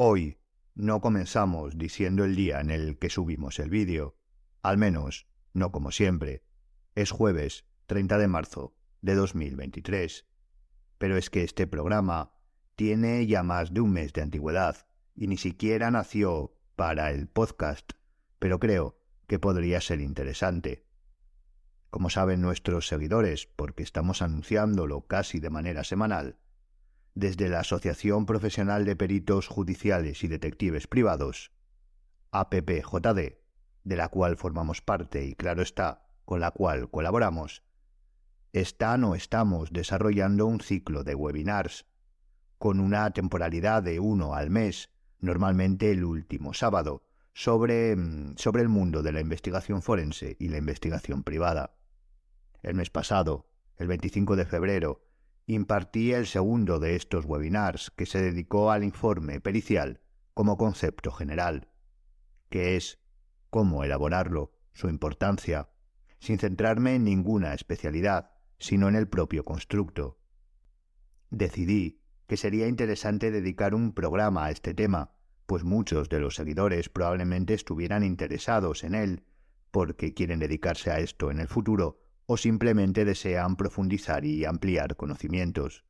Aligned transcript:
Hoy 0.00 0.38
no 0.76 1.00
comenzamos 1.00 1.76
diciendo 1.76 2.24
el 2.24 2.36
día 2.36 2.60
en 2.60 2.70
el 2.70 3.00
que 3.00 3.10
subimos 3.10 3.58
el 3.58 3.68
vídeo, 3.68 4.16
al 4.62 4.78
menos 4.78 5.26
no 5.54 5.72
como 5.72 5.90
siempre. 5.90 6.44
Es 6.94 7.10
jueves 7.10 7.64
30 7.86 8.16
de 8.18 8.28
marzo 8.28 8.76
de 9.02 9.16
2023. 9.16 10.24
Pero 10.98 11.16
es 11.16 11.30
que 11.30 11.42
este 11.42 11.66
programa 11.66 12.32
tiene 12.76 13.26
ya 13.26 13.42
más 13.42 13.74
de 13.74 13.80
un 13.80 13.90
mes 13.90 14.12
de 14.12 14.22
antigüedad 14.22 14.86
y 15.16 15.26
ni 15.26 15.36
siquiera 15.36 15.90
nació 15.90 16.54
para 16.76 17.10
el 17.10 17.26
podcast, 17.26 17.90
pero 18.38 18.60
creo 18.60 19.00
que 19.26 19.40
podría 19.40 19.80
ser 19.80 20.00
interesante. 20.00 20.86
Como 21.90 22.08
saben 22.08 22.40
nuestros 22.40 22.86
seguidores, 22.86 23.48
porque 23.56 23.82
estamos 23.82 24.22
anunciándolo 24.22 25.08
casi 25.08 25.40
de 25.40 25.50
manera 25.50 25.82
semanal, 25.82 26.38
desde 27.18 27.48
la 27.48 27.60
Asociación 27.60 28.26
Profesional 28.26 28.84
de 28.84 28.94
Peritos 28.94 29.48
Judiciales 29.48 30.22
y 30.22 30.28
Detectives 30.28 30.86
Privados, 30.86 31.50
APPJD, 32.30 33.38
de 33.82 33.96
la 33.96 34.08
cual 34.08 34.36
formamos 34.36 34.82
parte 34.82 35.24
y 35.24 35.34
claro 35.34 35.62
está, 35.62 36.06
con 36.24 36.38
la 36.38 36.52
cual 36.52 36.90
colaboramos, 36.90 37.64
están 38.52 39.02
o 39.02 39.16
estamos 39.16 39.72
desarrollando 39.72 40.46
un 40.46 40.60
ciclo 40.60 41.02
de 41.02 41.16
webinars 41.16 41.86
con 42.56 42.78
una 42.78 43.10
temporalidad 43.10 43.82
de 43.82 43.98
uno 43.98 44.34
al 44.34 44.50
mes, 44.50 44.90
normalmente 45.18 45.90
el 45.90 46.04
último 46.04 46.54
sábado, 46.54 47.02
sobre, 47.34 47.96
mm, 47.96 48.36
sobre 48.36 48.62
el 48.62 48.68
mundo 48.68 49.02
de 49.02 49.10
la 49.10 49.20
investigación 49.20 49.82
forense 49.82 50.36
y 50.38 50.48
la 50.48 50.58
investigación 50.58 51.24
privada. 51.24 51.74
El 52.62 52.76
mes 52.76 52.90
pasado, 52.90 53.48
el 53.76 53.88
25 53.88 54.36
de 54.36 54.46
febrero, 54.46 55.07
impartí 55.48 56.12
el 56.12 56.26
segundo 56.26 56.78
de 56.78 56.94
estos 56.94 57.24
webinars 57.24 57.90
que 57.90 58.04
se 58.04 58.20
dedicó 58.20 58.70
al 58.70 58.84
informe 58.84 59.40
pericial 59.40 60.02
como 60.34 60.58
concepto 60.58 61.10
general, 61.10 61.68
que 62.50 62.76
es 62.76 63.00
cómo 63.48 63.82
elaborarlo, 63.82 64.52
su 64.74 64.90
importancia, 64.90 65.70
sin 66.20 66.38
centrarme 66.38 66.96
en 66.96 67.04
ninguna 67.04 67.54
especialidad, 67.54 68.32
sino 68.58 68.88
en 68.88 68.94
el 68.94 69.08
propio 69.08 69.42
constructo. 69.42 70.18
Decidí 71.30 72.02
que 72.26 72.36
sería 72.36 72.68
interesante 72.68 73.30
dedicar 73.30 73.74
un 73.74 73.94
programa 73.94 74.44
a 74.44 74.50
este 74.50 74.74
tema, 74.74 75.14
pues 75.46 75.64
muchos 75.64 76.10
de 76.10 76.20
los 76.20 76.34
seguidores 76.34 76.90
probablemente 76.90 77.54
estuvieran 77.54 78.04
interesados 78.04 78.84
en 78.84 78.94
él, 78.94 79.24
porque 79.70 80.12
quieren 80.12 80.40
dedicarse 80.40 80.90
a 80.90 80.98
esto 80.98 81.30
en 81.30 81.40
el 81.40 81.48
futuro 81.48 82.00
o 82.30 82.36
simplemente 82.36 83.06
desean 83.06 83.56
profundizar 83.56 84.26
y 84.26 84.44
ampliar 84.44 84.96
conocimientos. 84.96 85.86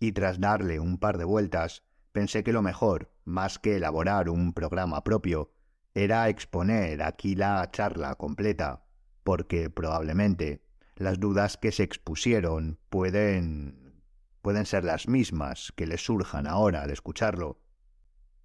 Y 0.00 0.12
tras 0.12 0.40
darle 0.40 0.80
un 0.80 0.96
par 0.96 1.18
de 1.18 1.24
vueltas, 1.24 1.84
pensé 2.10 2.42
que 2.42 2.54
lo 2.54 2.62
mejor, 2.62 3.12
más 3.26 3.58
que 3.58 3.76
elaborar 3.76 4.30
un 4.30 4.54
programa 4.54 5.04
propio, 5.04 5.52
era 5.92 6.30
exponer 6.30 7.02
aquí 7.02 7.34
la 7.34 7.70
charla 7.70 8.14
completa, 8.14 8.86
porque 9.24 9.68
probablemente 9.68 10.64
las 10.96 11.20
dudas 11.20 11.58
que 11.58 11.70
se 11.70 11.82
expusieron 11.82 12.78
pueden 12.88 14.02
pueden 14.40 14.64
ser 14.64 14.84
las 14.84 15.06
mismas 15.06 15.70
que 15.76 15.86
les 15.86 16.02
surjan 16.02 16.46
ahora 16.46 16.82
al 16.82 16.90
escucharlo. 16.90 17.60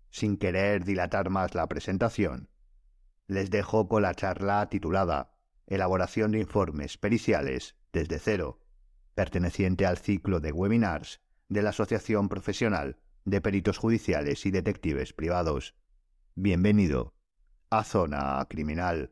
Sin 0.09 0.35
querer 0.35 0.83
dilatar 0.83 1.29
más 1.29 1.55
la 1.55 1.67
presentación, 1.67 2.49
les 3.27 3.49
dejo 3.49 3.87
con 3.87 4.01
la 4.01 4.13
charla 4.13 4.67
titulada 4.67 5.36
elaboración 5.67 6.31
de 6.31 6.39
informes 6.39 6.97
periciales 6.97 7.75
desde 7.91 8.19
cero, 8.19 8.59
perteneciente 9.15 9.85
al 9.85 9.97
ciclo 9.97 10.39
de 10.39 10.51
webinars 10.51 11.21
de 11.49 11.61
la 11.61 11.69
Asociación 11.69 12.29
Profesional 12.29 12.97
de 13.25 13.41
Peritos 13.41 13.77
Judiciales 13.77 14.45
y 14.45 14.51
Detectives 14.51 15.13
Privados. 15.13 15.75
Bienvenido 16.35 17.13
a 17.69 17.83
Zona 17.83 18.45
Criminal. 18.49 19.11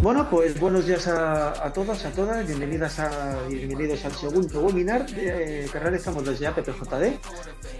Bueno, 0.00 0.30
pues 0.30 0.58
buenos 0.60 0.86
días 0.86 1.08
a, 1.08 1.66
a 1.66 1.72
todos, 1.72 2.04
a 2.04 2.12
todas, 2.12 2.46
bienvenidas 2.46 3.00
a, 3.00 3.42
bienvenidos 3.48 4.04
al 4.04 4.12
segundo 4.12 4.60
webinar 4.60 5.06
eh, 5.16 5.66
que 5.70 5.78
realizamos 5.80 6.24
desde 6.24 6.46
APPJD 6.46 7.18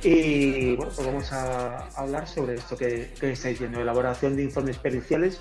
y 0.03 0.75
bueno, 0.75 0.91
pues 0.93 1.06
vamos 1.06 1.33
a, 1.33 1.87
hablar 1.97 2.27
sobre 2.27 2.55
esto 2.55 2.77
que, 2.77 3.12
que, 3.21 3.31
estáis 3.31 3.61
viendo, 3.61 3.81
elaboración 3.81 4.34
de 4.34 4.43
informes 4.43 4.79
periciales 4.79 5.41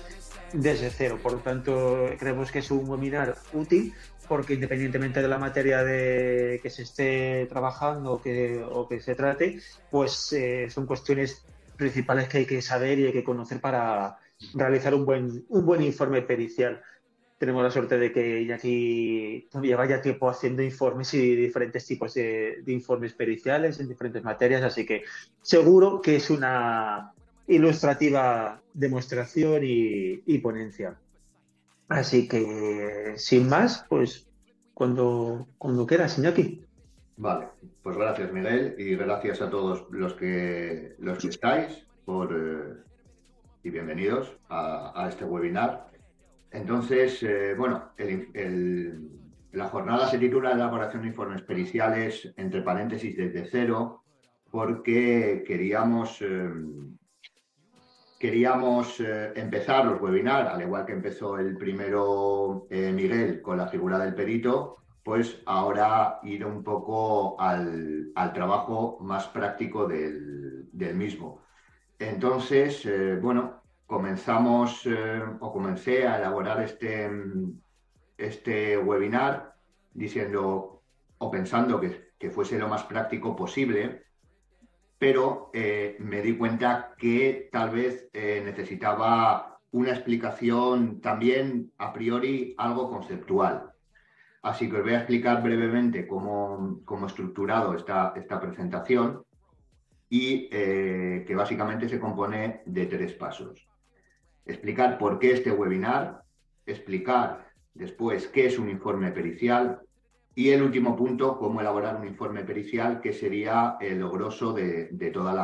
desde 0.52 0.90
cero. 0.90 1.18
Por 1.20 1.32
lo 1.32 1.38
tanto, 1.38 2.10
creemos 2.16 2.52
que 2.52 2.60
es 2.60 2.70
un 2.70 2.88
webinar 2.88 3.36
útil 3.52 3.92
porque 4.28 4.54
independientemente 4.54 5.20
de 5.20 5.28
la 5.28 5.38
materia 5.38 5.82
de 5.82 6.60
que 6.62 6.70
se 6.70 6.82
esté 6.82 7.46
trabajando 7.46 8.22
que, 8.22 8.64
o 8.70 8.86
que 8.86 9.00
se 9.00 9.16
trate, 9.16 9.58
pues 9.90 10.32
eh, 10.32 10.68
son 10.70 10.86
cuestiones 10.86 11.42
principales 11.76 12.28
que 12.28 12.38
hay 12.38 12.46
que 12.46 12.62
saber 12.62 13.00
y 13.00 13.06
hay 13.06 13.12
que 13.12 13.24
conocer 13.24 13.60
para 13.60 14.18
realizar 14.54 14.94
un 14.94 15.04
buen, 15.04 15.44
un 15.48 15.66
buen 15.66 15.82
informe 15.82 16.22
pericial. 16.22 16.80
Tenemos 17.38 17.62
la 17.62 17.70
suerte 17.70 17.98
de 17.98 18.12
que 18.12 18.40
Iñaki 18.42 19.48
lleva 19.62 19.86
ya 19.86 20.02
tiempo 20.02 20.28
haciendo 20.28 20.62
informes 20.62 21.14
y 21.14 21.36
diferentes 21.36 21.86
tipos 21.86 22.14
de, 22.14 22.62
informes 22.66 23.14
periciales 23.14 23.78
en 23.78 23.88
diferentes 23.88 24.24
materias, 24.24 24.62
así 24.62 24.84
que 24.84 25.04
seguro 25.40 26.00
que 26.00 26.16
es 26.16 26.30
una 26.30 27.12
ilustrativa 27.46 28.60
demostración 28.74 29.62
y, 29.64 30.38
ponencia. 30.38 30.98
Así 31.88 32.28
que, 32.28 33.14
sin 33.16 33.48
más, 33.48 33.86
pues 33.88 34.28
cuando, 34.74 35.46
cuando 35.58 35.86
quieras, 35.86 36.18
Iñaki. 36.18 36.64
Vale, 37.16 37.48
pues 37.82 37.96
gracias 37.96 38.32
Miguel 38.32 38.76
y 38.78 38.94
gracias 38.94 39.40
a 39.40 39.50
todos 39.50 39.86
los 39.90 40.14
que, 40.14 40.94
los 41.00 41.18
que 41.18 41.28
estáis 41.28 41.84
por, 42.04 42.32
eh, 42.32 42.87
y 43.62 43.70
bienvenidos 43.70 44.38
a, 44.48 45.06
este 45.08 45.24
webinar. 45.24 45.88
Entonces, 46.50 47.22
eh, 47.22 47.54
bueno, 47.56 47.92
la 49.52 49.68
jornada 49.68 50.08
se 50.08 50.18
titula 50.18 50.52
Elaboración 50.52 51.02
de 51.02 51.08
informes 51.08 51.42
periciales, 51.42 52.32
entre 52.36 52.62
paréntesis, 52.62 53.16
desde 53.16 53.46
cero, 53.46 54.04
porque 54.50 55.44
queríamos, 55.46 56.22
eh, 56.22 56.50
queríamos 58.18 59.00
eh, 59.00 59.32
empezar 59.34 59.84
los 59.84 60.00
webinars, 60.00 60.50
al 60.50 60.62
igual 60.62 60.86
que 60.86 60.92
empezó 60.92 61.38
el 61.38 61.56
primero 61.56 62.66
Miguel 62.70 63.42
con 63.42 63.58
la 63.58 63.68
figura 63.68 63.98
del 63.98 64.14
perito, 64.14 64.76
pues 65.02 65.42
ahora 65.46 66.20
ir 66.22 66.44
un 66.44 66.62
poco 66.62 67.40
al, 67.40 68.12
trabajo 68.34 68.98
más 69.00 69.26
práctico 69.28 69.86
del, 69.86 70.68
del 70.72 70.96
mismo. 70.96 71.47
Entonces, 71.98 72.86
eh, 72.86 73.16
bueno, 73.16 73.62
comenzamos 73.86 74.86
eh, 74.86 75.22
o 75.40 75.52
comencé 75.52 76.06
a 76.06 76.18
elaborar 76.18 76.62
este, 76.62 77.10
este 78.16 78.78
webinar 78.78 79.54
diciendo 79.92 80.82
o 81.18 81.30
pensando 81.30 81.80
que, 81.80 82.06
fuese 82.30 82.58
lo 82.58 82.68
más 82.68 82.84
práctico 82.84 83.34
posible, 83.34 84.04
pero 84.98 85.50
eh, 85.52 85.96
me 86.00 86.20
di 86.20 86.36
cuenta 86.36 86.94
que 86.98 87.48
tal 87.52 87.70
vez 87.70 88.10
necesitaba 88.12 89.60
una 89.70 89.90
explicación 89.90 91.00
también 91.00 91.72
a 91.78 91.92
priori 91.92 92.54
algo 92.58 92.90
conceptual. 92.90 93.72
Así 94.42 94.68
que 94.68 94.76
os 94.76 94.82
voy 94.82 94.94
a 94.94 94.98
explicar 94.98 95.42
brevemente 95.42 96.06
cómo, 96.06 96.80
cómo 96.84 97.06
he 97.06 97.08
estructurado 97.08 97.74
esta 97.74 98.40
presentación 98.40 99.24
y 100.10 100.48
eh, 100.50 101.24
que 101.26 101.34
básicamente 101.34 101.88
se 101.88 102.00
compone 102.00 102.62
de 102.64 102.86
tres 102.86 103.12
pasos. 103.12 103.66
Explicar 104.46 104.98
por 104.98 105.18
qué 105.18 105.32
este 105.32 105.52
webinar, 105.52 106.22
explicar 106.66 107.48
después 107.74 108.26
qué 108.28 108.46
es 108.46 108.58
un 108.58 108.70
informe 108.70 109.12
pericial 109.12 109.80
y 110.34 110.50
el 110.50 110.62
último 110.62 110.96
punto, 110.96 111.36
cómo 111.36 111.60
elaborar 111.60 111.96
un 111.96 112.06
informe 112.06 112.44
pericial, 112.44 113.00
que 113.00 113.12
sería 113.12 113.76
el 113.80 114.08
grosso 114.08 114.52
de, 114.52 115.10
toda 115.12 115.34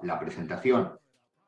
la, 0.00 0.20
presentación. 0.20 0.92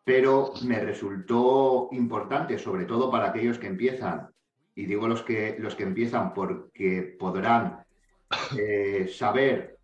Pero 0.05 0.53
me 0.65 0.81
resultó 0.81 1.89
importante, 1.93 2.59
sobre 2.59 2.85
todo 2.85 3.11
para 3.11 3.29
aquellos 3.29 3.59
que 3.59 3.69
empiezan, 3.69 4.29
y 4.75 4.87
digo 4.87 5.07
los 5.07 5.23
que, 5.23 5.57
los 5.59 5.77
que 5.77 5.85
empiezan 5.85 6.35
porque 6.35 7.17
podrán 7.19 7.85
eh, 8.59 9.09
saber 9.09 9.76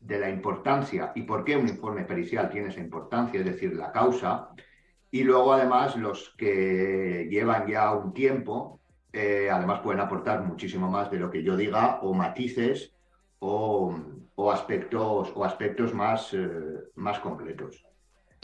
de 0.00 0.18
la 0.18 0.30
importancia 0.30 1.12
y 1.14 1.22
por 1.22 1.44
qué 1.44 1.56
un 1.56 1.68
informe 1.68 2.04
pericial 2.04 2.50
tiene 2.50 2.68
esa 2.68 2.80
importancia, 2.80 3.40
es 3.40 3.46
decir, 3.46 3.74
la 3.74 3.92
causa, 3.92 4.50
y 5.10 5.24
luego 5.24 5.52
además 5.52 5.96
los 5.96 6.34
que 6.36 7.28
llevan 7.30 7.66
ya 7.66 7.92
un 7.92 8.12
tiempo, 8.12 8.80
eh, 9.12 9.48
además 9.52 9.80
pueden 9.80 10.00
aportar 10.00 10.42
muchísimo 10.42 10.88
más 10.88 11.10
de 11.10 11.18
lo 11.18 11.30
que 11.30 11.42
yo 11.42 11.56
diga 11.56 12.00
o 12.02 12.14
matices 12.14 12.94
o, 13.40 13.94
aspectos, 14.52 15.32
o 15.34 15.44
aspectos 15.44 15.92
más, 15.92 16.32
eh, 16.32 16.48
más 16.94 17.18
completos. 17.18 17.84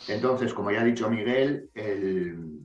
Entonces, 0.08 0.52
como 0.52 0.70
ya 0.70 0.82
ha 0.82 0.84
dicho 0.84 1.08
Miguel, 1.08 1.70
el, 1.74 2.60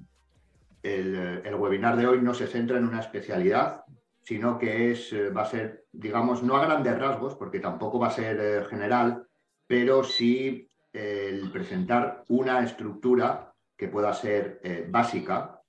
el, 0.83 1.55
webinar 1.55 1.95
de 1.95 2.07
hoy 2.07 2.21
no 2.21 2.33
se 2.33 2.47
centra 2.47 2.77
en 2.77 2.87
una 2.87 2.99
especialidad, 2.99 3.83
sino 4.23 4.57
que 4.57 4.91
es, 4.91 5.11
eh, 5.13 5.29
va 5.29 5.43
a 5.43 5.45
ser, 5.45 5.85
digamos, 5.91 6.43
no 6.43 6.55
a 6.55 6.65
grandes 6.65 6.97
rasgos, 6.97 7.35
porque 7.35 7.59
tampoco 7.59 7.99
va 7.99 8.07
a 8.07 8.11
ser 8.11 8.39
eh, 8.39 8.65
general, 8.69 9.27
pero 9.67 10.03
sí 10.03 10.67
el 10.93 11.49
presentar 11.51 12.23
una 12.29 12.63
estructura 12.63 13.53
que 13.77 13.87
pueda 13.87 14.13
ser 14.13 14.59
básica, 14.89 15.61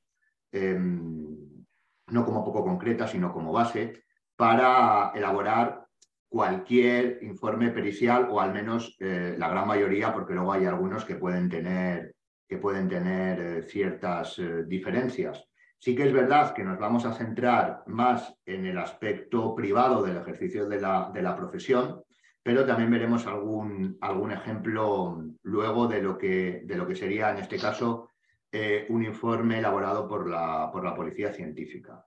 em, 0.51 1.65
no 2.09 2.25
como 2.25 2.45
poco 2.45 2.65
concreta, 2.65 3.07
sino 3.07 3.33
como 3.33 3.53
base, 3.53 4.03
para 4.37 5.13
elaborar 5.15 5.87
cualquier 6.29 7.21
informe 7.23 7.71
pericial 7.71 8.29
o 8.31 8.41
al 8.41 8.53
menos 8.53 8.97
la 8.99 9.49
gran 9.49 9.69
mayoría, 9.69 10.13
porque 10.13 10.35
luego 10.35 10.53
hay 10.53 10.67
algunos 10.67 11.05
que 11.05 11.15
pueden 11.15 11.49
tener 11.49 12.13
que 12.53 12.59
pueden 12.59 12.87
tener 12.87 13.41
eh, 13.41 13.63
ciertas 13.63 14.39
eh, 14.39 14.65
diferencias. 14.67 15.43
Sí 15.83 15.97
que 15.97 16.05
es 16.05 16.13
verdad 16.13 16.55
que 16.55 16.63
nos 16.63 16.79
vamos 16.79 17.05
a 17.05 17.13
centrar 17.13 17.83
más 17.87 18.39
en 18.47 18.67
el 18.67 18.79
aspecto 18.79 19.53
privado 19.53 20.05
del 20.05 20.17
ejercicio 20.17 20.69
de 20.69 20.81
la, 20.81 21.11
de 21.13 21.23
la 21.23 21.35
profesión, 21.35 22.05
pero 22.41 22.65
también 22.65 22.89
veremos 22.89 23.27
algún, 23.27 23.99
algún 24.01 24.31
ejemplo 24.31 25.25
luego 25.43 25.89
de 25.89 26.01
lo, 26.01 26.17
que, 26.17 26.63
de 26.65 26.77
lo 26.77 26.87
que 26.87 26.95
sería, 26.95 27.33
en 27.33 27.39
este 27.39 27.59
caso, 27.59 28.11
eh, 28.53 28.87
un 28.91 29.03
informe 29.03 29.59
elaborado 29.59 30.07
por 30.07 30.31
la, 30.31 30.71
por 30.71 30.85
la 30.85 30.95
Policía 30.95 31.33
Científica. 31.33 32.07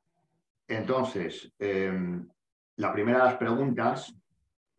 Entonces, 0.69 1.53
em, 1.59 2.25
la 2.77 2.93
primera 2.93 3.17
de 3.17 3.25
las 3.25 3.35
preguntas, 3.35 4.15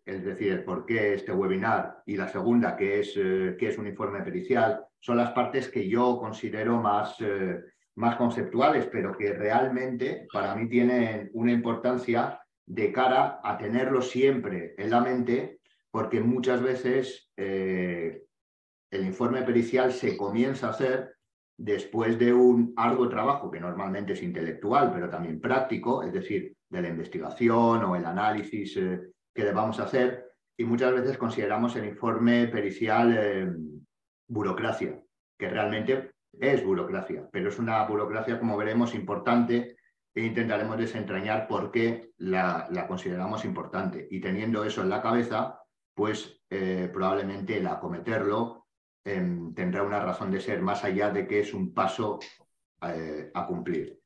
es 0.06 0.24
decir, 0.24 0.64
por 0.64 0.86
qué 0.86 1.12
este 1.12 1.32
webinar, 1.32 2.02
y 2.06 2.16
la 2.16 2.28
segunda, 2.28 2.74
que 2.74 3.00
es, 3.00 3.12
qué 3.12 3.68
es 3.68 3.76
un 3.76 3.88
informe 3.88 4.22
pericial, 4.22 4.86
son 4.98 5.18
las 5.18 5.32
partes 5.32 5.68
que 5.68 5.86
yo 5.86 6.18
considero 6.18 6.80
más, 6.80 7.20
eh, 7.20 7.62
más 7.96 8.16
conceptuales, 8.16 8.86
pero 8.86 9.16
que 9.16 9.32
realmente 9.32 10.26
para 10.32 10.54
mí 10.54 10.68
tienen 10.68 11.30
una 11.32 11.52
importancia 11.52 12.40
de 12.66 12.92
cara 12.92 13.40
a 13.42 13.56
tenerlo 13.56 14.02
siempre 14.02 14.74
en 14.76 14.90
la 14.90 15.00
mente, 15.00 15.60
porque 15.90 16.20
muchas 16.20 16.62
veces 16.62 17.30
eh, 17.36 18.22
el 18.90 19.06
informe 19.06 19.42
pericial 19.42 19.92
se 19.92 20.16
comienza 20.16 20.68
a 20.68 20.70
hacer 20.70 21.14
después 21.58 22.18
de 22.18 22.34
un 22.34 22.74
arduo 22.76 23.08
trabajo 23.08 23.50
que 23.50 23.60
normalmente 23.60 24.12
es 24.12 24.22
intelectual, 24.22 24.92
pero 24.92 25.08
también 25.08 25.40
práctico, 25.40 26.02
es 26.02 26.12
decir, 26.12 26.54
de 26.68 26.82
la 26.82 26.88
investigación 26.88 27.84
o 27.84 27.96
el 27.96 28.04
análisis 28.04 28.76
eh, 28.76 29.00
que 29.34 29.44
debamos 29.44 29.80
hacer, 29.80 30.26
y 30.58 30.64
muchas 30.64 30.92
veces 30.92 31.16
consideramos 31.16 31.76
el 31.76 31.86
informe 31.86 32.48
pericial 32.48 33.54
burocracia, 34.26 34.98
que 35.38 35.50
realmente 35.50 36.12
es 36.32 36.64
burocracia, 36.64 37.28
pero 37.32 37.48
es 37.48 37.58
una 37.58 37.84
burocracia, 37.84 38.38
como 38.38 38.56
veremos, 38.56 38.94
importante 38.94 39.76
e 40.14 40.24
intentaremos 40.24 40.78
desentrañar 40.78 41.46
por 41.46 41.70
qué 41.70 42.12
la, 42.16 42.86
consideramos 42.88 43.44
importante. 43.44 44.08
Y 44.10 44.20
teniendo 44.20 44.64
eso 44.64 44.80
en 44.82 44.88
la 44.88 45.02
cabeza, 45.02 45.60
pues 45.94 46.42
eh, 46.48 46.88
probablemente 46.92 47.58
el 47.58 47.66
acometerlo 47.66 48.66
em, 49.04 49.52
tendrá 49.54 49.82
una 49.82 50.00
razón 50.00 50.30
de 50.30 50.40
ser 50.40 50.62
más 50.62 50.84
allá 50.84 51.10
de 51.10 51.26
que 51.26 51.40
es 51.40 51.52
un 51.52 51.74
paso 51.74 52.18
eh, 52.82 53.30
a 53.34 53.46
cumplir. 53.46 54.00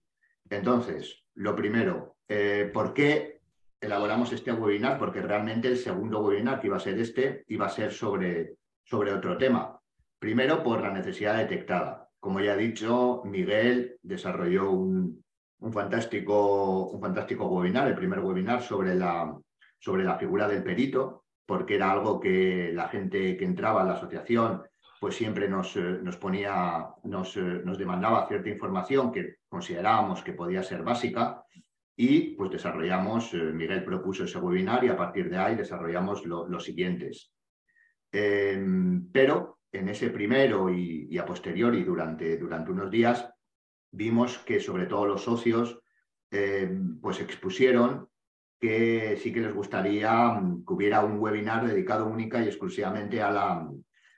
Entonces, 0.48 1.24
lo 1.34 1.54
primero, 1.54 2.16
eh, 2.28 2.68
¿por 2.74 2.92
qué 2.92 3.40
elaboramos 3.80 4.32
este 4.32 4.52
webinar? 4.52 4.98
Porque 4.98 5.22
realmente 5.22 5.68
el 5.68 5.76
segundo 5.76 6.20
webinar 6.20 6.60
que 6.60 6.66
iba 6.66 6.76
a 6.76 6.80
ser 6.80 6.98
este 6.98 7.44
iba 7.46 7.66
a 7.66 7.70
ser 7.70 7.92
sobre, 7.92 8.56
sobre 8.82 9.12
otro 9.12 9.38
tema. 9.38 9.80
Primero, 10.18 10.62
por 10.62 10.82
la 10.82 10.90
necesidad 10.90 11.36
detectada. 11.36 12.09
Como 12.20 12.40
ya 12.40 12.54
he 12.54 12.58
dicho, 12.58 13.22
Miguel 13.24 13.96
desarrolló 14.02 14.70
un, 14.70 15.24
fantástico, 15.72 16.90
un 16.90 17.00
fantástico 17.00 17.46
webinar, 17.46 17.88
el 17.88 17.96
primer 17.96 18.20
webinar 18.20 18.62
sobre 18.62 18.94
la, 18.94 19.36
sobre 19.78 20.04
la 20.04 20.18
figura 20.18 20.46
del 20.46 20.62
perito, 20.62 21.24
porque 21.46 21.76
era 21.76 21.90
algo 21.90 22.20
que 22.20 22.70
la 22.72 22.88
gente 22.88 23.36
que 23.36 23.44
entraba 23.44 23.82
a 23.82 23.84
la 23.84 23.94
asociación 23.94 24.62
pues 25.00 25.16
siempre 25.16 25.48
nos, 25.48 25.76
nos 25.76 26.18
ponía, 26.18 26.88
nos, 27.04 27.34
nos, 27.34 27.78
demandaba 27.78 28.28
cierta 28.28 28.50
información 28.50 29.10
que 29.10 29.36
considerábamos 29.48 30.22
que 30.22 30.34
podía 30.34 30.62
ser 30.62 30.82
básica 30.82 31.42
y 31.96 32.34
pues 32.34 32.50
desarrollamos, 32.50 33.32
eh, 33.32 33.38
Miguel 33.38 33.82
propuso 33.82 34.24
ese 34.24 34.38
webinar 34.38 34.84
y 34.84 34.88
a 34.88 34.96
partir 34.96 35.30
de 35.30 35.38
ahí 35.38 35.54
desarrollamos 35.54 36.24
los 36.24 36.64
siguientes. 36.64 37.32
Em, 38.12 39.10
pero 39.12 39.59
en 39.72 39.88
ese 39.88 40.10
primero 40.10 40.70
y, 40.70 41.16
a 41.18 41.24
posteriori 41.24 41.84
durante, 41.84 42.36
durante 42.36 42.70
unos 42.70 42.90
días 42.90 43.30
vimos 43.92 44.38
que 44.38 44.60
sobre 44.60 44.86
todo 44.86 45.06
los 45.06 45.22
socios 45.22 45.80
eh, 46.30 46.70
pues 47.00 47.20
expusieron 47.20 48.08
que 48.60 49.16
sí 49.16 49.32
que 49.32 49.40
les 49.40 49.54
gustaría 49.54 50.12
mm, 50.32 50.64
que 50.64 50.72
hubiera 50.72 51.04
un 51.04 51.18
webinar 51.18 51.66
dedicado 51.66 52.06
única 52.06 52.42
y 52.42 52.46
exclusivamente 52.46 53.22
a 53.22 53.30
la, 53.30 53.70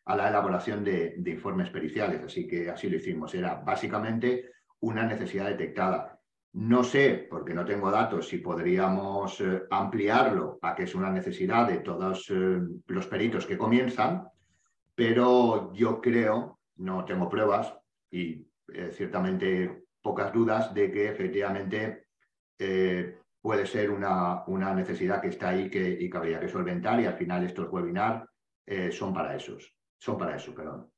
a 0.05 0.17
la 0.17 0.29
elaboración 0.29 0.85
de, 0.85 1.15
informes 1.27 1.71
periciales. 1.71 2.23
Así 2.23 2.47
que 2.47 2.69
así 2.69 2.89
lo 2.89 2.97
hicimos. 2.97 3.35
Era 3.35 3.55
básicamente 3.55 4.51
una 4.81 5.05
necesidad 5.05 5.47
detectada. 5.47 6.19
No 6.55 6.85
sé, 6.85 7.27
porque 7.31 7.55
no 7.55 7.65
tengo 7.65 7.91
datos, 7.91 8.29
si 8.29 8.39
podríamos 8.39 9.41
eh, 9.41 9.63
ampliarlo 9.71 10.59
a 10.61 10.75
que 10.75 10.83
es 10.83 10.95
una 10.95 11.11
necesidad 11.11 11.67
de 11.67 11.79
todos 11.79 12.29
eh, 12.31 12.61
los 12.89 13.07
peritos 13.07 13.47
que 13.47 13.57
comienzan, 13.57 14.29
pero 14.95 15.73
yo 15.73 16.01
creo, 16.01 16.61
no 16.77 17.05
tengo 17.05 17.29
pruebas 17.29 17.75
y 18.11 18.47
eh, 18.73 18.91
ciertamente 18.93 19.85
pocas 20.01 20.33
dudas 20.33 20.75
de 20.75 20.91
que 20.91 21.09
efectivamente 21.09 22.07
eh, 22.59 23.19
puede 23.41 23.67
ser 23.67 23.91
una, 23.91 24.45
una, 24.47 24.75
necesidad 24.75 25.21
que 25.21 25.29
está 25.29 25.51
ahí 25.51 25.71
que, 25.71 25.89
y 26.01 26.11
que 26.11 26.17
habría 26.17 26.41
que 26.41 26.49
solventar 26.49 27.01
y 27.01 27.07
al 27.07 27.15
final 27.17 27.45
estos 27.45 27.71
webinars 27.73 28.29
eh, 28.67 28.93
son 28.93 29.13
para 29.13 29.35
esos, 29.35 29.75
son 29.99 30.19
para 30.19 30.37
eso, 30.37 30.55
perdón. 30.55 30.91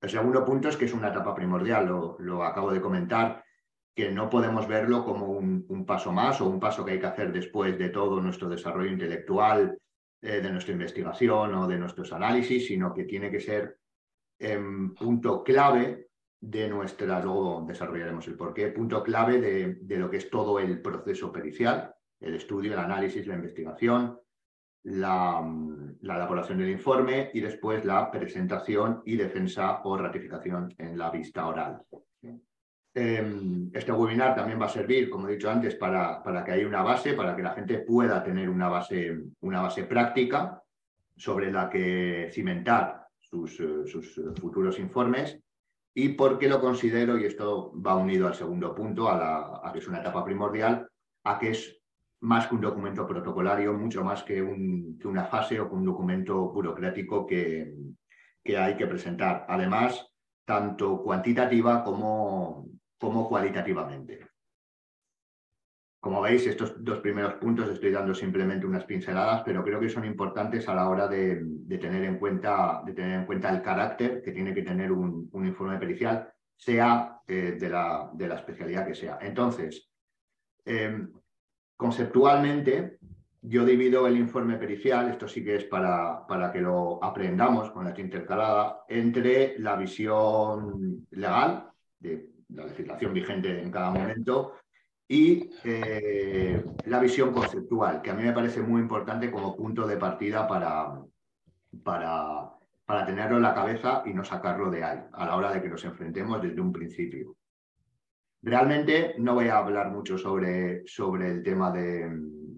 El 0.00 0.10
segundo 0.10 0.44
punto 0.44 0.68
es 0.68 0.76
que 0.76 0.84
es 0.84 0.92
una 0.92 1.08
etapa 1.08 1.34
primordial, 1.34 1.86
lo, 1.86 2.16
lo 2.20 2.44
acabo 2.44 2.70
de 2.70 2.80
comentar, 2.80 3.44
que 3.94 4.10
no 4.10 4.28
podemos 4.28 4.68
verlo 4.68 5.04
como 5.04 5.26
un, 5.26 5.64
un, 5.68 5.86
paso 5.86 6.12
más 6.12 6.40
o 6.40 6.48
un 6.48 6.60
paso 6.60 6.84
que 6.84 6.92
hay 6.92 7.00
que 7.00 7.06
hacer 7.06 7.32
después 7.32 7.78
de 7.78 7.88
todo 7.88 8.20
nuestro 8.20 8.48
desarrollo 8.48 8.90
intelectual 8.90 9.78
eh, 10.22 10.40
de 10.40 10.50
nuestra 10.50 10.72
investigación 10.72 11.54
o 11.54 11.66
de 11.66 11.78
nuestros 11.78 12.12
análisis, 12.12 12.66
sino 12.66 12.92
que 12.92 13.04
tiene 13.04 13.30
que 13.30 13.40
ser 13.40 13.78
en 14.38 14.94
punto 14.94 15.42
clave 15.42 16.08
de 16.40 16.68
nuestra, 16.68 17.22
luego 17.22 17.64
desarrollaremos 17.66 18.26
el 18.28 18.36
porqué, 18.36 18.68
punto 18.68 19.02
clave 19.02 19.40
de, 19.40 19.78
de, 19.80 19.98
lo 19.98 20.10
que 20.10 20.18
es 20.18 20.30
todo 20.30 20.58
el 20.58 20.80
proceso 20.82 21.32
pericial, 21.32 21.94
el 22.20 22.34
estudio, 22.34 22.74
el 22.74 22.78
análisis, 22.78 23.26
la 23.26 23.34
investigación, 23.34 24.18
la, 24.86 25.44
elaboración 26.00 26.58
del 26.58 26.70
informe 26.70 27.30
y 27.34 27.40
después 27.40 27.84
la 27.84 28.10
presentación 28.10 29.02
y 29.04 29.16
defensa 29.16 29.80
o 29.84 29.96
ratificación 29.96 30.72
en 30.78 30.96
la 30.96 31.10
vista 31.10 31.46
oral. 31.46 31.82
Em, 32.98 33.70
este 33.74 33.92
webinar 33.92 34.34
también 34.34 34.58
va 34.58 34.64
a 34.64 34.70
servir, 34.70 35.10
como 35.10 35.28
he 35.28 35.32
dicho 35.32 35.50
antes, 35.50 35.74
para, 35.74 36.22
para, 36.22 36.42
que 36.42 36.52
haya 36.52 36.66
una 36.66 36.80
base, 36.80 37.12
para 37.12 37.36
que 37.36 37.42
la 37.42 37.52
gente 37.52 37.80
pueda 37.80 38.24
tener 38.24 38.48
una 38.48 38.70
base, 38.70 39.18
una 39.40 39.60
base 39.60 39.84
práctica 39.84 40.62
sobre 41.14 41.52
la 41.52 41.68
que 41.68 42.30
cimentar 42.32 43.06
sus, 43.20 43.60
eh, 43.60 43.84
sus 43.84 44.18
futuros 44.40 44.78
informes 44.78 45.38
y 45.92 46.08
porque 46.10 46.48
lo 46.48 46.58
considero, 46.58 47.18
y 47.18 47.26
esto 47.26 47.70
va 47.78 47.96
unido 47.96 48.28
al 48.28 48.34
segundo 48.34 48.74
punto, 48.74 49.10
a, 49.10 49.60
la, 49.62 49.72
que 49.72 49.80
es 49.80 49.88
una 49.88 50.00
etapa 50.00 50.24
primordial, 50.24 50.88
a 51.24 51.38
que 51.38 51.50
es 51.50 51.78
más 52.20 52.46
que 52.46 52.54
un 52.54 52.62
documento 52.62 53.06
protocolario, 53.06 53.74
mucho 53.74 54.02
más 54.04 54.22
que, 54.22 54.40
un, 54.40 54.98
que 54.98 55.06
una 55.06 55.26
fase 55.26 55.60
o 55.60 55.68
que 55.68 55.74
un 55.74 55.84
documento 55.84 56.50
burocrático 56.50 57.26
que, 57.26 57.74
que 58.42 58.56
hay 58.56 58.74
que 58.74 58.86
presentar. 58.86 59.44
Además, 59.50 60.10
tanto 60.46 61.02
cuantitativa 61.02 61.84
como, 61.84 62.66
como 62.98 63.28
cualitativamente. 63.28 64.26
Como 66.06 66.22
veis, 66.22 66.46
estos 66.46 66.84
dos 66.84 67.00
primeros 67.00 67.34
puntos 67.34 67.68
estoy 67.68 67.90
dando 67.90 68.14
simplemente 68.14 68.64
unas 68.64 68.84
pinceladas, 68.84 69.42
pero 69.44 69.64
creo 69.64 69.80
que 69.80 69.88
son 69.88 70.04
importantes 70.04 70.68
a 70.68 70.74
la 70.76 70.88
hora 70.88 71.08
de, 71.08 71.44
tener, 71.80 72.04
en 72.04 72.18
cuenta, 72.18 72.80
de 72.86 72.92
tener 72.92 73.18
en 73.18 73.26
cuenta 73.26 73.50
el 73.50 73.60
carácter 73.60 74.22
que 74.22 74.30
tiene 74.30 74.54
que 74.54 74.62
tener 74.62 74.92
un, 74.92 75.28
informe 75.44 75.78
pericial, 75.78 76.32
sea 76.54 77.20
eh, 77.26 77.56
de, 77.58 77.68
la, 77.68 78.34
especialidad 78.36 78.86
que 78.86 78.94
sea. 78.94 79.18
Entonces, 79.20 79.90
em, 80.64 81.10
conceptualmente, 81.76 82.98
yo 83.42 83.64
divido 83.64 84.06
el 84.06 84.16
informe 84.16 84.58
pericial, 84.58 85.08
esto 85.10 85.26
sí 85.26 85.42
que 85.42 85.56
es 85.56 85.64
para, 85.64 86.24
para 86.28 86.52
que 86.52 86.60
lo 86.60 87.02
aprendamos 87.02 87.72
con 87.72 87.84
la 87.84 88.00
intercalada, 88.00 88.84
entre 88.88 89.58
la 89.58 89.74
visión 89.74 91.04
legal 91.10 91.68
de 91.98 92.35
la 92.48 92.64
legislación 92.66 93.12
vigente 93.12 93.62
en 93.62 93.70
cada 93.70 93.90
momento, 93.90 94.54
y 95.08 95.50
eh, 95.64 96.64
la 96.86 96.98
visión 96.98 97.32
conceptual, 97.32 98.02
que 98.02 98.10
a 98.10 98.14
mí 98.14 98.24
me 98.24 98.32
parece 98.32 98.60
muy 98.60 98.80
importante 98.80 99.30
como 99.30 99.56
punto 99.56 99.86
de 99.86 99.96
partida 99.96 100.48
para, 100.48 101.00
para, 101.84 102.50
para 102.84 103.06
tenerlo 103.06 103.36
en 103.36 103.42
la 103.42 103.54
cabeza 103.54 104.02
y 104.04 104.12
no 104.12 104.24
sacarlo 104.24 104.68
de 104.70 104.82
ahí, 104.82 105.00
a 105.12 105.26
la 105.26 105.36
hora 105.36 105.52
de 105.52 105.62
que 105.62 105.68
nos 105.68 105.84
enfrentemos 105.84 106.42
desde 106.42 106.60
un 106.60 106.72
principio. 106.72 107.36
Realmente 108.42 109.14
no 109.18 109.34
voy 109.34 109.48
a 109.48 109.58
hablar 109.58 109.90
mucho 109.90 110.18
sobre, 110.18 110.86
sobre 110.86 111.30
el 111.30 111.42
tema 111.42 111.70
de, 111.70 112.10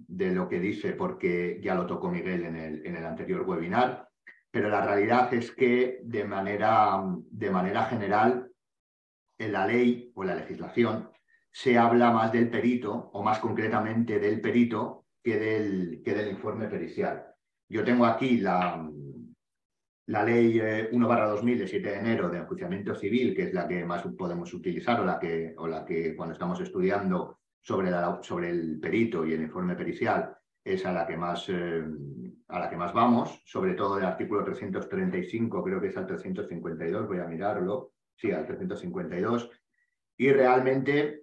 de, 0.07 0.33
lo 0.33 0.49
que 0.49 0.61
dice, 0.61 0.93
porque 0.93 1.61
ya 1.63 1.75
lo 1.75 1.87
tocó 1.87 2.11
Miguel 2.11 2.45
en 2.45 2.57
el, 2.57 2.87
en 2.87 2.97
el 2.97 3.05
anterior 3.05 3.43
webinar, 3.43 4.09
pero 4.51 4.71
la 4.71 4.85
realidad 4.85 5.33
es 5.35 5.53
que 5.53 6.01
de 6.03 6.25
manera, 6.25 7.03
de 7.31 7.51
manera 7.51 7.85
general 7.85 8.48
en 9.39 9.53
la 9.53 9.67
ley 9.67 10.13
o 10.15 10.23
en 10.23 10.29
la 10.29 10.35
legislación 10.35 11.11
se 11.51 11.79
habla 11.79 12.11
más 12.11 12.33
del 12.33 12.51
perito, 12.51 13.11
o 13.13 13.23
más 13.23 13.39
concretamente 13.39 14.19
del 14.19 14.41
perito, 14.41 15.07
que 15.23 15.39
del, 15.39 16.03
que 16.05 16.15
del 16.15 16.31
informe 16.31 16.69
pericial. 16.69 17.25
Yo 17.69 17.85
tengo 17.85 18.07
aquí 18.07 18.39
la, 18.39 18.89
la 20.07 20.25
ley 20.25 20.59
1-2000 20.59 21.53
eh, 21.53 21.57
de 21.57 21.69
7 21.69 21.89
de 21.89 21.99
enero 21.99 22.29
de 22.29 22.39
enjuiciamiento 22.39 22.95
civil, 22.95 23.35
que 23.35 23.45
es 23.45 23.55
la 23.55 23.67
que 23.67 23.85
más 23.85 24.03
podemos 24.17 24.53
utilizar 24.55 25.01
o 25.01 25.05
la 25.05 25.19
que, 25.19 25.55
o 25.57 25.67
la 25.67 25.85
que 25.85 26.15
cuando 26.15 26.35
estamos 26.35 26.61
estudiando 26.61 27.39
sobre, 27.61 27.91
la, 27.91 28.21
sobre 28.23 28.51
el 28.51 28.79
perito 28.81 29.27
y 29.27 29.33
el 29.33 29.43
informe 29.43 29.75
pericial 29.75 30.37
es 30.65 30.85
a 30.87 30.93
la 30.93 31.07
que 31.07 31.17
más 31.17 31.49
eh, 31.49 31.85
a 32.49 32.59
la 32.59 32.71
que 32.71 32.77
más 32.77 32.93
vamos, 32.95 33.43
sobre 33.45 33.75
todo 33.75 33.99
el 33.99 34.05
artículo 34.05 34.43
335, 34.43 35.63
creo 35.63 35.81
que 35.81 35.89
es 35.89 35.97
al 35.97 36.07
352, 36.07 37.07
voy 37.07 37.19
a 37.19 37.27
mirarlo, 37.27 37.93
sí, 38.19 38.33
al 38.33 38.47
352, 38.47 39.51
y 40.17 40.33
realmente 40.33 41.23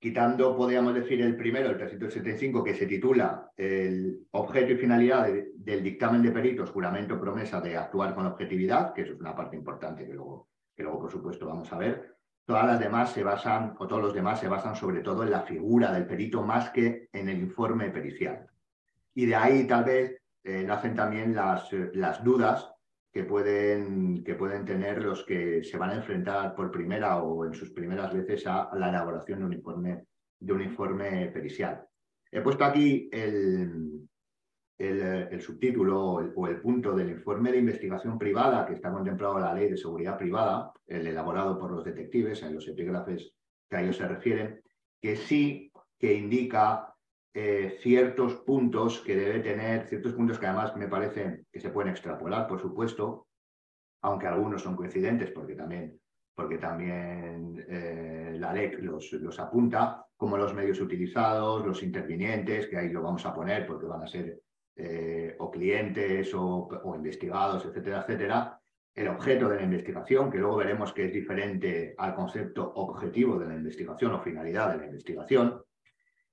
quitando, 0.00 0.56
podríamos 0.56 0.94
decir, 0.94 1.20
el 1.20 1.36
primero, 1.36 1.68
el 1.68 1.76
375, 1.76 2.64
que 2.64 2.74
se 2.74 2.86
titula 2.86 3.52
el 3.54 4.26
objeto 4.30 4.72
y 4.72 4.76
finalidad 4.76 5.28
del 5.54 5.82
dictamen 5.82 6.22
de 6.22 6.32
peritos, 6.32 6.70
juramento, 6.70 7.20
promesa 7.20 7.60
de 7.60 7.76
actuar 7.76 8.14
con 8.14 8.26
objetividad, 8.26 8.94
que 8.94 9.02
eso 9.02 9.12
es 9.12 9.20
una 9.20 9.36
parte 9.36 9.56
importante 9.56 10.06
que 10.06 10.14
luego, 10.14 10.48
que 10.74 10.82
luego, 10.82 11.00
por 11.00 11.12
supuesto, 11.12 11.46
vamos 11.46 11.70
a 11.72 11.78
ver. 11.78 12.16
Todas 12.46 12.66
las 12.66 12.80
demás 12.80 13.12
se 13.12 13.22
basan, 13.22 13.76
o 13.78 13.86
todos 13.86 14.02
los 14.02 14.14
demás 14.14 14.40
se 14.40 14.48
basan 14.48 14.74
sobre 14.74 15.02
todo 15.02 15.22
en 15.22 15.30
la 15.30 15.42
figura 15.42 15.92
del 15.92 16.06
perito 16.06 16.42
más 16.42 16.70
que 16.70 17.10
en 17.12 17.28
el 17.28 17.38
informe 17.38 17.90
pericial. 17.90 18.46
Y 19.14 19.26
de 19.26 19.34
ahí 19.34 19.66
tal 19.66 19.84
vez 19.84 20.22
eh, 20.42 20.64
nacen 20.64 20.94
también 20.94 21.34
las, 21.34 21.70
las 21.92 22.24
dudas 22.24 22.72
que 23.12 23.24
pueden, 23.24 24.22
que 24.22 24.34
pueden 24.34 24.64
tener 24.64 25.02
los 25.02 25.24
que 25.24 25.64
se 25.64 25.76
van 25.76 25.90
a 25.90 25.96
enfrentar 25.96 26.54
por 26.54 26.70
primera 26.70 27.22
o 27.22 27.44
en 27.44 27.54
sus 27.54 27.70
primeras 27.70 28.12
veces 28.12 28.46
a, 28.46 28.70
la 28.74 28.88
elaboración 28.88 29.40
de 29.40 29.44
un 29.46 29.52
informe, 29.52 30.04
de 30.38 30.52
un 30.52 30.62
informe 30.62 31.28
pericial. 31.28 31.84
He 32.30 32.40
puesto 32.40 32.64
aquí 32.64 33.08
el, 33.12 34.08
el, 34.78 35.40
subtítulo 35.40 36.00
o 36.34 36.46
el, 36.46 36.60
punto 36.60 36.94
del 36.94 37.10
informe 37.10 37.50
de 37.50 37.58
investigación 37.58 38.16
privada 38.18 38.64
que 38.64 38.74
está 38.74 38.92
contemplado 38.92 39.36
en 39.38 39.44
la 39.44 39.54
Ley 39.54 39.68
de 39.68 39.76
Seguridad 39.76 40.16
Privada, 40.16 40.72
el 40.86 41.06
elaborado 41.06 41.58
por 41.58 41.72
los 41.72 41.84
detectives 41.84 42.42
en 42.42 42.54
los 42.54 42.68
epígrafes 42.68 43.32
que 43.68 43.76
a 43.76 43.82
ellos 43.82 43.96
se 43.96 44.06
refieren, 44.06 44.62
que 45.00 45.16
sí 45.16 45.72
que 45.98 46.14
indica 46.14 46.89
eh, 47.32 47.78
ciertos 47.80 48.34
puntos 48.36 49.00
que 49.00 49.14
debe 49.14 49.40
tener, 49.40 49.86
ciertos 49.86 50.14
puntos 50.14 50.38
que 50.38 50.46
además 50.46 50.76
me 50.76 50.88
parecen 50.88 51.46
que 51.52 51.60
se 51.60 51.70
pueden 51.70 51.92
extrapolar, 51.92 52.48
por 52.48 52.60
supuesto, 52.60 53.28
aunque 54.02 54.26
algunos 54.26 54.62
son 54.62 54.74
coincidentes 54.74 55.30
porque 55.30 55.54
también, 55.54 56.00
porque 56.34 56.58
también 56.58 57.64
eh, 57.68 58.34
la 58.36 58.52
LEC 58.52 58.80
los, 58.80 59.12
los 59.12 59.38
apunta, 59.38 60.06
como 60.16 60.36
los 60.36 60.54
medios 60.54 60.80
utilizados, 60.80 61.64
los 61.64 61.82
intervinientes, 61.82 62.66
que 62.66 62.76
ahí 62.76 62.88
lo 62.88 63.02
vamos 63.02 63.24
a 63.24 63.34
poner 63.34 63.66
porque 63.66 63.86
van 63.86 64.02
a 64.02 64.08
ser 64.08 64.40
eh, 64.74 65.36
o 65.38 65.50
clientes 65.50 66.34
o, 66.34 66.66
o 66.66 66.94
investigados, 66.96 67.64
etcétera, 67.64 68.00
etcétera, 68.00 68.60
el 68.94 69.08
objeto 69.08 69.48
de 69.48 69.56
la 69.56 69.62
investigación, 69.62 70.30
que 70.30 70.38
luego 70.38 70.56
veremos 70.56 70.92
que 70.92 71.06
es 71.06 71.12
diferente 71.12 71.94
al 71.96 72.14
concepto 72.14 72.72
objetivo 72.74 73.38
de 73.38 73.46
la 73.46 73.54
investigación 73.54 74.14
o 74.14 74.20
finalidad 74.20 74.72
de 74.72 74.78
la 74.78 74.86
investigación, 74.86 75.62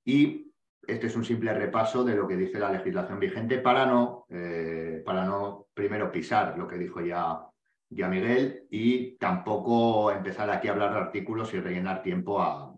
y 0.04 0.47
este 0.86 1.08
es 1.08 1.16
un 1.16 1.26
simple 1.26 1.54
repaso 1.54 2.04
de 2.04 2.16
lo 2.16 2.28
que 2.28 2.38
dice 2.38 2.60
la 2.60 2.72
legislación 2.72 3.20
vigente 3.20 3.60
para 3.60 3.86
no, 3.86 4.26
eh, 4.30 5.02
para 5.06 5.26
no 5.26 5.68
primero 5.74 6.12
pisar 6.12 6.58
lo 6.58 6.68
que 6.68 6.78
dijo 6.78 7.02
ya, 7.02 7.42
ya 7.90 8.08
Miguel 8.08 8.66
y 8.70 9.18
tampoco 9.18 10.12
empezar 10.12 10.50
aquí 10.50 10.68
a 10.68 10.72
hablar 10.72 10.94
de 10.94 11.00
artículos 11.00 11.54
y 11.54 11.60
rellenar 11.60 12.02
tiempo 12.02 12.42
a, 12.42 12.74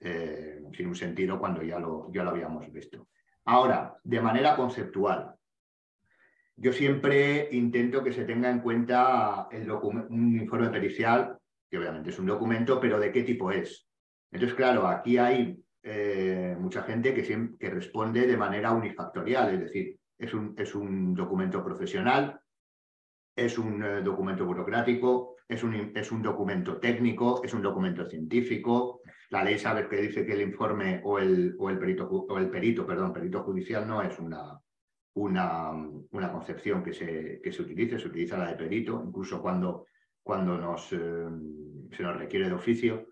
eh, 0.00 0.62
sin 0.72 0.86
un 0.86 0.94
sentido 0.94 1.38
cuando 1.38 1.62
ya 1.62 1.78
lo, 1.78 2.10
ya 2.12 2.24
lo 2.24 2.30
habíamos 2.30 2.70
visto. 2.72 3.08
Ahora, 3.46 3.96
de 4.02 4.20
manera 4.20 4.56
conceptual, 4.56 5.34
yo 6.56 6.72
siempre 6.72 7.48
intento 7.52 8.02
que 8.02 8.12
se 8.12 8.24
tenga 8.24 8.50
en 8.50 8.60
cuenta 8.60 9.48
el 9.50 9.70
un 9.70 10.38
informe 10.38 10.70
pericial, 10.70 11.38
que 11.68 11.78
obviamente 11.78 12.10
es 12.10 12.18
un 12.18 12.26
documento, 12.26 12.78
pero 12.80 13.00
de 13.00 13.10
qué 13.10 13.22
tipo 13.22 13.50
es. 13.50 13.88
Entonces, 14.30 14.56
claro, 14.56 14.86
aquí 14.86 15.18
hay 15.18 15.58
eh, 15.86 16.56
mucha 16.58 16.82
gente 16.82 17.12
que, 17.12 17.70
responde 17.70 18.26
de 18.26 18.38
manera 18.38 18.72
unifactorial, 18.72 19.52
es 19.52 19.60
decir, 19.60 20.00
es 20.16 20.32
un, 20.32 20.54
es 20.56 20.74
un 20.74 21.12
documento 21.12 21.62
profesional, 21.62 22.40
es 23.36 23.58
un 23.58 23.84
eh, 23.84 24.00
documento 24.00 24.46
burocrático, 24.46 25.36
es 25.46 25.62
un, 25.62 25.92
es 25.94 26.10
un, 26.10 26.22
documento 26.22 26.78
técnico, 26.78 27.42
es 27.44 27.52
un 27.52 27.60
documento 27.60 28.08
científico. 28.08 29.02
La 29.28 29.44
ley 29.44 29.58
sabe 29.58 29.86
que 29.86 30.00
dice 30.00 30.24
que 30.24 30.32
el 30.32 30.40
informe 30.40 31.02
o 31.04 31.18
el, 31.18 31.54
o 31.58 31.68
el, 31.68 31.78
perito, 31.78 32.08
o 32.08 32.38
el 32.38 32.48
perito, 32.48 32.86
perdón, 32.86 33.12
perito 33.12 33.42
judicial 33.42 33.86
no 33.86 34.00
es 34.00 34.18
una, 34.18 34.58
una, 35.16 35.70
una 36.12 36.32
concepción 36.32 36.82
que 36.82 36.94
se, 36.94 37.42
que 37.42 37.52
se 37.52 37.60
utilice, 37.60 37.98
se 37.98 38.08
utiliza 38.08 38.38
la 38.38 38.48
de 38.48 38.56
perito, 38.56 39.04
incluso 39.06 39.42
cuando, 39.42 39.86
cuando 40.22 40.56
nos, 40.56 40.90
eh, 40.94 41.28
se 41.94 42.02
nos 42.02 42.16
requiere 42.16 42.46
de 42.46 42.54
oficio. 42.54 43.08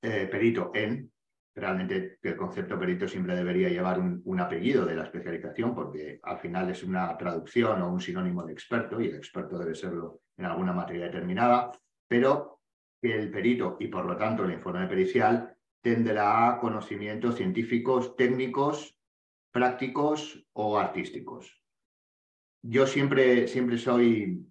perito 0.00 0.70
en, 0.74 1.11
realmente 1.54 2.18
el 2.22 2.36
concepto 2.36 2.78
perito 2.78 3.06
siempre 3.06 3.36
debería 3.36 3.68
llevar 3.68 3.98
un, 3.98 4.40
apellido 4.40 4.86
de 4.86 4.96
la 4.96 5.04
especialización 5.04 5.74
porque 5.74 6.18
al 6.22 6.38
final 6.38 6.70
es 6.70 6.82
una 6.82 7.16
traducción 7.16 7.82
o 7.82 7.92
un 7.92 8.00
sinónimo 8.00 8.44
de 8.44 8.52
experto 8.52 9.00
y 9.00 9.08
el 9.08 9.16
experto 9.16 9.58
debe 9.58 9.74
serlo 9.74 10.20
en 10.36 10.46
alguna 10.46 10.72
materia 10.72 11.06
determinada, 11.06 11.70
pero 12.08 12.60
el 13.02 13.30
perito 13.30 13.76
y 13.80 13.88
por 13.88 14.06
lo 14.06 14.16
tanto 14.16 14.44
el 14.44 14.52
informe 14.52 14.86
pericial 14.86 15.54
tendrá 15.82 16.58
conocimientos 16.60 17.36
científicos, 17.36 18.16
técnicos, 18.16 18.96
prácticos 19.50 20.46
o 20.52 20.78
artísticos. 20.78 21.62
Yo 22.62 22.86
siempre, 22.86 23.48
siempre 23.48 23.76
soy 23.76 24.46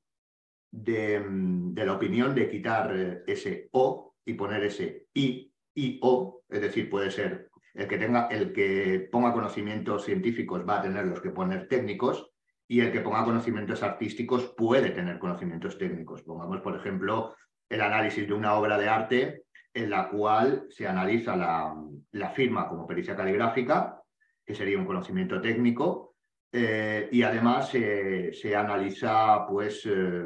de, 0.70 1.24
de 1.25 1.86
la 1.86 1.93
opinión 1.93 2.36
de 2.36 2.50
quitar 2.50 3.24
ese 3.25 3.70
O 3.72 4.15
y 4.25 4.34
poner 4.34 4.63
ese 4.65 5.08
I 5.13 5.50
y 5.73 5.99
o, 6.01 6.41
es 6.49 6.61
decir, 6.61 6.89
puede 6.89 7.11
ser 7.11 7.49
el 7.73 7.87
que 7.87 7.97
tenga, 7.97 8.27
el 8.27 8.51
que 8.51 9.07
ponga 9.11 9.33
conocimientos 9.33 10.05
científicos 10.05 10.67
va 10.67 10.79
a 10.79 10.81
tener 10.81 11.05
los 11.05 11.21
que 11.21 11.29
poner 11.29 11.67
técnicos 11.67 12.31
y 12.67 12.81
el 12.81 12.91
que 12.91 13.01
ponga 13.01 13.23
conocimientos 13.23 13.83
artísticos 13.83 14.53
puede 14.57 14.91
tener 14.91 15.19
conocimientos 15.19 15.77
técnicos. 15.77 16.23
Pongamos, 16.23 16.61
por 16.61 16.75
ejemplo, 16.75 17.35
el 17.69 17.81
análisis 17.81 18.27
de 18.27 18.33
una 18.33 18.55
obra 18.55 18.77
de 18.77 18.89
arte 18.89 19.43
en 19.73 19.89
la 19.89 20.09
cual 20.09 20.65
se 20.69 20.87
analiza 20.87 21.35
la, 21.35 21.73
la 22.11 22.29
firma 22.31 22.67
como 22.67 22.85
pericia 22.85 23.15
caligráfica, 23.15 24.01
que 24.45 24.53
sería 24.53 24.77
un 24.77 24.85
conocimiento 24.85 25.39
técnico, 25.39 26.15
eh, 26.51 27.07
y 27.11 27.23
además 27.23 27.69
se 27.69 28.55
analiza 28.55 29.47
pues 29.47 29.85
eh, 29.85 30.25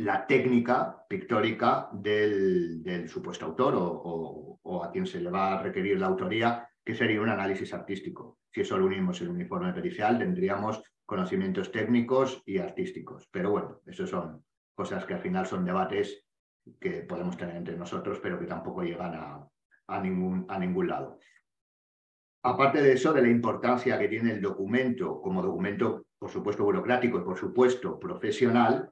la 0.00 0.26
técnica 0.26 1.04
pictórica 1.06 1.90
del, 1.92 3.06
supuesto 3.06 3.44
autor 3.44 3.74
o, 3.76 4.82
a 4.82 4.90
quien 4.90 5.04
se 5.04 5.20
le 5.20 5.30
va 5.30 5.52
a 5.58 5.62
requerir 5.62 5.98
la 5.98 6.06
autoría, 6.06 6.66
que 6.82 6.94
sería 6.94 7.20
un 7.20 7.28
análisis 7.28 7.74
artístico. 7.74 8.38
Si 8.50 8.62
eso 8.62 8.78
lo 8.78 8.86
unimos 8.86 9.20
en 9.20 9.28
un 9.28 9.34
uniforme 9.34 9.74
pericial, 9.74 10.18
tendríamos 10.18 10.82
conocimientos 11.04 11.70
técnicos 11.70 12.42
y 12.46 12.56
artísticos. 12.56 13.28
Pero 13.30 13.50
bueno, 13.50 13.80
eso 13.84 14.06
son 14.06 14.42
cosas 14.74 15.04
que 15.04 15.12
al 15.12 15.20
final 15.20 15.44
son 15.44 15.66
debates 15.66 16.24
que 16.80 17.02
podemos 17.02 17.36
tener 17.36 17.56
entre 17.56 17.76
nosotros, 17.76 18.20
pero 18.22 18.38
que 18.38 18.46
tampoco 18.46 18.82
llegan 18.82 19.14
a, 19.14 19.46
a 19.88 20.00
ningún 20.00 20.88
lado. 20.88 21.18
Aparte 22.42 22.80
de 22.80 22.94
eso, 22.94 23.12
de 23.12 23.20
la 23.20 23.28
importancia 23.28 23.98
que 23.98 24.08
tiene 24.08 24.32
el 24.32 24.40
documento 24.40 25.20
como 25.20 25.42
documento, 25.42 26.06
por 26.18 26.30
supuesto, 26.30 26.64
burocrático 26.64 27.18
y 27.18 27.22
por 27.22 27.36
supuesto 27.36 28.00
profesional, 28.00 28.90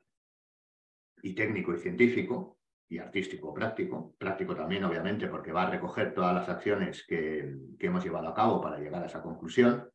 y 1.22 1.34
técnico 1.34 1.74
y 1.74 1.78
científico, 1.78 2.58
y 2.88 2.98
artístico 2.98 3.52
práctico, 3.52 4.14
práctico 4.18 4.54
también 4.56 4.84
obviamente 4.84 5.28
porque 5.28 5.52
va 5.52 5.64
a 5.64 5.70
recoger 5.70 6.14
todas 6.14 6.34
las 6.34 6.48
acciones 6.48 7.04
que, 7.06 7.54
que 7.78 7.86
hemos 7.86 8.02
llevado 8.02 8.28
a 8.28 8.34
cabo 8.34 8.60
para 8.60 8.78
llegar 8.78 9.02
a 9.02 9.06
esa 9.06 9.22
conclusión, 9.22 9.88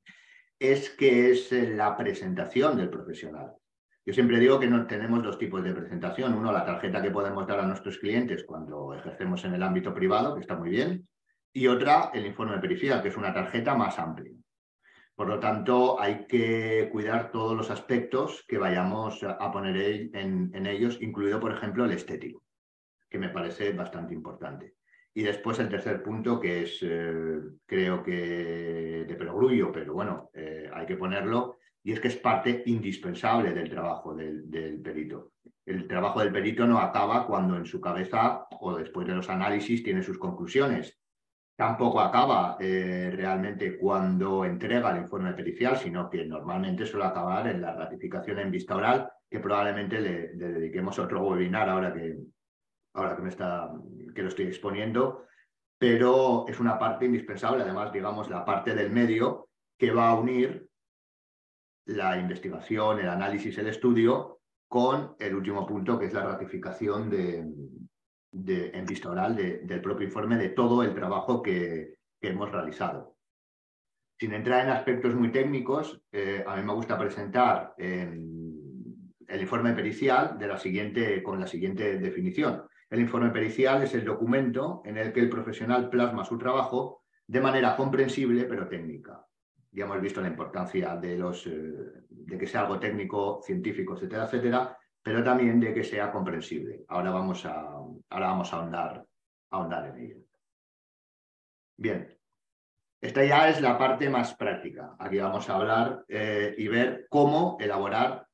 es 0.60 0.92
que 0.92 1.32
es 1.32 1.52
la 1.52 1.98
presentación 1.98 2.78
del 2.78 2.90
profesional. 2.90 3.54
Yo 4.06 4.14
siempre 4.14 4.40
digo 4.40 4.60
que 4.60 4.68
no, 4.68 4.86
tenemos 4.86 5.24
dos 5.24 5.38
tipos 5.38 5.64
de 5.64 5.74
presentación. 5.74 6.34
Uno, 6.34 6.52
la 6.52 6.66
tarjeta 6.66 7.02
que 7.02 7.12
podemos 7.12 7.48
dar 7.48 7.60
a 7.60 7.66
nuestros 7.66 7.98
clientes 7.98 8.44
cuando 8.44 8.94
ejercemos 8.94 9.44
en 9.46 9.54
el 9.54 9.64
ámbito 9.64 9.94
privado, 9.94 10.36
que 10.36 10.42
está 10.42 10.58
muy 10.58 10.70
bien. 10.70 11.08
Y 11.54 11.68
otra, 11.68 12.12
el 12.14 12.26
informe 12.26 12.58
pericial, 12.60 13.02
que 13.02 13.08
es 13.08 13.18
una 13.18 13.34
tarjeta 13.34 13.76
más 13.76 13.98
amplia. 14.00 14.34
Por 15.16 15.28
lo 15.28 15.40
tanto, 15.40 16.00
hay 16.02 16.26
que 16.26 16.90
cuidar 16.92 17.32
todos 17.32 17.56
los 17.56 17.70
aspectos 17.70 18.44
que 18.48 18.58
vayamos 18.58 19.24
a 19.24 19.52
poner 19.52 20.10
en, 20.16 20.66
ellos, 20.66 21.00
incluido, 21.02 21.40
por 21.40 21.52
ejemplo, 21.52 21.86
el 21.86 21.92
estético, 21.92 22.44
que 23.10 23.20
me 23.20 23.30
parece 23.30 23.74
bastante 23.74 24.14
importante. 24.14 24.74
Y 25.14 25.22
después 25.22 25.60
el 25.60 25.70
tercer 25.70 26.02
punto, 26.02 26.40
que 26.40 26.64
es, 26.64 26.80
eh, 26.82 27.40
creo 27.68 28.02
que 28.02 29.06
de 29.08 29.16
perogrullo, 29.16 29.72
pero 29.72 29.94
bueno, 29.94 30.32
eh, 30.34 30.68
hay 30.74 30.88
que 30.88 30.98
ponerlo, 30.98 31.58
y 31.84 31.92
es 31.92 32.00
que 32.00 32.08
es 32.08 32.16
parte 32.16 32.64
indispensable 32.66 33.54
del 33.54 33.70
trabajo 33.70 34.16
del, 34.16 34.82
perito. 34.82 35.34
El 35.66 35.88
trabajo 35.88 36.22
del 36.22 36.32
perito 36.32 36.66
no 36.66 36.80
acaba 36.80 37.28
cuando 37.28 37.58
en 37.58 37.66
su 37.66 37.80
cabeza 37.82 38.48
o 38.60 38.76
después 38.76 39.06
de 39.06 39.14
los 39.14 39.30
análisis 39.30 39.84
tiene 39.84 40.02
sus 40.02 40.18
conclusiones. 40.18 40.98
Tampoco 41.56 42.00
acaba 42.00 42.58
eh, 42.60 43.12
realmente 43.14 43.78
cuando 43.78 44.44
entrega 44.44 44.92
el 44.92 45.04
informe 45.04 45.34
pericial, 45.34 45.78
sino 45.78 46.10
que 46.10 46.26
normalmente 46.26 46.86
suele 46.86 47.06
acabar 47.06 47.48
en 47.48 47.62
la 47.62 47.76
ratificación 47.76 48.40
en 48.40 48.50
vista 48.52 48.76
oral, 48.76 49.12
que 49.30 49.40
probablemente 49.40 50.02
le, 50.02 50.34
le 50.34 50.48
dediquemos 50.50 50.98
otro 50.98 51.22
webinar 51.22 51.70
ahora 51.70 51.94
que, 51.94 52.18
ahora 52.96 53.16
que, 53.16 53.22
me 53.22 53.30
está, 53.30 53.72
que 54.16 54.22
lo 54.24 54.30
estoy 54.30 54.46
exponiendo, 54.46 55.26
pero 55.78 56.46
es 56.48 56.60
una 56.60 56.80
parte 56.80 57.06
indispensable, 57.06 57.64
además, 57.64 57.92
digamos, 57.92 58.30
la 58.30 58.44
parte 58.44 58.74
del 58.74 58.92
medio 58.92 59.50
que 59.78 59.92
va 59.92 60.10
a 60.10 60.16
unir 60.16 60.70
la 61.86 62.18
investigación, 62.18 63.00
el 63.00 63.10
análisis, 63.10 63.58
el 63.58 63.68
estudio 63.68 64.40
con 64.68 65.16
el 65.20 65.36
último 65.36 65.68
punto, 65.68 66.00
que 66.00 66.06
es 66.06 66.14
la 66.14 66.24
ratificación 66.24 67.10
de, 67.10 67.46
de 68.34 68.72
en 68.74 68.86
vista 68.86 69.10
oral 69.10 69.36
del 69.36 69.82
propio 69.82 70.08
informe 70.08 70.38
de 70.38 70.50
todo 70.50 70.84
el 70.84 70.94
trabajo 70.94 71.42
que, 71.42 71.96
hemos 72.22 72.50
realizado. 72.50 73.18
Sin 74.18 74.34
entrar 74.34 74.64
en 74.64 74.72
aspectos 74.72 75.14
muy 75.14 75.30
técnicos, 75.30 76.02
eh, 76.10 76.42
a 76.48 76.56
mí 76.56 76.64
me 76.64 76.72
gusta 76.72 76.98
presentar 76.98 77.74
el 77.78 79.42
informe 79.42 79.74
pericial 79.74 80.38
de 80.38 80.48
la 80.48 80.58
siguiente, 80.58 81.22
con 81.22 81.38
la 81.38 81.48
siguiente 81.48 82.00
definición. 82.00 82.64
El 82.90 83.02
informe 83.02 83.32
pericial 83.32 83.84
es 83.84 83.94
el 83.94 84.06
documento 84.06 84.84
en 84.86 84.98
el 84.98 85.12
que 85.12 85.20
el 85.20 85.30
profesional 85.30 85.90
plasma 85.90 86.24
su 86.24 86.38
trabajo 86.38 87.04
de 87.28 87.42
manera 87.42 87.76
comprensible 87.76 88.46
pero 88.46 88.68
técnica. 88.68 89.26
Ya 89.72 89.86
hemos 89.86 90.00
visto 90.00 90.22
la 90.22 90.28
importancia 90.28 90.96
de, 90.98 91.18
los, 91.18 91.48
eh, 91.48 91.74
de 92.08 92.38
que 92.38 92.46
sea 92.46 92.62
algo 92.62 92.80
técnico, 92.80 93.42
científico, 93.44 93.96
etcétera, 93.96 94.26
etcétera, 94.26 94.78
pero 95.04 95.24
también 95.24 95.60
de 95.60 95.74
que 95.74 95.84
sea 95.84 96.12
comprensible. 96.12 96.86
Ahora 96.88 97.12
vamos 97.12 97.46
a, 97.46 97.62
ahora 97.62 98.28
vamos 98.28 98.54
a 98.54 98.58
ahondar, 98.58 99.06
ahondar 99.52 99.88
en 99.88 99.98
ello. 99.98 100.18
Bien, 101.78 102.18
esta 103.02 103.24
ya 103.26 103.50
es 103.50 103.60
la 103.62 103.78
parte 103.78 104.10
más 104.10 104.34
práctica. 104.36 104.96
Aquí 104.98 105.18
vamos 105.18 105.50
a 105.50 105.56
hablar 105.56 106.06
eh, 106.08 106.56
y 106.58 106.70
ver 106.70 107.06
cómo 107.10 107.58
elaborar 107.60 108.26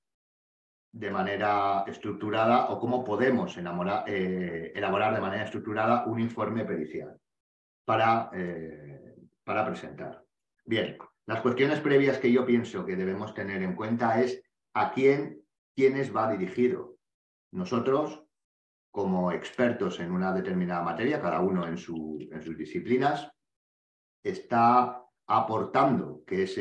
de 0.92 1.12
manera 1.12 1.84
estructurada 1.88 2.70
o 2.70 2.80
cómo 2.80 3.04
podemos 3.04 3.58
eh, 3.58 4.72
elaborar 4.76 5.16
de 5.16 5.22
manera 5.22 5.44
estructurada 5.46 6.06
un 6.06 6.20
informe 6.20 6.66
pericial 6.66 7.20
para, 7.84 8.30
eh, 8.34 9.16
para 9.44 9.66
presentar. 9.66 10.24
Bien, 10.66 10.98
las 11.26 11.42
cuestiones 11.42 11.80
previas 11.80 12.20
que 12.20 12.32
yo 12.32 12.46
pienso 12.46 12.86
que 12.86 12.96
debemos 12.96 13.34
tener 13.34 13.64
en 13.64 13.76
cuenta 13.76 14.22
es 14.22 14.42
a 14.76 14.92
quién, 14.92 15.42
quiénes 15.80 16.14
va 16.14 16.30
dirigido. 16.30 16.98
Nosotros, 17.54 18.26
como 18.92 19.32
expertos 19.32 20.02
en 20.02 20.12
una 20.12 20.34
determinada 20.34 20.84
materia, 20.84 21.22
cada 21.22 21.40
uno 21.40 21.66
en, 21.66 21.78
su, 21.78 22.20
en 22.30 22.42
sus 22.42 22.58
disciplinas, 22.58 23.32
está 24.22 25.02
aportando, 25.26 26.22
que 26.28 26.44
es 26.44 26.58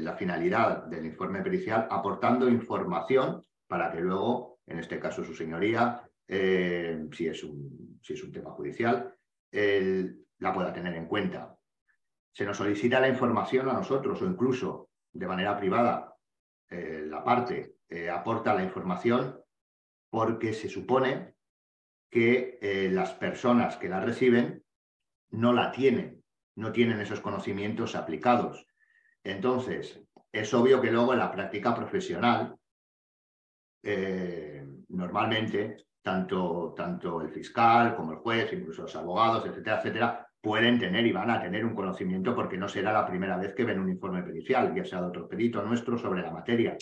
la 0.00 0.14
finalidad 0.14 0.84
del 0.84 1.06
informe 1.06 1.42
pericial, 1.42 1.88
aportando 1.90 2.48
información 2.48 3.42
para 3.66 3.90
que 3.90 4.00
luego, 4.00 4.60
en 4.64 4.78
este 4.78 5.00
caso 5.00 5.24
su 5.24 5.34
señoría, 5.34 6.08
eh, 6.28 7.04
si, 7.10 7.26
es 7.26 7.42
un, 7.42 7.98
si, 8.00 8.12
es 8.12 8.22
un, 8.22 8.30
tema 8.30 8.52
judicial, 8.52 9.12
la 9.50 10.52
pueda 10.54 10.72
tener 10.72 10.94
en 10.94 11.08
cuenta. 11.08 11.58
Se 12.32 12.44
nos 12.44 12.58
solicita 12.58 13.00
la 13.00 13.08
información 13.08 13.68
a 13.68 13.72
nosotros 13.72 14.22
o 14.22 14.24
incluso 14.24 14.90
de 15.12 15.26
manera 15.26 15.58
privada, 15.58 16.16
eh, 16.70 17.06
la 17.08 17.24
parte 17.24 17.75
eh, 17.88 18.10
aporta 18.10 18.54
la 18.54 18.62
información 18.62 19.40
porque 20.10 20.52
se 20.52 20.68
supone 20.68 21.34
que 22.10 22.88
las 22.92 23.12
personas 23.12 23.76
que 23.76 23.88
la 23.88 24.00
reciben 24.00 24.64
no 25.30 25.52
la 25.52 25.70
tienen, 25.72 26.22
no 26.54 26.72
tienen 26.72 27.00
esos 27.00 27.20
conocimientos 27.20 27.94
aplicados. 27.94 28.66
Entonces, 29.22 30.00
es 30.32 30.54
obvio 30.54 30.80
que 30.80 30.90
luego 30.90 31.12
en 31.12 31.18
la 31.18 31.30
práctica 31.30 31.74
profesional 31.74 32.56
eh, 33.82 34.66
normalmente 34.88 35.86
tanto, 36.02 36.74
tanto 36.76 37.20
el 37.20 37.30
fiscal 37.30 37.94
como 37.94 38.12
el 38.12 38.18
juez, 38.18 38.52
incluso 38.52 38.82
los 38.82 38.96
abogados, 38.96 39.46
etcétera, 39.46 39.78
etcétera, 39.78 40.28
pueden 40.40 40.78
tener 40.78 41.06
y 41.06 41.12
van 41.12 41.30
a 41.30 41.40
tener 41.40 41.64
un 41.64 41.74
conocimiento 41.74 42.34
porque 42.34 42.56
no 42.56 42.68
será 42.68 42.92
la 42.92 43.06
primera 43.06 43.36
vez 43.36 43.54
que 43.54 43.64
ven 43.64 43.80
un 43.80 43.88
informe 43.88 44.22
pericial, 44.22 44.74
ya 44.74 44.84
sea 44.84 45.00
de 45.00 45.06
otro 45.06 45.28
perito 45.28 45.62
nuestro 45.62 45.98
sobre 45.98 46.22
la 46.22 46.30
materia. 46.30 46.76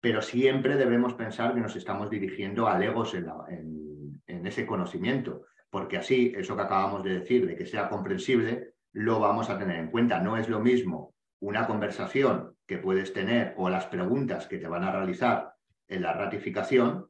Pero 0.00 0.22
siempre 0.22 0.76
debemos 0.76 1.14
pensar 1.14 1.54
que 1.54 1.60
nos 1.60 1.76
estamos 1.76 2.10
dirigiendo 2.10 2.68
a 2.68 2.78
legos 2.78 3.14
en, 3.14 4.22
ese 4.26 4.66
conocimiento, 4.66 5.46
porque 5.70 5.98
así, 5.98 6.32
eso 6.36 6.56
que 6.56 6.62
acabamos 6.62 7.02
de 7.02 7.18
decir, 7.18 7.46
de 7.46 7.56
que 7.56 7.66
sea 7.66 7.88
comprensible, 7.88 8.74
lo 8.92 9.20
vamos 9.20 9.50
a 9.50 9.58
tener 9.58 9.76
en 9.76 9.90
cuenta. 9.90 10.20
No 10.20 10.36
es 10.36 10.48
lo 10.48 10.60
mismo 10.60 11.14
una 11.40 11.66
conversación 11.66 12.54
que 12.66 12.78
puedes 12.78 13.12
tener 13.12 13.54
o 13.56 13.68
las 13.68 13.86
preguntas 13.86 14.46
que 14.46 14.58
te 14.58 14.68
van 14.68 14.84
a 14.84 14.92
realizar 14.92 15.52
en 15.88 16.02
la 16.02 16.12
ratificación 16.12 17.08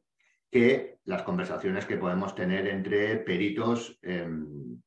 que 0.51 0.97
las 1.05 1.23
conversaciones 1.23 1.85
que 1.85 1.97
podemos 1.97 2.35
tener 2.35 2.67
entre 2.67 3.17
peritos 3.17 3.99
em, 4.01 4.81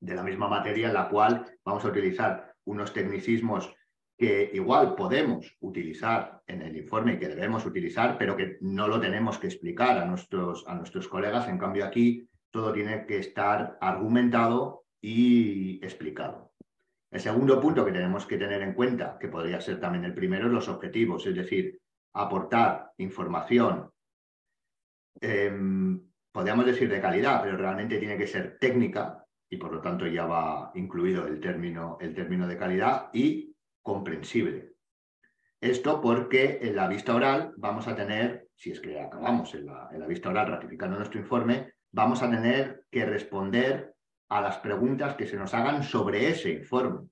de 0.00 0.14
la 0.14 0.22
misma 0.22 0.48
materia 0.48 0.88
en 0.88 0.94
la 0.94 1.08
cual 1.08 1.44
vamos 1.64 1.84
a 1.84 1.88
utilizar 1.88 2.54
unos 2.64 2.92
tecnicismos 2.92 3.74
que 4.16 4.50
igual 4.54 4.94
podemos 4.94 5.56
utilizar 5.60 6.42
en 6.46 6.62
el 6.62 6.76
informe 6.76 7.14
y 7.14 7.18
que 7.18 7.28
debemos 7.28 7.66
utilizar, 7.66 8.16
pero 8.16 8.36
que 8.36 8.58
no 8.60 8.86
lo 8.86 9.00
tenemos 9.00 9.38
que 9.38 9.48
explicar 9.48 9.98
a 9.98 10.04
nuestros, 10.04 10.64
a 10.68 10.74
nuestros 10.74 11.08
colegas. 11.08 11.48
En 11.48 11.58
cambio, 11.58 11.84
aquí 11.84 12.28
todo 12.50 12.72
tiene 12.72 13.06
que 13.06 13.18
estar 13.18 13.76
argumentado 13.80 14.84
y 15.00 15.84
explicado. 15.84 16.52
El 17.10 17.20
segundo 17.20 17.60
punto 17.60 17.84
que 17.84 17.92
tenemos 17.92 18.26
que 18.26 18.38
tener 18.38 18.62
en 18.62 18.74
cuenta, 18.74 19.18
que 19.18 19.28
podría 19.28 19.60
ser 19.60 19.80
también 19.80 20.04
el 20.04 20.14
primero, 20.14 20.46
es 20.46 20.52
los 20.52 20.68
objetivos, 20.68 21.26
es 21.26 21.34
decir, 21.34 21.80
aportar 22.12 22.92
información, 22.98 23.90
em, 25.20 26.00
podríamos 26.32 26.66
decir 26.66 26.88
de 26.88 27.00
calidad, 27.00 27.42
pero 27.42 27.56
realmente 27.56 27.98
tiene 27.98 28.16
que 28.16 28.26
ser 28.26 28.58
técnica 28.58 29.24
y 29.48 29.56
por 29.56 29.72
lo 29.72 29.80
tanto 29.80 30.06
ya 30.06 30.26
va 30.26 30.72
incluido 30.74 31.26
el 31.26 31.38
término, 31.38 31.98
el 32.00 32.14
término 32.14 32.48
de 32.48 32.56
calidad 32.56 33.10
y 33.12 33.53
comprensible. 33.84 34.72
Esto 35.60 36.00
porque 36.00 36.58
en 36.62 36.74
la 36.74 36.88
vista 36.88 37.14
oral 37.14 37.54
vamos 37.56 37.86
a 37.86 37.94
tener, 37.94 38.48
si 38.56 38.72
es 38.72 38.80
que 38.80 39.00
acabamos 39.00 39.54
en 39.54 39.66
la, 39.66 39.88
en 39.92 40.00
la 40.00 40.08
vista 40.08 40.30
oral 40.30 40.48
ratificando 40.48 40.96
nuestro 40.96 41.20
informe, 41.20 41.74
vamos 41.92 42.20
a 42.22 42.30
tener 42.30 42.84
que 42.90 43.06
responder 43.06 43.94
a 44.28 44.40
las 44.40 44.58
preguntas 44.58 45.14
que 45.14 45.28
se 45.28 45.36
nos 45.36 45.54
hagan 45.54 45.84
sobre 45.84 46.28
ese 46.28 46.50
informe, 46.50 47.08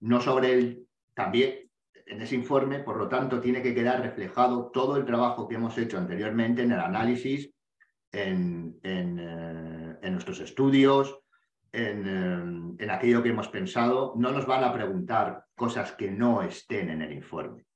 no 0.00 0.20
sobre 0.20 0.52
el 0.52 0.86
también 1.14 1.68
en 2.08 2.22
ese 2.22 2.34
informe, 2.34 2.80
por 2.80 2.96
lo 2.96 3.08
tanto, 3.08 3.40
tiene 3.40 3.62
que 3.62 3.74
quedar 3.74 4.00
reflejado 4.00 4.70
todo 4.70 4.96
el 4.96 5.04
trabajo 5.04 5.48
que 5.48 5.56
hemos 5.56 5.76
hecho 5.78 5.98
anteriormente 5.98 6.62
en 6.62 6.72
el 6.72 6.80
análisis, 6.80 7.50
en, 8.12 8.78
eh, 8.82 10.10
nuestros 10.10 10.40
estudios, 10.40 11.20
eh, 11.72 11.90
en, 11.90 12.90
aquello 12.90 13.22
que 13.22 13.30
hemos 13.30 13.48
pensado. 13.48 14.14
No 14.16 14.30
nos 14.32 14.46
van 14.46 14.64
a 14.64 14.72
preguntar 14.72 15.44
cosas 15.54 15.92
que 15.92 16.10
no 16.10 16.42
estén 16.42 16.90
en 16.90 17.02
el 17.02 17.12
informe. 17.12 17.66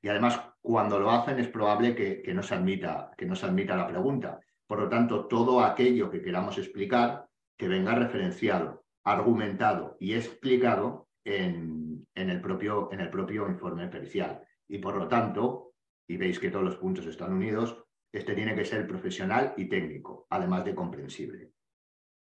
Y 0.00 0.08
además, 0.08 0.40
cuando 0.60 0.98
lo 0.98 1.10
hacen 1.10 1.38
es 1.38 1.48
probable 1.48 1.94
que, 1.94 2.32
no, 2.34 2.42
se 2.42 2.54
admita, 2.54 3.10
que 3.16 3.26
no 3.26 3.34
se 3.34 3.46
admita 3.46 3.76
la 3.76 3.88
pregunta. 3.88 4.40
Por 4.66 4.80
lo 4.80 4.88
tanto, 4.88 5.26
todo 5.26 5.60
aquello 5.60 6.10
que 6.10 6.22
queramos 6.22 6.58
explicar, 6.58 7.26
que 7.56 7.68
venga 7.68 7.94
referenciado, 7.94 8.84
argumentado 9.04 9.96
y 9.98 10.14
explicado 10.14 11.08
en, 11.24 12.06
en 12.14 12.30
el 12.30 12.40
propio, 12.40 12.90
en 12.92 13.00
el 13.00 13.10
propio 13.10 13.48
informe 13.48 13.88
pericial. 13.88 14.42
Y 14.68 14.78
por 14.78 14.96
lo 14.96 15.08
tanto, 15.08 15.72
y 16.06 16.16
veis 16.16 16.38
que 16.38 16.50
todos 16.50 16.64
los 16.64 16.76
puntos 16.76 17.06
están 17.06 17.32
unidos, 17.32 17.84
este 18.12 18.34
tiene 18.34 18.54
que 18.54 18.64
ser 18.64 18.86
profesional 18.86 19.54
y 19.56 19.68
técnico, 19.68 20.26
además 20.30 20.64
de 20.64 20.74
comprensible. 20.74 21.52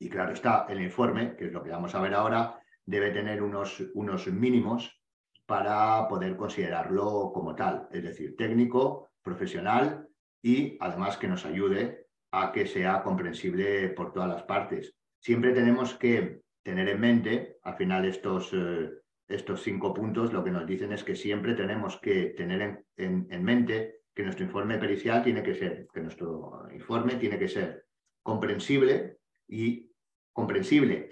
Y 0.03 0.09
claro 0.09 0.33
está, 0.33 0.67
el 0.69 0.81
informe, 0.81 1.37
que 1.37 1.47
es 1.47 1.53
lo 1.53 1.63
que 1.63 1.71
vamos 1.71 1.95
a 1.95 2.01
ver 2.01 2.13
ahora, 2.13 2.61
debe 2.85 3.13
tener 3.13 3.41
unos, 3.41 3.85
unos 3.95 4.27
mínimos 4.27 5.01
para 5.47 6.09
poder 6.09 6.37
considerarlo 6.37 7.31
como 7.33 7.55
tal, 7.55 7.87
es 7.93 8.03
decir, 8.03 8.35
técnico, 8.37 9.13
profesional 9.23 10.09
y 10.43 10.77
además 10.81 11.17
que 11.17 11.29
nos 11.29 11.47
ayude 11.47 12.09
a 12.33 12.51
que 12.51 12.67
sea 12.67 13.05
comprensible 13.05 13.91
por 13.91 14.13
todas 14.13 14.29
las 14.29 14.43
partes. 14.43 14.93
Siempre 15.21 15.53
tenemos 15.53 15.95
que 15.95 16.41
tener 16.65 16.89
en 16.89 17.01
mente, 17.01 17.59
al 17.63 17.77
final 17.77 18.05
estos, 18.05 18.51
eh, 18.55 18.91
estos 19.29 19.63
cinco 19.63 19.95
puntos 19.95 20.33
lo 20.33 20.43
que 20.43 20.51
nos 20.51 20.67
dicen 20.67 20.93
es 20.93 21.05
que 21.05 21.15
siempre 21.15 21.55
tenemos 21.55 22.01
que 22.01 22.35
tener 22.37 22.85
en, 22.97 23.45
mente 23.45 24.01
que 24.13 24.25
nuestro 24.25 24.47
informe 24.47 24.79
pericial 24.79 25.23
tiene 25.23 25.45
que 25.45 25.55
ser, 25.55 25.87
que 25.95 26.01
nuestro 26.01 26.67
informe 26.75 27.15
tiene 27.15 27.39
que 27.39 27.47
ser 27.47 27.87
comprensible 28.21 29.19
y 29.47 29.92
comprensible 30.33 31.09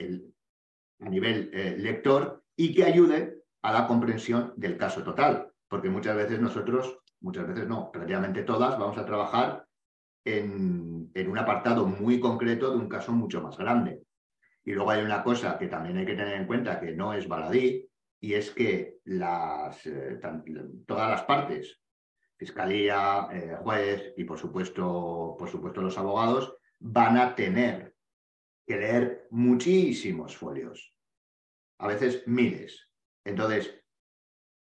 a 1.00 1.08
nivel 1.08 1.50
eh, 1.52 1.76
lector 1.78 2.42
y 2.56 2.74
que 2.74 2.84
ayude 2.84 3.42
a 3.62 3.72
la 3.72 3.86
comprensión 3.86 4.52
del 4.56 4.76
caso 4.76 5.02
total, 5.02 5.50
porque 5.68 5.90
muchas 5.90 6.16
veces 6.16 6.40
nosotros, 6.40 6.98
muchas 7.20 7.46
veces 7.46 7.66
no, 7.66 7.90
prácticamente 7.90 8.42
todas 8.42 8.78
vamos 8.78 8.98
a 8.98 9.06
trabajar 9.06 9.66
en, 10.24 11.10
en 11.14 11.30
un 11.30 11.38
apartado 11.38 11.86
muy 11.86 12.20
concreto 12.20 12.70
de 12.70 12.76
un 12.76 12.88
caso 12.88 13.12
mucho 13.12 13.40
más 13.42 13.56
grande. 13.56 14.02
Y 14.64 14.72
luego 14.72 14.90
hay 14.90 15.02
una 15.02 15.22
cosa 15.22 15.58
que 15.58 15.68
también 15.68 15.96
hay 15.96 16.06
que 16.06 16.14
tener 16.14 16.34
en 16.34 16.46
cuenta 16.46 16.80
que 16.80 16.92
no 16.92 17.14
es 17.14 17.26
baladí, 17.26 17.90
y 18.20 18.34
es 18.34 18.50
que 18.50 18.98
las, 19.04 19.86
eh, 19.86 20.20
todas 20.86 21.10
las 21.10 21.22
partes, 21.22 21.80
fiscalía, 22.36 23.28
eh, 23.32 23.56
juez 23.62 24.12
y 24.16 24.24
por 24.24 24.38
supuesto, 24.38 25.36
por 25.38 25.48
supuesto 25.48 25.80
los 25.80 25.96
abogados, 25.96 26.54
van 26.78 27.16
a 27.16 27.34
tener 27.34 27.89
que 28.66 28.76
leer 28.76 29.26
muchísimos 29.30 30.36
folios, 30.36 30.94
a 31.78 31.88
veces 31.88 32.22
miles. 32.26 32.88
Entonces, 33.24 33.82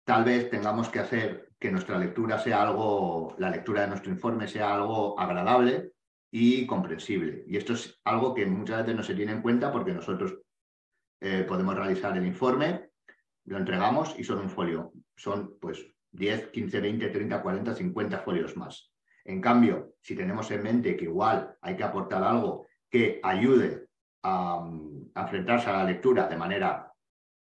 tal 0.04 0.24
vez 0.24 0.50
tengamos 0.50 0.88
que 0.88 1.00
hacer 1.00 1.50
que 1.58 1.70
nuestra 1.70 1.98
lectura 1.98 2.38
sea 2.38 2.62
algo, 2.62 3.34
la 3.38 3.50
lectura 3.50 3.82
de 3.82 3.88
nuestro 3.88 4.12
informe 4.12 4.46
sea 4.46 4.74
algo 4.74 5.18
agradable 5.18 5.92
y 6.30 6.66
comprensible. 6.66 7.44
Y 7.46 7.56
esto 7.56 7.72
es 7.72 7.98
algo 8.04 8.34
que 8.34 8.46
muchas 8.46 8.78
veces 8.78 8.94
no 8.94 9.02
se 9.02 9.14
tiene 9.14 9.32
en 9.32 9.42
cuenta 9.42 9.72
porque 9.72 9.92
nosotros 9.92 10.38
eh, 11.20 11.44
podemos 11.48 11.74
realizar 11.74 12.16
el 12.16 12.26
informe, 12.26 12.90
lo 13.46 13.56
entregamos 13.56 14.14
y 14.18 14.24
son 14.24 14.40
un 14.40 14.50
folio. 14.50 14.92
Son 15.16 15.58
pues 15.58 15.86
10, 16.12 16.48
15, 16.48 16.80
20, 16.80 17.08
30, 17.08 17.42
40, 17.42 17.74
50 17.74 18.18
folios 18.18 18.56
más. 18.56 18.92
En 19.24 19.40
cambio, 19.40 19.94
si 20.00 20.14
tenemos 20.14 20.50
en 20.50 20.62
mente 20.62 20.96
que 20.96 21.04
igual 21.04 21.56
hay 21.60 21.76
que 21.76 21.84
aportar 21.84 22.22
algo 22.22 22.66
que 22.90 23.20
ayude 23.22 23.85
a, 24.26 25.22
enfrentarse 25.22 25.70
a 25.70 25.78
la 25.78 25.84
lectura 25.84 26.28
de 26.28 26.36
manera, 26.36 26.92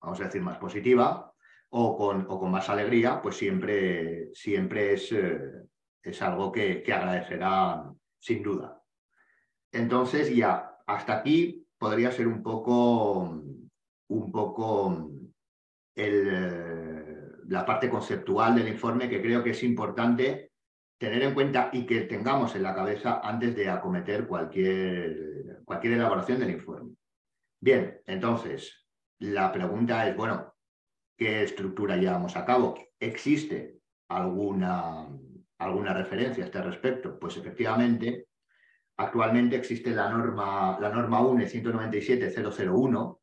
vamos 0.01 0.19
a 0.19 0.25
decir, 0.25 0.41
más 0.41 0.57
positiva 0.57 1.33
o 1.69 1.97
con, 1.97 2.25
o 2.29 2.39
con 2.39 2.51
más 2.51 2.69
alegría, 2.69 3.21
pues 3.21 3.35
siempre, 3.37 4.29
siempre 4.33 4.93
es, 4.93 5.11
eh, 5.11 5.63
es 6.01 6.21
algo 6.21 6.51
que, 6.51 6.83
que 6.83 6.93
agradecerán 6.93 7.99
sin 8.19 8.43
duda. 8.43 8.81
Entonces 9.71 10.35
ya, 10.35 10.77
hasta 10.85 11.13
aquí 11.17 11.65
podría 11.77 12.11
ser 12.11 12.27
un 12.27 12.43
poco, 12.43 13.41
un 14.07 14.31
poco 14.31 15.09
el, 15.95 17.47
la 17.47 17.65
parte 17.65 17.89
conceptual 17.89 18.55
del 18.55 18.67
informe 18.67 19.09
que 19.09 19.21
creo 19.21 19.43
que 19.43 19.51
es 19.51 19.63
importante 19.63 20.52
tener 20.97 21.23
en 21.23 21.33
cuenta 21.33 21.69
y 21.73 21.85
que 21.85 22.01
tengamos 22.01 22.55
en 22.55 22.63
la 22.63 22.75
cabeza 22.75 23.19
antes 23.23 23.55
de 23.55 23.69
acometer 23.69 24.27
cualquier, 24.27 25.61
cualquier 25.65 25.93
elaboración 25.93 26.39
del 26.39 26.51
informe. 26.51 26.95
Bien, 27.59 28.01
entonces, 28.05 28.85
la 29.19 29.51
pregunta 29.51 30.07
es, 30.07 30.15
bueno, 30.15 30.53
¿qué 31.17 31.43
estructura 31.43 31.97
llevamos 31.97 32.35
a 32.35 32.45
cabo? 32.45 32.75
¿Existe 32.99 33.79
alguna 34.09 35.07
alguna 35.63 35.93
referencia 35.93 36.43
a 36.43 36.47
este 36.47 36.61
respecto? 36.61 37.17
Pues 37.19 37.37
efectivamente, 37.37 38.27
actualmente 38.97 39.55
existe 39.55 39.91
la 39.91 40.09
norma, 40.09 40.77
la 40.79 40.89
norma 40.89 41.21
UNE 41.25 41.47
197-001, 41.47 43.19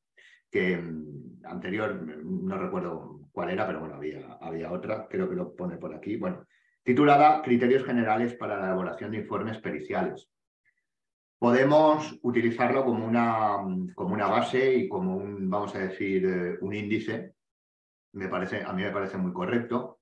que 0.51 0.77
mm, 0.77 1.45
anterior 1.45 1.95
no 2.25 2.59
recuerdo 2.59 3.29
cuál 3.33 3.51
era, 3.51 3.67
pero 3.67 3.81
bueno, 3.81 3.95
había, 3.95 4.39
había 4.41 4.73
otra, 4.73 5.07
creo 5.09 5.29
que 5.29 5.37
lo 5.37 5.55
pone 5.55 5.77
por 5.77 5.95
aquí, 5.95 6.17
bueno, 6.17 6.47
titulada 6.83 7.43
Criterios 7.43 7.85
Generales 7.85 8.35
para 8.35 8.57
la 8.59 8.66
elaboración 8.66 9.11
de 9.11 9.19
informes 9.19 9.59
periciales. 9.59 10.29
Podemos 11.38 12.19
utilizarlo 12.23 12.85
como 12.85 13.07
una, 13.07 13.59
como 13.95 14.14
una 14.14 14.27
base 14.27 14.75
y 14.75 14.88
como 14.88 15.16
un, 15.16 15.49
vamos 15.49 15.75
a 15.75 15.79
decir, 15.79 16.27
eh, 16.27 16.59
un 16.61 16.75
índice. 16.75 17.35
Me 18.12 18.29
parece, 18.29 18.62
a 18.62 18.73
mí 18.73 18.83
me 18.83 18.90
parece 18.90 19.16
muy 19.16 19.33
correcto. 19.33 20.01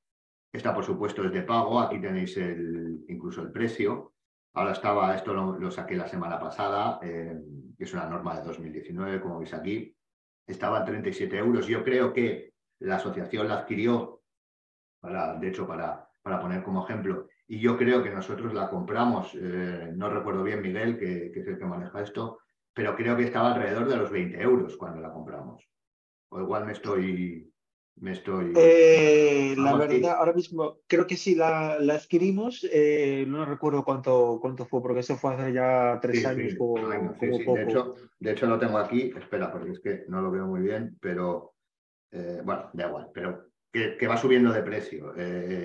Esta, 0.53 0.75
por 0.75 0.85
supuesto, 0.85 1.25
es 1.25 1.33
de 1.33 1.43
pago. 1.43 1.79
Aquí 1.81 2.01
tenéis 2.01 2.37
el, 2.38 3.05
incluso 3.09 3.43
el 3.43 3.53
precio. 3.53 4.14
Ahora 4.55 4.73
estaba, 4.73 5.14
esto 5.14 5.33
lo, 5.33 5.71
saqué 5.71 5.95
la 5.95 6.09
semana 6.09 6.41
pasada, 6.41 6.99
eh, 7.03 7.38
es 7.79 7.93
una 7.95 8.09
norma 8.09 8.41
de 8.41 8.45
2019, 8.45 9.21
como 9.21 9.38
veis 9.38 9.55
aquí. 9.55 9.95
Estaba 10.45 10.81
en 10.81 10.87
37 10.87 11.37
euros. 11.37 11.69
Yo 11.69 11.85
creo 11.85 12.12
que 12.12 12.55
la 12.81 12.97
asociación 12.97 13.47
la 13.47 13.59
adquirió, 13.59 14.23
para, 15.01 15.35
de 15.35 15.49
hecho, 15.49 15.69
para, 15.69 16.08
para 16.29 16.43
poner 16.43 16.62
como 16.62 16.85
ejemplo, 16.85 17.27
y 17.47 17.59
yo 17.59 17.79
creo 17.79 18.03
que 18.03 18.11
nosotros 18.11 18.53
la 18.53 18.69
compramos, 18.69 19.35
eh, 19.35 19.91
no 19.95 20.11
recuerdo 20.11 20.43
bien 20.43 20.61
Miguel, 20.61 20.99
que, 20.99 21.31
que, 21.33 21.41
es 21.41 21.47
el 21.47 21.59
que 21.59 21.64
maneja 21.64 22.03
esto, 22.03 22.41
pero 22.75 22.95
creo 22.95 23.17
que 23.17 23.25
estaba 23.25 23.55
alrededor 23.55 23.88
de 23.88 23.97
los 23.97 24.11
20 24.11 24.38
euros 24.43 24.77
cuando 24.77 25.01
la 25.01 25.11
compramos. 25.11 25.67
O 26.29 26.38
igual 26.38 26.67
me 26.67 26.73
estoy, 26.73 27.51
me 27.97 28.12
estoy. 28.12 28.53
Eh, 28.55 29.55
la 29.57 29.75
verdad, 29.77 30.17
ahora 30.19 30.35
mismo 30.35 30.81
creo 30.87 31.07
que 31.07 31.17
sí 31.17 31.35
la, 31.35 31.77
adquirimos. 31.77 32.69
Eh, 32.71 33.25
no 33.27 33.47
recuerdo 33.47 33.83
cuánto, 33.83 34.38
cuánto 34.43 34.67
fue, 34.67 34.83
porque 34.83 35.01
eso 35.01 35.17
fue 35.17 35.33
hace 35.33 35.55
ya 35.55 35.99
tres 36.03 36.27
años. 36.27 36.55
De, 36.59 37.62
hecho, 37.62 37.95
de 38.21 38.33
hecho, 38.33 38.47
lo 38.47 38.59
tengo 38.59 38.77
aquí. 38.77 39.11
Espera, 39.17 39.51
porque 39.51 39.71
es 39.71 39.81
que 39.81 40.05
no 40.09 40.21
lo 40.21 40.31
veo 40.31 40.47
muy 40.47 40.61
bien, 40.61 40.99
pero 41.01 41.55
bueno, 42.12 42.69
da 42.75 42.88
igual. 42.88 43.09
Pero 43.14 43.48
que, 43.73 44.07
va 44.07 44.17
subiendo 44.17 44.53
de 44.53 44.63
precio, 44.63 45.15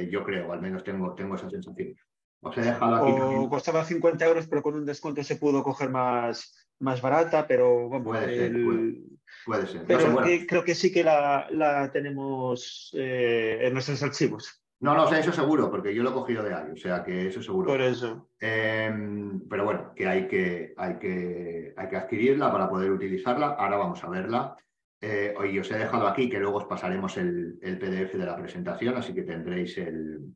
yo 0.09 0.23
creo, 0.23 0.51
al 0.51 0.61
menos 0.61 0.83
tengo, 0.83 1.13
tengo 1.15 1.35
esa 1.35 1.49
sensación. 1.49 1.95
Os 2.43 2.57
he 2.57 2.61
dejado 2.61 2.95
aquí. 2.95 3.13
O 3.17 3.49
costaba 3.49 3.85
50 3.85 4.25
euros, 4.25 4.47
pero 4.47 4.61
con 4.61 4.75
un 4.75 4.85
descuento 4.85 5.23
se 5.23 5.37
pudo 5.37 5.63
coger 5.63 5.89
más, 5.89 6.67
más 6.79 7.01
barata, 7.01 7.47
pero 7.47 7.87
bueno, 7.87 8.03
puede, 8.03 9.67
ser, 9.67 9.85
Pero 9.87 10.21
creo 10.47 10.63
que 10.63 10.75
sí 10.75 10.91
que 10.91 11.03
la, 11.03 11.47
la 11.51 11.91
tenemos 11.91 12.91
eh, 12.97 13.59
en 13.61 13.73
nuestros 13.73 14.03
archivos. 14.03 14.63
No, 14.81 14.93
no, 14.93 15.05
o 15.05 15.07
sea, 15.07 15.19
eso 15.19 15.31
seguro, 15.31 15.71
porque 15.71 15.95
yo 15.95 16.03
lo 16.03 16.09
he 16.09 16.13
cogido 16.13 16.43
de 16.43 16.53
ahí, 16.53 16.71
o 16.73 16.75
sea 16.75 17.05
que 17.05 17.27
eso 17.27 17.41
seguro. 17.41 17.67
Por 17.67 17.79
eso. 17.79 18.29
Em, 18.41 19.39
pero 19.47 19.63
bueno, 19.63 19.93
que 19.95 20.05
hay 20.05 20.27
que, 20.27 20.73
hay, 20.75 20.99
que, 20.99 21.73
hay 21.77 21.87
que 21.87 21.95
adquirirla 21.95 22.51
para 22.51 22.69
poder 22.69 22.91
utilizarla. 22.91 23.55
Ahora 23.57 23.77
vamos 23.77 24.03
a 24.03 24.09
verla. 24.09 24.57
Eh, 25.05 25.33
hoy 25.37 25.59
os 25.59 25.69
he 25.69 25.77
dejado 25.77 26.07
aquí 26.07 26.29
que 26.29 26.39
luego 26.39 26.59
os 26.59 26.65
pasaremos 26.65 27.17
el, 27.17 27.59
PDF 27.59 28.13
de 28.17 28.25
la 28.25 28.37
presentación, 28.37 28.95
así 28.95 29.13
que 29.13 29.23
tendréis 29.23 29.77
el, 29.77 30.33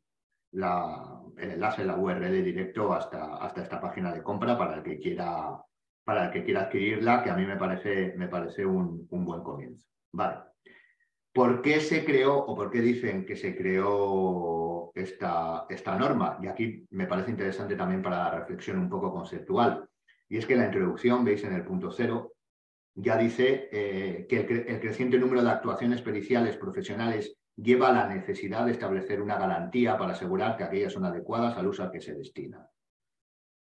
el 0.52 1.50
enlace, 1.50 1.86
la 1.86 1.96
URL 1.96 2.44
directo 2.44 2.92
hasta, 2.92 3.36
hasta 3.36 3.62
esta 3.62 3.80
página 3.80 4.12
de 4.12 4.22
compra 4.22 4.58
para 4.58 4.76
el 4.76 4.82
que 4.82 4.98
quiera 4.98 5.58
para 6.04 6.26
el 6.26 6.32
que 6.32 6.44
quiera 6.44 6.64
adquirirla, 6.64 7.22
que 7.22 7.30
a 7.30 7.34
mí 7.34 7.46
me 7.46 7.56
parece, 7.56 8.12
me 8.18 8.28
parece 8.28 8.66
un, 8.66 9.08
buen 9.08 9.42
comienzo. 9.42 9.86
Vale. 10.12 10.40
¿Por 11.32 11.62
qué 11.62 11.80
se 11.80 12.04
creó 12.04 12.36
o 12.36 12.54
por 12.54 12.70
qué 12.70 12.82
dicen 12.82 13.24
que 13.24 13.36
se 13.36 13.56
creó 13.56 14.92
esta, 14.94 15.64
esta 15.70 15.96
norma? 15.98 16.38
Y 16.42 16.46
aquí 16.46 16.86
me 16.90 17.06
parece 17.06 17.30
interesante 17.30 17.74
también 17.74 18.02
para 18.02 18.24
la 18.24 18.30
reflexión 18.40 18.78
un 18.78 18.90
poco 18.90 19.12
conceptual. 19.12 19.88
Y 20.28 20.36
es 20.36 20.44
que 20.44 20.56
la 20.56 20.66
introducción, 20.66 21.24
veis 21.24 21.42
en 21.44 21.54
el 21.54 21.64
punto 21.64 21.90
cero, 21.90 22.32
ya 23.00 23.16
dice 23.16 23.68
eh, 23.70 24.26
que 24.28 24.40
el, 24.40 24.80
creciente 24.80 25.18
número 25.18 25.42
de 25.42 25.50
actuaciones 25.50 26.02
periciales 26.02 26.56
profesionales 26.56 27.36
lleva 27.56 27.88
a 27.88 27.92
la 27.92 28.08
necesidad 28.08 28.66
de 28.66 28.72
establecer 28.72 29.22
una 29.22 29.38
garantía 29.38 29.96
para 29.96 30.12
asegurar 30.12 30.56
que 30.56 30.64
aquellas 30.64 30.92
son 30.92 31.04
adecuadas 31.04 31.56
al 31.56 31.68
uso 31.68 31.82
al 31.82 31.92
que 31.92 32.00
se 32.00 32.14
destinan. 32.14 32.66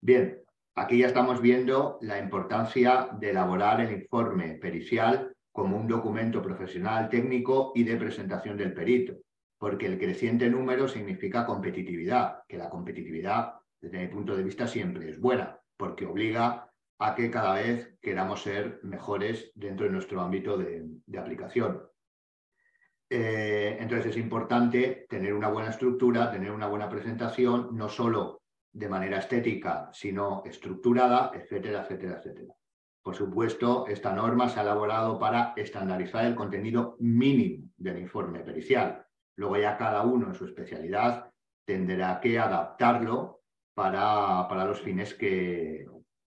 Bien, 0.01 0.42
Aquí 0.75 0.99
ya 0.99 1.07
estamos 1.07 1.42
viendo 1.42 1.99
la 2.01 2.18
importancia 2.18 3.09
de 3.21 3.29
elaborar 3.29 3.83
el 3.83 3.92
informe 3.92 4.55
pericial 4.55 5.37
como 5.53 5.77
un 5.77 5.87
documento 5.87 6.40
profesional, 6.40 7.11
técnico 7.11 7.73
y 7.75 7.85
de 7.85 7.99
presentación 7.99 8.57
del 8.57 8.73
perito, 8.73 9.18
porque 9.59 9.85
el 9.85 9.99
creciente 9.99 10.49
número 10.49 10.88
significa 10.88 11.45
competitividad, 11.45 12.45
que 12.49 12.57
la 12.57 12.71
competitividad, 12.71 13.57
desde 13.79 13.99
mi 13.99 14.09
punto 14.09 14.35
de 14.35 14.45
vista, 14.45 14.66
siempre 14.66 15.11
es 15.11 15.21
buena, 15.21 15.61
porque 15.77 16.07
obliga 16.07 16.71
a 17.05 17.15
que 17.17 17.31
cada 17.31 17.55
vez 17.55 17.99
queramos 18.01 18.43
ser 18.43 18.79
mejores 18.85 19.51
dentro 19.55 19.87
de 19.87 19.93
nuestro 19.93 20.21
ámbito 20.21 20.57
de, 20.57 21.19
aplicación. 21.19 21.83
Eh, 23.11 23.77
entonces 23.81 24.12
es 24.12 24.17
importante 24.17 25.07
tener 25.09 25.35
una 25.35 25.49
buena 25.49 25.71
estructura, 25.71 26.31
tener 26.31 26.53
una 26.53 26.69
buena 26.69 26.88
presentación, 26.88 27.71
no 27.73 27.88
solo 27.88 28.43
de 28.73 28.88
manera 28.88 29.19
estética, 29.19 29.91
sino 29.93 30.43
estructurada, 30.47 31.33
etcétera, 31.35 31.83
etcétera, 31.83 32.19
etcétera. 32.19 32.55
Por 33.03 33.17
supuesto, 33.17 33.87
esta 33.88 34.15
norma 34.15 34.49
se 34.49 34.61
ha 34.61 34.62
elaborado 34.62 35.19
para 35.19 35.55
estandarizar 35.57 36.25
el 36.25 36.37
contenido 36.37 36.97
mínimo 37.01 37.69
del 37.77 37.99
informe 37.99 38.41
pericial. 38.41 39.05
Luego 39.37 39.57
ya 39.57 39.77
cada 39.77 40.03
uno 40.03 40.29
en 40.29 40.35
su 40.35 40.45
especialidad 40.45 41.31
tendrá 41.65 42.21
que 42.21 42.38
adaptarlo 42.38 43.41
para, 43.75 44.47
para 44.49 44.65
los 44.65 44.81
fines 44.81 45.15
que, 45.15 45.87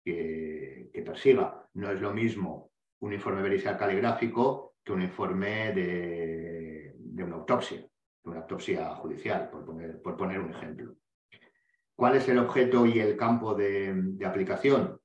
que, 0.03 0.91
persiga. 1.05 1.65
No 1.73 1.91
es 1.91 2.01
lo 2.01 2.13
mismo 2.13 2.71
un 2.99 3.13
informe 3.13 3.41
pericial 3.41 3.77
caligráfico 3.77 4.75
que 4.83 4.91
un 4.91 5.01
informe 5.01 5.73
de, 5.73 6.93
de 6.97 7.23
una 7.23 7.37
autopsia, 7.37 7.79
de 7.79 8.29
una 8.29 8.41
autopsia 8.41 8.95
judicial, 8.95 9.49
por 9.49 9.65
poner, 9.65 10.01
por 10.01 10.17
poner 10.17 10.39
un 10.39 10.51
ejemplo. 10.51 10.95
¿Cuál 11.99 12.15
es 12.15 12.29
el 12.29 12.39
objeto 12.39 12.85
y 12.85 12.97
el 12.97 13.17
campo 13.17 13.53
de, 13.53 14.15
aplicación? 14.25 15.01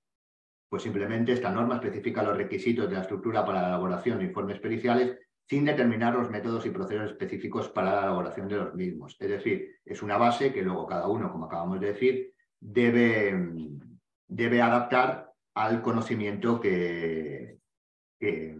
Pues 0.69 0.85
simplemente 0.85 1.33
esta 1.33 1.51
norma 1.51 1.75
especifica 1.75 2.23
los 2.23 2.37
requisitos 2.37 2.89
de 2.89 2.95
la 2.95 3.01
estructura 3.01 3.45
para 3.45 3.63
la 3.63 3.69
elaboración 3.71 4.19
de 4.19 4.27
informes 4.27 4.61
periciales 4.61 5.19
sin 5.45 5.65
determinar 5.65 6.15
los 6.15 6.31
métodos 6.31 6.65
y 6.67 6.71
procesos 6.71 7.11
específicos 7.11 7.69
para 7.69 7.97
la 7.97 8.03
elaboración 8.03 8.47
de 8.47 8.57
los 8.59 8.75
mismos. 8.77 9.17
Es 9.19 9.29
decir, 9.29 9.75
es 9.85 10.05
una 10.05 10.19
base 10.19 10.53
que 10.53 10.63
luego 10.63 10.87
cada 10.87 11.09
uno, 11.09 11.33
como 11.33 11.47
acabamos 11.47 11.81
de 11.81 11.89
decir, 11.89 12.33
debe, 12.61 13.33
debe 14.27 14.63
adaptar 14.63 15.33
al 15.55 15.83
conocimiento 15.83 16.61
que, 16.61 17.59
que, 18.19 18.57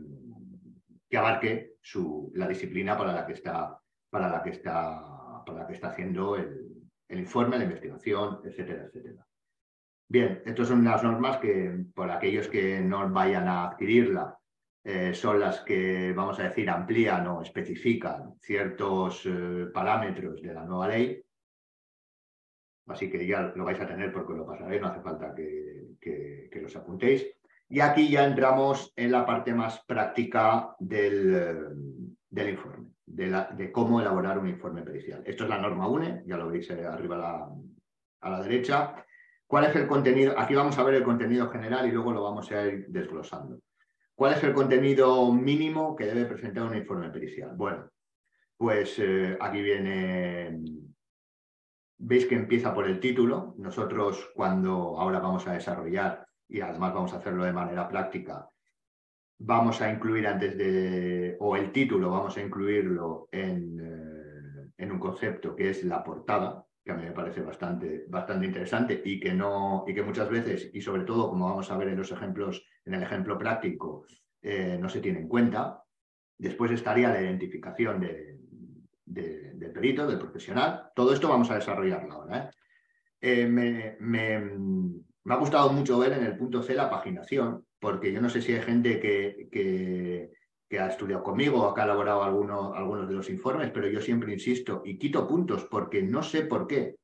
abarque 1.17 1.77
su, 1.81 2.33
la 2.35 2.49
disciplina 2.49 2.99
para 2.99 3.13
la 3.13 3.27
que 3.27 3.35
está, 3.35 3.79
para 4.11 4.29
la 4.29 4.43
que 4.43 4.51
está, 4.51 5.43
para 5.47 5.61
la 5.61 5.67
que 5.67 5.75
está 5.75 5.89
haciendo 5.89 6.37
el, 6.37 6.75
el 7.09 7.19
informe, 7.21 7.59
la 7.59 7.65
investigación, 7.65 8.41
etcétera, 8.45 8.85
etcétera. 8.85 9.25
Bien, 10.09 10.43
estas 10.45 10.69
son 10.69 10.81
unas 10.81 11.03
normas 11.03 11.39
que, 11.39 11.85
por 11.95 12.11
aquellos 12.11 12.49
que 12.49 12.81
no 12.81 13.09
vayan 13.11 13.49
a 13.49 13.69
adquirirla, 13.69 14.39
eh, 14.85 15.15
son 15.15 15.41
las 15.41 15.61
que, 15.61 16.13
vamos 16.13 16.39
a 16.39 16.45
decir, 16.45 16.69
amplían 16.69 17.27
o 17.27 17.41
especifican 17.41 18.35
ciertos 18.39 19.25
eh, 19.25 19.67
parámetros 19.73 20.43
de 20.43 20.53
la 20.53 20.65
nueva 20.65 20.89
ley. 20.89 21.25
Así 22.87 23.11
que 23.11 23.27
ya 23.27 23.53
lo 23.55 23.65
vais 23.65 23.81
a 23.81 23.87
tener 23.87 24.13
porque 24.13 24.35
lo 24.35 24.47
pasaréis, 24.47 24.81
no 24.81 24.89
hace 24.89 25.01
falta 25.01 25.35
que, 25.35 25.97
que, 26.01 26.61
los 26.61 26.77
apuntéis. 26.77 27.27
Y 27.69 27.81
aquí 27.81 28.11
ya 28.11 28.27
entramos 28.27 28.93
en 28.97 29.11
la 29.11 29.25
parte 29.25 29.55
más 29.55 29.83
práctica 29.87 30.75
del, 30.79 31.75
del 32.29 32.49
informe, 32.51 32.89
de, 33.07 33.73
cómo 33.73 34.01
elaborar 34.01 34.39
un 34.39 34.49
informe 34.49 34.83
pericial. 34.83 35.23
Esto 35.27 35.45
es 35.45 35.51
la 35.51 35.59
norma 35.59 35.89
UNE, 35.89 36.23
ya 36.27 36.37
lo 36.37 36.49
veis 36.49 36.69
eh, 36.71 36.87
arriba 36.87 37.17
a 37.17 37.19
la, 37.19 37.49
a 38.21 38.31
la 38.31 38.43
derecha. 38.43 38.95
¿Cuál 39.47 39.65
es 39.65 39.77
el 39.77 39.87
contenido? 39.87 40.39
Aquí 40.39 40.55
vamos 40.55 40.79
a 40.79 40.85
ver 40.85 40.95
el 40.95 41.05
contenido 41.05 41.49
general 41.51 41.87
y 41.87 41.93
luego 41.93 42.13
lo 42.13 42.23
vamos 42.23 42.51
a 42.53 42.67
ir 42.67 42.87
desglosando. 42.89 43.61
¿Cuál 44.15 44.35
es 44.35 44.45
el 44.45 44.55
contenido 44.55 45.33
mínimo 45.33 45.97
que 45.97 46.07
debe 46.07 46.27
presentar 46.27 46.65
un 46.65 46.77
informe 46.77 47.11
pericial? 47.11 47.51
Bueno, 47.57 47.91
pues 48.57 48.97
eh, 48.99 49.37
aquí 49.41 49.61
viene, 49.61 50.61
veis 51.99 52.27
que 52.27 52.35
empieza 52.35 52.75
por 52.75 52.87
el 52.87 53.01
título. 53.01 53.55
Nosotros 53.59 54.31
cuando 54.35 54.99
ahora 54.99 55.21
vamos 55.21 55.47
a 55.47 55.53
desarrollar 55.53 56.27
y 56.49 56.61
además 56.61 56.93
vamos 56.93 57.13
a 57.13 57.19
hacerlo 57.19 57.45
de 57.45 57.53
manera 57.53 57.89
práctica, 57.89 58.49
vamos 59.39 59.81
a 59.81 59.91
incluir 59.91 60.27
antes 60.27 60.57
de, 60.57 61.37
o 61.41 61.57
el 61.57 61.73
título 61.73 62.11
vamos 62.11 62.37
a 62.37 62.43
incluirlo 62.43 63.29
en, 63.33 63.81
eh, 63.81 64.73
en 64.79 64.93
un 64.93 64.99
concepto 64.99 65.57
que 65.57 65.71
es 65.71 65.85
la 65.85 66.05
portada, 66.05 66.67
que 66.85 66.93
a 66.93 66.97
mí 66.97 67.05
me 67.05 67.13
parece 67.13 67.41
bastante, 67.41 68.05
bastante 68.09 68.47
interesante 68.47 69.01
y 69.05 69.19
que, 69.19 69.33
no, 69.33 69.85
y 69.87 69.95
que 69.95 70.03
muchas 70.03 70.29
veces, 70.29 70.71
y 70.73 70.81
sobre 70.81 71.05
todo 71.05 71.31
como 71.31 71.49
vamos 71.49 71.71
a 71.71 71.77
ver 71.79 71.89
en 71.89 71.97
los 71.97 72.13
ejemplos, 72.13 72.65
en 72.85 72.95
el 72.95 73.03
ejemplo 73.03 73.39
práctico, 73.39 74.05
eh, 74.43 74.77
no 74.79 74.89
se 74.89 75.01
tiene 75.01 75.21
en 75.21 75.29
cuenta. 75.29 75.83
Después 76.37 76.71
estaría 76.73 77.09
la 77.11 77.23
identificación 77.23 78.01
de, 78.01 78.34
del 79.05 79.73
perito, 79.73 80.07
del 80.07 80.19
profesional. 80.19 80.91
Todo 80.95 81.13
esto 81.13 81.29
vamos 81.29 81.51
a 81.51 81.57
desarrollarlo 81.57 82.13
ahora. 82.13 82.39
¿eh? 82.39 82.51
Eh, 83.21 83.47
me, 83.47 85.33
ha 85.33 85.37
gustado 85.37 85.73
mucho 85.73 85.99
ver 85.99 86.13
en 86.13 86.25
el 86.25 86.37
punto 86.37 86.63
C 86.63 86.75
la 86.75 86.91
paginación, 86.91 87.65
porque 87.79 88.13
yo 88.13 88.21
no 88.21 88.29
sé 88.29 88.43
si 88.43 88.53
hay 88.53 88.63
gente 88.63 89.01
que, 89.01 90.31
ha 90.79 90.89
estudiado 90.89 91.23
conmigo 91.23 91.63
o 91.63 91.79
ha 91.79 91.85
elaborado 91.85 92.25
alguno, 92.25 92.75
algunos 92.75 93.09
de 93.09 93.15
los 93.15 93.31
informes, 93.31 93.71
pero 93.71 93.87
yo 93.87 94.01
siempre 94.01 94.33
insisto 94.33 94.83
y 94.85 94.99
quito 94.99 95.29
puntos 95.29 95.67
porque 95.71 96.03
no 96.03 96.21
sé 96.21 96.47
por 96.47 96.67
qué 96.67 96.97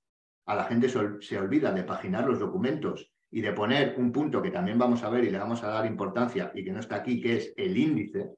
a 0.47 0.57
la 0.57 0.65
gente 0.65 0.89
se, 0.89 1.39
olvida 1.39 1.71
de 1.71 1.85
paginar 1.85 2.27
los 2.27 2.41
documentos 2.41 3.13
y 3.31 3.41
de 3.41 3.53
poner 3.53 3.95
un 3.97 4.11
punto 4.11 4.43
que 4.43 4.51
también 4.51 4.77
vamos 4.77 5.05
a 5.05 5.11
ver 5.11 5.23
y 5.23 5.31
le 5.31 5.39
vamos 5.39 5.63
a 5.63 5.69
dar 5.69 5.87
importancia 5.87 6.51
y 6.53 6.65
que 6.65 6.73
no 6.73 6.81
está 6.81 6.97
aquí, 6.97 7.21
que 7.21 7.37
es 7.37 7.55
el 7.57 7.79
índice. 7.79 8.35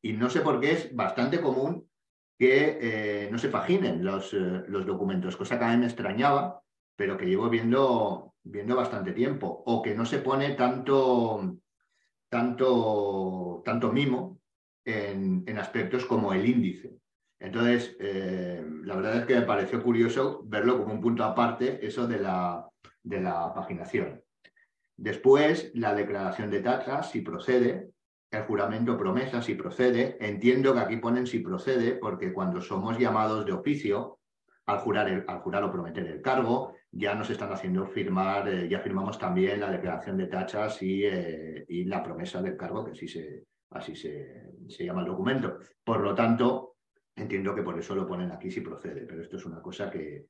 Y 0.00 0.12
no 0.12 0.30
sé 0.30 0.42
por 0.42 0.60
qué 0.60 0.70
es 0.72 0.94
bastante 0.94 1.40
común 1.40 1.88
que 2.38 2.78
eh, 2.80 3.28
no 3.30 3.38
se 3.38 3.48
paginen 3.48 4.04
los, 4.04 4.34
eh, 4.34 4.64
los, 4.68 4.84
documentos, 4.84 5.36
cosa 5.36 5.58
que 5.58 5.64
a 5.64 5.70
mí 5.70 5.78
me 5.78 5.86
extrañaba, 5.86 6.60
pero 6.94 7.16
que 7.16 7.26
llevo 7.26 7.48
viendo, 7.48 8.34
viendo 8.42 8.76
bastante 8.76 9.12
tiempo, 9.12 9.62
o 9.66 9.82
que 9.82 9.94
no 9.94 10.04
se 10.04 10.18
pone 10.18 10.50
tanto, 10.52 11.56
tanto, 12.28 13.62
tanto 13.64 13.92
mimo 13.92 14.40
en, 14.84 15.58
aspectos 15.58 16.04
como 16.04 16.32
el 16.32 16.46
índice. 16.46 16.98
Entonces, 17.38 17.96
eh, 18.00 18.64
la 18.82 18.96
verdad 18.96 19.18
es 19.18 19.26
que 19.26 19.34
me 19.36 19.42
pareció 19.42 19.82
curioso 19.82 20.42
verlo 20.44 20.78
como 20.78 20.94
un 20.94 21.00
punto 21.00 21.24
aparte, 21.24 21.84
eso 21.86 22.06
de 22.06 22.18
la, 22.18 22.68
de 23.02 23.20
la 23.20 23.52
paginación. 23.54 24.22
Después, 24.96 25.70
la 25.74 25.94
declaración 25.94 26.50
de 26.50 26.60
taxas, 26.60 27.10
si 27.10 27.20
procede, 27.20 27.90
el 28.30 28.42
juramento 28.42 28.96
promesa, 28.98 29.42
si 29.42 29.54
procede. 29.54 30.16
Entiendo 30.20 30.74
que 30.74 30.80
aquí 30.80 30.96
ponen 30.96 31.26
si 31.26 31.40
procede, 31.40 31.92
porque 31.92 32.32
cuando 32.32 32.60
somos 32.60 32.98
llamados 32.98 33.46
de 33.46 33.52
oficio, 33.52 34.18
al 34.66 34.78
jurar, 34.78 35.24
al 35.26 35.40
jurar 35.40 35.64
o 35.64 35.70
prometer 35.70 36.06
el 36.06 36.20
cargo, 36.20 36.74
ya 36.90 37.14
nos 37.14 37.30
están 37.30 37.52
haciendo 37.52 37.86
firmar, 37.86 38.48
eh, 38.48 38.68
ya 38.68 38.80
firmamos 38.80 39.18
también 39.18 39.60
la 39.60 39.70
declaración 39.70 40.16
de 40.16 40.26
tachas 40.26 40.82
y, 40.82 41.04
eh, 41.04 41.64
y 41.68 41.84
la 41.84 42.02
promesa 42.02 42.42
del 42.42 42.56
cargo, 42.56 42.84
que 42.84 42.92
así, 42.92 43.06
se, 43.06 43.44
así 43.70 43.94
se, 43.94 44.50
se, 44.68 44.84
llama 44.84 45.02
el 45.02 45.06
documento. 45.06 45.58
Por 45.84 46.00
lo 46.00 46.14
tanto, 46.14 46.76
entiendo 47.14 47.54
que 47.54 47.62
por 47.62 47.78
eso 47.78 47.94
lo 47.94 48.06
ponen 48.06 48.32
aquí 48.32 48.50
si 48.50 48.60
procede, 48.60 49.02
pero 49.02 49.22
esto 49.22 49.36
es 49.36 49.46
una 49.46 49.62
cosa 49.62 49.88
que, 49.88 50.26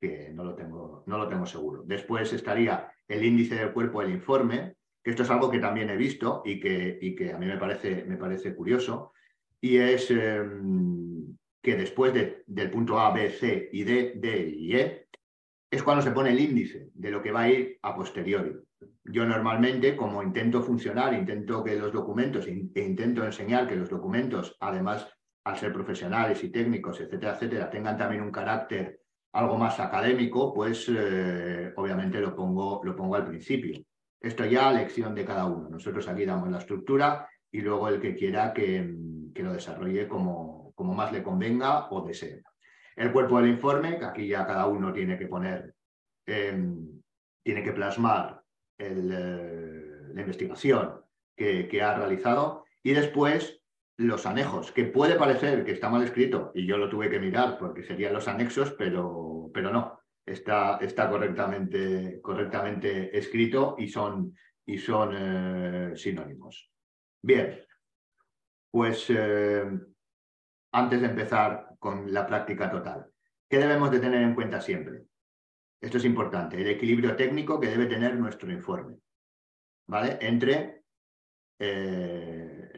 que 0.00 0.30
no, 0.32 0.42
lo 0.42 0.54
tengo, 0.54 1.04
no 1.06 1.18
lo 1.18 1.28
tengo 1.28 1.46
seguro. 1.46 1.82
Después 1.84 2.32
estaría 2.32 2.90
el 3.06 3.24
índice 3.24 3.54
del 3.54 3.72
cuerpo 3.72 4.00
del 4.00 4.10
informe, 4.12 4.76
esto 5.10 5.22
es 5.22 5.30
algo 5.30 5.50
que 5.50 5.58
también 5.58 5.90
he 5.90 5.96
visto 5.96 6.42
y 6.44 6.58
que, 6.58 6.98
y 7.00 7.14
que 7.14 7.32
a 7.32 7.38
mí 7.38 7.46
me 7.46 7.58
parece, 7.58 8.04
me 8.04 8.16
parece 8.16 8.54
curioso, 8.54 9.12
y 9.60 9.76
es 9.76 10.10
em, 10.10 11.36
que 11.62 11.76
después 11.76 12.12
de, 12.12 12.42
del 12.46 12.70
punto 12.70 12.98
A, 12.98 13.12
B, 13.12 13.30
C 13.30 13.68
y 13.72 13.84
D, 13.84 14.14
D 14.16 14.48
y 14.48 14.76
E, 14.76 15.08
es 15.70 15.82
cuando 15.82 16.02
se 16.02 16.12
pone 16.12 16.30
el 16.30 16.40
índice 16.40 16.90
de 16.94 17.10
lo 17.10 17.22
que 17.22 17.32
va 17.32 17.42
a 17.42 17.50
ir 17.50 17.78
a 17.82 17.94
posteriori. 17.94 18.52
Yo 19.04 19.24
normalmente, 19.24 19.96
como 19.96 20.22
intento 20.22 20.62
funcionar, 20.62 21.14
intento 21.14 21.62
que 21.62 21.76
los 21.76 21.92
documentos, 21.92 22.46
e 22.46 22.50
intento 22.74 23.24
enseñar 23.24 23.68
que 23.68 23.76
los 23.76 23.88
documentos, 23.88 24.56
además, 24.60 25.08
al 25.44 25.56
ser 25.56 25.72
profesionales 25.72 26.42
y 26.42 26.50
técnicos, 26.50 27.00
etcétera, 27.00 27.34
etcétera, 27.34 27.70
tengan 27.70 27.96
también 27.96 28.22
un 28.22 28.32
carácter 28.32 29.00
algo 29.32 29.56
más 29.58 29.78
académico, 29.78 30.52
pues 30.52 30.88
eh, 30.88 31.72
obviamente 31.76 32.20
lo 32.20 32.34
pongo, 32.34 32.80
lo 32.82 32.96
pongo 32.96 33.16
al 33.16 33.26
principio. 33.26 33.80
Esto 34.20 34.44
ya 34.44 34.72
lección 34.72 35.14
de 35.14 35.24
cada 35.24 35.46
uno. 35.46 35.68
Nosotros 35.68 36.08
aquí 36.08 36.24
damos 36.24 36.50
la 36.50 36.58
estructura 36.58 37.28
y 37.50 37.60
luego 37.60 37.88
el 37.88 38.00
que 38.00 38.14
quiera 38.14 38.52
que, 38.52 38.94
que 39.34 39.42
lo 39.42 39.52
desarrolle 39.52 40.08
como, 40.08 40.72
como 40.74 40.94
más 40.94 41.12
le 41.12 41.22
convenga 41.22 41.88
o 41.90 42.06
desee. 42.06 42.42
El 42.96 43.12
cuerpo 43.12 43.38
del 43.38 43.50
informe, 43.50 43.98
que 43.98 44.04
aquí 44.04 44.26
ya 44.28 44.46
cada 44.46 44.66
uno 44.66 44.92
tiene 44.92 45.18
que 45.18 45.26
poner, 45.26 45.74
em, 46.26 47.02
tiene 47.42 47.62
que 47.62 47.72
plasmar 47.72 48.42
eh, 48.78 48.94
la 50.14 50.20
investigación 50.20 51.00
que, 51.36 51.82
ha 51.82 51.94
realizado. 51.94 52.64
Y 52.82 52.92
después 52.92 53.60
los 53.98 54.24
anejos, 54.26 54.72
que 54.72 54.84
puede 54.84 55.16
parecer 55.16 55.64
que 55.64 55.72
está 55.72 55.90
mal 55.90 56.02
escrito, 56.02 56.52
y 56.54 56.66
yo 56.66 56.78
lo 56.78 56.88
tuve 56.88 57.10
que 57.10 57.20
mirar 57.20 57.58
porque 57.58 57.82
serían 57.82 58.14
los 58.14 58.28
anexos, 58.28 58.72
pero, 58.72 59.50
pero 59.52 59.70
no, 59.70 60.00
está, 60.26 60.78
está 60.78 61.08
correctamente, 61.08 62.20
correctamente 62.20 63.16
escrito 63.16 63.76
y 63.78 63.88
son, 63.88 64.36
y 64.66 64.76
son 64.76 65.14
eh, 65.14 65.96
sinónimos. 65.96 66.70
Bien, 67.22 67.58
pues 68.70 69.06
eh, 69.08 69.64
antes 70.72 71.00
de 71.00 71.06
empezar 71.06 71.68
con 71.78 72.12
la 72.12 72.26
práctica 72.26 72.70
total. 72.70 73.06
¿Qué 73.48 73.58
debemos 73.58 73.90
de 73.90 74.00
tener 74.00 74.22
en 74.22 74.34
cuenta 74.34 74.60
siempre? 74.60 75.04
Esto 75.80 75.98
es 75.98 76.04
importante, 76.04 76.60
el 76.60 76.68
equilibrio 76.68 77.14
técnico 77.16 77.60
que 77.60 77.68
debe 77.68 77.86
tener 77.86 78.16
nuestro 78.16 78.50
informe, 78.50 78.96
¿vale? 79.86 80.18
Entre 80.20 80.82
eh, 81.58 82.70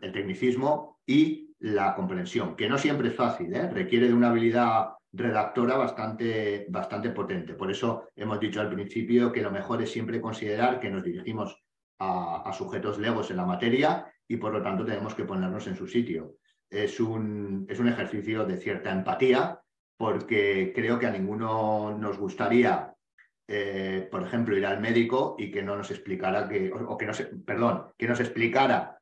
el, 0.00 0.12
tecnicismo 0.12 1.00
y 1.04 1.54
la 1.60 1.94
comprensión, 1.94 2.56
que 2.56 2.68
no 2.68 2.78
siempre 2.78 3.08
es 3.08 3.14
fácil, 3.14 3.54
¿eh? 3.54 3.68
requiere 3.68 4.08
de 4.08 4.14
una 4.14 4.30
habilidad 4.30 4.94
redactora 5.18 5.76
bastante, 5.76 6.66
bastante 6.68 7.10
potente. 7.10 7.54
Por 7.54 7.70
eso 7.70 8.08
hemos 8.16 8.40
dicho 8.40 8.60
al 8.60 8.70
principio 8.70 9.32
que 9.32 9.42
lo 9.42 9.50
mejor 9.50 9.82
es 9.82 9.92
siempre 9.92 10.20
considerar 10.20 10.80
que 10.80 10.90
nos 10.90 11.02
dirigimos 11.02 11.62
a, 12.00 12.50
sujetos 12.52 12.98
legos 12.98 13.30
en 13.30 13.36
la 13.36 13.44
materia 13.44 14.06
y 14.26 14.36
por 14.36 14.52
lo 14.52 14.62
tanto 14.62 14.84
tenemos 14.84 15.14
que 15.14 15.24
ponernos 15.24 15.66
en 15.66 15.76
su 15.76 15.86
sitio 15.86 16.36
es 16.70 17.00
un, 17.00 17.66
es 17.68 17.78
un 17.78 17.88
ejercicio 17.88 18.44
de 18.44 18.58
cierta 18.58 18.92
empatía, 18.92 19.60
porque 19.96 20.72
creo 20.74 20.98
que 20.98 21.06
a 21.06 21.10
ninguno 21.10 21.96
nos 21.96 22.18
gustaría, 22.18 22.94
eh, 23.48 24.06
por 24.10 24.22
ejemplo, 24.22 24.56
ir 24.56 24.66
al 24.66 24.80
médico 24.80 25.34
y 25.38 25.50
que 25.50 25.62
no 25.62 25.76
nos 25.76 25.90
explicara 25.90 26.48
que, 26.48 26.72
o, 26.72 26.96
que 26.96 27.06
nos, 27.06 27.20
perdón, 27.44 27.92
que 27.96 28.06
nos 28.06 28.20
explicara 28.20 29.00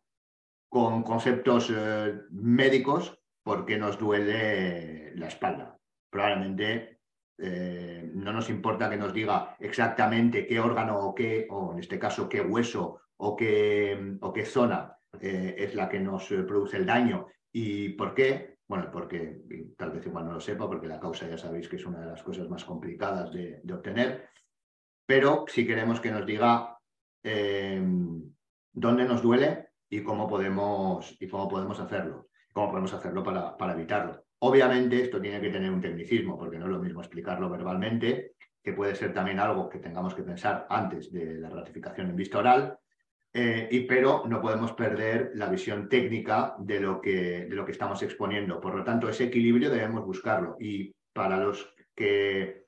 con 0.68 1.02
conceptos 1.02 1.72
eh, 1.74 2.14
médicos 2.30 3.18
por 3.42 3.66
qué 3.66 3.78
nos 3.78 3.98
duele 3.98 5.14
la 5.16 5.28
espalda. 5.28 5.75
Probablemente 6.16 7.00
eh, 7.36 8.10
no 8.14 8.32
nos 8.32 8.48
importa 8.48 8.88
que 8.88 8.96
nos 8.96 9.12
diga 9.12 9.54
exactamente 9.60 10.46
qué 10.46 10.58
órgano 10.58 10.98
o 10.98 11.14
qué, 11.14 11.46
o 11.50 11.74
en 11.74 11.80
este 11.80 11.98
caso 11.98 12.26
qué 12.26 12.40
hueso 12.40 13.02
o 13.18 13.36
qué, 13.36 14.16
o 14.22 14.32
qué 14.32 14.46
zona 14.46 14.96
eh, 15.20 15.56
es 15.58 15.74
la 15.74 15.90
que 15.90 16.00
nos 16.00 16.24
produce 16.28 16.78
el 16.78 16.86
daño 16.86 17.26
y 17.52 17.90
por 17.90 18.14
qué. 18.14 18.56
Bueno, 18.66 18.88
porque 18.90 19.42
tal 19.76 19.90
vez 19.90 20.06
igual 20.06 20.24
no 20.24 20.32
lo 20.32 20.40
sepa, 20.40 20.66
porque 20.66 20.86
la 20.86 20.98
causa 20.98 21.28
ya 21.28 21.36
sabéis 21.36 21.68
que 21.68 21.76
es 21.76 21.84
una 21.84 22.00
de 22.00 22.06
las 22.06 22.22
cosas 22.22 22.48
más 22.48 22.64
complicadas 22.64 23.30
de, 23.30 23.60
obtener, 23.70 24.30
pero 25.04 25.44
si 25.48 25.66
queremos 25.66 26.00
que 26.00 26.12
nos 26.12 26.24
diga 26.24 26.78
eh, 27.22 27.78
dónde 28.72 29.04
nos 29.04 29.20
duele 29.20 29.68
y 29.90 30.02
cómo 30.02 30.26
podemos, 30.26 31.14
y 31.20 31.28
cómo 31.28 31.46
podemos 31.46 31.78
hacerlo, 31.78 32.28
cómo 32.54 32.70
podemos 32.70 32.94
hacerlo 32.94 33.22
para, 33.22 33.54
para 33.58 33.74
evitarlo. 33.74 34.25
Obviamente 34.48 35.02
esto 35.02 35.20
tiene 35.20 35.40
que 35.40 35.50
tener 35.50 35.70
un 35.70 35.80
tecnicismo, 35.80 36.38
porque 36.38 36.58
no 36.58 36.66
es 36.66 36.70
lo 36.70 36.78
mismo 36.78 37.00
explicarlo 37.00 37.50
verbalmente, 37.50 38.34
que 38.62 38.72
puede 38.72 38.94
ser 38.94 39.12
también 39.12 39.40
algo 39.40 39.68
que 39.68 39.80
tengamos 39.80 40.14
que 40.14 40.22
pensar 40.22 40.66
antes 40.70 41.12
de 41.12 41.40
la 41.40 41.50
ratificación 41.50 42.10
en 42.10 42.16
vista 42.16 42.38
oral, 42.38 42.78
eh, 43.32 43.68
y, 43.70 43.80
pero 43.80 44.22
no 44.26 44.40
podemos 44.40 44.72
perder 44.72 45.32
la 45.34 45.48
visión 45.48 45.88
técnica 45.88 46.54
de 46.58 46.80
lo, 46.80 47.00
que, 47.00 47.46
de 47.46 47.54
lo 47.56 47.64
que 47.66 47.72
estamos 47.72 48.00
exponiendo. 48.02 48.60
Por 48.60 48.76
lo 48.76 48.84
tanto, 48.84 49.08
ese 49.08 49.24
equilibrio 49.24 49.68
debemos 49.68 50.04
buscarlo. 50.04 50.56
Y 50.60 50.94
para 51.12 51.38
los 51.38 51.74
que 51.94 52.66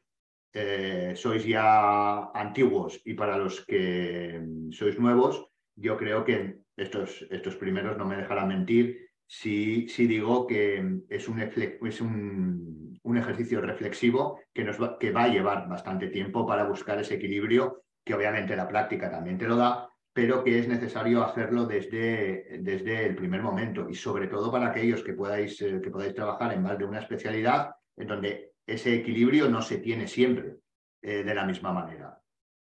eh, 0.52 1.12
sois 1.14 1.44
ya 1.44 2.30
antiguos 2.34 3.00
y 3.04 3.14
para 3.14 3.38
los 3.38 3.64
que 3.64 4.42
sois 4.72 4.98
nuevos, 4.98 5.46
yo 5.76 5.96
creo 5.96 6.24
que 6.24 6.58
estos, 6.76 7.24
estos 7.30 7.54
primeros 7.56 7.96
no 7.96 8.04
me 8.04 8.16
dejarán 8.16 8.48
mentir 8.48 9.07
si, 9.28 9.86
digo 10.06 10.46
que 10.46 11.02
es, 11.08 11.28
un, 11.28 11.40
es 11.40 12.00
un, 12.00 13.16
ejercicio 13.16 13.60
reflexivo 13.60 14.40
que, 14.54 14.64
nos 14.64 14.82
va, 14.82 14.98
que 14.98 15.12
va 15.12 15.24
a 15.24 15.28
llevar 15.28 15.68
bastante 15.68 16.08
tiempo 16.08 16.46
para 16.46 16.64
buscar 16.64 16.98
ese 16.98 17.16
equilibrio, 17.16 17.82
que 18.04 18.14
obviamente 18.14 18.56
la 18.56 18.66
práctica 18.66 19.10
también 19.10 19.36
te 19.36 19.46
lo 19.46 19.56
da, 19.56 19.88
pero 20.14 20.42
que 20.42 20.58
es 20.58 20.66
necesario 20.66 21.22
hacerlo 21.22 21.66
desde, 21.66 22.58
desde 22.60 23.06
el 23.06 23.14
primer 23.14 23.42
momento 23.42 23.88
y 23.88 23.94
sobre 23.94 24.28
todo 24.28 24.50
para 24.50 24.68
aquellos 24.68 25.02
que 25.02 25.12
podáis, 25.12 25.60
eh, 25.60 25.80
que 25.82 25.90
podáis 25.90 26.14
trabajar 26.14 26.54
en 26.54 26.62
más 26.62 26.78
de 26.78 26.86
una 26.86 27.00
especialidad 27.00 27.72
en 27.96 28.08
donde 28.08 28.52
ese 28.66 28.94
equilibrio 28.94 29.48
no 29.50 29.60
se 29.60 29.78
tiene 29.78 30.06
siempre 30.06 30.56
eh, 31.02 31.22
de 31.22 31.34
la 31.34 31.44
misma 31.44 31.72
manera. 31.72 32.18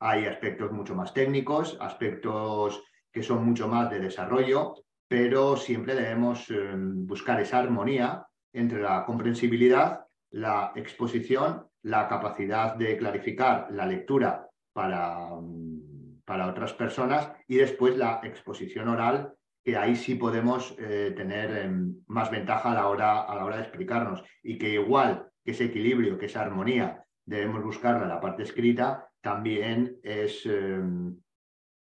Hay 0.01 0.27
aspectos 0.27 0.73
mucho 0.73 0.97
más 0.97 1.15
técnicos, 1.15 1.77
aspectos 1.81 2.83
que 3.13 3.23
son 3.23 3.45
mucho 3.45 3.69
más 3.69 3.91
de 3.91 4.01
desarrollo 4.01 4.75
pero 5.09 5.57
siempre 5.57 5.95
debemos 5.95 6.51
eh, 6.51 6.75
buscar 6.77 7.41
esa 7.41 7.59
armonía 7.59 8.27
entre 8.53 8.83
la 8.83 9.05
comprensibilidad, 9.05 10.05
la 10.31 10.73
exposición, 10.77 11.67
la 11.83 12.07
capacidad 12.09 12.77
de 12.77 12.97
clarificar 12.99 13.69
la 13.71 13.87
lectura 13.87 14.49
para, 14.73 15.31
mm, 15.31 16.21
para 16.25 16.47
otras 16.47 16.75
personas 16.75 17.33
y 17.47 17.57
después 17.57 17.97
la 17.97 18.21
exposición 18.23 18.89
oral, 18.89 19.33
que 19.65 19.77
ahí 19.77 19.97
sí 19.97 20.15
podemos 20.15 20.75
eh, 20.79 21.13
tener 21.17 21.57
em, 21.57 21.97
más 22.07 22.31
ventaja 22.31 22.73
a 22.73 22.75
la, 22.75 22.89
hora, 22.89 23.23
a 23.23 23.35
la 23.35 23.45
hora 23.45 23.57
de 23.57 23.63
explicarnos 23.63 24.23
y 24.43 24.59
que 24.59 24.71
igual 24.75 25.31
que 25.45 25.53
ese 25.53 25.65
equilibrio, 25.65 26.19
que 26.19 26.27
esa 26.27 26.43
armonía 26.43 27.03
debemos 27.25 27.63
buscarla 27.63 28.03
en 28.03 28.09
la 28.09 28.21
parte 28.21 28.43
escrita, 28.43 29.09
también 29.21 29.99
es, 30.03 30.45
em, 30.47 31.19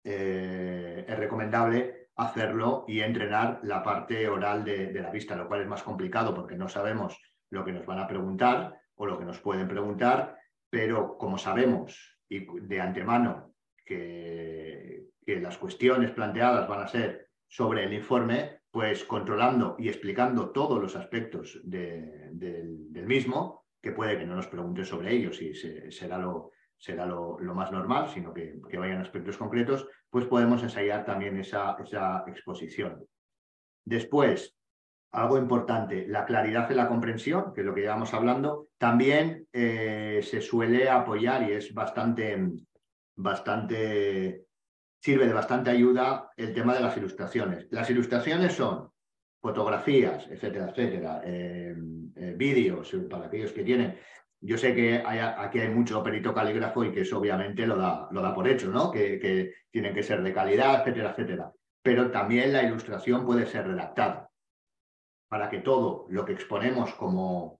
eh, 0.03 1.05
es 1.07 1.17
recomendable 1.17 1.96
hacerlo 2.17 2.83
y 2.87 3.01
entrenar 3.01 3.59
la 3.63 3.83
parte 3.83 4.27
oral 4.27 4.63
de, 4.63 4.91
la 4.93 5.11
vista, 5.11 5.35
lo 5.35 5.47
cual 5.47 5.61
es 5.61 5.67
más 5.67 5.83
complicado 5.83 6.33
porque 6.33 6.55
no 6.55 6.67
sabemos 6.67 7.17
lo 7.49 7.63
que 7.63 7.71
nos 7.71 7.85
van 7.85 7.99
a 7.99 8.07
preguntar 8.07 8.79
o 8.95 9.05
lo 9.05 9.17
que 9.17 9.25
nos 9.25 9.39
pueden 9.39 9.67
preguntar, 9.67 10.35
pero 10.69 11.17
como 11.17 11.37
sabemos 11.37 12.19
y 12.27 12.45
de 12.61 12.81
antemano 12.81 13.53
que, 13.85 15.05
las 15.25 15.57
cuestiones 15.57 16.11
planteadas 16.11 16.69
van 16.69 16.81
a 16.81 16.87
ser 16.87 17.27
sobre 17.47 17.83
el 17.83 17.93
informe, 17.93 18.61
pues 18.71 19.03
controlando 19.03 19.75
y 19.77 19.89
explicando 19.89 20.51
todos 20.51 20.81
los 20.81 20.95
aspectos 20.95 21.59
del 21.63 23.05
mismo, 23.05 23.65
que 23.81 23.91
puede 23.91 24.17
que 24.17 24.25
no 24.25 24.35
nos 24.35 24.47
pregunten 24.47 24.85
sobre 24.85 25.13
ellos 25.13 25.41
y 25.41 25.53
será 25.91 26.17
lo, 26.17 26.51
será 26.77 27.05
lo, 27.05 27.37
más 27.53 27.71
normal, 27.71 28.09
sino 28.09 28.33
que, 28.33 28.59
vayan 28.77 29.01
aspectos 29.01 29.37
concretos, 29.37 29.87
pues 30.17 30.25
podemos 30.25 30.63
ensayar 30.63 31.05
también 31.05 31.37
esa, 31.37 31.77
esa 31.79 32.23
exposición. 32.25 33.05
Después, 33.85 34.57
algo 35.11 35.37
importante, 35.37 36.07
la 36.07 36.25
claridad 36.25 36.71
en 36.71 36.77
la 36.77 36.87
comprensión, 36.87 37.53
que 37.53 37.61
es 37.61 37.67
lo 37.67 37.75
que 37.75 37.81
llevamos 37.81 38.15
hablando, 38.15 38.69
también 38.79 39.47
eh, 39.53 40.21
se 40.23 40.41
suele 40.41 40.89
apoyar 40.89 41.47
y 41.47 41.53
es 41.53 41.71
bastante, 41.71 42.49
bastante, 43.15 44.45
sirve 44.99 45.27
de 45.27 45.33
bastante 45.33 45.69
ayuda 45.69 46.31
el 46.35 46.51
tema 46.51 46.73
de 46.73 46.79
las 46.79 46.97
ilustraciones. 46.97 47.67
Las 47.69 47.87
ilustraciones 47.91 48.53
son 48.53 48.89
fotografías, 49.39 50.27
etcétera, 50.31 50.71
etcétera, 50.71 51.21
eh, 51.23 51.75
eh, 52.15 52.33
vídeos, 52.35 52.91
para 53.07 53.27
aquellos 53.27 53.51
que 53.51 53.63
tienen 53.63 53.99
yo 54.39 54.57
sé 54.57 54.75
que 54.75 55.03
aquí 55.05 55.59
hay 55.59 55.69
mucho 55.69 56.03
perito 56.03 56.33
calígrafo 56.33 56.83
y 56.83 56.91
que 56.91 57.01
eso 57.01 57.17
obviamente 57.17 57.65
lo 57.65 57.75
da, 57.75 58.07
lo 58.11 58.21
da 58.21 58.33
por 58.33 58.47
hecho, 58.47 58.69
¿no? 58.69 58.91
Que, 58.91 59.53
tienen 59.69 59.93
que 59.93 60.03
ser 60.03 60.23
de 60.23 60.33
calidad, 60.33 60.79
etcétera, 60.81 61.11
etcétera. 61.11 61.51
Pero 61.83 62.09
también 62.09 62.53
la 62.53 62.63
ilustración 62.63 63.25
puede 63.25 63.45
ser 63.45 63.67
redactada 63.67 64.29
para 65.27 65.49
que 65.49 65.59
todo 65.59 66.07
lo 66.09 66.25
que 66.25 66.33
exponemos 66.33 66.93
como, 66.95 67.59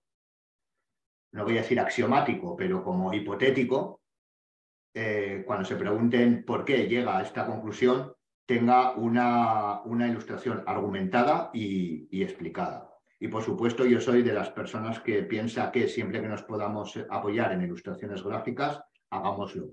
no 1.33 1.43
voy 1.43 1.57
a 1.57 1.61
decir 1.61 1.79
axiomático, 1.79 2.55
pero 2.55 2.83
como 2.83 3.13
hipotético, 3.13 4.01
eh, 4.95 5.43
cuando 5.45 5.65
se 5.65 5.75
pregunten 5.75 6.43
por 6.43 6.65
qué 6.65 6.87
llega 6.87 7.17
a 7.17 7.21
esta 7.21 7.45
conclusión, 7.45 8.13
tenga 8.47 8.93
una, 8.93 9.81
una 9.83 10.07
ilustración 10.07 10.63
argumentada 10.65 11.51
y 11.53 12.23
explicada. 12.23 12.86
Y 13.19 13.27
por 13.29 13.41
supuesto 13.41 13.85
yo 13.85 13.99
soy 13.99 14.21
de 14.21 14.33
las 14.33 14.51
personas 14.51 14.99
que 14.99 15.23
piensa 15.23 15.71
que 15.71 15.87
siempre 15.87 16.21
que 16.21 16.27
nos 16.27 16.43
podamos 16.43 16.97
apoyar 17.09 17.51
en 17.51 17.63
ilustraciones 17.63 18.23
gráficas, 18.23 18.81
hagámoslo. 19.09 19.71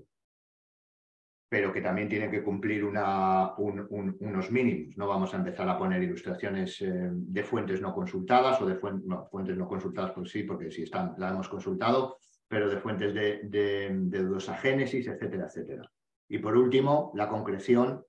Pero 1.47 1.71
que 1.71 1.81
también 1.81 2.09
tiene 2.09 2.31
que 2.31 2.43
cumplir 2.43 2.83
unos 2.83 4.51
mínimos. 4.51 4.97
No 4.97 5.07
vamos 5.07 5.33
a 5.33 5.37
empezar 5.37 5.69
a 5.69 5.77
poner 5.77 6.01
ilustraciones 6.01 6.81
eh, 6.81 7.09
de 7.11 7.43
fuentes 7.43 7.81
no 7.81 7.93
consultadas 7.93 8.59
o 8.61 8.65
de 8.65 8.75
fuentes 8.75 9.55
no 9.55 9.67
consultadas 9.67 10.11
por 10.11 10.27
sí, 10.27 10.41
porque 10.43 10.71
si 10.71 10.83
están, 10.83 11.13
la 11.19 11.29
hemos 11.29 11.47
consultado, 11.47 12.17
pero 12.47 12.67
de 12.67 12.77
fuentes 12.77 13.13
de, 13.13 13.41
de, 13.43 13.89
de 13.93 14.23
dudosa 14.23 14.57
génesis, 14.57 15.07
etcétera, 15.07 15.45
etcétera. 15.45 15.91
Y 16.27 16.39
por 16.39 16.57
último, 16.57 17.11
la 17.13 17.29
concreción. 17.29 18.03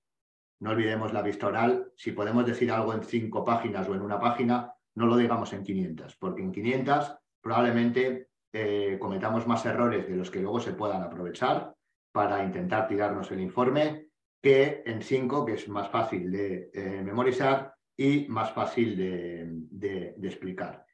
No 0.59 0.71
olvidemos 0.71 1.13
la 1.13 1.21
vista 1.21 1.49
oral. 1.49 1.93
Si 1.97 2.13
podemos 2.13 2.47
decir 2.47 2.71
algo 2.71 2.95
en 2.95 3.03
cinco 3.03 3.45
páginas 3.45 3.87
o 3.91 3.95
en 3.95 4.01
una 4.01 4.19
página, 4.19 4.73
no 4.97 5.07
lo 5.07 5.17
digamos 5.17 5.53
en 5.53 5.63
500, 5.63 6.17
porque 6.17 6.43
en 6.43 6.53
500 6.53 7.17
probablemente 7.41 8.29
eh, 8.53 8.97
cometamos 8.99 9.47
más 9.47 9.65
errores 9.67 10.09
de 10.09 10.17
los 10.17 10.31
que 10.31 10.41
luego 10.41 10.59
se 10.59 10.73
puedan 10.73 11.03
aprovechar 11.03 11.75
para 12.11 12.43
intentar 12.43 12.89
tirarnos 12.89 13.31
el 13.31 13.41
informe 13.41 14.09
que 14.43 14.83
en 14.87 15.03
5, 15.03 15.45
que 15.45 15.55
es 15.55 15.69
más 15.69 15.91
fácil 15.91 16.33
de 16.33 16.71
eh, 16.73 17.03
memorizar 17.05 17.75
y 17.97 18.27
más 18.29 18.53
fácil 18.53 18.97
de, 18.97 20.15
explicar. 20.23 20.87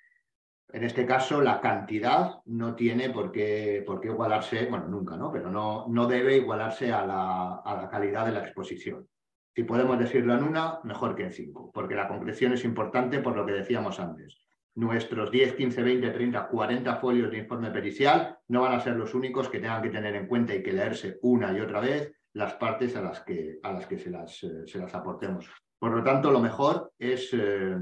En 0.73 0.85
este 0.85 1.07
caso, 1.07 1.41
la 1.41 1.61
cantidad 1.61 2.41
no 2.47 2.75
tiene 2.75 3.11
por 3.11 3.31
qué, 3.31 3.85
por 3.87 4.01
qué 4.01 4.09
igualarse, 4.09 4.67
bueno, 4.67 4.89
nunca, 4.89 5.17
¿no? 5.17 5.31
Pero 5.31 5.51
no, 5.51 5.87
no 5.89 6.07
debe 6.07 6.37
igualarse 6.37 6.91
a 6.91 7.07
la, 7.07 7.57
a 7.57 7.83
la 7.83 7.89
calidad 7.89 8.27
de 8.27 8.33
la 8.33 8.41
exposición. 8.41 9.07
Si 9.55 9.65
podemos 9.65 9.99
decirlo 9.99 10.35
en 10.35 10.45
una, 10.45 10.81
mejor 10.83 11.15
que 11.15 11.25
en 11.25 11.33
cinco, 11.33 11.71
porque 11.73 11.95
la 11.95 12.09
concreción 12.09 12.55
es 12.55 12.65
importante 12.65 13.19
por 13.19 13.37
lo 13.37 13.45
que 13.45 13.53
decíamos 13.53 14.01
antes. 14.01 14.39
Nuestros 14.75 15.31
10, 15.31 15.55
15, 15.55 15.83
20, 15.83 16.11
30, 16.11 16.49
40 16.49 16.97
folios 16.97 17.31
de 17.31 17.39
informe 17.39 17.71
pericial 17.71 18.39
no 18.49 18.63
van 18.63 18.73
a 18.73 18.81
ser 18.81 18.97
los 18.97 19.15
únicos 19.15 19.51
que 19.51 19.59
tengan 19.59 19.83
que 19.83 19.91
tener 19.91 20.15
en 20.17 20.27
cuenta 20.27 20.55
y 20.55 20.63
que 20.63 20.73
leerse 20.73 21.19
una 21.21 21.53
y 21.53 21.61
otra 21.61 21.81
vez 21.81 22.15
las 22.33 22.55
partes 22.55 22.97
a 22.97 23.03
las 23.03 23.21
que, 23.21 23.59
a 23.63 23.73
las 23.73 23.87
que 23.87 23.99
se, 23.99 24.11
las, 24.11 24.43
eh, 24.43 24.67
se 24.67 24.79
las 24.79 24.95
aportemos. 24.95 25.51
Por 25.79 25.93
lo 25.95 26.03
tanto, 26.03 26.31
lo 26.31 26.41
mejor 26.41 26.93
es, 26.99 27.29
eh, 27.35 27.77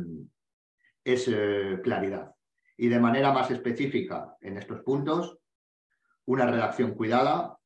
es 1.05 1.29
eh, 1.29 1.79
claridad. 1.85 2.35
Y 2.77 2.89
de 2.89 2.99
manera 2.99 3.31
más 3.33 3.53
específica 3.53 4.37
en 4.41 4.57
estos 4.57 4.81
puntos, 4.81 5.39
una 6.25 6.47
redacción 6.47 6.95
cuidada, 6.95 7.57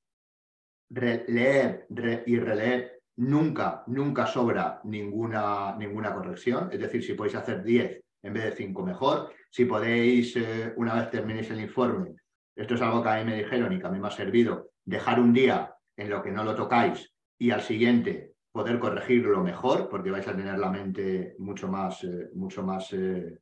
leer 0.90 1.86
y 2.26 2.38
releer 2.38 2.93
Nunca, 3.16 3.84
nunca 3.86 4.26
sobra 4.26 4.80
ninguna, 4.84 5.76
ninguna 5.76 6.12
corrección. 6.12 6.68
Es 6.72 6.80
decir, 6.80 7.02
si 7.04 7.14
podéis 7.14 7.36
hacer 7.36 7.62
10 7.62 8.00
en 8.22 8.32
vez 8.32 8.44
de 8.44 8.52
5, 8.52 8.84
mejor. 8.84 9.30
Si 9.50 9.66
podéis, 9.66 10.34
eh, 10.36 10.72
una 10.76 10.94
vez 10.94 11.10
terminéis 11.10 11.50
el 11.50 11.60
informe, 11.60 12.16
esto 12.56 12.74
es 12.74 12.82
algo 12.82 13.02
que 13.02 13.08
a 13.08 13.16
mí 13.18 13.24
me 13.24 13.36
dijeron 13.36 13.72
y 13.72 13.78
que 13.78 13.86
a 13.86 13.90
mí 13.90 13.98
me 13.98 14.08
ha 14.08 14.10
servido, 14.10 14.70
dejar 14.84 15.20
un 15.20 15.32
día 15.32 15.74
en 15.96 16.10
lo 16.10 16.22
que 16.22 16.32
no 16.32 16.42
lo 16.44 16.54
tocáis 16.54 17.12
y 17.38 17.50
al 17.50 17.60
siguiente 17.60 18.32
poder 18.50 18.78
corregirlo 18.78 19.42
mejor, 19.42 19.88
porque 19.88 20.10
vais 20.10 20.26
a 20.26 20.36
tener 20.36 20.58
la 20.58 20.70
mente 20.70 21.34
mucho 21.38 21.68
más, 21.68 22.02
eh, 22.04 22.30
mucho 22.34 22.62
más, 22.62 22.92
eh, 22.92 23.38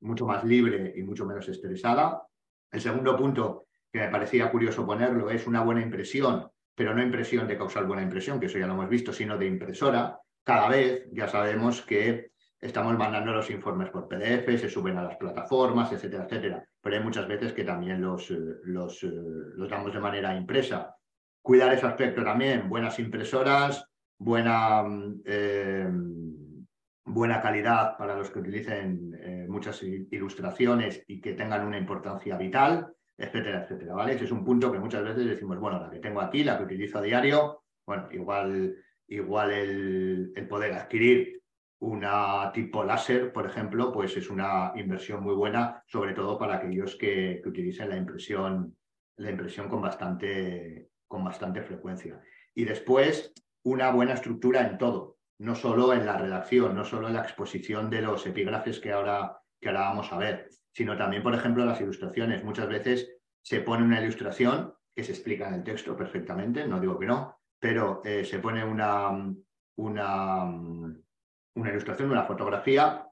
mucho 0.00 0.26
más 0.26 0.44
libre 0.44 0.92
y 0.96 1.02
mucho 1.02 1.26
menos 1.26 1.48
estresada. 1.48 2.22
El 2.70 2.80
segundo 2.80 3.16
punto 3.16 3.66
que 3.90 4.00
me 4.00 4.08
parecía 4.08 4.50
curioso 4.50 4.84
ponerlo, 4.84 5.30
es 5.30 5.46
una 5.46 5.62
buena 5.62 5.80
impresión, 5.80 6.50
pero 6.74 6.94
no 6.94 7.02
impresión 7.02 7.46
de 7.46 7.56
causar 7.56 7.86
buena 7.86 8.02
impresión, 8.02 8.40
que 8.40 8.46
eso 8.46 8.58
ya 8.58 8.66
lo 8.66 8.74
hemos 8.74 8.88
visto, 8.88 9.12
sino 9.12 9.38
de 9.38 9.46
impresora. 9.46 10.18
Cada 10.42 10.68
vez 10.68 11.06
ya 11.12 11.28
sabemos 11.28 11.82
que 11.82 12.32
estamos 12.60 12.96
mandando 12.96 13.32
los 13.32 13.50
informes 13.50 13.90
por 13.90 14.08
PDF, 14.08 14.58
se 14.58 14.70
suben 14.70 14.96
a 14.96 15.02
las 15.02 15.16
plataformas, 15.16 15.92
etcétera, 15.92 16.24
etcétera. 16.24 16.64
Pero 16.80 16.96
hay 16.96 17.02
muchas 17.02 17.28
veces 17.28 17.52
que 17.52 17.64
también 17.64 18.00
los, 18.00 18.30
eh, 18.30 18.38
los, 18.64 19.02
eh, 19.04 19.10
los 19.12 19.68
damos 19.68 19.92
de 19.92 20.00
manera 20.00 20.34
impresa. 20.34 20.96
Cuidar 21.42 21.72
ese 21.74 21.86
aspecto 21.86 22.24
también, 22.24 22.68
buenas 22.68 22.98
impresoras, 22.98 23.86
buena, 24.18 24.82
mm, 24.82 25.22
eh, 25.26 25.88
buena 27.04 27.40
calidad 27.42 27.98
para 27.98 28.16
los 28.16 28.30
que 28.30 28.38
utilicen 28.38 29.12
muchas 29.46 29.82
ilustraciones 29.82 31.04
y 31.06 31.20
que 31.20 31.34
tengan 31.34 31.66
una 31.66 31.78
importancia 31.78 32.36
vital, 32.36 32.92
etcétera, 33.16 33.62
etcétera. 33.62 33.94
¿vale? 33.94 34.14
Ese 34.14 34.24
es 34.24 34.32
un 34.32 34.44
punto 34.44 34.72
que 34.72 34.78
muchas 34.78 35.04
veces 35.04 35.26
decimos, 35.26 35.58
bueno, 35.58 35.80
la 35.80 35.90
que 35.90 36.00
tengo 36.00 36.20
aquí, 36.20 36.44
la 36.44 36.58
que 36.58 36.64
utilizo 36.64 36.98
a 36.98 37.02
diario, 37.02 37.62
bueno, 37.86 38.08
igual, 38.12 38.76
igual 39.08 39.50
el, 39.52 40.32
el 40.34 40.48
poder 40.48 40.72
adquirir 40.72 41.34
una 41.84 42.50
tipo 42.52 42.82
láser, 42.82 43.32
por 43.32 43.46
ejemplo, 43.46 43.92
pues 43.92 44.16
es 44.16 44.30
una 44.30 44.72
inversión 44.76 45.22
muy 45.22 45.34
buena, 45.34 45.82
sobre 45.86 46.14
todo 46.14 46.38
para 46.38 46.56
aquellos 46.56 46.96
que, 46.96 47.42
utilicen 47.44 47.90
la 47.90 47.96
impresión, 47.96 48.76
la 49.16 49.30
impresión 49.30 49.68
con, 49.68 49.82
bastante, 49.82 50.88
con 51.06 51.24
bastante 51.24 51.62
frecuencia. 51.62 52.20
Y 52.54 52.64
después, 52.64 53.32
una 53.64 53.90
buena 53.90 54.14
estructura 54.14 54.66
en 54.66 54.78
todo, 54.78 55.18
no 55.38 55.54
solo 55.54 55.92
en 55.92 56.06
la 56.06 56.16
redacción, 56.16 56.74
no 56.74 56.84
solo 56.84 57.08
en 57.08 57.14
la 57.14 57.22
exposición 57.22 57.90
de 57.90 58.02
los 58.02 58.26
epígrafes 58.26 58.80
que 58.80 58.92
ahora, 58.92 59.38
que 59.60 59.68
ahora 59.68 59.80
vamos 59.80 60.12
a 60.12 60.18
ver, 60.18 60.48
sino 60.74 60.96
también, 60.96 61.22
por 61.22 61.34
ejemplo, 61.34 61.64
las 61.64 61.80
ilustraciones. 61.80 62.44
Muchas 62.44 62.68
veces 62.68 63.16
se 63.42 63.60
pone 63.60 63.84
una 63.84 64.02
ilustración 64.02 64.74
que 64.94 65.04
se 65.04 65.12
explica 65.12 65.48
en 65.48 65.54
el 65.54 65.64
texto 65.64 65.96
perfectamente, 65.96 66.66
no 66.66 66.80
digo 66.80 66.98
que 66.98 67.06
no, 67.06 67.38
pero 67.58 68.02
eh, 68.04 68.24
se 68.24 68.38
pone 68.38 68.62
una, 68.64 69.10
una 69.76 70.44
una 71.54 71.70
ilustración, 71.70 72.10
una 72.10 72.24
fotografía 72.24 73.08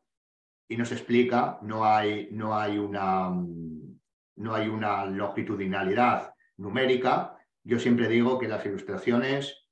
y 0.69 0.77
nos 0.77 0.93
explica, 0.93 1.59
no 1.63 1.85
hay, 1.85 2.29
no 2.33 2.59
hay, 2.59 2.79
una, 2.79 3.31
no 3.31 4.55
hay 4.55 4.69
una 4.69 5.05
longitudinalidad 5.07 6.35
numérica. 6.57 7.37
Yo 7.65 7.79
siempre 7.79 8.09
digo 8.09 8.39
que 8.39 8.49
las 8.49 8.65
ilustraciones 8.65 9.69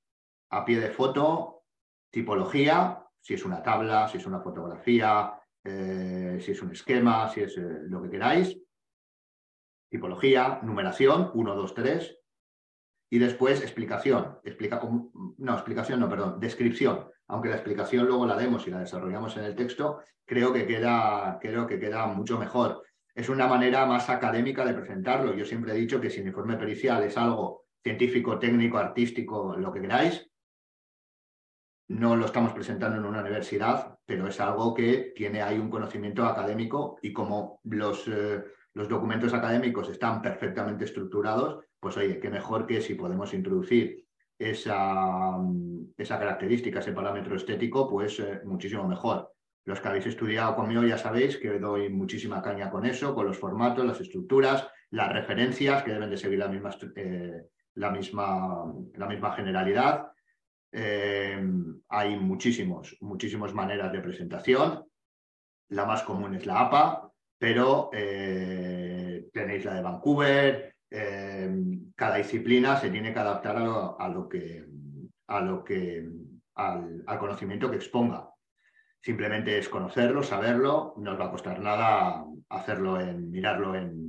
a 0.51 0.65
pie 0.65 0.81
de 0.81 0.91
foto, 0.91 1.65
tipología, 2.11 3.07
si 3.21 3.35
es 3.35 3.45
una 3.45 3.63
tabla, 3.63 4.09
si 4.09 4.19
es 4.19 4.27
una 4.27 4.41
fotografía, 4.41 5.40
eh, 5.65 6.39
si 6.41 6.53
es 6.53 6.63
un 6.63 6.73
esquema, 6.73 7.29
si 7.29 7.43
es 7.43 7.57
eh, 7.57 7.81
lo 7.89 8.03
que 8.03 8.11
queráis, 8.11 8.59
tipología, 9.89 10.61
numeración, 10.63 11.31
1, 11.35 11.55
2, 11.55 11.75
3, 11.75 12.19
y 13.13 13.19
después 13.19 13.61
explicación, 13.61 14.39
explica, 14.45 14.81
no, 15.39 15.55
explicación 15.55 16.01
no, 16.01 16.09
perdón, 16.09 16.39
descripción 16.39 17.11
aunque 17.31 17.49
la 17.49 17.55
explicación 17.55 18.07
luego 18.07 18.27
la 18.27 18.37
demos 18.37 18.67
y 18.67 18.71
la 18.71 18.81
desarrollamos 18.81 19.37
en 19.37 19.45
el 19.45 19.55
texto, 19.55 20.01
creo 20.27 20.53
que 20.53 20.67
queda, 20.67 21.39
creo 21.41 21.67
que 21.67 21.79
queda 21.79 22.07
mucho 22.07 22.39
mejor. 22.39 22.83
Es 23.15 23.29
una 23.29 23.47
manera 23.47 23.87
más 23.87 24.11
académica 24.11 24.65
de 24.65 24.75
presentarlo. 24.75 25.35
Yo 25.35 25.45
siempre 25.45 25.73
he 25.73 25.77
dicho 25.77 26.01
que 26.01 26.11
si 26.11 26.21
el 26.21 26.27
informe 26.27 26.57
pericial 26.57 27.05
es 27.05 27.17
algo 27.17 27.67
científico, 27.83 28.39
técnico, 28.39 28.79
artístico, 28.79 29.57
lo 29.57 29.73
que 29.73 29.81
queráis, 29.81 30.29
no 31.91 32.15
lo 32.15 32.27
estamos 32.27 32.53
presentando 32.53 32.99
en 32.99 33.05
una 33.05 33.21
universidad, 33.21 33.99
pero 34.07 34.29
es 34.29 34.39
algo 34.39 34.73
que 34.75 35.13
tiene 35.17 35.43
ahí 35.43 35.59
un 35.59 35.69
conocimiento 35.69 36.25
académico 36.25 36.99
y 37.03 37.13
como 37.13 37.61
los, 37.65 38.07
eh, 38.07 38.45
los 38.75 38.89
documentos 38.89 39.35
académicos 39.35 39.89
están 39.89 40.23
perfectamente 40.23 40.85
estructurados, 40.85 41.65
pues 41.81 41.97
oye, 41.97 42.21
qué 42.21 42.31
mejor 42.31 42.65
que 42.65 42.81
si 42.81 42.95
podemos 42.95 43.35
introducir 43.35 44.07
esa, 44.39 45.37
esa 45.97 46.19
característica, 46.19 46.79
ese 46.79 46.93
parámetro 46.93 47.35
estético, 47.35 47.91
pues 47.91 48.21
eh, 48.21 48.41
muchísimo 48.45 48.87
mejor. 48.87 49.33
Los 49.65 49.81
que 49.81 49.89
habéis 49.89 50.07
estudiado 50.07 50.55
conmigo 50.55 50.85
ya 50.85 50.97
sabéis 50.97 51.39
que 51.39 51.59
doy 51.59 51.89
muchísima 51.89 52.41
caña 52.41 52.71
con 52.71 52.87
eso, 52.87 53.17
con 53.17 53.27
los 53.27 53.37
formatos, 53.37 53.85
las 53.85 54.01
estructuras, 54.01 54.69
las 54.91 55.13
referencias 55.13 55.83
que 55.83 55.93
deben 55.93 56.11
de 56.11 56.17
seguir 56.17 56.39
la 56.39 56.47
misma, 56.47 56.71
eh, 56.95 57.47
la 57.75 57.91
misma, 57.91 58.73
la 58.95 59.09
misma 59.09 59.33
generalidad. 59.33 60.13
Eh, 60.73 61.43
hay 61.89 62.17
muchísimos, 62.17 62.97
muchísimas 63.01 63.53
maneras 63.55 63.93
de 63.93 64.01
presentación. 64.01 64.85
La 65.69 65.85
más 65.85 66.03
común 66.03 66.35
es 66.35 66.47
la 66.47 66.61
APA, 66.61 67.13
pero 67.39 67.91
tenéis 67.91 69.65
la 69.65 69.75
de 69.75 69.83
Vancouver, 69.83 70.71
Em, 70.91 71.93
cada 71.95 72.17
disciplina 72.17 72.77
se 72.77 72.91
tiene 72.91 73.13
que 73.13 73.21
adaptar 73.21 73.57
a 73.57 74.09
lo, 74.09 74.29
que, 74.29 74.67
a 75.29 75.41
lo 75.41 75.65
que 75.65 76.09
al, 76.57 77.05
conocimiento 77.19 77.71
que 77.71 77.77
exponga. 77.77 78.29
Simplemente 79.01 79.57
es 79.57 79.69
conocerlo, 79.69 80.23
saberlo, 80.23 80.95
no 80.99 81.13
os 81.13 81.21
va 81.21 81.27
a 81.27 81.31
costar 81.31 81.61
nada 81.61 82.25
hacerlo 82.49 83.01
en 83.01 83.31
mirarlo 83.31 83.75
en, 83.77 84.09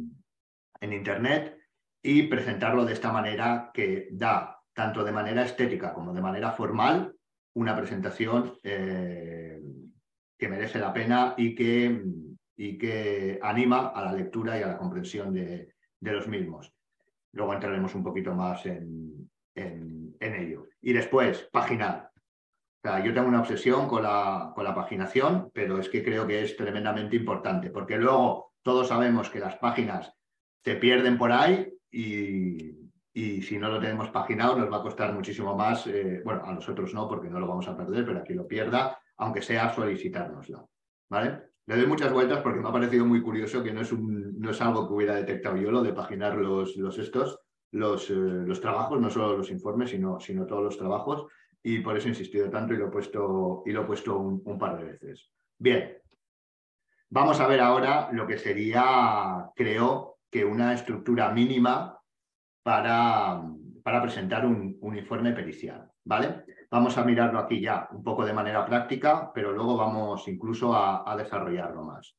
internet 0.82 1.55
y 2.01 2.24
presentarlo 2.24 2.84
de 2.84 2.93
esta 2.93 3.12
manera 3.12 3.70
que 3.72 4.09
da, 4.12 4.59
tanto 4.74 5.03
de 5.03 5.11
manera 5.11 5.43
estética 5.43 5.93
como 5.93 6.13
de 6.13 6.22
manera 6.22 6.51
formal, 6.51 7.15
una 7.53 7.76
presentación 7.76 8.53
eh, 8.63 9.61
que 10.38 10.47
merece 10.47 10.80
la 10.80 10.93
pena 10.93 11.34
y 11.38 11.53
que, 11.53 12.03
y 12.55 12.78
que 12.78 13.39
anima 13.41 13.89
a 13.89 14.05
la 14.05 14.13
lectura 14.13 14.57
y 14.57 14.63
a 14.63 14.67
la 14.67 14.78
comprensión 14.78 15.34
de, 15.34 15.74
de 15.99 16.11
los 16.11 16.28
mismos. 16.28 16.74
Luego 17.34 17.53
entraremos 17.53 17.93
un 17.95 18.03
poquito 18.03 18.34
más 18.34 18.65
en, 18.65 19.30
en, 19.55 20.15
ello. 20.19 20.67
Y 20.82 20.93
después, 20.93 21.49
paginar. 21.51 22.11
yo 22.84 23.13
tengo 23.13 23.28
una 23.28 23.41
obsesión 23.41 23.88
con 23.88 24.03
la, 24.03 24.51
con 24.55 24.63
la 24.63 24.76
paginación, 24.76 25.51
pero 25.53 25.78
es 25.78 25.89
que 25.89 26.03
creo 26.03 26.26
que 26.26 26.43
es 26.43 26.55
tremendamente 26.57 27.15
importante, 27.15 27.69
porque 27.69 27.97
luego 27.97 28.53
todos 28.61 28.88
sabemos 28.88 29.30
que 29.30 29.39
las 29.39 29.55
páginas 29.57 30.13
se 30.63 30.76
pierden 30.76 31.17
por 31.17 31.32
ahí 31.32 31.74
y, 31.91 32.80
y 33.14 33.41
si 33.41 33.57
no 33.57 33.70
lo 33.70 33.80
tenemos 33.80 34.09
paginado 34.09 34.55
nos 34.55 34.72
va 34.72 34.78
a 34.78 34.84
costar 34.84 35.14
muchísimo 35.14 35.55
más, 35.55 35.86
eh, 35.88 36.22
bueno, 36.24 36.43
a 36.45 36.53
nosotros 36.53 36.93
no, 36.93 37.07
porque 37.07 37.30
no 37.30 37.39
lo 37.39 37.47
vamos 37.47 37.68
a 37.68 37.76
perder, 37.76 38.05
pero 38.05 38.20
aquí 38.20 38.34
lo 38.34 38.47
pierda, 38.47 38.97
aunque 39.18 39.41
sea 39.41 39.74
solicitárnoslo. 39.74 40.70
¿Vale? 41.09 41.51
Le 41.66 41.76
doy 41.76 41.86
muchas 41.88 42.12
vueltas 42.12 42.39
porque 42.41 42.59
me 42.59 42.70
ha 42.70 42.72
parecido 42.72 43.05
muy 43.05 43.22
curioso 43.22 43.62
que 43.62 43.74
no 43.74 43.82
es, 43.82 43.91
un, 43.91 44.39
no 44.39 44.51
es 44.51 44.62
algo 44.62 44.88
que 44.88 44.93
hubiera 44.93 45.16
detectado 45.16 45.57
yo 45.57 45.72
lo 45.72 45.84
de 45.84 45.93
paginar 45.93 46.36
los, 46.36 46.76
los 46.78 46.97
estos, 46.97 47.39
los, 47.72 48.09
eh, 48.09 48.14
los 48.14 48.62
trabajos, 48.62 48.99
no 48.99 49.09
solo 49.09 49.38
los 49.38 49.51
informes, 49.51 49.89
sino, 49.89 50.20
sino 50.20 50.45
todos 50.45 50.64
los 50.64 50.78
trabajos. 50.78 51.28
Y 51.64 51.80
por 51.80 51.95
eso 51.95 52.07
he 52.07 52.12
insistido 52.12 52.49
tanto 52.49 52.74
y 52.74 52.78
lo 52.78 52.88
he 52.88 52.91
puesto, 52.91 53.64
y 53.66 53.72
lo 53.72 53.82
he 53.82 53.86
puesto 53.86 54.18
un, 54.18 54.57
par 54.57 54.78
de 54.78 54.86
veces. 54.86 55.32
Bien, 55.57 55.97
vamos 57.09 57.39
a 57.39 57.47
ver 57.47 57.59
ahora 57.59 58.09
lo 58.12 58.26
que 58.26 58.38
sería, 58.38 59.49
creo, 59.55 60.18
que 60.30 60.43
una 60.43 60.74
estructura 60.74 61.32
mínima 61.32 62.01
para, 62.64 63.41
para 63.84 64.01
presentar 64.01 64.45
un, 64.45 64.78
un 64.82 64.97
informe 64.97 65.34
pericial. 65.34 65.91
¿Vale? 66.03 66.45
Vamos 66.72 66.97
a 66.97 67.03
mirarlo 67.03 67.39
aquí 67.39 67.59
ya 67.59 67.88
un 67.91 68.03
poco 68.03 68.26
de 68.26 68.34
manera 68.34 68.66
práctica, 68.66 69.32
pero 69.34 69.51
luego 69.51 69.78
vamos 69.78 70.28
incluso 70.28 70.74
a, 70.74 71.16
desarrollarlo 71.18 71.84
más. 71.84 72.16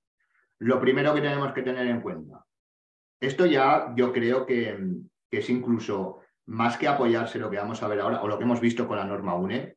Lo 0.58 0.78
primero 0.78 1.14
que 1.14 1.20
tenemos 1.20 1.52
que 1.52 1.62
tener 1.62 1.86
en 1.88 2.00
cuenta, 2.00 2.44
esto 3.20 3.46
ya 3.46 3.92
yo 3.96 4.12
creo 4.12 4.46
que, 4.46 4.78
es 5.30 5.50
incluso 5.50 6.20
más 6.46 6.76
que 6.76 6.86
apoyarse 6.86 7.38
lo 7.38 7.50
que 7.50 7.56
vamos 7.56 7.82
a 7.82 7.88
ver 7.88 8.00
ahora, 8.00 8.22
o 8.22 8.28
lo 8.28 8.36
que 8.36 8.44
hemos 8.44 8.60
visto 8.60 8.86
con 8.86 8.98
la 8.98 9.04
norma 9.04 9.34
UNE, 9.34 9.76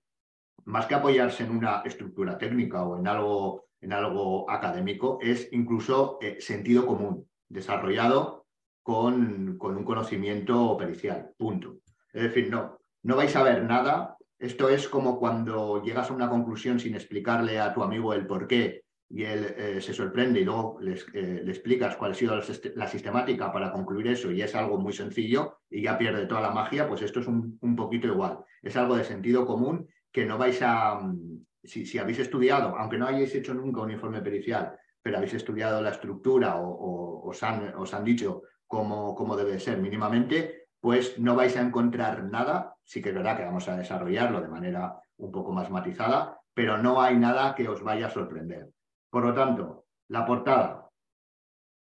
más 0.65 0.85
que 0.85 0.95
apoyarse 0.95 1.43
en 1.43 1.55
una 1.55 1.81
estructura 1.85 2.37
técnica 2.37 2.83
o 2.83 2.99
en 2.99 3.07
algo, 3.07 3.67
en 3.79 3.93
algo 3.93 4.49
académico, 4.51 5.19
es 5.21 5.47
incluso 5.53 6.17
eh, 6.21 6.41
sentido 6.41 6.85
común, 6.85 7.27
desarrollado 7.47 8.44
con, 8.85 9.57
con, 9.57 9.75
un 9.75 9.83
conocimiento 9.83 10.77
pericial, 10.77 11.31
punto. 11.35 11.77
Es 12.13 12.21
decir, 12.21 12.51
no, 12.51 12.77
no 13.01 13.15
vais 13.15 13.35
a 13.35 13.41
ver 13.41 13.63
nada 13.63 14.15
esto 14.37 14.69
es 14.69 14.89
como 14.89 15.17
cuando 15.17 15.81
llegas 15.81 16.11
a 16.11 16.13
una 16.13 16.29
conclusión 16.29 16.79
sin 16.79 16.93
explicarle 16.93 17.59
a 17.59 17.73
tu 17.73 17.81
amigo 17.83 18.13
el 18.13 18.27
por 18.27 18.47
qué 18.47 18.83
y 19.09 19.23
él 19.23 19.55
eh, 19.57 19.81
se 19.81 19.93
sorprende 19.93 20.41
y 20.41 20.45
luego 20.45 20.79
eh, 20.81 21.41
le 21.43 21.51
explicas 21.51 21.95
cuál 21.95 22.11
ha 22.11 22.15
sido 22.15 22.35
la 22.75 22.87
sistemática 22.87 23.51
para 23.51 23.71
concluir 23.71 24.07
eso 24.07 24.31
y 24.31 24.41
es 24.41 24.53
algo 24.55 24.77
muy 24.77 24.93
sencillo 24.93 25.59
y 25.69 25.83
ya 25.83 25.97
pierde 25.97 26.25
toda 26.25 26.41
la 26.41 26.51
magia, 26.51 26.87
pues 26.87 27.01
esto 27.01 27.21
es 27.21 27.27
un, 27.27 27.75
poquito 27.75 28.07
igual. 28.07 28.39
Es 28.61 28.75
algo 28.75 28.97
de 28.97 29.03
sentido 29.03 29.45
común 29.45 29.87
que 30.11 30.25
no 30.25 30.37
vais 30.37 30.61
a, 30.61 30.95
mm, 30.95 31.45
si, 31.63 31.97
habéis 31.97 32.19
estudiado, 32.19 32.75
aunque 32.77 32.97
no 32.97 33.07
hayáis 33.07 33.33
hecho 33.35 33.53
nunca 33.53 33.81
un 33.81 33.91
informe 33.91 34.21
pericial, 34.21 34.75
pero 35.01 35.17
habéis 35.17 35.35
estudiado 35.35 35.81
la 35.81 35.91
estructura 35.91 36.57
o, 36.57 37.29
os, 37.29 37.43
han, 37.43 37.73
os, 37.75 37.93
han, 37.93 38.03
dicho 38.03 38.41
cómo, 38.67 39.15
cómo 39.15 39.35
debe 39.35 39.59
ser 39.59 39.77
mínimamente, 39.77 40.67
pues 40.79 41.17
no 41.19 41.35
vais 41.35 41.55
a 41.57 41.61
encontrar 41.61 42.23
nada, 42.25 42.75
sí 42.83 43.01
que 43.01 43.09
es 43.09 43.15
verdad 43.15 43.37
que 43.37 43.45
vamos 43.45 43.67
a 43.67 43.77
desarrollarlo 43.77 44.41
de 44.41 44.47
manera 44.47 45.01
un 45.17 45.31
poco 45.31 45.51
más 45.51 45.69
matizada, 45.69 46.39
pero 46.53 46.77
no 46.77 47.01
hay 47.01 47.17
nada 47.17 47.55
que 47.55 47.67
os 47.67 47.81
vaya 47.81 48.07
a 48.07 48.11
sorprender. 48.11 48.69
Por 49.09 49.25
lo 49.25 49.33
tanto, 49.33 49.85
la 50.09 50.25
portada, 50.25 50.89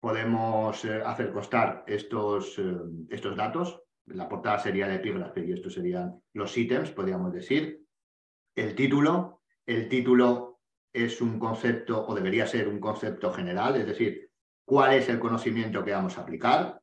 podemos 0.01 0.85
eh, 0.85 1.03
hacer 1.05 1.33
constar 1.33 1.85
estos, 1.87 2.59
eh, 2.59 2.77
estos 3.11 3.37
datos. 3.37 3.83
La 4.07 4.29
portada 4.29 4.59
sería 4.59 4.87
el 4.87 4.95
epígrafe 4.95 5.45
y 5.45 5.53
estos 5.53 5.75
serían 5.75 6.23
los 6.33 6.57
ítems, 6.57 6.93
podríamos 6.93 7.33
decir. 7.33 7.83
El 8.55 8.75
título, 8.75 9.43
el 9.67 9.89
título 9.89 10.61
es 10.93 11.21
un 11.21 11.39
concepto 11.39 12.07
o 12.07 12.15
debería 12.15 12.47
ser 12.47 12.69
un 12.69 12.81
concepto 12.81 13.33
general, 13.33 13.77
es 13.77 13.87
decir, 13.87 14.31
cuál 14.67 14.95
es 14.95 15.09
el 15.09 15.19
conocimiento 15.19 15.83
que 15.83 15.93
vamos 15.93 16.19
a 16.19 16.23
aplicar. 16.23 16.81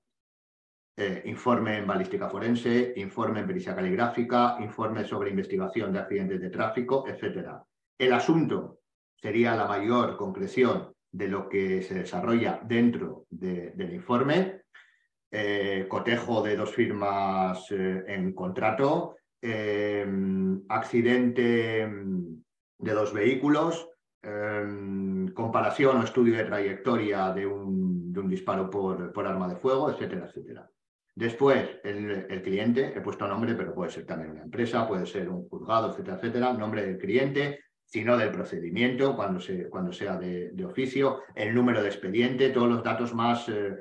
Eh, 0.95 1.23
informe 1.25 1.77
en 1.77 1.87
balística 1.87 2.29
forense, 2.29 2.93
informe 2.95 3.41
en 3.41 3.47
pericia 3.47 3.75
caligráfica, 3.75 4.57
informe 4.59 5.03
sobre 5.03 5.31
investigación 5.31 5.91
de 5.91 5.99
accidentes 5.99 6.39
de 6.39 6.49
tráfico, 6.49 7.05
etc. 7.07 7.49
El 7.97 8.13
asunto 8.13 8.79
sería 9.15 9.55
la 9.55 9.67
mayor 9.67 10.15
concreción 10.17 10.93
de 11.11 11.27
lo 11.27 11.49
que 11.49 11.81
se 11.81 11.95
desarrolla 11.95 12.59
dentro 12.63 13.25
del 13.29 13.93
informe. 13.93 14.61
Eh, 15.31 15.87
cotejo 15.89 16.43
de 16.43 16.55
dos 16.55 16.71
firmas 16.73 17.69
eh, 17.71 18.03
en 18.07 18.33
contrato, 18.33 19.15
accidente 20.69 21.85
de 22.77 22.93
dos 22.93 23.13
vehículos, 23.13 23.89
comparación 25.33 25.97
o 25.97 26.03
estudio 26.03 26.37
de 26.37 26.45
trayectoria 26.45 27.33
de 27.33 27.45
un, 27.45 28.13
de 28.13 28.19
un 28.19 28.29
disparo 28.29 28.69
por, 28.69 29.27
arma 29.27 29.49
de 29.49 29.57
fuego, 29.57 29.89
etcétera, 29.89 30.27
etcétera. 30.27 30.69
Después, 31.15 31.69
el, 31.83 32.41
cliente, 32.41 32.93
he 32.95 33.01
puesto 33.01 33.27
nombre, 33.27 33.53
pero 33.53 33.73
puede 33.73 33.91
ser 33.91 34.05
también 34.05 34.31
una 34.31 34.43
empresa, 34.43 34.87
puede 34.87 35.05
ser 35.05 35.29
un 35.29 35.47
juzgado, 35.47 35.91
etcétera, 35.91 36.17
etcétera, 36.17 36.53
nombre 36.53 36.85
del 36.85 36.97
cliente, 36.97 37.59
sino 37.85 38.17
del 38.17 38.31
procedimiento, 38.31 39.15
cuando, 39.15 39.39
se, 39.39 39.69
cuando 39.69 39.91
sea 39.91 40.17
de, 40.17 40.65
oficio, 40.65 41.19
el 41.35 41.53
número 41.53 41.83
de 41.83 41.89
expediente, 41.89 42.49
todos 42.49 42.69
los 42.69 42.83
datos 42.83 43.13
más, 43.13 43.47
eh, 43.49 43.75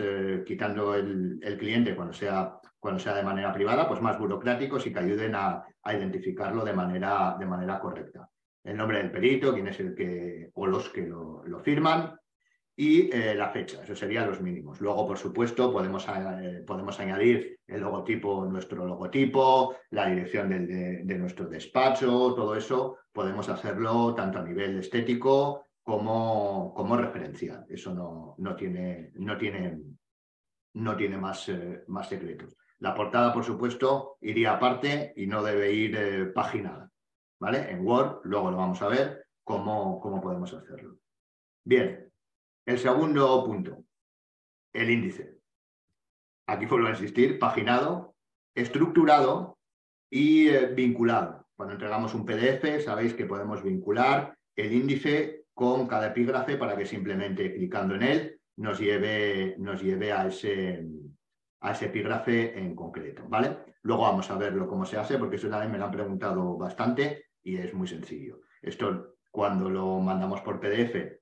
eh, 0.00 0.42
quitando 0.46 0.94
el, 0.94 1.56
cliente 1.58 1.96
cuando 1.96 2.14
sea, 2.14 2.60
cuando 2.78 3.00
sea 3.00 3.14
de 3.14 3.24
manera 3.24 3.52
privada, 3.52 3.86
pues 3.88 4.00
más 4.00 4.18
burocráticos 4.18 4.86
y 4.86 4.92
que 4.92 5.00
ayuden 5.00 5.34
a, 5.34 5.64
identificarlo 5.84 6.64
de 6.64 6.72
manera 6.72 7.78
correcta. 7.82 8.30
El 8.64 8.78
nombre 8.78 8.98
del 8.98 9.10
perito, 9.10 9.52
quién 9.52 9.68
es 9.68 9.78
el 9.78 9.94
que, 9.94 10.50
o 10.54 10.66
los 10.66 10.88
que 10.88 11.02
lo, 11.02 11.60
firman, 11.62 12.18
y 12.74 13.14
eh, 13.14 13.34
la 13.34 13.50
fecha, 13.50 13.84
eso 13.84 13.94
serían 13.94 14.26
los 14.26 14.40
mínimos. 14.40 14.80
Luego, 14.80 15.06
por 15.06 15.18
supuesto, 15.18 15.70
podemos, 15.70 16.06
eh, 16.08 16.64
podemos 16.66 16.98
añadir 16.98 17.60
el 17.66 17.82
logotipo, 17.82 18.46
nuestro 18.46 18.86
logotipo, 18.86 19.76
la 19.90 20.08
dirección 20.08 20.48
de, 20.48 21.18
nuestro 21.18 21.46
despacho, 21.46 22.34
todo 22.34 22.56
eso 22.56 22.98
podemos 23.12 23.48
hacerlo 23.48 24.14
tanto 24.14 24.38
a 24.38 24.42
nivel 24.42 24.78
estético 24.78 25.66
como, 25.82 26.72
como 26.74 26.96
referencial. 26.96 27.66
Eso 27.68 27.94
no, 27.94 28.34
no, 28.38 28.56
tiene, 28.56 29.12
no, 29.16 29.36
tiene, 29.36 29.78
no 30.72 30.96
tiene 30.96 31.18
más, 31.18 31.48
eh, 31.50 31.84
más 31.88 32.08
secretos. 32.08 32.56
La 32.78 32.94
portada, 32.94 33.32
por 33.32 33.44
supuesto, 33.44 34.16
iría 34.22 34.54
aparte 34.54 35.12
y 35.16 35.26
no 35.26 35.42
debe 35.42 35.72
ir 35.72 36.32
paginada. 36.34 36.90
¿Vale? 37.40 37.70
En 37.70 37.86
Word, 37.86 38.20
luego 38.24 38.50
lo 38.50 38.56
vamos 38.56 38.80
a 38.82 38.88
ver 38.88 39.26
cómo, 39.44 40.00
cómo 40.00 40.20
podemos 40.20 40.52
hacerlo. 40.52 40.98
Bien, 41.64 42.12
el 42.66 42.78
segundo 42.78 43.44
punto, 43.44 43.84
el 44.72 44.90
índice. 44.90 45.38
Aquí 46.46 46.66
vuelvo 46.66 46.88
a 46.88 46.90
insistir, 46.90 47.38
paginado, 47.38 48.14
estructurado 48.54 49.58
y 50.10 50.48
eh, 50.48 50.66
vinculado. 50.66 51.46
Cuando 51.56 51.74
entregamos 51.74 52.14
un 52.14 52.26
PDF, 52.26 52.84
sabéis 52.84 53.14
que 53.14 53.26
podemos 53.26 53.62
vincular 53.62 54.36
el 54.56 54.72
índice 54.72 55.46
con 55.54 55.86
cada 55.86 56.08
epígrafe 56.08 56.56
para 56.56 56.76
que 56.76 56.84
simplemente 56.84 57.54
clicando 57.54 57.94
en 57.94 58.02
él 58.02 58.40
nos 58.56 58.78
lleve, 58.78 59.56
nos 59.58 59.82
lleve 59.82 60.12
a, 60.12 60.26
ese, 60.26 60.86
a 61.64 61.72
ese 61.72 61.86
epígrafe 61.86 62.58
en 62.58 62.74
concreto. 62.74 63.24
¿vale? 63.26 63.56
Luego 63.82 64.02
vamos 64.02 64.30
a 64.30 64.36
verlo 64.36 64.68
cómo 64.68 64.84
se 64.84 64.98
hace, 64.98 65.18
porque 65.18 65.36
eso 65.36 65.48
también 65.48 65.72
me 65.72 65.78
lo 65.78 65.86
han 65.86 65.90
preguntado 65.90 66.58
bastante 66.58 67.24
y 67.42 67.56
es 67.56 67.72
muy 67.72 67.88
sencillo. 67.88 68.40
Esto 68.60 69.16
cuando 69.30 69.70
lo 69.70 69.98
mandamos 69.98 70.42
por 70.42 70.60
PDF 70.60 71.20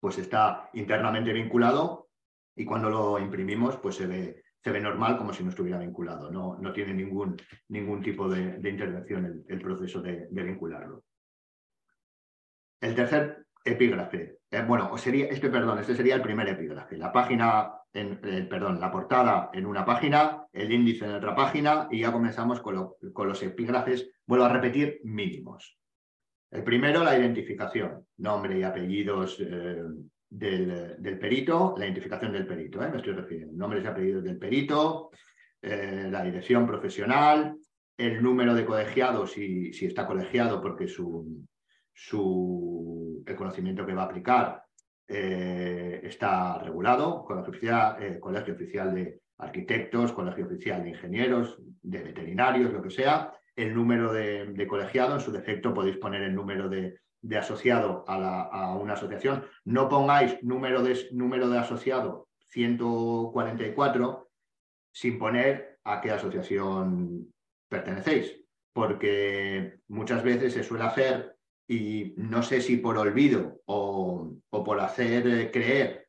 pues 0.00 0.18
está 0.18 0.70
internamente 0.72 1.32
vinculado 1.32 2.08
y 2.56 2.64
cuando 2.64 2.88
lo 2.88 3.18
imprimimos, 3.18 3.76
pues 3.76 3.96
se 3.96 4.06
ve, 4.06 4.80
normal 4.80 5.18
como 5.18 5.34
si 5.34 5.42
no 5.42 5.50
estuviera 5.50 5.78
vinculado. 5.78 6.30
No, 6.30 6.56
no 6.58 6.72
tiene 6.72 6.94
ningún, 6.94 7.36
ningún 7.68 8.02
tipo 8.02 8.28
de, 8.28 8.56
intervención 8.68 9.26
el, 9.26 9.44
el 9.48 9.60
proceso 9.60 10.00
de, 10.00 10.28
vincularlo. 10.30 11.04
El 12.80 12.94
tercer 12.94 13.46
epígrafe, 13.64 14.38
eh, 14.54 14.64
bueno, 14.66 14.96
sería, 14.96 15.26
este, 15.26 15.48
perdón, 15.50 15.80
este 15.80 15.96
sería 15.96 16.14
el 16.14 16.22
primer 16.22 16.48
epígrafe. 16.48 16.96
La 16.96 17.12
página, 17.12 17.72
eh, 17.92 18.46
perdón, 18.48 18.78
la 18.78 18.90
portada 18.90 19.50
en 19.52 19.66
una 19.66 19.84
página, 19.84 20.46
el 20.52 20.72
índice 20.72 21.04
en 21.04 21.14
otra 21.14 21.34
página 21.34 21.88
y 21.90 22.00
ya 22.00 22.12
comenzamos 22.12 22.60
con, 22.60 22.76
lo, 22.76 22.96
con 23.12 23.26
los 23.28 23.42
epígrafes, 23.42 24.10
vuelvo 24.26 24.44
a 24.44 24.52
repetir, 24.52 25.00
mínimos. 25.02 25.76
El 26.50 26.62
primero, 26.62 27.02
la 27.02 27.18
identificación, 27.18 28.06
nombre 28.18 28.58
y 28.58 28.62
apellidos 28.62 29.38
eh, 29.40 29.82
del, 30.30 31.18
perito, 31.18 31.74
la 31.76 31.86
identificación 31.86 32.32
del 32.32 32.46
perito, 32.46 32.78
me 32.78 32.96
estoy 32.96 33.12
refiriendo, 33.12 33.56
nombres 33.56 33.82
y 33.82 33.86
apellidos 33.88 34.22
del 34.22 34.38
perito, 34.38 35.10
la 35.62 36.22
dirección 36.22 36.66
profesional, 36.66 37.56
el 37.96 38.22
número 38.22 38.54
de 38.54 38.66
colegiados, 38.66 39.32
si, 39.32 39.72
si 39.72 39.86
está 39.86 40.06
colegiado, 40.06 40.60
porque 40.60 40.86
su, 40.86 41.46
su, 41.94 43.22
el 43.24 43.36
conocimiento 43.36 43.86
que 43.86 43.94
va 43.94 44.02
a 44.02 44.06
aplicar 44.06 44.64
eh, 45.06 46.00
está 46.02 46.58
regulado, 46.58 47.24
colegio 47.24 47.50
oficial, 47.50 48.20
colegio 48.20 48.54
oficial 48.54 48.94
de 48.94 49.20
arquitectos, 49.38 50.12
colegio 50.12 50.46
oficial 50.46 50.82
de 50.82 50.90
ingenieros, 50.90 51.58
de 51.82 52.02
veterinarios, 52.02 52.72
lo 52.72 52.82
que 52.82 52.90
sea, 52.90 53.32
el 53.56 53.74
número 53.74 54.12
de, 54.12 54.46
de, 54.46 54.66
colegiado, 54.66 55.14
en 55.14 55.20
su 55.20 55.30
defecto 55.30 55.72
podéis 55.72 55.96
poner 55.98 56.22
el 56.22 56.34
número 56.34 56.68
de, 56.68 56.98
de 57.20 57.38
asociado 57.38 58.04
a, 58.08 58.18
la, 58.18 58.42
a, 58.42 58.74
una 58.74 58.94
asociación. 58.94 59.44
No 59.64 59.88
pongáis 59.88 60.42
número 60.42 60.82
de, 60.82 61.08
número 61.12 61.48
de 61.48 61.58
asociado 61.58 62.28
144 62.50 64.28
sin 64.92 65.18
poner 65.18 65.78
a 65.84 66.00
qué 66.00 66.10
asociación 66.10 67.32
pertenecéis, 67.68 68.40
porque 68.72 69.80
muchas 69.88 70.22
veces 70.22 70.52
se 70.52 70.62
suele 70.62 70.84
hacer, 70.84 71.33
y 71.66 72.14
no 72.16 72.42
sé 72.42 72.60
si 72.60 72.76
por 72.76 72.98
olvido 72.98 73.62
o, 73.66 74.32
o 74.50 74.64
por 74.64 74.80
hacer 74.80 75.50
creer 75.50 76.08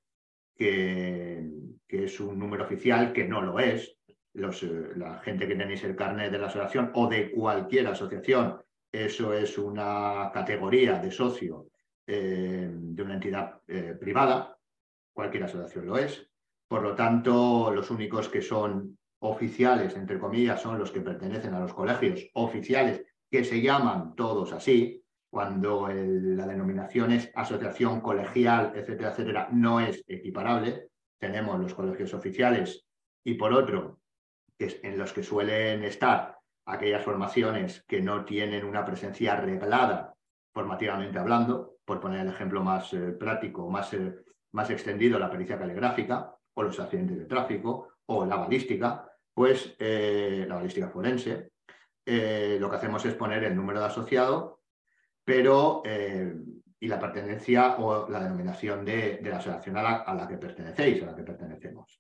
que, 0.56 1.49
que 1.88 2.06
es 2.06 2.20
un 2.20 2.38
número 2.38 2.64
oficial, 2.64 3.14
que 3.14 3.26
no 3.26 3.41
lo 3.41 3.60
es, 3.60 3.97
los, 4.34 4.62
eh, 4.64 4.91
la 4.95 5.20
gente 5.20 5.47
que 5.47 5.56
tenéis 5.56 5.84
el 5.84 5.95
carnet 5.95 6.32
de 6.32 6.39
la 6.39 6.47
asociación 6.47 6.91
o 6.93 7.08
de 7.08 7.32
cualquier 7.32 7.88
asociación, 7.88 8.62
eso 8.91 9.34
es 9.34 9.58
una 9.58 10.32
categoría 10.34 10.99
de 10.99 11.12
socio 11.12 11.68
eh, 12.08 12.70
de 12.72 13.03
una 13.03 13.16
entidad 13.16 13.62
eh, 13.68 13.95
privada, 13.99 14.58
cualquier 15.14 15.43
asociación 15.43 15.86
lo 15.86 15.97
es. 15.97 16.30
Por 16.68 16.82
lo 16.82 16.95
tanto, 16.95 17.72
los 17.72 17.91
únicos 17.91 18.30
que 18.30 18.41
son 18.41 18.97
oficiales, 19.20 19.95
entre 19.95 20.20
comillas, 20.20 20.62
son 20.62 20.80
los 20.80 20.91
que 20.91 21.01
pertenecen 21.01 21.53
a 21.53 21.60
los 21.60 21.74
colegios 21.74 22.28
oficiales, 22.34 23.03
que 23.30 23.43
se 23.43 23.62
llaman 23.62 24.16
todos 24.16 24.53
así, 24.53 25.03
cuando 25.36 25.90
la 25.90 26.48
denominación 26.48 27.12
es 27.12 27.30
asociación 27.36 28.00
colegial, 28.00 28.72
etcétera, 28.74 29.10
etcétera, 29.10 29.50
no 29.52 29.82
es 29.82 30.02
equiparable. 30.08 30.88
Tenemos 31.20 31.60
los 31.60 31.74
colegios 31.74 32.14
oficiales 32.14 32.86
y 33.22 33.34
por 33.34 33.52
otro 33.52 34.00
en 34.58 34.98
los 34.98 35.12
que 35.12 35.24
suelen 35.24 35.84
estar 35.84 36.38
aquellas 36.66 37.04
formaciones 37.04 37.84
que 37.86 38.02
no 38.02 38.24
tienen 38.24 38.64
una 38.64 38.86
presencia 38.86 39.36
reglada 39.36 40.16
formativamente 40.54 41.20
hablando, 41.20 41.80
por 41.84 42.00
poner 42.00 42.22
el 42.22 42.30
ejemplo 42.30 42.64
más 42.64 42.94
eh, 42.94 43.12
práctico, 43.12 43.70
más, 43.70 43.94
eh, 43.94 44.16
más 44.54 44.70
extendido, 44.70 45.20
la 45.20 45.30
pericia 45.30 45.60
caligráfica 45.60 46.34
o 46.54 46.64
los 46.64 46.80
accidentes 46.80 47.18
de 47.20 47.26
tráfico 47.26 47.90
o 48.06 48.26
la 48.26 48.38
balística, 48.38 49.12
pues 49.34 49.76
eh, 49.80 50.46
la 50.48 50.56
balística 50.56 50.88
forense, 50.88 51.52
lo 52.06 52.70
que 52.70 52.76
hacemos 52.78 53.04
es 53.06 53.16
poner 53.16 53.44
el 53.44 53.54
número 53.54 53.82
de 53.82 53.88
asociado, 53.88 54.62
pero 55.26 55.82
eh, 55.84 56.34
y 56.80 56.88
la 56.88 56.99
pertenencia 56.99 57.78
o 57.78 58.07
la 58.09 58.21
denominación 58.21 58.86
de, 58.86 59.19
la 59.23 59.38
asociación 59.38 59.76
a 59.78 60.13
la, 60.13 60.28
que 60.28 60.38
pertenecéis, 60.38 61.01
a 61.01 61.07
la 61.07 61.15
que 61.15 61.23
pertenecemos. 61.23 61.99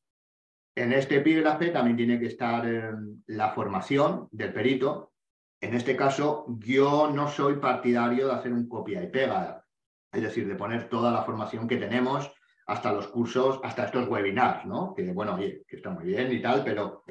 En 0.75 0.93
este 0.93 1.17
epígrafe 1.17 1.69
también 1.69 1.97
tiene 1.97 2.19
que 2.19 2.27
estar 2.27 2.67
eh, 2.67 2.91
la 3.27 3.49
formación 3.49 4.27
del 4.31 4.53
perito. 4.53 5.13
En 5.59 5.73
este 5.73 5.95
caso, 5.95 6.45
yo 6.59 7.09
no 7.11 7.27
soy 7.27 7.55
partidario 7.55 8.27
de 8.27 8.33
hacer 8.33 8.53
un 8.53 8.67
copia 8.69 9.01
y 9.01 9.07
pega, 9.07 9.65
es 10.11 10.21
decir, 10.21 10.47
de 10.47 10.55
poner 10.55 10.87
toda 10.87 11.11
la 11.11 11.23
formación 11.23 11.67
que 11.67 11.77
tenemos 11.77 12.31
hasta 12.67 12.93
los 12.93 13.07
cursos, 13.07 13.59
hasta 13.63 13.85
estos 13.85 14.07
webinars, 14.07 14.65
¿no? 14.65 14.93
Que 14.93 15.11
bueno, 15.13 15.35
oye, 15.35 15.63
que 15.67 15.77
está 15.77 15.89
muy 15.89 16.05
bien 16.05 16.31
y 16.31 16.41
tal, 16.41 16.63
pero 16.63 17.03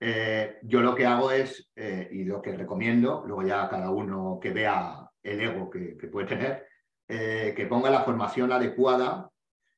eh, 0.00 0.58
yo 0.62 0.80
lo 0.80 0.94
que 0.94 1.06
hago 1.06 1.30
es, 1.30 1.70
y 1.76 2.24
lo 2.24 2.40
que 2.40 2.56
recomiendo, 2.56 3.22
luego 3.26 3.42
ya 3.42 3.68
cada 3.68 3.90
uno 3.90 4.38
que 4.40 4.52
vea 4.52 5.01
el 5.22 5.40
ego 5.40 5.70
que, 5.70 6.08
puede 6.10 6.26
tener, 6.26 6.66
eh, 7.08 7.52
que 7.56 7.66
ponga 7.66 7.90
la 7.90 8.02
formación 8.02 8.52
adecuada 8.52 9.30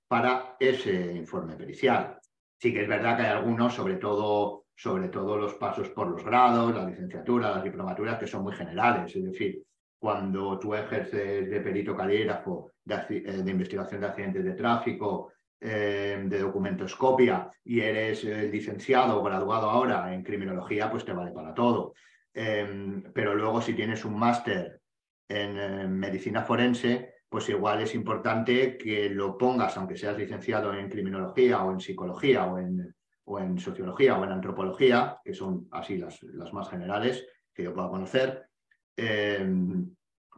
para 0.09 0.57
ese 0.59 1.13
informe 1.13 1.57
pericial. 1.57 2.19
Sí 2.59 2.73
que 2.73 2.83
es 2.83 2.89
verdad 2.89 3.17
que 3.17 3.23
hay 3.23 3.33
algunos, 3.33 3.75
sobre 3.75 3.97
todo, 3.97 4.65
sobre 4.75 5.09
todo 5.09 5.37
los 5.37 5.55
pasos 5.55 5.91
por 5.91 6.09
los 6.09 6.25
grados, 6.25 6.75
la 6.75 6.87
licenciatura, 6.87 7.51
las 7.51 7.65
diplomaturas, 7.65 8.19
que 8.19 8.27
son 8.27 8.43
muy 8.43 8.55
generales. 8.55 9.15
Es 9.15 9.25
decir, 9.25 9.63
cuando 9.99 10.59
tú 10.59 10.75
ejerces 10.75 11.51
de 11.51 11.61
perito 11.61 11.97
calígrafo, 11.97 12.73
de, 12.85 12.95
eh, 13.11 13.43
de 13.43 13.51
investigación 13.51 14.01
de 14.01 14.07
accidentes 14.07 14.45
de 14.45 14.53
tráfico, 14.53 15.33
eh, 15.67 16.23
de 16.27 16.39
documentoscopia 16.41 17.49
y 17.65 17.81
eres 17.81 18.23
licenciado 18.25 19.19
o 19.19 19.23
graduado 19.23 19.71
ahora 19.71 20.13
en 20.13 20.23
criminología, 20.23 20.91
pues 20.91 21.07
te 21.07 21.15
vale 21.15 21.31
para 21.31 21.55
todo. 21.55 21.95
Em, 22.35 23.03
pero 23.15 23.35
luego 23.35 23.63
si 23.63 23.73
tienes 23.75 24.05
un 24.05 24.19
máster 24.19 24.83
en 25.29 25.99
medicina 25.99 26.43
forense, 26.43 27.15
pues 27.29 27.49
igual 27.49 27.81
es 27.81 27.95
importante 27.95 28.79
que 28.79 29.11
lo 29.11 29.37
pongas, 29.37 29.77
aunque 29.77 29.97
seas 29.97 30.17
licenciado 30.17 30.73
en 30.73 30.89
criminología 30.89 31.65
o 31.65 31.73
en 31.73 31.81
psicología 31.81 32.47
o 32.47 32.59
en, 32.59 32.95
o 33.25 33.41
en 33.41 33.59
sociología 33.59 34.17
o 34.17 34.25
en 34.25 34.31
antropología, 34.31 35.19
que 35.25 35.35
son 35.35 35.67
así 35.73 35.97
las, 35.97 36.23
las 36.23 36.53
más 36.53 36.69
generales 36.69 37.27
que 37.53 37.65
yo 37.65 37.75
pueda 37.75 37.89
conocer, 37.89 38.49
em, 38.97 39.95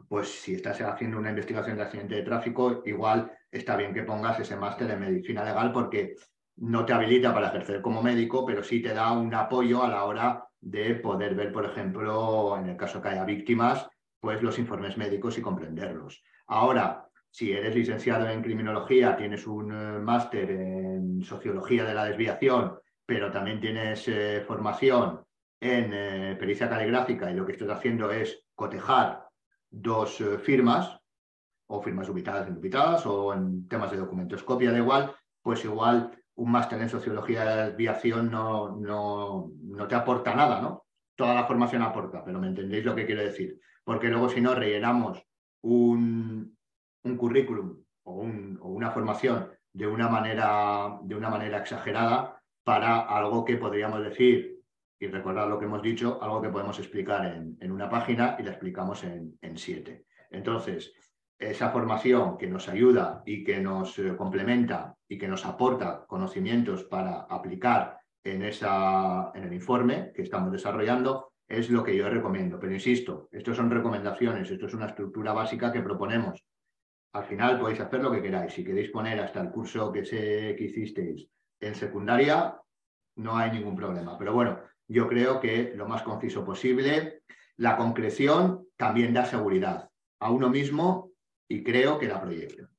pues 0.07 0.41
si 0.41 0.55
estás 0.55 0.81
haciendo 0.81 1.17
una 1.17 1.29
investigación 1.29 1.77
de 1.77 1.83
accidente 1.83 2.15
de 2.15 2.23
tráfico, 2.23 2.81
igual 2.85 3.31
está 3.51 3.75
bien 3.75 3.93
que 3.93 4.03
pongas 4.03 4.39
ese 4.39 4.55
máster 4.55 4.89
en 4.89 4.99
medicina 4.99 5.43
legal 5.43 5.71
porque 5.71 6.15
no 6.57 6.85
te 6.85 6.93
habilita 6.93 7.33
para 7.33 7.49
ejercer 7.49 7.81
como 7.81 8.01
médico, 8.01 8.45
pero 8.45 8.63
sí 8.63 8.81
te 8.81 8.93
da 8.93 9.11
un 9.11 9.33
apoyo 9.33 9.83
a 9.83 9.89
la 9.89 10.03
hora 10.05 10.47
de 10.59 10.95
poder 10.95 11.35
ver, 11.35 11.51
por 11.51 11.65
ejemplo, 11.65 12.57
en 12.57 12.69
el 12.69 12.77
caso 12.77 13.01
que 13.01 13.09
haya 13.09 13.23
víctimas, 13.23 13.87
pues 14.19 14.41
los 14.41 14.57
informes 14.59 14.97
médicos 14.97 15.37
y 15.37 15.41
comprenderlos. 15.41 16.23
Ahora, 16.47 17.07
si 17.31 17.51
eres 17.51 17.75
licenciado 17.75 18.27
en 18.27 18.41
criminología, 18.41 19.15
tienes 19.15 19.45
un 19.45 19.71
eh, 19.71 19.99
máster 19.99 20.49
en 20.49 21.21
sociología 21.23 21.83
de 21.83 21.93
la 21.93 22.05
desviación, 22.05 22.79
pero 23.05 23.31
también 23.31 23.59
tienes 23.59 24.07
eh, 24.07 24.43
formación 24.45 25.23
en 25.59 25.91
eh, 25.93 26.35
pericia 26.39 26.69
caligráfica 26.69 27.29
y 27.29 27.35
lo 27.35 27.45
que 27.45 27.51
estás 27.51 27.69
haciendo 27.69 28.11
es 28.11 28.43
cotejar 28.55 29.27
dos 29.69 30.23
firmas, 30.41 30.97
o 31.67 31.81
firmas 31.81 32.09
ubitadas 32.09 32.47
en 32.47 32.57
ubitadas, 32.57 33.05
o 33.05 33.33
en 33.33 33.67
temas 33.67 33.91
de 33.91 33.97
documentoscopia, 33.97 34.71
da 34.71 34.77
igual, 34.77 35.13
pues 35.41 35.63
igual 35.65 36.17
un 36.35 36.51
máster 36.51 36.81
en 36.81 36.89
sociología 36.89 37.41
de 37.41 37.45
la 37.45 37.67
desviación 37.67 38.31
no, 38.31 38.75
no, 38.77 39.51
no 39.61 39.87
te 39.87 39.95
aporta 39.95 40.33
nada, 40.33 40.61
¿no? 40.61 40.85
Toda 41.15 41.33
la 41.33 41.45
formación 41.45 41.81
aporta, 41.81 42.23
pero 42.23 42.39
me 42.39 42.47
entendéis 42.47 42.85
lo 42.85 42.95
que 42.95 43.05
quiero 43.05 43.21
decir. 43.21 43.59
Porque 43.87 44.09
luego 44.09 44.27
si 44.27 44.41
no 44.41 44.53
rellenamos 44.53 45.25
un, 45.61 46.57
currículum 47.17 47.85
o, 48.03 48.15
una 48.15 48.91
formación 48.91 49.49
de 49.71 49.87
una, 49.87 50.09
manera, 50.09 50.99
de 51.03 51.15
una 51.15 51.29
manera 51.29 51.59
exagerada 51.59 52.37
para 52.65 52.99
algo 52.99 53.45
que 53.45 53.55
podríamos 53.55 54.03
decir, 54.03 54.59
y 54.99 55.07
recordar 55.07 55.47
lo 55.47 55.57
que 55.57 55.67
hemos 55.67 55.81
dicho, 55.81 56.21
algo 56.21 56.41
que 56.41 56.49
podemos 56.49 56.77
explicar 56.79 57.27
en, 57.61 57.71
una 57.71 57.89
página 57.89 58.35
y 58.37 58.43
la 58.43 58.51
explicamos 58.51 59.05
en, 59.05 59.57
siete. 59.57 60.05
Entonces, 60.31 60.93
esa 61.39 61.69
formación 61.69 62.37
que 62.37 62.47
nos 62.47 62.67
ayuda 62.67 63.23
y 63.25 63.45
que 63.45 63.61
nos 63.61 63.97
eh, 63.99 64.17
complementa 64.17 64.97
y 65.07 65.17
que 65.17 65.29
nos 65.29 65.45
aporta 65.45 66.03
conocimientos 66.07 66.83
para 66.83 67.21
aplicar 67.21 67.99
en, 68.21 68.41
esa, 68.41 69.31
en 69.33 69.45
el 69.45 69.53
informe 69.53 70.11
que 70.13 70.23
estamos 70.23 70.51
desarrollando, 70.51 71.31
es 71.47 71.69
lo 71.69 71.83
que 71.83 71.95
yo 71.95 72.09
recomiendo. 72.09 72.59
Pero 72.59 72.73
insisto, 72.73 73.29
esto 73.31 73.53
son 73.53 73.71
recomendaciones, 73.71 74.49
esto 74.51 74.65
es 74.65 74.73
una 74.73 74.87
estructura 74.87 75.33
básica 75.33 75.71
que 75.71 75.81
proponemos. 75.81 76.43
Al 77.13 77.25
final 77.25 77.59
podéis 77.59 77.79
hacer 77.79 78.01
lo 78.01 78.11
que 78.11 78.21
queráis. 78.21 78.53
Si 78.53 78.63
queréis 78.63 78.89
poner 78.89 79.19
hasta 79.19 79.41
el 79.41 79.49
curso 79.49 79.91
que, 79.91 80.05
sé 80.05 80.55
que 80.57 80.65
hicisteis 80.65 81.27
en 81.59 81.73
secundaria, 81.73 82.59
no 83.15 83.37
hay 83.37 83.51
ningún 83.51 83.75
problema. 83.75 84.17
Pero 84.17 84.33
bueno, 84.33 84.59
yo 84.87 85.07
creo 85.07 85.39
que 85.39 85.73
lo 85.75 85.87
más 85.87 86.03
conciso 86.03 86.43
posible. 86.43 87.23
La 87.55 87.77
concreción 87.77 88.67
también 88.75 89.13
da 89.13 89.25
seguridad 89.25 89.89
a 90.19 90.31
uno 90.31 90.49
mismo 90.49 91.11
y 91.47 91.63
creo 91.63 91.97
que 91.97 92.07
da 92.07 92.21
proyección. 92.21 92.69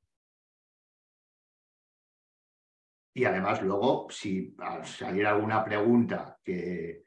Y 3.13 3.25
además 3.25 3.61
luego, 3.61 4.07
si 4.09 4.55
al 4.59 4.85
salir 4.85 5.25
alguna 5.25 5.65
pregunta 5.65 6.37
que, 6.41 7.03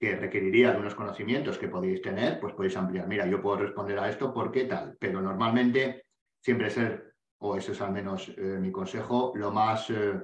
que 0.00 0.16
requeriría 0.16 0.72
de 0.72 0.78
unos 0.78 0.94
conocimientos 0.94 1.58
que 1.58 1.68
podéis 1.68 2.00
tener, 2.00 2.40
pues 2.40 2.54
podéis 2.54 2.76
ampliar. 2.78 3.06
Mira, 3.06 3.26
yo 3.26 3.42
puedo 3.42 3.58
responder 3.58 3.98
a 3.98 4.08
esto 4.08 4.32
¿por 4.32 4.50
qué 4.50 4.64
tal, 4.64 4.96
pero 4.98 5.20
normalmente 5.20 6.06
siempre 6.40 6.70
ser, 6.70 7.12
o 7.38 7.54
eso 7.54 7.72
es 7.72 7.80
al 7.82 7.92
menos 7.92 8.32
eh, 8.38 8.58
mi 8.58 8.72
consejo, 8.72 9.32
lo 9.36 9.50
más, 9.50 9.90
eh, 9.90 10.18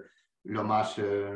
lo 0.44 0.64
más 0.64 0.98
eh, 0.98 1.30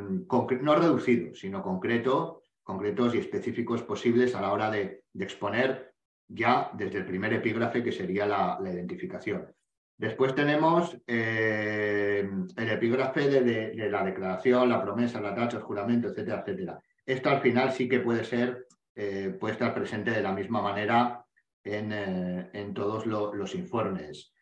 no 0.62 0.74
reducido, 0.74 1.34
sino 1.34 1.62
concreto, 1.62 2.40
concretos 2.62 3.14
y 3.14 3.18
específicos 3.18 3.82
posibles 3.82 4.34
a 4.34 4.40
la 4.40 4.52
hora 4.52 4.70
de, 4.70 5.04
exponer 5.18 5.92
ya 6.26 6.70
desde 6.72 6.98
el 6.98 7.04
primer 7.04 7.34
epígrafe 7.34 7.82
que 7.84 7.92
sería 7.92 8.24
la, 8.24 8.58
identificación. 8.62 9.52
Después 9.98 10.34
tenemos 10.34 10.96
el 11.06 12.48
epígrafe 12.56 13.28
de, 13.28 13.90
la 13.90 14.02
declaración, 14.02 14.70
la 14.70 14.80
promesa, 14.80 15.20
la 15.20 15.34
tacha, 15.34 15.58
el 15.58 15.64
juramento, 15.64 16.08
etcétera, 16.08 16.40
etcétera. 16.40 16.80
Esto 17.10 17.28
al 17.28 17.40
final 17.40 17.72
sí 17.72 17.88
que 17.88 17.98
puede 17.98 18.22
ser, 18.22 18.68
eh, 18.94 19.36
puede 19.40 19.54
estar 19.54 19.74
presente 19.74 20.12
de 20.12 20.22
la 20.22 20.32
misma 20.32 20.62
manera 20.62 21.26
en, 21.64 21.90
eh, 21.92 22.70
todos 22.72 23.04
los 23.04 23.52
informes. 23.56 24.32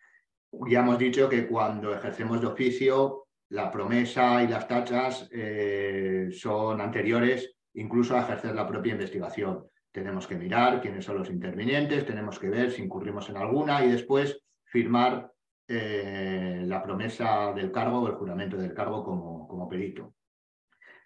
Ya 0.69 0.81
hemos 0.81 0.99
dicho 0.99 1.31
que 1.31 1.47
cuando 1.47 1.95
ejercemos 1.95 2.43
de 2.43 2.49
oficio, 2.49 3.25
la 3.49 3.71
promesa 3.71 4.43
y 4.43 4.49
las 4.49 4.69
tachas 4.69 5.31
eh, 5.33 6.29
son 6.31 6.83
anteriores 6.83 7.57
incluso 7.73 8.15
a 8.15 8.21
ejercer 8.21 8.55
la 8.55 8.67
propia 8.67 8.93
investigación. 8.93 9.65
Tenemos 9.91 10.27
que 10.27 10.37
mirar 10.37 10.83
quiénes 10.83 11.07
son 11.07 11.17
los 11.17 11.31
intervinientes, 11.31 12.05
tenemos 12.05 12.39
que 12.39 12.51
ver 12.51 12.71
si 12.71 12.83
incurrimos 12.83 13.31
en 13.31 13.39
alguna 13.39 13.83
y 13.83 13.91
después 13.91 14.43
firmar 14.65 15.33
la 15.71 16.83
promesa 16.83 17.53
del 17.55 17.73
cargo 17.73 18.01
o 18.01 18.09
el 18.09 18.15
juramento 18.15 18.59
del 18.59 18.75
cargo 18.75 19.03
como, 19.05 19.49
como 19.49 19.69
perito. 19.69 20.15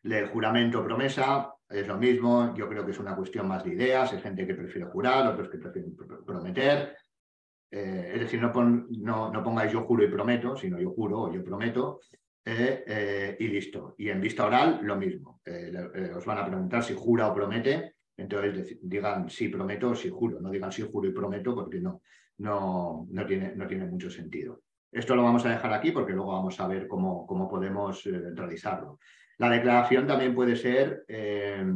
El 0.03 0.27
juramento 0.27 0.85
promesa 0.85 1.53
es 1.69 1.87
lo 1.87 1.97
mismo, 1.97 2.55
yo 2.55 2.69
creo 2.69 2.85
que 2.85 2.91
es 2.91 2.99
una 2.99 3.15
cuestión 3.17 3.47
más 3.47 3.65
de 3.65 3.75
ideas, 3.75 4.13
hay 4.13 4.21
gente 4.21 4.47
que 4.47 4.55
prefiere 4.55 4.89
jurar, 4.89 5.27
otros 5.27 5.49
que 5.49 5.59
prefieren 5.59 5.97
prometer. 5.97 6.97
Eh, 7.71 8.13
es 8.15 8.21
decir, 8.21 8.41
no, 8.41 9.33
no, 9.33 9.43
pongáis 9.43 9.73
yo 9.73 9.83
juro 9.85 10.05
y 10.05 10.09
prometo, 10.09 10.55
sino 10.57 10.79
yo 10.79 10.91
juro 10.91 11.21
o 11.23 11.33
yo 11.33 11.43
prometo 11.43 12.01
eh, 12.45 12.85
eh, 12.87 13.37
y 13.39 13.49
listo. 13.49 13.95
Y 13.97 14.11
en 14.11 14.21
vista 14.21 14.45
oral, 14.45 14.81
lo 14.83 14.97
mismo. 14.97 15.41
os 16.17 16.25
van 16.27 16.39
a 16.39 16.47
preguntar 16.47 16.83
si 16.83 16.95
jura 16.95 17.29
o 17.29 17.35
promete, 17.35 17.95
entonces 18.17 18.79
digan 18.83 19.31
si 19.31 19.49
prometo 19.49 19.91
o 19.91 19.95
si 19.95 20.11
juro, 20.11 20.41
no 20.41 20.51
digan 20.51 20.71
si 20.71 20.83
juro 20.83 21.09
y 21.09 21.13
prometo 21.13 21.55
porque 21.55 21.81
no, 21.81 22.03
no, 22.39 23.07
no, 23.09 23.27
tiene, 23.27 23.55
no 23.55 23.67
tiene 23.67 23.87
mucho 23.87 24.11
sentido. 24.11 24.61
Esto 24.91 25.17
lo 25.17 25.23
vamos 25.23 25.47
a 25.47 25.49
dejar 25.49 25.73
aquí 25.73 25.93
porque 25.93 26.13
luego 26.13 26.33
vamos 26.33 26.61
a 26.61 26.67
ver 26.67 26.87
cómo, 26.87 27.27
cómo 27.27 27.49
podemos 27.49 28.05
realizarlo. 28.05 28.99
La 29.43 29.51
declaración 29.51 30.07
también 30.07 30.37
puede 30.37 30.55
ser, 30.55 31.05
eh, 31.09 31.67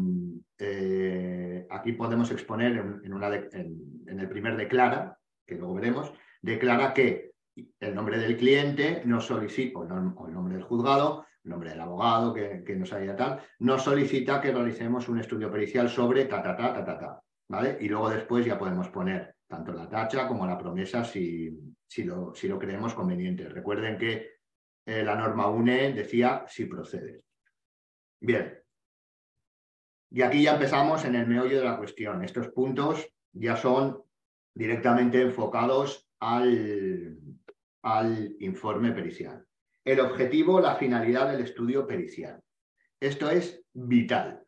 eh, 0.57 1.67
aquí 1.69 1.95
podemos 1.95 2.31
exponer 2.31 2.77
en, 3.03 4.21
el 4.21 4.29
primer 4.29 4.57
declara, 4.57 5.19
que 5.45 5.57
luego 5.57 5.75
veremos, 5.75 6.13
declara 6.41 6.95
que 6.95 7.33
el 7.81 7.93
nombre 7.93 8.21
del 8.21 8.37
cliente 8.37 9.03
no 9.05 9.21
solicita, 9.21 9.81
o, 9.81 9.83
el 9.83 10.33
nombre 10.33 10.55
del 10.55 10.63
juzgado, 10.63 11.27
el 11.43 11.51
nombre 11.51 11.71
del 11.71 11.81
abogado 11.81 12.33
que, 12.33 12.77
nos 12.77 12.93
haya 12.93 13.17
tal, 13.17 13.41
no 13.59 13.81
solicita 13.81 14.41
que 14.41 14.53
realicemos 14.53 15.09
un 15.09 15.19
estudio 15.19 15.51
pericial 15.51 15.89
sobre 15.89 16.27
ta, 16.27 16.41
ta, 16.41 16.55
ta, 16.55 16.73
ta, 16.73 16.85
ta, 16.85 16.99
ta. 17.51 17.77
Y 17.81 17.89
luego 17.89 18.11
después 18.11 18.47
ya 18.47 18.57
podemos 18.57 18.91
poner 18.91 19.35
tanto 19.49 19.73
la 19.73 19.89
tacha 19.89 20.29
como 20.29 20.47
la 20.47 20.57
promesa 20.57 21.03
si, 21.03 21.51
si, 21.85 22.05
lo, 22.05 22.33
si 22.33 22.47
lo 22.47 22.61
creemos 22.61 22.95
conveniente. 22.95 23.49
Recuerden 23.49 23.99
que 23.99 24.37
eh, 24.87 25.03
la 25.03 25.17
norma 25.17 25.49
UNE 25.49 25.93
decía 25.95 26.45
si 26.47 26.67
procede. 26.67 27.26
Bien. 28.21 28.59
Y 30.11 30.23
aquí 30.23 30.43
ya 30.43 30.55
empezamos 30.55 31.05
en 31.05 31.15
el 31.15 31.27
meollo 31.27 31.59
de 31.59 31.65
la 31.65 31.77
cuestión. 31.77 32.23
Estos 32.23 32.49
puntos 32.49 33.09
ya 33.33 33.57
son 33.57 34.03
directamente 34.55 35.21
enfocados 35.21 36.09
al, 36.21 37.19
al 37.83 38.37
informe 38.41 38.93
pericial. 38.93 39.45
El 39.85 40.01
objetivo, 40.01 40.61
la 40.61 40.77
finalidad 40.77 41.31
del 41.31 41.43
estudio 41.43 41.87
pericial. 41.87 42.41
Esto 42.99 43.31
es 43.31 43.63
vital. 43.73 44.43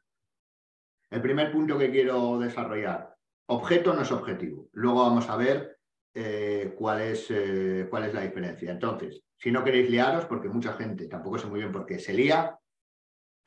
El 1.10 1.22
primer 1.22 1.52
punto 1.52 1.78
que 1.78 1.90
quiero 1.90 2.38
desarrollar, 2.38 3.14
objeto 3.46 3.94
no 3.94 4.02
es 4.02 4.12
objetivo. 4.12 4.68
Luego 4.72 5.02
vamos 5.02 5.28
a 5.28 5.36
ver 5.36 5.78
eh, 6.14 6.74
cuál, 6.76 7.00
es, 7.00 7.30
eh, 7.30 7.86
cuál 7.88 8.04
es 8.04 8.14
la 8.14 8.22
diferencia. 8.22 8.72
Entonces, 8.72 9.22
si 9.36 9.50
no 9.50 9.62
queréis 9.62 9.90
liaros, 9.90 10.26
porque 10.26 10.48
mucha 10.48 10.72
gente 10.74 11.06
tampoco 11.06 11.38
sé 11.38 11.46
muy 11.46 11.60
bien 11.60 11.72
por 11.72 11.86
qué 11.86 11.98
se 11.98 12.12
lía, 12.12 12.58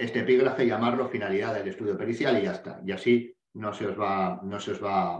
este 0.02 0.22
epígrafe 0.22 0.66
llamarlo 0.66 1.08
finalidad 1.08 1.54
del 1.54 1.68
estudio 1.68 1.96
pericial 1.96 2.38
y 2.40 2.44
ya 2.44 2.54
está. 2.54 2.82
Y 2.84 2.92
así 2.92 3.36
no 3.54 3.72
se 3.72 3.86
os 3.86 4.00
va, 4.00 4.40
no 4.42 4.60
se 4.60 4.72
os 4.72 4.84
va 4.84 5.18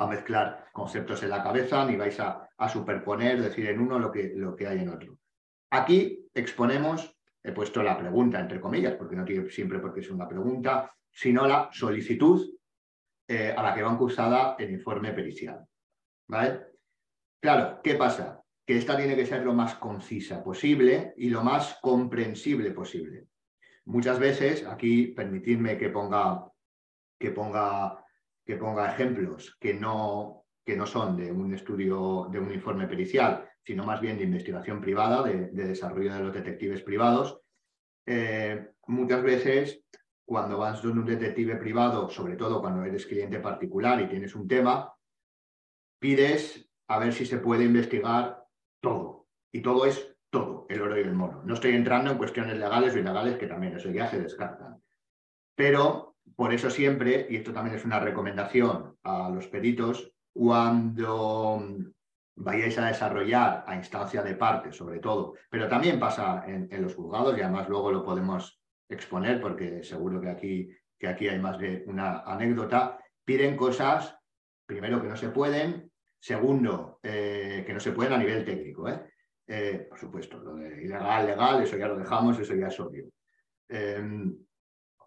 a 0.00 0.06
mezclar 0.06 0.66
conceptos 0.72 1.22
en 1.22 1.30
la 1.30 1.42
cabeza 1.42 1.86
ni 1.86 1.96
vais 1.96 2.20
a, 2.20 2.46
superponer, 2.68 3.40
decir 3.40 3.66
en 3.66 3.80
uno 3.80 3.98
lo 3.98 4.12
que, 4.12 4.32
lo 4.34 4.54
que 4.54 4.66
hay 4.66 4.80
en 4.80 4.90
otro. 4.90 5.16
Aquí 5.70 6.28
exponemos, 6.34 7.16
he 7.42 7.52
puesto 7.52 7.82
la 7.82 7.96
pregunta 7.96 8.38
entre 8.38 8.60
comillas, 8.60 8.94
porque 8.94 9.16
no 9.16 9.24
tiene 9.24 9.48
siempre 9.48 9.78
porque 9.78 10.00
es 10.00 10.10
una 10.10 10.28
pregunta, 10.28 10.92
sino 11.10 11.46
la 11.46 11.70
solicitud 11.72 12.46
eh, 13.26 13.54
a 13.56 13.62
la 13.62 13.74
que 13.74 13.82
va 13.82 13.96
cursada 13.96 14.56
el 14.58 14.70
informe 14.70 15.12
pericial. 15.12 15.64
¿Vale? 16.28 16.66
Claro, 17.40 17.80
¿qué 17.82 17.94
pasa? 17.94 18.42
Que 18.66 18.76
esta 18.76 18.96
tiene 18.96 19.16
que 19.16 19.24
ser 19.24 19.44
lo 19.44 19.54
más 19.54 19.76
concisa 19.76 20.42
posible 20.44 21.14
y 21.16 21.30
lo 21.30 21.42
más 21.42 21.78
comprensible 21.80 22.72
posible. 22.72 23.28
Muchas 23.88 24.18
veces, 24.18 24.66
aquí 24.66 25.06
permitidme 25.06 25.78
que 25.78 25.88
ponga, 25.88 26.52
que 27.18 27.30
ponga, 27.30 28.04
que 28.44 28.56
ponga 28.56 28.92
ejemplos 28.92 29.56
que 29.58 29.72
no, 29.72 30.44
que 30.62 30.76
no 30.76 30.84
son 30.84 31.16
de 31.16 31.32
un 31.32 31.54
estudio, 31.54 32.28
de 32.30 32.38
un 32.38 32.52
informe 32.52 32.86
pericial, 32.86 33.48
sino 33.64 33.86
más 33.86 34.02
bien 34.02 34.18
de 34.18 34.24
investigación 34.24 34.82
privada, 34.82 35.22
de, 35.22 35.46
desarrollo 35.52 36.12
de 36.12 36.20
los 36.20 36.34
detectives 36.34 36.82
privados. 36.82 37.40
Eh, 38.04 38.72
muchas 38.88 39.22
veces, 39.22 39.82
cuando 40.26 40.58
vas 40.58 40.82
con 40.82 40.98
un 40.98 41.06
detective 41.06 41.56
privado, 41.56 42.10
sobre 42.10 42.36
todo 42.36 42.60
cuando 42.60 42.84
eres 42.84 43.06
cliente 43.06 43.40
particular 43.40 44.02
y 44.02 44.08
tienes 44.08 44.34
un 44.34 44.46
tema, 44.46 44.92
pides 45.98 46.68
a 46.88 46.98
ver 46.98 47.14
si 47.14 47.24
se 47.24 47.38
puede 47.38 47.64
investigar 47.64 48.44
todo. 48.82 49.28
Y 49.50 49.62
todo 49.62 49.86
es 49.86 50.14
todo, 50.30 50.66
el 50.68 50.82
oro 50.82 50.98
y 50.98 51.02
el 51.02 51.14
mono. 51.14 51.42
No 51.44 51.54
estoy 51.54 51.74
entrando 51.74 52.10
en 52.10 52.18
cuestiones 52.18 52.56
legales 52.56 52.94
o 52.94 52.98
ilegales, 52.98 53.36
que 53.36 53.46
también 53.46 53.76
eso 53.76 53.90
ya 53.90 54.08
se 54.08 54.20
descartan. 54.20 54.82
Pero 55.54 56.16
por 56.36 56.52
eso 56.52 56.70
siempre, 56.70 57.26
y 57.30 57.36
esto 57.36 57.52
también 57.52 57.76
es 57.76 57.84
una 57.84 58.00
recomendación 58.00 58.96
a 59.02 59.30
los 59.30 59.46
peritos, 59.46 60.12
cuando 60.32 61.60
vayáis 62.36 62.78
a 62.78 62.86
desarrollar 62.86 63.64
a 63.66 63.74
instancia 63.74 64.22
de 64.22 64.34
parte, 64.34 64.72
sobre 64.72 65.00
todo, 65.00 65.34
pero 65.50 65.68
también 65.68 65.98
pasa 65.98 66.44
en, 66.46 66.68
los 66.80 66.94
juzgados 66.94 67.36
y 67.36 67.40
además 67.40 67.68
luego 67.68 67.90
lo 67.90 68.04
podemos 68.04 68.60
exponer 68.88 69.40
porque 69.40 69.82
seguro 69.82 70.20
que 70.20 70.28
aquí, 70.28 70.70
que 70.98 71.08
aquí 71.08 71.28
hay 71.28 71.40
más 71.40 71.58
de 71.58 71.82
una 71.86 72.20
anécdota, 72.20 72.98
piden 73.24 73.56
cosas, 73.56 74.16
primero 74.64 75.02
que 75.02 75.08
no 75.08 75.16
se 75.16 75.30
pueden, 75.30 75.90
segundo 76.20 77.00
eh, 77.02 77.64
que 77.66 77.74
no 77.74 77.80
se 77.80 77.92
pueden 77.92 78.12
a 78.12 78.18
nivel 78.18 78.44
técnico. 78.44 78.88
¿eh? 78.88 79.07
Eh, 79.50 79.86
por 79.88 79.98
supuesto, 79.98 80.38
lo 80.38 80.56
de 80.56 80.84
ilegal, 80.84 81.26
legal, 81.26 81.62
eso 81.62 81.78
ya 81.78 81.88
lo 81.88 81.96
dejamos, 81.96 82.38
eso 82.38 82.54
ya 82.54 82.66
es 82.66 82.78
obvio. 82.78 83.08
Em, 83.66 84.36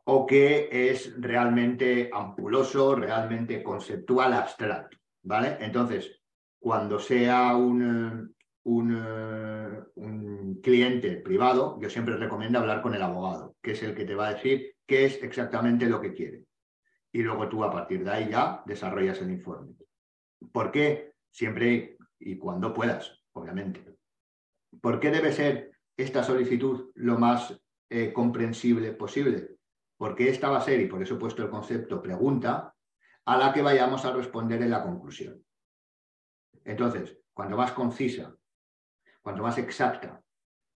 o 0.05 0.25
que 0.25 0.67
es 0.71 1.13
realmente 1.21 2.09
ampuloso, 2.11 2.95
realmente 2.95 3.61
conceptual, 3.61 4.33
abstracto. 4.33 4.97
¿Vale? 5.23 5.57
Entonces, 5.59 6.19
cuando 6.59 6.97
sea 6.97 7.55
un, 7.55 8.35
un, 8.63 9.85
un, 9.95 10.59
cliente 10.61 11.17
privado, 11.17 11.79
yo 11.79 11.89
siempre 11.89 12.17
recomiendo 12.17 12.57
hablar 12.57 12.81
con 12.81 12.95
el 12.95 13.01
abogado, 13.03 13.55
que 13.61 13.71
es 13.71 13.83
el 13.83 13.93
que 13.93 14.05
te 14.05 14.15
va 14.15 14.29
a 14.29 14.33
decir 14.33 14.75
qué 14.87 15.05
es 15.05 15.21
exactamente 15.21 15.87
lo 15.87 16.01
que 16.01 16.13
quiere. 16.13 16.45
Y 17.11 17.21
luego 17.21 17.47
tú 17.47 17.63
a 17.63 17.71
partir 17.71 18.03
de 18.03 18.11
ahí 18.11 18.29
ya 18.29 18.63
desarrollas 18.65 19.21
el 19.21 19.31
informe. 19.31 19.75
¿Por 20.51 20.71
qué? 20.71 21.13
Siempre 21.29 21.97
y 22.19 22.37
cuando 22.37 22.73
puedas, 22.73 23.21
obviamente. 23.33 23.90
¿Por 24.79 24.99
qué 24.99 25.11
debe 25.11 25.33
ser 25.33 25.71
esta 25.97 26.23
solicitud 26.23 26.91
lo 26.95 27.17
más 27.17 27.59
eh, 27.89 28.13
comprensible 28.13 28.93
posible? 28.93 29.57
Porque 29.97 30.29
esta 30.29 30.49
va 30.49 30.57
a 30.57 30.61
ser, 30.61 30.79
y 30.79 30.87
por 30.87 31.01
eso 31.01 31.15
he 31.15 31.19
puesto 31.19 31.43
el 31.43 31.49
concepto 31.49 32.01
pregunta, 32.01 32.73
a 33.25 33.37
la 33.37 33.53
que 33.53 33.61
vayamos 33.61 34.05
a 34.05 34.13
responder 34.13 34.61
en 34.61 34.71
la 34.71 34.83
conclusión. 34.83 35.43
Entonces, 36.63 37.19
cuanto 37.33 37.57
más 37.57 37.71
concisa, 37.71 38.35
cuanto 39.21 39.43
más 39.43 39.57
exacta, 39.57 40.21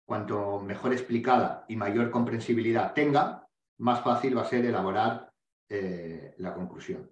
cuanto 0.06 0.60
mejor 0.60 0.94
explicada 0.94 1.66
y 1.68 1.76
mayor 1.76 2.10
comprensibilidad 2.10 2.94
tenga, 2.94 3.48
más 3.80 4.02
fácil 4.02 4.38
va 4.38 4.42
a 4.42 4.46
ser 4.46 4.66
elaborar 4.66 5.32
eh, 5.70 6.36
la 6.38 6.54
conclusión. 6.54 7.10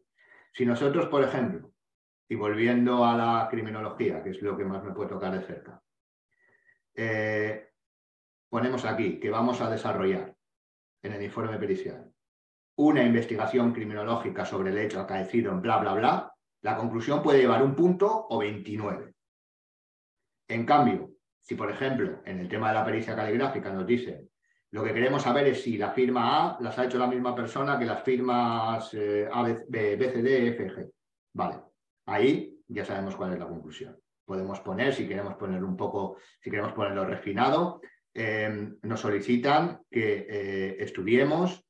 Si 0.54 0.66
nosotros, 0.66 1.08
por 1.08 1.24
ejemplo, 1.24 1.72
y 2.28 2.36
volviendo 2.36 3.06
a 3.06 3.16
la 3.16 3.48
criminología, 3.50 4.22
que 4.22 4.32
es 4.32 4.42
lo 4.42 4.58
que 4.58 4.66
más 4.66 4.84
me 4.84 4.92
puede 4.92 5.10
tocar 5.10 5.32
de 5.32 5.46
cerca, 5.46 5.82
eh, 6.96 7.70
ponemos 8.50 8.86
aquí 8.86 9.20
que 9.20 9.30
vamos 9.30 9.62
a 9.62 9.70
desarrollar 9.70 10.36
en 11.02 11.14
el 11.14 11.24
informe 11.24 11.58
pericial 11.58 12.12
una 12.76 13.04
investigación 13.04 13.74
criminológica 13.74 14.46
sobre 14.46 14.70
el 14.70 14.78
hecho 14.78 15.02
acaecido 15.02 15.52
en 15.52 15.62
bla, 15.62 15.80
bla, 15.80 15.94
bla, 15.94 16.34
la 16.62 16.78
conclusión 16.78 17.22
puede 17.22 17.40
llevar 17.40 17.62
un 17.62 17.76
punto 17.76 18.28
o 18.30 18.38
29. 18.38 19.14
En 20.48 20.66
cambio, 20.66 21.12
si 21.42 21.56
por 21.56 21.70
ejemplo 21.70 22.22
en 22.26 22.40
el 22.40 22.48
tema 22.48 22.70
de 22.70 22.76
la 22.76 22.86
pericia 22.86 23.16
caligráfica 23.16 23.72
nos 23.72 23.86
dice 23.86 24.30
lo 24.72 24.84
que 24.84 24.94
queremos 24.94 25.24
saber 25.24 25.48
es 25.48 25.64
si 25.64 25.78
la 25.78 25.92
firma 25.92 26.56
A 26.56 26.62
las 26.62 26.78
ha 26.78 26.86
hecho 26.86 27.00
la 27.00 27.08
misma 27.08 27.36
persona 27.36 27.78
que 27.78 27.86
las 27.86 28.04
firmas 28.04 28.94
eh, 28.94 29.28
A, 29.32 29.44
B, 29.44 29.66
C, 29.68 30.22
D, 30.22 30.48
F, 30.50 30.70
G. 30.70 30.92
Vale, 31.34 31.62
ahí 32.06 32.62
ya 32.68 32.86
sabemos 32.86 33.16
cuál 33.16 33.34
es 33.34 33.40
la 33.40 33.48
conclusión 33.48 34.00
podemos 34.30 34.60
poner, 34.60 34.94
si 34.94 35.08
queremos 35.08 35.34
poner 35.34 35.64
un 35.64 35.76
poco, 35.76 36.18
si 36.40 36.52
queremos 36.52 36.74
ponerlo 36.74 37.04
refinado, 37.04 37.82
em, 38.14 38.78
nos 38.84 39.00
solicitan 39.00 39.82
que 39.90 40.28
eh, 40.30 40.78
estudiemos 40.80 41.66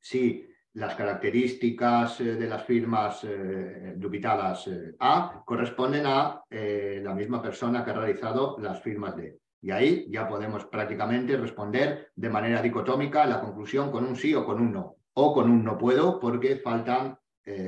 si 0.00 0.48
las 0.72 0.94
características 0.94 2.22
eh, 2.22 2.36
de 2.36 2.48
las 2.48 2.64
firmas 2.64 3.22
eh, 3.24 3.92
dubitadas 3.96 4.70
A 4.98 5.42
corresponden 5.44 6.06
a 6.06 6.42
la 6.48 7.14
misma 7.14 7.42
persona 7.42 7.84
que 7.84 7.90
ha 7.90 8.00
realizado 8.00 8.56
las 8.58 8.80
firmas 8.80 9.14
D. 9.14 9.38
Y 9.60 9.70
ahí 9.70 10.06
ya 10.08 10.26
podemos 10.26 10.64
prácticamente 10.64 11.36
responder 11.36 12.12
de 12.16 12.30
manera 12.30 12.62
dicotómica 12.62 13.26
la 13.26 13.42
conclusión 13.42 13.90
con 13.90 14.06
un 14.06 14.16
sí 14.16 14.34
o 14.34 14.46
con 14.46 14.58
un 14.58 14.72
no. 14.72 14.96
O 15.12 15.34
con 15.34 15.50
un 15.50 15.62
no 15.62 15.76
puedo 15.76 16.18
porque 16.18 16.56
faltan 16.56 17.18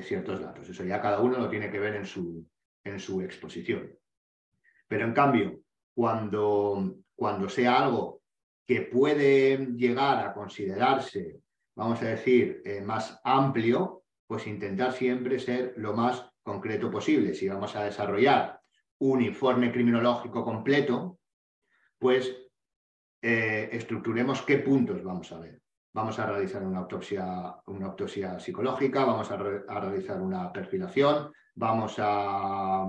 ciertos 0.09 0.41
datos. 0.41 0.69
Eso 0.69 0.85
ya 0.85 1.03
cada 1.03 1.21
uno 1.21 1.39
lo 1.39 1.49
tiene 1.51 1.69
que 1.69 1.81
ver 1.81 1.97
en 1.97 2.07
su, 2.07 2.47
en 2.85 2.99
su 3.01 3.21
exposición. 3.21 3.91
Pero 4.93 5.07
en 5.07 5.15
cambio, 5.15 5.61
cuando, 5.95 6.97
cuando 7.17 7.49
sea 7.49 7.83
algo 7.83 8.21
que 8.67 8.83
puede 8.83 9.69
llegar 9.75 10.23
a 10.23 10.35
considerarse, 10.35 11.41
vamos 11.75 12.03
a 12.03 12.09
decir, 12.09 12.61
eh, 12.63 12.83
más 12.83 13.19
amplio, 13.25 14.03
pues 14.27 14.47
intentar 14.47 14.93
siempre 14.93 15.39
ser 15.39 15.73
lo 15.79 15.95
más 15.95 16.31
concreto 16.43 16.91
posible. 16.91 17.33
Si 17.33 17.49
vamos 17.49 17.75
a 17.75 17.85
desarrollar 17.85 18.61
un 18.99 19.23
informe 19.23 19.73
criminológico 19.73 20.45
completo, 20.45 21.19
pues 21.99 22.31
eh, 23.23 23.71
estructuremos 23.73 24.43
qué 24.43 24.59
puntos 24.59 25.03
vamos 25.03 25.33
a 25.33 25.39
ver. 25.39 25.63
Vamos 25.95 26.19
a 26.19 26.27
realizar 26.27 26.63
una 26.63 26.81
autopsia, 26.81 27.57
una 27.65 27.87
autopsia 27.87 28.39
psicológica, 28.39 29.07
vamos 29.07 29.31
a, 29.31 29.37
a 29.37 29.81
realizar 29.81 30.21
una 30.21 30.53
perfilación, 30.53 31.33
vamos 31.55 31.95
a, 31.97 32.87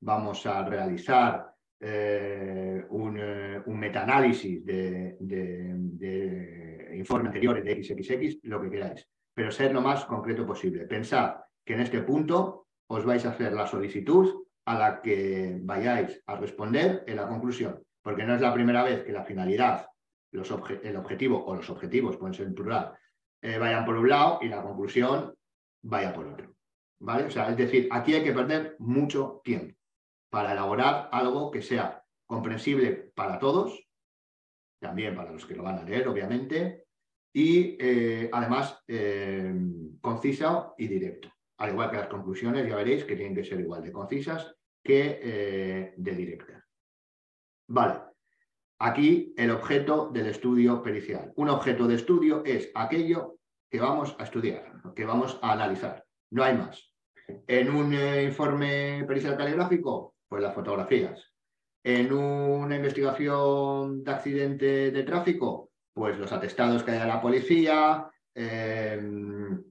vamos 0.00 0.44
a 0.46 0.64
realizar 0.64 1.56
eh, 1.78 2.86
un, 2.88 3.18
eh, 3.20 3.62
un 3.66 3.78
metaanálisis 3.78 4.64
de, 4.64 5.16
de, 5.20 6.96
informes 6.96 7.26
anteriores 7.26 7.62
de 7.64 7.82
XXX, 7.82 8.38
lo 8.44 8.62
que 8.62 8.70
queráis, 8.70 9.06
pero 9.34 9.50
ser 9.50 9.72
lo 9.72 9.82
más 9.82 10.06
concreto 10.06 10.46
posible. 10.46 10.86
Pensad 10.86 11.36
que 11.64 11.74
en 11.74 11.80
este 11.80 12.00
punto 12.00 12.68
os 12.88 13.04
vais 13.04 13.26
a 13.26 13.30
hacer 13.30 13.52
la 13.52 13.66
solicitud 13.66 14.46
a 14.64 14.78
la 14.78 15.02
que 15.02 15.58
vayáis 15.62 16.22
a 16.26 16.36
responder 16.36 17.04
en 17.06 17.16
la 17.16 17.28
conclusión, 17.28 17.82
porque 18.02 18.24
no 18.24 18.34
es 18.34 18.40
la 18.40 18.54
primera 18.54 18.82
vez 18.82 19.04
que 19.04 19.12
la 19.12 19.24
finalidad, 19.24 19.86
los 20.32 20.50
el 20.82 20.96
objetivo 20.96 21.44
o 21.44 21.54
los 21.54 21.68
objetivos, 21.68 22.16
pueden 22.16 22.34
ser 22.34 22.46
en 22.46 22.54
plural, 22.54 22.92
eh, 23.42 23.58
vayan 23.58 23.84
por 23.84 23.96
un 23.96 24.08
lado 24.08 24.38
y 24.40 24.48
la 24.48 24.62
conclusión 24.62 25.34
vaya 25.82 26.12
por 26.12 26.26
otro. 26.26 26.54
¿Vale? 27.00 27.24
O 27.24 27.30
sea, 27.30 27.50
es 27.50 27.56
decir, 27.58 27.88
aquí 27.90 28.14
hay 28.14 28.24
que 28.24 28.32
perder 28.32 28.76
mucho 28.78 29.42
tiempo 29.44 29.76
para 30.30 30.52
elaborar 30.52 31.08
algo 31.12 31.50
que 31.50 31.62
sea 31.62 32.02
comprensible 32.26 33.12
para 33.14 33.38
todos, 33.38 33.86
también 34.80 35.14
para 35.14 35.32
los 35.32 35.46
que 35.46 35.54
lo 35.54 35.62
van 35.62 35.78
a 35.78 35.84
leer, 35.84 36.08
obviamente, 36.08 36.86
y 37.32 37.76
eh, 37.78 38.30
además 38.32 38.82
eh, 38.88 39.54
concisa 40.00 40.72
y 40.76 40.88
directo. 40.88 41.30
Al 41.58 41.70
igual 41.70 41.90
que 41.90 41.96
las 41.96 42.08
conclusiones, 42.08 42.68
ya 42.68 42.76
veréis 42.76 43.04
que 43.04 43.16
tienen 43.16 43.34
que 43.34 43.44
ser 43.44 43.60
igual 43.60 43.82
de 43.82 43.92
concisas 43.92 44.54
que 44.82 45.20
eh, 45.22 45.94
de 45.96 46.14
directas. 46.14 46.64
Vale. 47.68 48.00
Aquí 48.78 49.34
el 49.36 49.50
objeto 49.50 50.10
del 50.10 50.26
estudio 50.26 50.82
pericial. 50.82 51.32
Un 51.36 51.48
objeto 51.48 51.86
de 51.86 51.94
estudio 51.94 52.42
es 52.44 52.70
aquello 52.74 53.38
que 53.70 53.80
vamos 53.80 54.14
a 54.18 54.24
estudiar, 54.24 54.72
que 54.94 55.04
vamos 55.04 55.38
a 55.42 55.52
analizar. 55.52 56.04
No 56.30 56.44
hay 56.44 56.56
más. 56.56 56.92
En 57.46 57.70
un 57.70 57.94
informe 57.94 59.04
pericial 59.06 59.36
caligráfico 59.36 60.15
pues 60.28 60.42
las 60.42 60.54
fotografías. 60.54 61.32
En 61.82 62.12
una 62.12 62.76
investigación 62.76 64.02
de 64.02 64.10
accidente 64.10 64.90
de 64.90 65.02
tráfico, 65.04 65.70
pues 65.92 66.18
los 66.18 66.32
atestados 66.32 66.82
que 66.82 66.90
haya 66.90 67.06
la 67.06 67.20
policía, 67.20 68.10
em, 68.34 69.62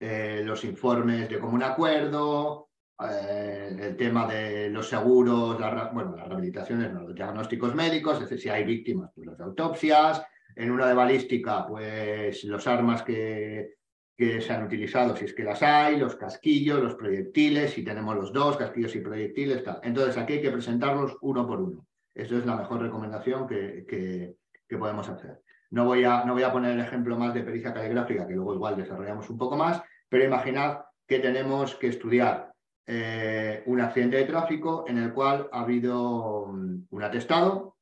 eh, 0.00 0.42
los 0.44 0.64
informes 0.64 1.28
de 1.28 1.38
común 1.38 1.62
acuerdo, 1.62 2.70
eh, 3.08 3.76
el 3.78 3.96
tema 3.96 4.26
de 4.26 4.68
los 4.68 4.88
seguros, 4.88 5.58
bueno, 5.92 6.16
las 6.16 6.28
rehabilitaciones, 6.28 6.92
los 6.92 7.14
diagnósticos 7.14 7.74
médicos, 7.74 8.14
es 8.14 8.28
decir, 8.28 8.40
si 8.40 8.48
hay 8.48 8.64
víctimas, 8.64 9.10
pues 9.14 9.28
las 9.28 9.40
autopsias, 9.40 10.22
en 10.56 10.70
una 10.70 10.86
de 10.86 10.94
balística, 10.94 11.66
pues 11.66 12.44
los 12.44 12.66
armas 12.66 13.02
que, 13.02 13.79
que 14.20 14.42
se 14.42 14.52
han 14.52 14.64
utilizado, 14.64 15.16
si 15.16 15.24
es 15.24 15.32
que 15.32 15.42
las 15.42 15.62
hay, 15.62 15.96
los 15.96 16.14
casquillos, 16.14 16.78
los 16.78 16.94
proyectiles, 16.94 17.72
si 17.72 17.82
tenemos 17.82 18.14
los 18.14 18.34
dos, 18.34 18.58
casquillos 18.58 18.94
y 18.94 19.00
proyectiles, 19.00 19.64
tal. 19.64 19.80
Entonces 19.82 20.18
aquí 20.18 20.34
hay 20.34 20.42
que 20.42 20.50
presentarlos 20.50 21.16
uno 21.22 21.46
por 21.46 21.58
uno. 21.58 21.86
Eso 22.14 22.36
es 22.36 22.44
la 22.44 22.54
mejor 22.54 22.82
recomendación 22.82 23.46
que, 23.46 23.86
que, 23.88 24.76
podemos 24.76 25.08
hacer. 25.08 25.40
No 25.70 25.86
voy, 25.86 26.04
a, 26.04 26.22
no 26.26 26.34
voy 26.34 26.42
a 26.42 26.52
poner 26.52 26.72
el 26.72 26.80
ejemplo 26.80 27.16
más 27.16 27.32
de 27.32 27.44
pericia 27.44 27.72
caligráfica, 27.72 28.28
que 28.28 28.34
luego 28.34 28.52
igual 28.52 28.76
desarrollamos 28.76 29.30
un 29.30 29.38
poco 29.38 29.56
más, 29.56 29.82
pero 30.10 30.22
imaginad 30.22 30.80
que 31.06 31.20
tenemos 31.20 31.74
que 31.76 31.86
estudiar 31.86 32.52
eh, 32.86 33.62
un 33.64 33.80
accidente 33.80 34.18
de 34.18 34.24
tráfico 34.24 34.84
en 34.86 34.98
el 34.98 35.14
cual 35.14 35.48
ha 35.50 35.62
habido 35.62 36.42
un 36.42 37.02
atestado, 37.02 37.78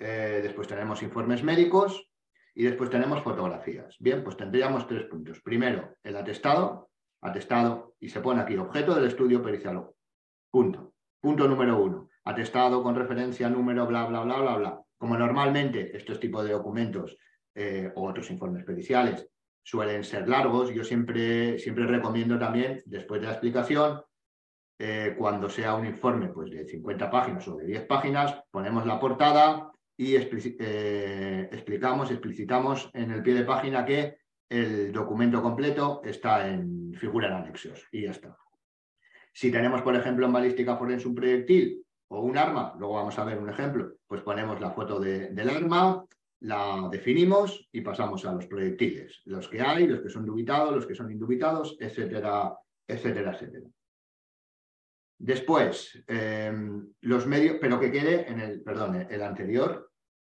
eh, 0.00 0.40
después 0.42 0.66
tenemos 0.66 1.04
informes 1.04 1.44
médicos 1.44 2.11
y 2.54 2.64
después 2.64 2.90
tenemos 2.90 3.22
fotografías. 3.22 3.96
Bien, 3.98 4.22
pues 4.22 4.36
tendríamos 4.36 4.86
tres 4.86 5.04
puntos. 5.04 5.40
Primero, 5.40 5.96
el 6.02 6.16
atestado, 6.16 6.90
atestado, 7.20 7.94
y 7.98 8.08
se 8.08 8.20
pone 8.20 8.42
aquí 8.42 8.56
objeto 8.56 8.94
del 8.94 9.06
estudio 9.06 9.42
pericial. 9.42 9.88
Punto. 10.50 10.92
Punto 11.20 11.48
número 11.48 11.80
uno. 11.80 12.08
Atestado 12.24 12.82
con 12.82 12.94
referencia, 12.94 13.48
número, 13.48 13.86
bla, 13.86 14.06
bla, 14.06 14.22
bla, 14.22 14.40
bla, 14.40 14.56
bla. 14.56 14.82
Como 14.98 15.16
normalmente 15.16 15.96
estos 15.96 16.20
tipos 16.20 16.44
de 16.44 16.52
documentos 16.52 17.16
eh, 17.54 17.90
o 17.94 18.08
otros 18.08 18.30
informes 18.30 18.64
periciales 18.64 19.28
suelen 19.64 20.04
ser 20.04 20.28
largos, 20.28 20.74
yo 20.74 20.84
siempre, 20.84 21.58
siempre 21.58 21.86
recomiendo 21.86 22.38
también, 22.38 22.82
después 22.86 23.20
de 23.20 23.28
la 23.28 23.32
explicación, 23.32 24.02
eh, 24.78 25.14
cuando 25.16 25.48
sea 25.48 25.74
un 25.74 25.86
informe 25.86 26.28
pues, 26.28 26.50
de 26.50 26.66
50 26.66 27.10
páginas 27.10 27.46
o 27.48 27.56
de 27.56 27.66
10 27.66 27.86
páginas, 27.86 28.42
ponemos 28.50 28.84
la 28.84 28.98
portada 28.98 29.71
y 29.96 30.16
eh, 30.16 31.48
explicamos, 31.52 32.10
explicitamos 32.10 32.90
en 32.94 33.10
el 33.10 33.22
pie 33.22 33.34
de 33.34 33.44
página 33.44 33.84
que 33.84 34.16
el 34.48 34.92
documento 34.92 35.42
completo 35.42 36.02
está 36.04 36.48
en 36.48 36.92
figura 36.94 37.28
en 37.28 37.34
anexos 37.34 37.86
y 37.90 38.02
ya 38.02 38.10
está. 38.10 38.36
Si 39.32 39.50
tenemos, 39.50 39.82
por 39.82 39.96
ejemplo, 39.96 40.26
en 40.26 40.32
balística 40.32 40.76
forense 40.76 41.08
un 41.08 41.14
proyectil 41.14 41.82
o 42.08 42.20
un 42.20 42.36
arma, 42.36 42.74
luego 42.78 42.94
vamos 42.94 43.18
a 43.18 43.24
ver 43.24 43.38
un 43.38 43.48
ejemplo, 43.48 43.94
pues 44.06 44.20
ponemos 44.20 44.60
la 44.60 44.70
foto 44.70 45.00
del 45.00 45.48
arma, 45.48 46.04
la 46.40 46.88
definimos 46.90 47.68
y 47.72 47.80
pasamos 47.80 48.24
a 48.26 48.32
los 48.34 48.46
proyectiles, 48.46 49.22
los 49.24 49.48
que 49.48 49.62
hay, 49.62 49.86
los 49.86 50.00
que 50.00 50.10
son 50.10 50.26
dubitados, 50.26 50.74
los 50.74 50.86
que 50.86 50.94
son 50.94 51.10
indubitados, 51.10 51.76
etcétera, 51.80 52.52
etcétera, 52.86 53.32
etcétera. 53.32 53.66
Después, 55.22 56.02
em, 56.08 56.84
los 57.02 57.28
medios, 57.28 57.58
pero 57.60 57.78
que 57.78 57.92
quede 57.92 58.28
en 58.28 58.40
el, 58.40 58.60
perdón, 58.60 59.06
el 59.08 59.22
anterior, 59.22 59.92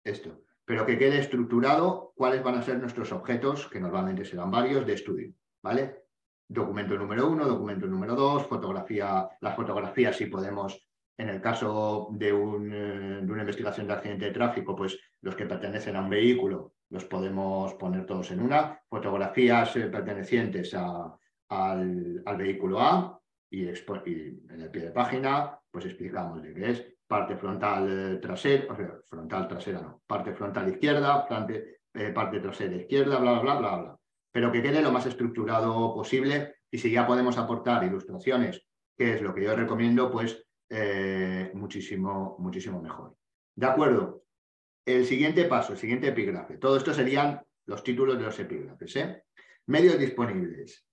esto, 0.05 0.43
pero 0.63 0.85
que 0.85 0.99
quede 0.99 1.21
estructurado 1.21 2.13
cuáles 2.15 2.43
van 2.43 2.57
a 2.57 2.63
ser 2.63 2.79
nuestros 2.79 3.11
objetos, 3.11 3.67
que 3.69 3.81
normalmente 3.81 4.27
serán 4.27 4.51
varios, 4.51 4.85
de 4.85 4.93
estudio, 4.93 5.33
¿vale? 5.63 6.05
Documento 6.47 6.99
número 6.99 7.31
uno, 7.31 7.49
documento 7.49 7.87
número 7.87 8.15
dos, 8.15 8.47
fotografía, 8.47 9.27
las 9.41 9.57
fotografías 9.57 10.17
si 10.17 10.27
podemos, 10.27 10.87
en 11.17 11.31
el 11.31 11.41
caso 11.41 12.09
de, 12.13 12.35
un, 12.35 12.71
eh, 12.71 13.21
de 13.23 13.33
una 13.33 13.41
investigación 13.41 13.87
de 13.87 13.95
accidente 13.95 14.27
de 14.27 14.33
tráfico, 14.33 14.77
pues 14.77 15.01
los 15.23 15.35
que 15.35 15.47
pertenecen 15.47 15.97
a 15.97 16.03
un 16.03 16.11
vehículo 16.11 16.75
los 16.91 17.07
podemos 17.07 17.73
poner 17.75 18.05
todos 18.05 18.31
en 18.33 18.41
una, 18.41 18.79
fotografías 18.91 19.77
eh, 19.77 19.87
pertenecientes 19.87 20.75
a, 20.75 21.17
al, 21.49 22.23
al 22.27 22.37
vehículo 22.37 22.81
A, 22.81 23.19
y, 23.55 23.69
en 23.69 24.61
el 24.61 24.71
pie 24.71 24.83
de 24.83 24.91
página 24.91 25.59
pues 25.71 25.87
explicamos 25.87 26.43
de 26.43 26.55
qué 26.55 26.71
es 26.71 26.87
parte 27.07 27.37
frontal 27.37 28.15
eh, 28.15 28.17
trasera, 28.19 28.73
o 28.73 28.77
sea, 28.77 28.99
frontal 29.07 29.49
trasera 29.49 29.81
no, 29.81 30.03
parte 30.07 30.33
frontal 30.33 30.69
izquierda, 30.69 31.27
parte, 31.29 31.81
eh, 31.93 32.11
parte 32.11 32.41
trasera 32.41 32.77
izquierda, 32.77 33.19
bla, 33.19 33.41
bla, 33.41 33.57
bla, 33.57 33.77
bla, 33.77 33.99
Pero 34.33 34.51
que 34.51 34.63
quede 34.63 34.81
lo 34.81 34.91
más 34.91 35.07
estructurado 35.07 35.95
posible 35.95 36.57
y 36.71 36.79
si 36.79 36.91
ya 36.91 37.07
podemos 37.07 37.39
aportar 37.39 37.85
ilustraciones, 37.85 38.67
que 38.97 39.15
es 39.15 39.23
lo 39.23 39.35
que 39.35 39.45
yo 39.45 39.55
recomiendo, 39.55 40.11
pues 40.11 40.45
eh, 40.71 41.51
muchísimo, 41.55 42.37
muchísimo 42.39 42.81
mejor. 42.81 43.17
¿De 43.55 43.67
acuerdo? 43.67 44.25
El 44.85 45.05
siguiente 45.05 45.45
paso, 45.45 45.73
el 45.73 45.79
siguiente 45.79 46.09
epígrafe. 46.09 46.59
Todo 46.59 46.77
esto 46.77 46.93
serían 46.93 47.41
los 47.67 47.85
títulos 47.85 48.19
de 48.19 48.25
los 48.25 48.39
epígrafes. 48.39 48.99
Medios 49.67 49.99
disponibles. 49.99 50.85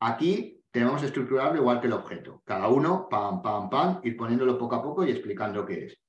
Aquí 0.00 0.59
tenemos 0.70 1.02
estructurarlo 1.02 1.60
igual 1.60 1.80
que 1.80 1.86
el 1.88 1.92
objeto. 1.92 2.42
Cada 2.44 2.68
uno, 2.68 3.08
pam, 3.10 3.42
pam, 3.42 3.68
pam, 3.68 4.00
ir 4.04 4.16
poniéndolo 4.16 4.58
poco 4.58 4.76
a 4.76 4.82
poco 4.82 5.04
y 5.04 5.10
explicando 5.10 5.66
qué 5.66 5.86
es. 5.86 6.00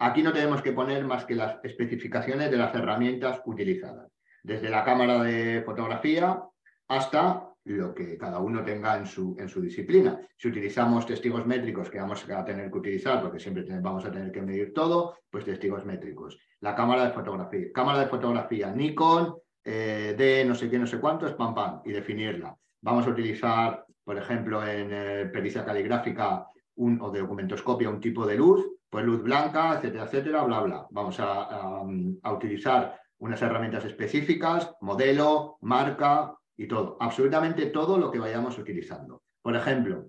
aquí 0.00 0.22
no 0.22 0.32
tenemos 0.32 0.62
que 0.62 0.72
poner 0.72 1.04
más 1.04 1.24
que 1.24 1.34
las 1.34 1.58
especificaciones 1.64 2.50
de 2.50 2.56
las 2.56 2.74
herramientas 2.74 3.40
utilizadas, 3.44 4.10
desde 4.42 4.70
la 4.70 4.84
cámara 4.84 5.22
de 5.22 5.62
fotografía 5.64 6.42
hasta 6.88 7.48
lo 7.64 7.94
que 7.94 8.18
cada 8.18 8.40
uno 8.40 8.64
tenga 8.64 8.96
en 8.96 9.06
su, 9.06 9.36
en 9.38 9.48
su 9.48 9.60
disciplina. 9.60 10.20
Si 10.36 10.48
utilizamos 10.48 11.06
testigos 11.06 11.46
métricos 11.46 11.88
que 11.88 12.00
vamos 12.00 12.28
a 12.28 12.44
tener 12.44 12.70
que 12.70 12.78
utilizar, 12.78 13.22
porque 13.22 13.38
siempre 13.38 13.64
vamos 13.80 14.04
a 14.04 14.10
tener 14.10 14.32
que 14.32 14.42
medir 14.42 14.72
todo, 14.72 15.18
pues 15.30 15.44
testigos 15.44 15.84
métricos. 15.84 16.38
La 16.60 16.74
cámara 16.74 17.04
de 17.04 17.12
fotografía, 17.12 17.72
cámara 17.72 18.00
de 18.00 18.08
fotografía 18.08 18.72
Nikon, 18.72 19.36
eh, 19.64 20.14
de 20.18 20.44
no 20.44 20.56
sé 20.56 20.68
qué, 20.68 20.78
no 20.78 20.86
sé 20.86 20.98
cuánto, 20.98 21.26
es 21.26 21.34
pam, 21.34 21.54
pam, 21.54 21.82
y 21.84 21.92
definirla. 21.92 22.56
Vamos 22.80 23.06
a 23.06 23.10
utilizar 23.10 23.86
por 24.04 24.16
ejemplo, 24.16 24.66
en 24.66 24.90
eh, 24.92 25.26
pericia 25.32 25.64
caligráfica 25.64 26.46
un, 26.76 27.00
o 27.00 27.10
de 27.10 27.20
documentoscopia, 27.20 27.90
un 27.90 28.00
tipo 28.00 28.26
de 28.26 28.36
luz, 28.36 28.66
pues 28.88 29.04
luz 29.04 29.22
blanca, 29.22 29.74
etcétera, 29.74 30.04
etcétera, 30.04 30.44
bla, 30.44 30.60
bla. 30.60 30.86
Vamos 30.90 31.16
a, 31.18 31.82
utilizar 32.30 33.00
unas 33.18 33.40
herramientas 33.40 33.84
específicas, 33.84 34.74
modelo, 34.80 35.56
marca 35.62 36.34
y 36.56 36.66
todo. 36.66 36.96
Absolutamente 37.00 37.66
todo 37.66 37.96
lo 37.96 38.10
que 38.10 38.18
vayamos 38.18 38.58
utilizando. 38.58 39.22
Por 39.40 39.56
ejemplo, 39.56 40.08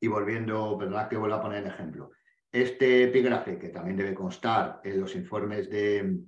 y 0.00 0.06
volviendo, 0.06 0.76
perdón 0.78 1.08
que 1.08 1.16
vuelva 1.16 1.36
a 1.36 1.42
poner 1.42 1.64
el 1.64 1.70
ejemplo, 1.70 2.10
este 2.52 3.04
epígrafe 3.04 3.58
que 3.58 3.70
también 3.70 3.96
debe 3.96 4.14
constar 4.14 4.80
en 4.84 5.00
los 5.00 5.16
informes 5.16 5.68
de, 5.68 6.20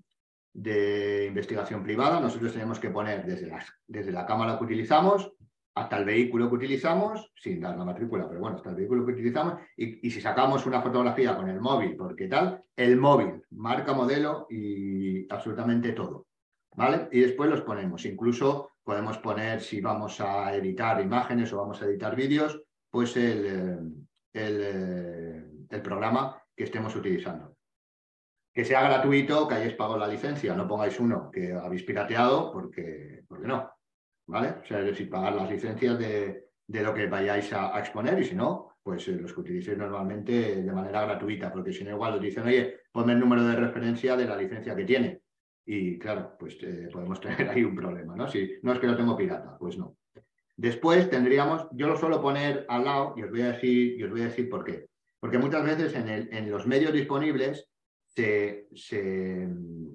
de 0.53 1.27
investigación 1.27 1.85
privada, 1.85 2.19
nosotros 2.19 2.53
tenemos 2.53 2.81
que 2.81 2.91
poner 2.91 3.25
desde, 3.27 3.47
las, 3.47 3.73
desde 3.87 4.11
la 4.11 4.27
cámara 4.27 4.59
que 4.59 4.65
utilizamos, 4.65 5.31
hasta 5.77 5.99
el 5.99 6.07
vehículo 6.07 6.49
que 6.49 6.55
utilizamos, 6.55 7.31
sin 7.35 7.61
dar 7.61 7.77
la 7.77 7.85
matrícula, 7.85 8.27
pero 8.27 8.41
bueno, 8.41 8.57
hasta 8.57 8.71
el 8.71 8.77
vehículo 8.77 9.05
que 9.05 9.13
utilizamos, 9.13 9.61
y, 9.77 10.11
si 10.11 10.23
sacamos 10.23 10.65
una 10.65 10.81
fotografía 10.81 11.37
con 11.37 11.51
el 11.51 11.61
móvil, 11.61 11.95
porque 11.97 12.29
tal, 12.29 12.65
el 12.75 12.97
móvil, 12.97 13.43
marca, 13.51 13.93
modelo 13.93 14.47
y 14.49 15.31
absolutamente 15.31 15.93
todo. 15.93 16.27
¿Vale? 16.75 17.09
Y 17.13 17.21
después 17.21 17.51
los 17.51 17.61
ponemos. 17.61 18.05
Incluso 18.07 18.71
podemos 18.83 19.19
poner, 19.19 19.61
si 19.61 19.81
vamos 19.83 20.21
a 20.21 20.55
editar 20.55 21.01
imágenes 21.01 21.53
o 21.53 21.59
vamos 21.59 21.81
a 21.81 21.87
editar 21.87 22.17
vídeos, 22.17 22.63
pues 22.91 23.17
el, 23.17 23.47
eh, 23.47 23.79
eh, 24.33 25.45
el 25.69 25.83
programa 25.83 26.43
que 26.55 26.65
estemos 26.65 26.97
utilizando. 26.97 27.55
Que 28.53 28.65
sea 28.65 28.83
gratuito, 28.83 29.47
que 29.47 29.57
hayáis 29.57 29.75
pagado 29.75 29.99
la 29.99 30.09
licencia, 30.09 30.55
no 30.55 30.67
pongáis 30.67 30.99
uno 31.01 31.31
que 31.31 31.53
habéis 31.53 31.83
pirateado, 31.83 32.51
porque, 32.51 33.25
porque 33.29 33.47
no. 33.47 33.76
¿Vale? 34.27 34.57
O 34.63 34.65
sea, 34.65 34.81
es 34.81 34.87
decir, 34.87 35.09
pagar 35.09 35.35
las 35.35 35.51
licencias 35.51 35.99
de, 35.99 36.49
lo 36.69 36.95
que 36.95 37.07
vayáis 37.07 37.53
a, 37.53 37.79
exponer 37.79 38.19
y 38.21 38.25
si 38.25 38.35
no, 38.35 38.77
pues 38.83 39.07
eh, 39.09 39.13
los 39.13 39.33
que 39.33 39.41
utilicéis 39.41 39.79
normalmente 39.79 40.63
de 40.63 40.73
manera 40.73 41.03
gratuita, 41.03 41.53
porque 41.53 41.73
si 41.73 41.85
no 41.85 41.91
igual 41.91 42.15
os 42.15 42.21
dicen, 42.21 42.45
oye, 42.45 42.81
ponme 42.93 43.13
el 43.13 43.21
número 43.21 43.45
de 43.47 43.57
referencia 43.57 44.17
de 44.17 44.27
la 44.27 44.37
licencia 44.37 44.75
que 44.75 44.85
tiene. 44.85 45.23
Y 45.65 45.99
claro, 45.99 46.37
pues 46.39 46.57
eh, 46.63 46.89
podemos 46.93 47.21
tener 47.23 47.49
ahí 47.49 47.65
un 47.65 47.75
problema, 47.75 48.15
¿no? 48.15 48.29
Si 48.29 48.59
no 48.63 48.73
es 48.73 48.79
que 48.79 48.87
lo 48.87 48.97
tengo 48.97 49.17
pirata, 49.17 49.57
pues 49.59 49.79
no. 49.79 49.97
Después 50.57 51.11
tendríamos, 51.11 51.69
yo 51.73 51.87
lo 51.87 51.97
suelo 51.97 52.23
poner 52.23 52.65
al 52.69 52.85
lado 52.85 53.15
y 53.17 53.23
os 53.23 53.31
voy 53.31 53.43
a 53.43 53.53
decir, 53.53 53.99
y 53.99 54.03
os 54.03 54.11
voy 54.11 54.23
a 54.23 54.27
decir 54.27 54.49
por 54.49 54.65
qué. 54.65 54.87
Porque 55.21 55.39
muchas 55.39 55.65
veces 55.65 55.95
en, 55.95 56.09
el, 56.09 56.29
en 56.33 56.51
los 56.51 56.67
medios 56.67 56.93
disponibles, 56.93 57.69
se, 58.07 58.69
se, 58.75 59.47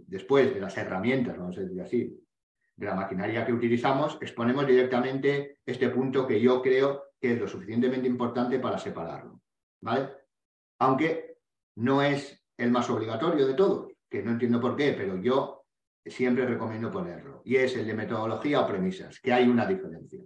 después 0.08 0.54
de 0.54 0.60
las 0.60 0.78
herramientas, 0.78 1.38
vamos 1.38 1.58
a 1.58 1.62
decir 1.62 1.82
así, 1.82 2.22
de 2.76 2.86
la 2.86 2.96
maquinaria 2.96 3.46
que 3.46 3.54
utilizamos, 3.54 4.18
exponemos 4.22 4.66
directamente 4.66 5.60
este 5.66 5.90
punto 5.90 6.26
que 6.26 6.40
yo 6.40 6.62
creo 6.62 7.04
que 7.20 7.34
es 7.34 7.40
lo 7.40 7.48
suficientemente 7.48 8.08
importante 8.08 8.60
para 8.60 8.78
separarlo. 8.78 9.42
¿vale? 9.82 10.10
Aunque 10.80 11.38
no 11.78 12.02
es 12.02 12.42
el 12.58 12.72
más 12.72 12.90
obligatorio 12.90 13.48
de 13.48 13.54
todos, 13.54 13.92
que 14.10 14.24
no 14.24 14.32
entiendo 14.32 14.60
por 14.60 14.76
qué, 14.76 14.94
pero 14.94 15.18
yo 15.18 15.66
siempre 16.06 16.46
recomiendo 16.46 16.92
ponerlo. 16.92 17.42
Y 17.46 17.58
es 17.58 17.76
el 17.76 17.86
de 17.86 17.94
metodología 17.94 18.62
o 18.62 18.68
premisas, 18.68 19.20
que 19.20 19.34
hay 19.34 19.48
una 19.48 19.66
diferencia. 19.66 20.22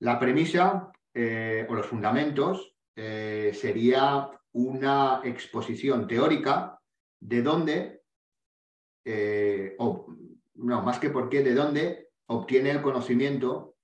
La 0.00 0.18
premisa 0.18 0.90
eh, 1.12 1.66
o 1.68 1.74
los 1.74 1.86
fundamentos 1.86 2.76
eh, 2.96 3.52
sería 3.54 4.30
una 4.52 5.20
exposición 5.24 6.06
teórica 6.06 6.78
de 7.20 7.42
dónde, 7.42 8.02
eh, 9.04 9.76
no, 10.54 10.82
más 10.82 10.98
que 10.98 11.10
por 11.10 11.28
qué, 11.28 11.42
de 11.42 11.54
dónde 11.54 12.08
obtiene 12.26 12.70
el 12.70 12.82
conocimiento 12.82 13.74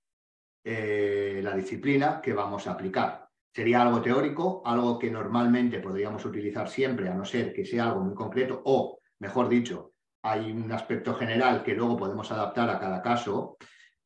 eh, 0.63 1.41
la 1.43 1.55
disciplina 1.55 2.21
que 2.21 2.33
vamos 2.33 2.67
a 2.67 2.73
aplicar. 2.73 3.27
sería 3.53 3.81
algo 3.81 4.01
teórico, 4.01 4.61
algo 4.63 4.97
que 4.97 5.11
normalmente 5.11 5.79
podríamos 5.79 6.23
utilizar 6.23 6.69
siempre, 6.69 7.09
a 7.09 7.13
no 7.13 7.25
ser 7.25 7.51
que 7.51 7.65
sea 7.65 7.87
algo 7.87 8.01
muy 8.01 8.13
concreto, 8.13 8.61
o, 8.63 8.99
mejor 9.19 9.49
dicho, 9.49 9.93
hay 10.23 10.51
un 10.51 10.71
aspecto 10.71 11.15
general 11.15 11.63
que 11.63 11.73
luego 11.73 11.97
podemos 11.97 12.31
adaptar 12.31 12.69
a 12.69 12.79
cada 12.79 13.01
caso, 13.01 13.57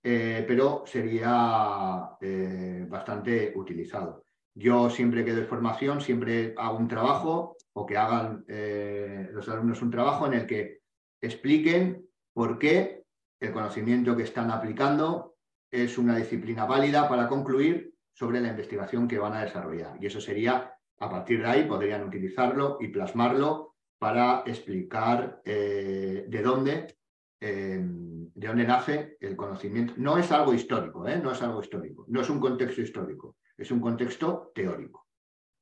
eh, 0.02 0.44
pero 0.48 0.84
sería 0.88 2.10
eh, 2.22 2.86
bastante 2.88 3.54
utilizado. 3.56 4.24
Yo 4.56 4.90
siempre 4.90 5.24
que 5.24 5.34
doy 5.34 5.44
formación, 5.44 6.02
siempre 6.02 6.56
hago 6.58 6.78
un 6.78 6.88
trabajo 6.88 7.58
o 7.74 7.86
que 7.86 7.98
hagan 7.98 8.46
los 9.34 9.50
alumnos 9.50 9.82
un 9.82 9.92
trabajo 9.92 10.26
en 10.28 10.34
el 10.34 10.46
que 10.48 10.80
expliquen 11.22 12.05
por 12.36 12.60
qué 12.60 13.06
el 13.40 13.54
conocimiento 13.54 14.16
que 14.16 14.24
están 14.24 14.52
aplicando 14.52 15.38
es 15.72 15.98
una 15.98 16.18
disciplina 16.18 16.66
válida 16.66 17.08
para 17.08 17.30
concluir 17.30 17.94
sobre 18.12 18.42
la 18.42 18.50
investigación 18.50 19.08
que 19.08 19.18
van 19.18 19.34
a 19.34 19.44
desarrollar. 19.44 19.98
Y 20.02 20.08
eso 20.08 20.20
sería, 20.20 20.74
a 21.00 21.10
partir 21.10 21.42
de 21.42 21.48
ahí, 21.48 21.64
podrían 21.64 22.04
utilizarlo 22.04 22.78
y 22.82 22.90
plasmarlo 22.90 23.76
para 23.98 24.44
explicar 24.46 25.42
eh, 25.46 26.26
de 26.28 26.42
dónde 26.42 26.98
eh, 27.40 27.82
de 28.36 28.48
dónde 28.48 28.66
nace 28.66 29.18
el 29.22 29.38
conocimiento. 29.38 29.94
No 29.96 30.18
es 30.18 30.30
algo 30.32 30.54
histórico, 30.54 31.08
¿eh? 31.08 31.18
no 31.18 31.32
es 31.32 31.42
algo 31.42 31.62
histórico, 31.62 32.06
no 32.10 32.20
es 32.20 32.30
un 32.30 32.42
contexto 32.42 32.82
histórico, 32.82 33.38
es 33.58 33.72
un 33.72 33.80
contexto 33.80 34.52
teórico, 34.54 35.08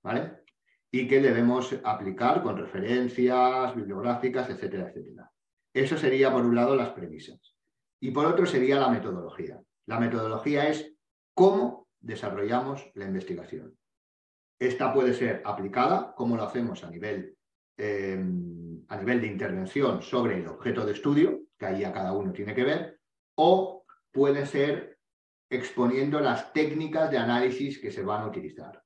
¿vale? 0.01 0.43
Y 0.89 1.07
que 1.07 1.21
debemos 1.21 1.75
aplicar 1.83 2.41
con 2.41 2.57
referencias 2.57 3.75
bibliográficas, 3.75 4.49
etcétera, 4.49 4.89
etcétera. 4.89 5.32
Eso 5.73 5.97
sería, 5.97 6.31
por 6.31 6.45
un 6.45 6.55
lado, 6.55 6.75
las 6.75 6.89
premisas. 6.89 7.55
Y 7.99 8.11
por 8.11 8.25
otro 8.25 8.45
sería 8.45 8.79
la 8.79 8.89
metodología. 8.89 9.61
La 9.87 9.99
metodología 9.99 10.69
es 10.69 10.93
cómo 11.33 11.87
desarrollamos 11.99 12.91
la 12.95 13.05
investigación. 13.05 13.77
Esta 14.59 14.93
puede 14.93 15.13
ser 15.13 15.41
aplicada, 15.45 16.13
como 16.15 16.37
lo 16.37 16.43
hacemos 16.43 16.83
a 16.83 16.89
nivel, 16.89 17.37
eh, 17.77 18.23
a 18.87 18.97
nivel 18.97 19.21
de 19.21 19.27
intervención 19.27 20.01
sobre 20.01 20.37
el 20.37 20.47
objeto 20.47 20.85
de 20.85 20.93
estudio, 20.93 21.41
que 21.57 21.65
ahí 21.65 21.83
a 21.83 21.93
cada 21.93 22.13
uno 22.13 22.31
tiene 22.31 22.53
que 22.53 22.63
ver, 22.63 22.99
o 23.35 23.83
puede 24.11 24.45
ser 24.45 24.99
exponiendo 25.49 26.19
las 26.19 26.53
técnicas 26.53 27.09
de 27.11 27.17
análisis 27.17 27.79
que 27.79 27.91
se 27.91 28.03
van 28.03 28.23
a 28.23 28.27
utilizar. 28.27 28.83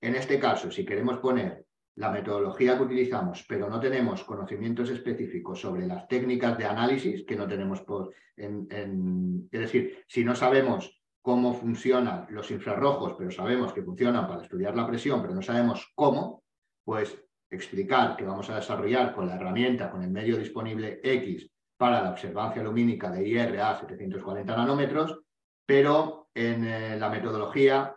En 0.00 0.14
este 0.14 0.38
caso, 0.38 0.70
si 0.70 0.84
queremos 0.84 1.18
poner 1.18 1.65
la 1.96 2.10
metodología 2.10 2.76
que 2.76 2.84
utilizamos, 2.84 3.44
pero 3.48 3.68
no 3.68 3.80
tenemos 3.80 4.22
conocimientos 4.24 4.90
específicos 4.90 5.60
sobre 5.60 5.86
las 5.86 6.06
técnicas 6.06 6.56
de 6.58 6.66
análisis, 6.66 7.24
que 7.24 7.36
no 7.36 7.46
tenemos 7.46 7.80
por... 7.82 8.12
Es 8.36 9.50
decir, 9.50 10.04
si 10.06 10.22
no 10.22 10.34
sabemos 10.34 11.02
cómo 11.22 11.54
funcionan 11.54 12.26
los 12.30 12.50
infrarrojos, 12.50 13.14
pero 13.18 13.30
sabemos 13.30 13.72
que 13.72 13.82
funcionan 13.82 14.28
para 14.28 14.42
estudiar 14.42 14.76
la 14.76 14.86
presión, 14.86 15.22
pero 15.22 15.34
no 15.34 15.42
sabemos 15.42 15.90
cómo, 15.94 16.44
pues 16.84 17.18
explicar 17.50 18.16
que 18.16 18.24
vamos 18.24 18.50
a 18.50 18.56
desarrollar 18.56 19.14
con 19.14 19.26
la 19.26 19.36
herramienta, 19.36 19.90
con 19.90 20.02
el 20.02 20.10
medio 20.10 20.36
disponible 20.36 21.00
X, 21.02 21.50
para 21.76 22.02
la 22.02 22.10
observancia 22.10 22.62
lumínica 22.62 23.10
de 23.10 23.26
IR 23.26 23.60
a 23.60 23.78
740 23.78 24.56
nanómetros, 24.56 25.18
pero 25.64 26.28
en 26.34 26.64
eh, 26.64 26.96
la 26.98 27.08
metodología 27.08 27.95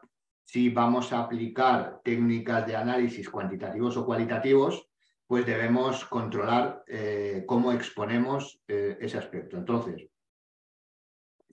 si 0.51 0.69
vamos 0.69 1.13
a 1.13 1.19
aplicar 1.19 2.01
técnicas 2.03 2.65
de 2.65 2.75
análisis 2.75 3.29
cuantitativos 3.29 3.95
o 3.97 4.03
cualitativos, 4.03 4.89
pues 5.27 5.45
debemos 5.45 6.05
controlar 6.05 6.83
eh, 6.87 7.43
cómo 7.45 7.71
exponemos 7.71 8.59
eh, 8.67 8.97
ese 8.99 9.19
aspecto. 9.19 9.57
Entonces, 9.57 10.07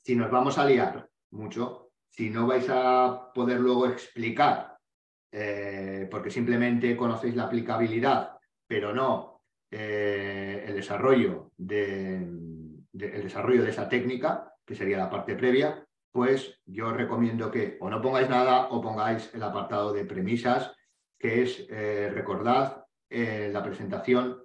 si 0.02 0.16
nos 0.16 0.30
vamos 0.30 0.56
a 0.56 0.64
liar 0.64 1.10
mucho, 1.32 1.90
si 2.08 2.30
no 2.30 2.46
vais 2.46 2.66
a 2.70 3.32
poder 3.34 3.60
luego 3.60 3.86
explicar, 3.86 4.78
eh, 5.30 6.08
porque 6.10 6.30
simplemente 6.30 6.96
conocéis 6.96 7.36
la 7.36 7.44
aplicabilidad, 7.44 8.38
pero 8.66 8.94
no 8.94 9.42
el, 9.70 10.74
desarrollo 10.74 11.52
de, 11.58 12.14
el 12.14 13.22
desarrollo 13.22 13.62
de 13.62 13.70
esa 13.72 13.90
técnica, 13.90 14.54
que 14.64 14.74
sería 14.74 14.96
la 14.96 15.10
parte 15.10 15.36
previa, 15.36 15.85
pues 16.12 16.60
yo 16.64 16.92
recomiendo 16.92 17.50
que 17.50 17.76
o 17.80 17.90
no 17.90 18.00
pongáis 18.00 18.28
nada 18.28 18.68
o 18.70 18.80
pongáis 18.80 19.32
el 19.34 19.42
apartado 19.42 19.92
de 19.92 20.04
premisas, 20.04 20.74
que 21.18 21.42
es, 21.42 21.66
eh, 21.70 22.10
recordad, 22.12 22.84
eh, 23.08 23.50
la 23.52 23.62
presentación 23.62 24.42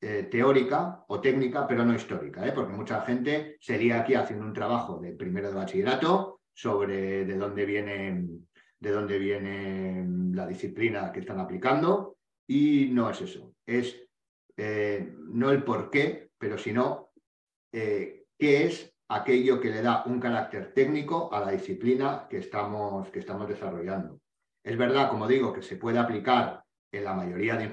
eh, 0.00 0.28
teórica 0.30 1.04
o 1.08 1.20
técnica, 1.20 1.66
pero 1.66 1.84
no 1.84 1.94
histórica, 1.94 2.52
porque 2.54 2.72
mucha 2.72 3.02
gente 3.02 3.56
sería 3.60 4.00
aquí 4.00 4.14
haciendo 4.14 4.46
un 4.46 4.52
trabajo 4.52 4.98
de 4.98 5.12
primero 5.12 5.48
de 5.48 5.54
bachillerato 5.54 6.40
sobre 6.54 7.24
de 7.26 7.36
dónde 7.36 7.66
viene, 7.66 8.26
de 8.78 8.90
dónde 8.90 9.18
viene 9.18 10.06
la 10.34 10.46
disciplina 10.46 11.12
que 11.12 11.20
están 11.20 11.38
aplicando 11.38 12.16
y 12.46 12.88
no 12.92 13.10
es 13.10 13.20
eso, 13.20 13.54
es 13.66 14.06
no 14.56 15.50
el 15.50 15.62
por 15.64 15.90
qué, 15.90 16.30
pero 16.36 16.58
sino 16.58 17.12
qué 17.70 18.26
es 18.38 18.94
aquello 19.10 19.60
que 19.60 19.70
le 19.70 19.82
da 19.82 20.04
un 20.06 20.20
carácter 20.20 20.72
técnico 20.72 21.32
a 21.32 21.40
la 21.40 21.50
disciplina 21.50 22.26
que 22.30 22.38
estamos, 22.38 23.10
que 23.10 23.18
estamos 23.18 23.48
desarrollando. 23.48 24.20
Es 24.62 24.78
verdad, 24.78 25.08
como 25.08 25.26
digo, 25.26 25.52
que 25.52 25.62
se 25.62 25.76
puede 25.76 25.98
aplicar 25.98 26.62
en 26.92 27.04
la 27.04 27.14
mayoría 27.14 27.56
de 27.56 27.68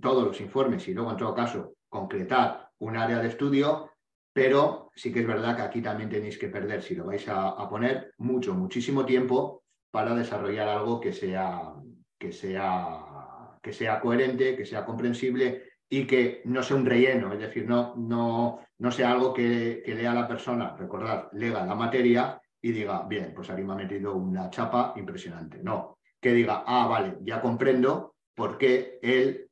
todos 0.00 0.24
los 0.24 0.40
informes 0.40 0.86
y 0.86 0.94
luego 0.94 1.10
en 1.10 1.16
todo 1.16 1.34
caso 1.34 1.74
concretar 1.88 2.70
un 2.78 2.96
área 2.96 3.18
de 3.18 3.28
estudio, 3.28 3.90
pero 4.32 4.90
sí 4.94 5.12
que 5.12 5.20
es 5.20 5.26
verdad 5.26 5.56
que 5.56 5.62
aquí 5.62 5.82
también 5.82 6.10
tenéis 6.10 6.38
que 6.38 6.48
perder, 6.48 6.80
si 6.80 6.94
lo 6.94 7.06
vais 7.06 7.26
a, 7.28 7.48
a 7.48 7.68
poner, 7.68 8.12
mucho, 8.18 8.54
muchísimo 8.54 9.04
tiempo 9.04 9.64
para 9.90 10.14
desarrollar 10.14 10.68
algo 10.68 11.00
que 11.00 11.12
sea, 11.12 11.74
que 12.16 12.30
sea, 12.30 13.58
que 13.60 13.72
sea 13.72 14.00
coherente, 14.00 14.56
que 14.56 14.64
sea 14.64 14.84
comprensible 14.84 15.67
y 15.88 16.06
que 16.06 16.42
no 16.44 16.62
sea 16.62 16.76
un 16.76 16.86
relleno, 16.86 17.32
es 17.32 17.38
decir, 17.38 17.66
no, 17.66 17.94
no, 17.96 18.60
no 18.78 18.90
sea 18.90 19.12
algo 19.12 19.32
que, 19.32 19.82
lea 19.86 20.12
la 20.12 20.28
persona, 20.28 20.76
recordad, 20.76 21.28
lea 21.32 21.64
la 21.64 21.74
materia 21.74 22.40
y 22.60 22.72
diga, 22.72 23.06
bien, 23.08 23.32
pues 23.34 23.48
aquí 23.50 23.62
me 23.62 23.72
ha 23.72 23.76
metido 23.76 24.14
una 24.14 24.50
chapa 24.50 24.92
impresionante. 24.96 25.62
No, 25.62 25.98
que 26.20 26.32
diga, 26.32 26.64
ah, 26.66 26.86
vale, 26.86 27.16
ya 27.22 27.40
comprendo 27.40 28.16
por 28.34 28.58
qué 28.58 28.98
él, 29.00 29.48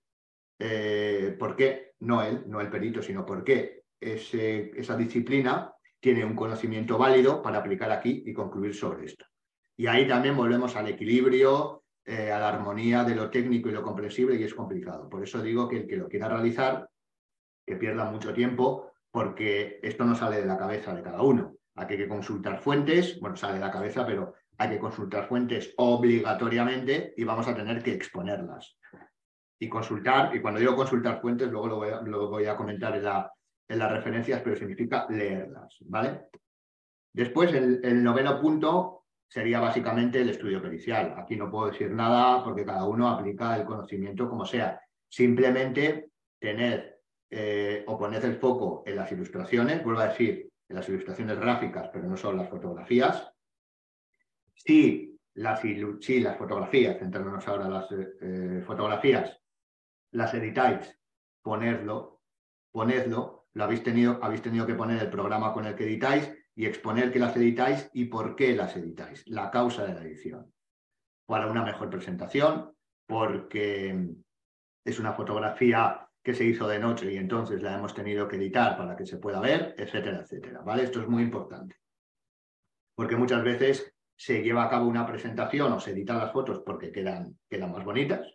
eh, 0.58 1.34
por 1.38 1.56
qué, 1.56 1.92
no 2.00 2.22
él, 2.22 2.44
no 2.46 2.60
el 2.60 2.68
perito, 2.68 3.00
sino 3.00 3.24
por 3.24 3.42
qué 3.42 3.84
esa 3.98 4.96
disciplina 4.96 5.72
tiene 5.98 6.24
un 6.24 6.36
conocimiento 6.36 6.98
válido 6.98 7.40
para 7.40 7.58
aplicar 7.58 7.90
aquí 7.90 8.22
y 8.26 8.34
concluir 8.34 8.74
sobre 8.74 9.06
esto. 9.06 9.24
Y 9.76 9.86
ahí 9.86 10.06
también 10.06 10.36
volvemos 10.36 10.76
al 10.76 10.88
equilibrio 10.88 11.84
eh, 12.08 12.30
a 12.30 12.38
la 12.38 12.50
armonía 12.50 13.02
de 13.02 13.16
lo 13.16 13.28
técnico 13.28 13.68
y 13.68 13.72
lo 13.72 13.82
comprensible 13.82 14.36
y 14.36 14.44
es 14.44 14.54
complicado. 14.54 15.08
Por 15.08 15.24
eso 15.24 15.42
digo 15.42 15.68
que 15.68 15.78
el 15.78 15.86
que 15.88 15.96
lo 15.96 16.08
quiera 16.08 16.28
realizar, 16.28 16.88
que 17.66 17.74
pierda 17.74 18.04
mucho 18.04 18.32
tiempo, 18.32 18.92
porque 19.10 19.80
esto 19.82 20.04
no 20.04 20.14
sale 20.14 20.40
de 20.40 20.46
la 20.46 20.56
cabeza 20.56 20.94
de 20.94 21.02
cada 21.02 21.20
uno. 21.22 21.56
Hay 21.74 21.88
que 21.88 22.06
consultar 22.06 22.60
fuentes, 22.60 23.18
bueno, 23.18 23.34
sale 23.34 23.54
de 23.54 23.60
la 23.60 23.72
cabeza, 23.72 24.06
pero 24.06 24.34
hay 24.56 24.68
que 24.70 24.78
consultar 24.78 25.26
fuentes 25.26 25.74
obligatoriamente 25.78 27.12
y 27.16 27.24
vamos 27.24 27.48
a 27.48 27.56
tener 27.56 27.82
que 27.82 27.94
exponerlas. 27.94 28.78
Y 29.58 29.68
consultar, 29.68 30.36
y 30.36 30.40
cuando 30.40 30.60
digo 30.60 30.76
consultar 30.76 31.20
fuentes, 31.20 31.50
luego 31.50 31.66
lo 31.66 32.28
voy 32.28 32.44
a, 32.44 32.56
comentar 32.56 32.94
en, 32.94 33.02
la, 33.02 33.32
en, 33.66 33.78
las 33.80 33.90
referencias, 33.90 34.42
pero 34.44 34.54
significa 34.54 35.08
leerlas, 35.10 35.76
¿vale? 35.86 36.28
Después, 37.12 37.52
el 37.52 38.04
noveno 38.04 38.40
punto 38.40 39.05
sería 39.28 39.60
básicamente 39.60 40.20
el 40.20 40.30
estudio 40.30 40.62
pericial. 40.62 41.14
Aquí 41.16 41.36
no 41.36 41.50
puedo 41.50 41.70
decir 41.70 41.90
nada 41.90 42.42
porque 42.44 42.64
cada 42.64 42.84
uno 42.84 43.08
aplica 43.08 43.56
el 43.56 43.64
conocimiento 43.64 44.28
como 44.28 44.46
sea. 44.46 44.80
Simplemente 45.08 46.10
tener 46.38 47.00
eh, 47.30 47.84
o 47.86 47.98
poner 47.98 48.24
el 48.24 48.36
foco 48.36 48.84
en 48.86 48.96
las 48.96 49.10
ilustraciones, 49.10 49.82
vuelvo 49.82 50.00
a 50.00 50.08
decir, 50.08 50.48
en 50.68 50.76
las 50.76 50.88
ilustraciones 50.88 51.38
gráficas, 51.38 51.88
pero 51.92 52.08
no 52.08 52.16
son 52.16 52.36
las 52.36 52.48
fotografías. 52.48 53.32
Si 54.54 55.18
las, 55.34 55.62
las 55.62 56.38
fotografías, 56.38 56.98
centrándonos 56.98 57.46
ahora 57.46 57.68
las 57.68 57.88
eh, 57.92 58.62
fotografías, 58.64 59.38
las 60.12 60.32
editáis, 60.34 60.98
ponedlo, 61.42 62.22
ponedlo, 62.70 63.48
lo 63.52 63.64
habéis 63.64 63.82
tenido, 63.82 64.18
habéis 64.22 64.42
tenido 64.42 64.66
que 64.66 64.74
poner 64.74 65.02
el 65.02 65.10
programa 65.10 65.52
con 65.52 65.66
el 65.66 65.74
que 65.74 65.84
editáis 65.84 66.32
y 66.56 66.64
exponer 66.64 67.12
que 67.12 67.18
las 67.18 67.36
editáis 67.36 67.90
y 67.92 68.06
por 68.06 68.34
qué 68.34 68.56
las 68.56 68.74
editáis, 68.76 69.22
la 69.26 69.50
causa 69.50 69.84
de 69.84 69.94
la 69.94 70.02
edición. 70.02 70.52
Para 71.26 71.48
una 71.48 71.62
mejor 71.62 71.90
presentación, 71.90 72.72
porque 73.06 74.08
es 74.84 74.98
una 74.98 75.12
fotografía 75.12 76.08
que 76.22 76.34
se 76.34 76.44
hizo 76.44 76.66
de 76.66 76.78
noche 76.78 77.12
y 77.12 77.18
entonces 77.18 77.62
la 77.62 77.76
hemos 77.76 77.94
tenido 77.94 78.26
que 78.26 78.36
editar 78.36 78.76
para 78.76 78.96
que 78.96 79.04
se 79.04 79.18
pueda 79.18 79.38
ver, 79.38 79.74
etcétera, 79.76 80.22
etcétera. 80.22 80.62
¿Vale? 80.62 80.84
Esto 80.84 81.00
es 81.00 81.08
muy 81.08 81.22
importante. 81.22 81.76
Porque 82.94 83.16
muchas 83.16 83.44
veces 83.44 83.94
se 84.16 84.42
lleva 84.42 84.64
a 84.64 84.70
cabo 84.70 84.88
una 84.88 85.06
presentación 85.06 85.72
o 85.72 85.78
se 85.78 85.90
editan 85.90 86.18
las 86.18 86.32
fotos 86.32 86.62
porque 86.64 86.90
quedan, 86.90 87.38
quedan 87.48 87.70
más 87.70 87.84
bonitas, 87.84 88.26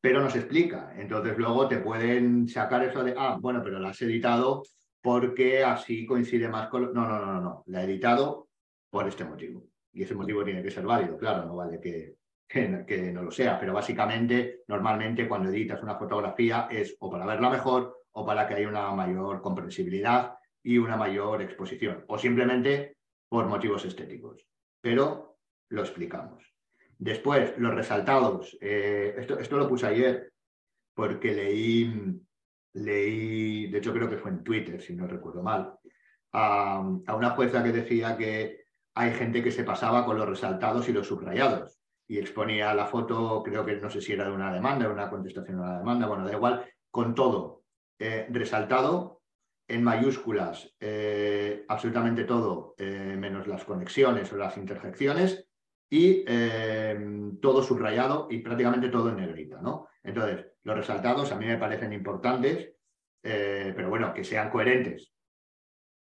pero 0.00 0.20
no 0.20 0.28
se 0.28 0.40
explica. 0.40 0.92
Entonces 0.96 1.38
luego 1.38 1.66
te 1.66 1.78
pueden 1.78 2.46
sacar 2.46 2.84
eso 2.84 3.02
de, 3.02 3.14
ah, 3.16 3.38
bueno, 3.40 3.62
pero 3.64 3.78
la 3.78 3.88
has 3.88 4.02
editado 4.02 4.62
porque 5.04 5.62
así 5.62 6.06
coincide 6.06 6.48
más 6.48 6.68
con... 6.68 6.94
No, 6.94 7.06
no, 7.06 7.26
no, 7.26 7.38
no, 7.38 7.62
la 7.66 7.82
he 7.82 7.84
editado 7.84 8.48
por 8.88 9.06
este 9.06 9.22
motivo. 9.22 9.66
Y 9.92 10.02
ese 10.02 10.14
motivo 10.14 10.42
tiene 10.42 10.62
que 10.62 10.70
ser 10.70 10.86
válido, 10.86 11.18
claro, 11.18 11.44
no 11.44 11.56
vale 11.56 11.78
que, 11.78 12.16
que, 12.48 13.12
no 13.12 13.22
lo 13.22 13.30
sea, 13.30 13.60
pero 13.60 13.74
básicamente, 13.74 14.62
normalmente 14.66 15.28
cuando 15.28 15.50
editas 15.50 15.82
una 15.82 15.96
fotografía 15.96 16.68
es 16.70 16.96
o 17.00 17.10
para 17.10 17.26
verla 17.26 17.50
mejor 17.50 17.98
o 18.12 18.24
para 18.24 18.48
que 18.48 18.54
haya 18.54 18.66
una 18.66 18.90
mayor 18.92 19.42
comprensibilidad 19.42 20.38
y 20.62 20.78
una 20.78 20.96
mayor 20.96 21.42
exposición, 21.42 22.06
o 22.08 22.16
simplemente 22.16 22.96
por 23.28 23.44
motivos 23.44 23.84
estéticos. 23.84 24.46
Pero 24.80 25.36
lo 25.68 25.82
explicamos. 25.82 26.50
Después, 26.96 27.58
los 27.58 27.74
resaltados. 27.74 28.56
Eh, 28.58 29.16
esto, 29.18 29.38
esto 29.38 29.58
lo 29.58 29.68
puse 29.68 29.86
ayer 29.86 30.32
porque 30.94 31.34
leí, 31.34 31.92
leí, 32.74 33.68
de 33.68 33.78
hecho 33.78 33.92
creo 33.92 34.08
que 34.10 34.18
fue 34.18 34.30
en 34.30 34.44
Twitter, 34.44 34.80
si 34.80 34.94
no 34.94 35.06
recuerdo 35.06 35.42
mal, 35.42 35.74
a, 36.32 36.80
una 36.80 37.30
jueza 37.30 37.62
que 37.62 37.72
decía 37.72 38.16
que 38.16 38.64
hay 38.94 39.12
gente 39.12 39.42
que 39.42 39.52
se 39.52 39.64
pasaba 39.64 40.04
con 40.04 40.18
los 40.18 40.28
resaltados 40.28 40.88
y 40.88 40.92
los 40.92 41.06
subrayados 41.06 41.80
y 42.06 42.18
exponía 42.18 42.74
la 42.74 42.86
foto, 42.86 43.42
creo 43.42 43.64
que 43.64 43.76
no 43.76 43.88
sé 43.88 44.00
si 44.00 44.12
era 44.12 44.26
de 44.26 44.32
una 44.32 44.52
demanda, 44.52 44.86
de 44.86 44.92
una 44.92 45.08
contestación 45.08 45.58
a 45.58 45.62
una 45.62 45.78
demanda, 45.78 46.06
bueno, 46.06 46.24
da 46.24 46.32
igual, 46.32 46.64
con 46.90 47.14
todo 47.14 47.62
eh, 47.98 48.26
resaltado 48.30 49.22
en 49.66 49.82
mayúsculas, 49.82 50.74
eh, 50.78 51.64
absolutamente 51.68 52.24
todo, 52.24 52.74
eh, 52.76 53.16
menos 53.18 53.46
las 53.46 53.64
conexiones 53.64 54.30
o 54.32 54.36
las 54.36 54.56
interjecciones, 54.58 55.48
y 55.88 56.24
todo 57.40 57.62
subrayado 57.62 58.26
y 58.28 58.38
prácticamente 58.38 58.88
todo 58.88 59.10
en 59.10 59.16
negrita, 59.16 59.60
¿no? 59.62 59.86
Entonces, 60.04 60.46
los 60.62 60.76
resaltados 60.76 61.32
a 61.32 61.36
mí 61.36 61.46
me 61.46 61.58
parecen 61.58 61.92
importantes, 61.92 62.70
pero 63.20 63.88
bueno, 63.88 64.12
que 64.12 64.22
sean 64.22 64.50
coherentes, 64.50 65.12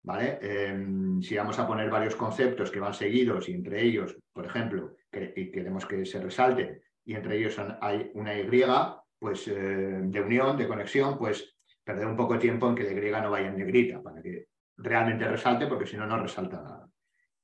¿vale? 0.04 0.38
Em, 0.42 1.22
si 1.22 1.36
vamos 1.36 1.58
a 1.58 1.66
poner 1.66 1.90
varios 1.90 2.16
conceptos 2.16 2.70
que 2.70 2.82
van 2.82 2.94
seguidos 2.94 3.48
y 3.50 3.54
entre 3.54 3.82
ellos, 3.82 4.16
por 4.32 4.46
ejemplo, 4.46 4.98
y 5.36 5.50
queremos 5.50 5.86
que 5.86 6.06
se 6.06 6.22
resalte 6.22 6.84
y 7.06 7.16
entre 7.16 7.38
ellos 7.38 7.58
hay 7.82 8.12
una 8.14 8.38
Y, 8.38 9.02
pues 9.18 9.46
de 9.46 10.22
unión, 10.22 10.58
de 10.58 10.68
conexión, 10.68 11.18
pues 11.18 11.56
perder 11.84 12.08
un 12.08 12.16
poco 12.16 12.34
de 12.34 12.40
tiempo 12.40 12.68
en 12.68 12.76
que 12.76 12.84
de 12.84 12.94
griega 12.94 13.22
no 13.22 13.32
vaya 13.32 13.48
en 13.48 13.58
negrita, 13.58 14.02
para 14.02 14.22
que 14.22 14.48
realmente 14.78 15.28
resalte, 15.28 15.68
porque 15.68 15.86
si 15.86 15.98
no, 15.98 16.06
no 16.06 16.22
resalta 16.22 16.62
nada. 16.62 16.90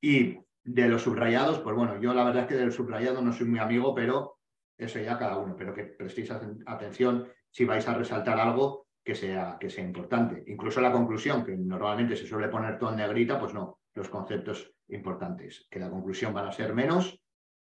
Y 0.01 0.37
de 0.63 0.87
los 0.87 1.03
subrayados, 1.03 1.59
pues 1.59 1.75
bueno, 1.75 1.99
yo 1.99 2.13
la 2.13 2.23
verdad 2.23 2.43
es 2.43 2.47
que 2.49 2.55
del 2.55 2.71
subrayado 2.71 3.21
no 3.21 3.33
soy 3.33 3.47
muy 3.47 3.59
amigo, 3.59 3.93
pero 3.93 4.38
eso 4.79 4.99
ya 4.99 5.17
cada 5.17 5.37
uno, 5.37 5.55
pero 5.55 5.73
que 5.73 5.83
prestéis 5.83 6.31
atención 6.31 7.27
si 7.51 7.65
vais 7.65 7.87
a 7.87 7.93
resaltar 7.93 8.39
algo 8.39 8.87
que 9.03 9.13
sea, 9.13 9.57
que 9.59 9.69
sea 9.69 9.83
importante. 9.83 10.43
Incluso 10.47 10.81
la 10.81 10.91
conclusión, 10.91 11.43
que 11.43 11.55
normalmente 11.55 12.15
se 12.15 12.25
suele 12.25 12.47
poner 12.47 12.79
todo 12.79 12.91
en 12.91 12.97
negrita, 12.97 13.39
pues 13.39 13.53
no, 13.53 13.79
los 13.93 14.09
conceptos 14.09 14.73
importantes, 14.87 15.67
que 15.69 15.79
la 15.79 15.89
conclusión 15.89 16.33
van 16.33 16.47
a 16.47 16.51
ser 16.51 16.73
menos, 16.73 17.21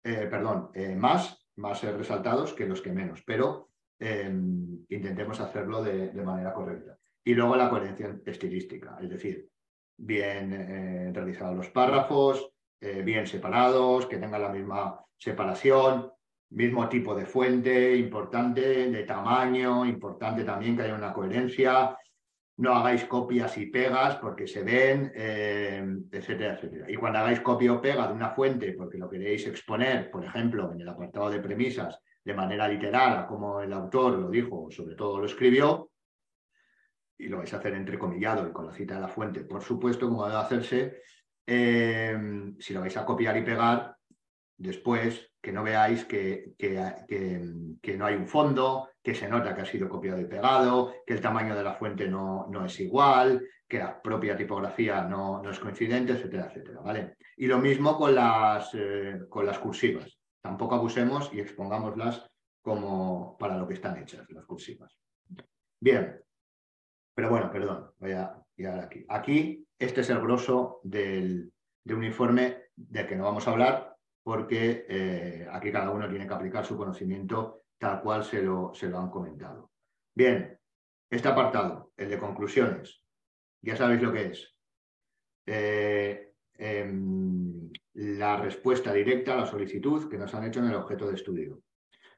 eh, 0.03 0.27
perdón, 0.31 0.71
eh, 0.75 0.97
más, 0.97 1.47
más 1.57 1.83
resaltados 1.83 2.55
que 2.55 2.67
los 2.67 2.81
que 2.81 2.93
menos, 2.93 3.23
pero 3.27 3.71
Em, 4.03 4.83
intentemos 4.89 5.39
hacerlo 5.41 5.85
de, 5.85 6.11
manera 6.25 6.55
correcta. 6.55 6.99
Y 7.23 7.35
luego 7.35 7.55
la 7.55 7.69
coherencia 7.69 8.19
estilística, 8.25 8.97
es 9.01 9.11
decir, 9.11 9.51
bien 9.99 10.55
eh, 10.55 11.13
realizados 11.13 11.55
los 11.55 11.69
párrafos, 11.69 12.51
bien 12.81 13.27
separados, 13.27 14.07
que 14.07 14.17
tengan 14.17 14.41
la 14.41 14.49
misma 14.49 15.05
separación, 15.19 16.11
mismo 16.51 16.89
tipo 16.89 17.15
de 17.15 17.27
fuente, 17.27 17.97
importante, 17.97 18.91
de 18.91 19.03
tamaño, 19.05 19.87
importante 19.87 20.45
también 20.45 20.77
que 20.77 20.83
haya 20.83 20.95
una 20.95 21.13
coherencia, 21.13 21.97
no 22.57 22.75
hagáis 22.75 23.05
copias 23.05 23.57
y 23.57 23.67
pegas 23.67 24.17
porque 24.17 24.47
se 24.47 24.63
ven, 24.63 25.13
em, 25.15 26.05
etcétera, 26.11 26.55
etcétera. 26.55 26.91
Y 26.91 26.97
cuando 26.97 27.21
hagáis 27.21 27.41
copia 27.41 27.73
o 27.73 27.81
pega 27.81 28.07
de 28.07 28.13
una 28.13 28.31
fuente 28.31 28.73
porque 28.73 28.99
lo 28.99 29.09
queréis 29.09 29.47
exponer, 29.47 30.11
por 30.11 30.25
ejemplo, 30.25 30.71
en 30.73 30.81
el 30.81 30.89
apartado 30.89 31.31
de 31.31 31.41
premisas, 31.41 31.99
de 32.23 32.35
manera 32.35 32.69
literal, 32.69 33.27
como 33.27 33.61
el 33.61 33.73
autor 33.73 34.19
lo 34.19 34.29
dijo, 34.29 34.71
sobre 34.71 34.95
todo 34.95 35.21
lo 35.21 35.27
escribió, 35.27 35.91
y 37.17 37.29
lo 37.29 37.39
vais 37.39 37.53
a 37.55 37.59
hacer 37.59 37.75
entrecomillado 37.75 38.47
y 38.49 38.53
con 38.53 38.67
la 38.67 38.75
cita 38.75 38.95
de 38.95 39.01
la 39.01 39.09
fuente, 39.09 39.45
por 39.45 39.63
supuesto, 39.63 40.09
como 40.09 40.27
debe 40.27 40.39
hacerse, 40.39 41.03
eh, 41.47 42.17
si 42.59 42.75
lo 42.75 42.81
vais 42.81 42.97
a 42.97 43.05
copiar 43.05 43.37
y 43.37 43.43
pegar, 43.43 43.97
después 44.57 45.30
que 45.41 45.53
no 45.53 45.63
veáis 45.63 46.05
que, 46.05 46.53
que, 46.59 47.97
no 47.97 48.07
hay 48.07 48.15
un 48.15 48.27
fondo, 48.27 48.91
que 49.03 49.15
se 49.15 49.29
nota 49.29 49.55
que 49.55 49.63
ha 49.63 49.67
sido 49.67 49.89
copiado 49.89 50.21
y 50.21 50.27
pegado, 50.27 50.95
que 51.07 51.15
el 51.15 51.21
tamaño 51.21 51.57
de 51.57 51.65
la 51.65 51.75
fuente 51.75 52.09
no, 52.09 52.47
no 52.51 52.67
es 52.67 52.79
igual, 52.81 53.47
que 53.67 53.79
la 53.79 54.01
propia 54.03 54.37
tipografía 54.37 55.03
no, 55.03 55.43
no, 55.43 55.51
es 55.51 55.59
coincidente, 55.59 56.13
etcétera, 56.13 56.47
etcétera. 56.47 56.81
¿vale? 56.81 57.17
Y 57.37 57.47
lo 57.47 57.59
mismo 57.59 57.97
con 57.97 58.15
las, 58.15 58.71
eh, 58.75 59.21
con 59.29 59.47
las 59.47 59.59
cursivas. 59.59 60.19
Tampoco 60.43 60.75
abusemos 60.75 61.31
y 61.33 61.41
expongámoslas 61.41 62.27
como 62.63 63.37
para 63.39 63.57
lo 63.57 63.67
que 63.67 63.75
están 63.75 63.97
hechas, 63.97 64.29
las 64.31 64.45
cursivas. 64.45 64.99
Bien, 65.81 66.23
pero 67.15 67.31
bueno, 67.31 67.51
perdón, 67.51 67.91
voy 67.99 68.13
a 68.13 68.35
llegar 68.57 68.81
aquí. 68.81 69.05
Aquí, 69.09 69.67
este 69.79 70.03
es 70.03 70.11
el 70.11 70.21
grosso 70.21 70.81
del, 70.83 71.51
de 71.85 71.95
un 71.95 72.05
informe 72.05 72.65
del 72.77 73.07
que 73.07 73.17
no 73.17 73.25
vamos 73.25 73.47
a 73.49 73.53
hablar 73.53 73.90
porque 74.23 74.87
eh, 74.89 75.49
aquí 75.51 75.73
cada 75.73 75.91
uno 75.91 76.09
tiene 76.09 76.27
que 76.27 76.35
aplicar 76.35 76.65
su 76.65 76.77
conocimiento 76.77 77.63
tal 77.79 78.03
cual 78.03 78.25
se 78.25 78.43
lo, 78.43 78.73
se 78.75 78.89
lo 78.89 78.99
han 78.99 79.11
comentado. 79.11 79.71
Bien, 80.15 80.59
este 81.09 81.29
apartado, 81.29 81.93
el 81.97 82.11
de 82.11 82.19
conclusiones, 82.19 83.03
ya 83.63 83.77
sabéis 83.77 84.03
lo 84.03 84.13
que 84.13 84.27
es. 84.27 84.55
Eh, 85.47 86.35
em, 86.55 87.71
la 87.95 88.37
respuesta 88.37 88.93
directa 88.93 89.33
a 89.33 89.39
la 89.39 89.47
solicitud 89.47 90.09
que 90.09 90.19
nos 90.19 90.35
han 90.35 90.45
hecho 90.45 90.61
en 90.61 90.67
el 90.67 90.77
objeto 90.77 91.09
de 91.09 91.15
estudio, 91.15 91.63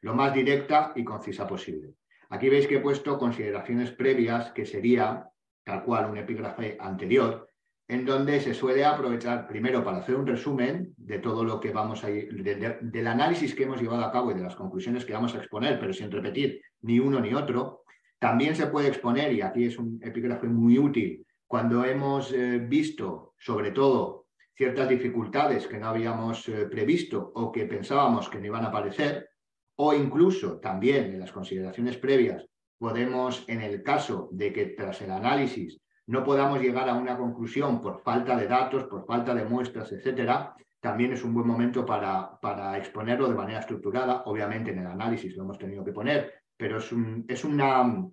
lo 0.01 0.15
más 0.15 0.35
directa 0.35 0.93
y 0.97 1.05
concisa 1.05 1.47
posible. 1.47 1.95
Aquí 2.31 2.49
veis 2.49 2.67
que 2.67 2.77
he 2.77 2.81
puesto 2.81 3.19
consideraciones 3.19 3.93
previas, 3.93 4.53
que 4.53 4.67
sería 4.67 5.29
tal 5.65 5.85
cual 5.85 6.11
un 6.11 6.19
epígrafe 6.19 6.77
anterior, 6.81 7.49
en 7.89 8.05
donde 8.05 8.41
se 8.41 8.55
suele 8.55 8.85
aprovechar 8.85 9.47
primero 9.47 9.85
para 9.85 9.99
hacer 9.99 10.15
un 10.15 10.27
resumen 10.27 10.95
de 10.97 11.19
todo 11.19 11.45
lo 11.45 11.61
que 11.61 11.73
vamos 11.73 12.05
a 12.05 12.11
ir, 12.11 12.43
del 12.81 13.07
análisis 13.07 13.55
que 13.55 13.65
hemos 13.65 13.81
llevado 13.81 14.05
a 14.05 14.13
cabo 14.13 14.31
y 14.31 14.35
de 14.35 14.43
las 14.43 14.57
conclusiones 14.57 15.05
que 15.05 15.13
vamos 15.13 15.35
a 15.35 15.39
exponer, 15.39 15.79
pero 15.79 15.93
sin 15.93 16.11
repetir 16.11 16.63
ni 16.83 16.99
uno 16.99 17.21
ni 17.21 17.35
otro. 17.35 17.83
También 18.19 18.55
se 18.55 18.69
puede 18.69 18.89
exponer, 18.89 19.33
y 19.33 19.43
aquí 19.43 19.65
es 19.65 19.79
un 19.79 19.99
epígrafe 20.03 20.47
muy 20.47 20.79
útil, 20.79 21.27
cuando 21.47 21.85
hemos 21.85 22.33
eh, 22.33 22.59
visto, 22.59 23.35
sobre 23.39 23.73
todo, 23.73 24.27
ciertas 24.55 24.89
dificultades 24.89 25.67
que 25.67 25.79
no 25.79 25.89
habíamos 25.89 26.49
eh, 26.49 26.67
previsto 26.71 27.33
o 27.35 27.51
que 27.51 27.67
pensábamos 27.67 28.29
que 28.29 28.39
no 28.39 28.47
iban 28.47 28.65
a 28.65 28.69
aparecer, 28.69 29.29
o 29.77 29.93
incluso 29.93 30.61
también 30.61 31.13
en 31.13 31.21
las 31.21 31.33
consideraciones 31.33 31.97
previas 31.97 32.47
podemos, 32.79 33.45
en 33.49 33.61
el 33.61 33.83
caso 33.83 34.29
de 34.33 34.53
que 34.53 34.67
tras 34.67 35.03
el 35.03 35.11
análisis 35.11 35.81
no 36.07 36.25
podamos 36.25 36.61
llegar 36.61 36.89
a 36.89 36.95
una 36.95 37.17
conclusión 37.17 37.81
por 37.81 38.01
falta 38.03 38.37
de 38.37 38.47
datos, 38.47 38.85
por 38.85 39.07
falta 39.07 39.35
de 39.35 39.45
muestras, 39.45 39.93
etcétera, 39.93 40.55
también 40.81 41.13
es 41.13 41.23
un 41.23 41.33
buen 41.33 41.47
momento 41.47 41.87
para, 41.87 42.41
para 42.41 42.77
exponerlo 42.77 43.29
de 43.29 43.37
manera 43.37 43.61
estructurada. 43.61 44.23
Obviamente 44.27 44.73
en 44.73 44.81
el 44.81 44.87
análisis 44.89 45.37
lo 45.37 45.45
hemos 45.45 45.59
tenido 45.59 45.85
que 45.85 45.93
poner, 45.93 46.33
pero 46.57 46.79
es, 46.79 46.91
un, 46.91 47.25
es 47.29 47.45
una, 47.45 48.05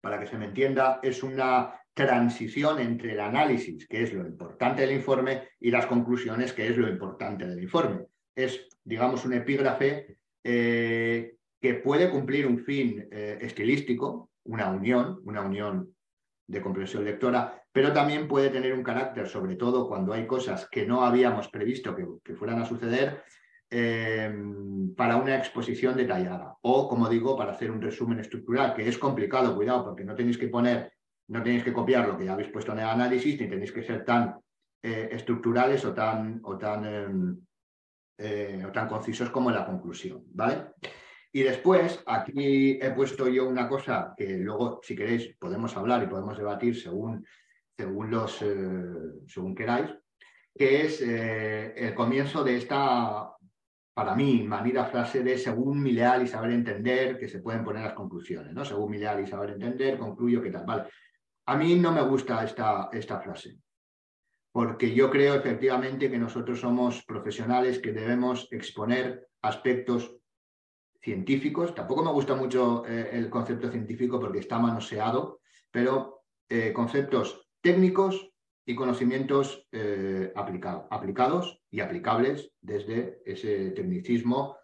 para 0.00 0.20
que 0.20 0.28
se 0.28 0.38
me 0.38 0.46
entienda, 0.46 1.00
es 1.02 1.24
una 1.24 1.74
transición 1.92 2.78
entre 2.78 3.12
el 3.12 3.20
análisis, 3.20 3.86
que 3.88 4.04
es 4.04 4.12
lo 4.14 4.26
importante 4.26 4.82
del 4.82 4.92
informe, 4.92 5.48
y 5.60 5.70
las 5.70 5.86
conclusiones, 5.86 6.52
que 6.52 6.68
es 6.68 6.76
lo 6.76 6.88
importante 6.88 7.46
del 7.46 7.60
informe. 7.60 8.06
Es, 8.34 8.68
digamos, 8.84 9.24
un 9.24 9.34
epígrafe 9.34 10.16
eh, 10.44 11.34
que 11.60 11.74
puede 11.74 12.08
cumplir 12.08 12.46
un 12.46 12.58
fin 12.60 13.08
eh, 13.10 13.38
estilístico, 13.40 14.30
una 14.44 14.70
unión, 14.70 15.20
una 15.24 15.42
unión 15.42 15.91
de 16.52 16.60
comprensión 16.60 17.04
lectora, 17.04 17.64
pero 17.72 17.92
también 17.92 18.28
puede 18.28 18.50
tener 18.50 18.74
un 18.74 18.82
carácter, 18.82 19.26
sobre 19.26 19.56
todo 19.56 19.88
cuando 19.88 20.12
hay 20.12 20.26
cosas 20.26 20.68
que 20.70 20.86
no 20.86 21.04
habíamos 21.04 21.48
previsto 21.48 21.96
que, 21.96 22.34
fueran 22.34 22.60
a 22.60 22.66
suceder, 22.66 23.22
eh, 23.70 24.30
para 24.94 25.16
una 25.16 25.36
exposición 25.36 25.96
detallada 25.96 26.56
o, 26.60 26.86
como 26.88 27.08
digo, 27.08 27.36
para 27.36 27.52
hacer 27.52 27.70
un 27.70 27.80
resumen 27.80 28.18
estructural, 28.20 28.74
que 28.74 28.86
es 28.86 28.98
complicado, 28.98 29.56
cuidado, 29.56 29.84
porque 29.84 30.04
no 30.04 30.14
tenéis 30.14 30.36
que 30.36 30.48
poner 30.48 30.92
no 31.28 31.42
tenéis 31.42 31.64
que 31.64 31.72
copiar 31.72 32.06
lo 32.06 32.18
que 32.18 32.26
ya 32.26 32.34
habéis 32.34 32.50
puesto 32.50 32.72
en 32.72 32.80
el 32.80 32.86
análisis, 32.86 33.40
ni 33.40 33.48
tenéis 33.48 33.72
que 33.72 33.82
ser 33.82 34.04
tan 34.04 34.36
eh, 34.82 35.08
estructurales 35.12 35.82
o 35.84 35.94
tan, 35.94 36.40
o, 36.44 36.58
tan, 36.58 36.84
em, 36.84 37.40
eh, 38.18 38.62
o 38.66 38.70
tan 38.70 38.88
concisos 38.88 39.30
como 39.30 39.50
la 39.50 39.64
conclusión, 39.64 40.24
¿vale? 40.34 40.74
Y 41.32 41.42
después, 41.42 42.02
aquí 42.06 42.78
he 42.80 42.90
puesto 42.90 43.26
yo 43.26 43.48
una 43.48 43.68
cosa 43.68 44.14
que 44.16 44.36
luego, 44.36 44.80
si 44.82 44.94
queréis, 44.94 45.34
podemos 45.38 45.74
hablar 45.76 46.02
y 46.02 46.06
podemos 46.06 46.36
debatir 46.36 46.76
según, 46.76 47.26
según, 47.76 48.10
los, 48.10 48.42
eh, 48.42 49.24
según 49.26 49.54
queráis, 49.54 49.90
que 50.54 50.82
es 50.82 51.00
el 51.00 51.94
comienzo 51.94 52.44
de 52.44 52.58
esta, 52.58 53.32
para 53.94 54.14
mí, 54.14 54.42
manera 54.42 54.86
frase 54.86 55.22
de 55.22 55.36
según 55.36 55.82
mi 55.82 55.92
leal 55.92 56.22
y 56.22 56.26
saber 56.26 56.52
entender, 56.52 57.18
que 57.18 57.28
se 57.28 57.40
pueden 57.40 57.64
poner 57.64 57.84
las 57.84 57.94
conclusiones, 57.94 58.52
¿no? 58.52 58.64
Según 58.64 58.90
mi 58.90 58.98
leal 58.98 59.22
y 59.22 59.26
saber 59.26 59.50
entender, 59.50 59.98
concluyo 59.98 60.42
que 60.42 60.50
tal, 60.50 60.64
¿vale? 60.64 60.84
A 61.46 61.56
mí 61.56 61.74
no 61.74 61.92
me 61.92 62.02
gusta 62.02 62.42
esta, 62.44 62.88
esta 62.92 63.20
frase, 63.20 63.58
porque 64.50 64.94
yo 64.94 65.10
creo 65.10 65.34
efectivamente 65.34 66.10
que 66.10 66.18
nosotros 66.18 66.60
somos 66.60 67.04
profesionales 67.04 67.80
que 67.80 67.92
debemos 67.92 68.48
exponer 68.50 69.28
aspectos 69.42 70.16
científicos. 71.02 71.74
Tampoco 71.74 72.04
me 72.04 72.12
gusta 72.12 72.34
mucho 72.34 72.84
eh, 72.86 73.10
el 73.12 73.28
concepto 73.28 73.70
científico 73.70 74.20
porque 74.20 74.38
está 74.38 74.58
manoseado, 74.58 75.40
pero 75.70 76.22
eh, 76.48 76.72
conceptos 76.72 77.48
técnicos 77.60 78.30
y 78.64 78.74
conocimientos 78.74 79.66
eh, 79.72 80.32
aplicados 80.36 81.60
y 81.70 81.80
aplicables 81.80 82.52
desde 82.60 83.20
ese 83.26 83.70
tecnicismo 83.70 84.56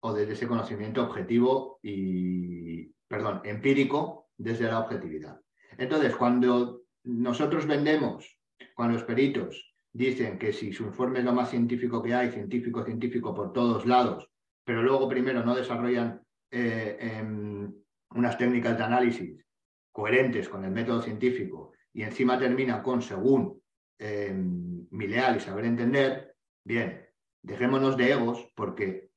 o 0.00 0.12
desde 0.12 0.34
ese 0.34 0.46
conocimiento 0.46 1.02
objetivo 1.02 1.78
y, 1.82 2.92
perdón, 3.08 3.40
empírico 3.44 4.28
desde 4.36 4.66
la 4.66 4.80
objetividad. 4.80 5.40
Entonces, 5.78 6.14
cuando 6.14 6.82
nosotros 7.04 7.66
vendemos, 7.66 8.38
cuando 8.74 8.94
los 8.94 9.04
peritos 9.04 9.74
dicen 9.92 10.38
que 10.38 10.52
si 10.52 10.72
su 10.72 10.84
informe 10.84 11.20
es 11.20 11.24
lo 11.24 11.32
más 11.32 11.50
científico 11.50 12.02
que 12.02 12.14
hay, 12.14 12.30
científico, 12.30 12.84
científico 12.84 13.34
por 13.34 13.52
todos 13.54 13.86
lados, 13.86 14.28
pero 14.66 14.82
luego 14.82 15.08
primero 15.08 15.44
no 15.44 15.54
desarrollan 15.54 16.20
eh, 16.50 16.98
em, 17.00 17.72
unas 18.10 18.36
técnicas 18.36 18.76
de 18.76 18.82
análisis 18.82 19.46
coherentes 19.92 20.48
con 20.48 20.64
el 20.64 20.72
método 20.72 21.00
científico 21.00 21.72
y 21.92 22.02
encima 22.02 22.36
termina 22.36 22.82
con 22.82 23.00
según 23.00 23.62
eh, 23.98 24.34
mi 24.34 25.06
leal 25.06 25.36
y 25.36 25.40
saber 25.40 25.66
entender, 25.66 26.34
bien, 26.64 27.08
dejémonos 27.42 27.96
de 27.96 28.10
egos 28.10 28.50
porque 28.56 29.10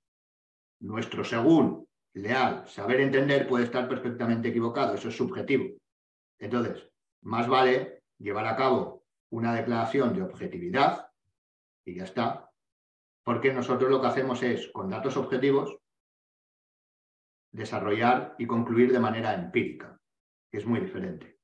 nuestro 0.81 1.23
según 1.23 1.87
leal, 2.13 2.67
saber 2.67 3.01
entender 3.01 3.47
puede 3.47 3.65
estar 3.65 3.89
perfectamente 3.89 4.49
equivocado, 4.49 4.93
eso 4.93 5.09
es 5.09 5.17
subjetivo. 5.17 5.75
Entonces, 6.37 6.87
más 7.23 7.47
vale 7.47 8.03
llevar 8.19 8.45
a 8.45 8.55
cabo 8.55 9.03
una 9.31 9.55
declaración 9.55 10.13
de 10.13 10.21
objetividad 10.21 11.09
y 11.85 11.95
ya 11.95 12.03
está, 12.03 12.48
porque 13.23 13.53
nosotros 13.53 13.89
lo 13.89 14.01
que 14.01 14.07
hacemos 14.07 14.41
es, 14.43 14.69
con 14.71 14.89
datos 14.89 15.17
objetivos, 15.17 15.77
desarrollar 17.51 18.35
y 18.37 18.45
concluir 18.45 18.91
de 18.91 18.99
manera 18.99 19.33
empírica, 19.33 19.99
que 20.51 20.57
es 20.57 20.65
muy 20.65 20.79
diferente. 20.79 21.37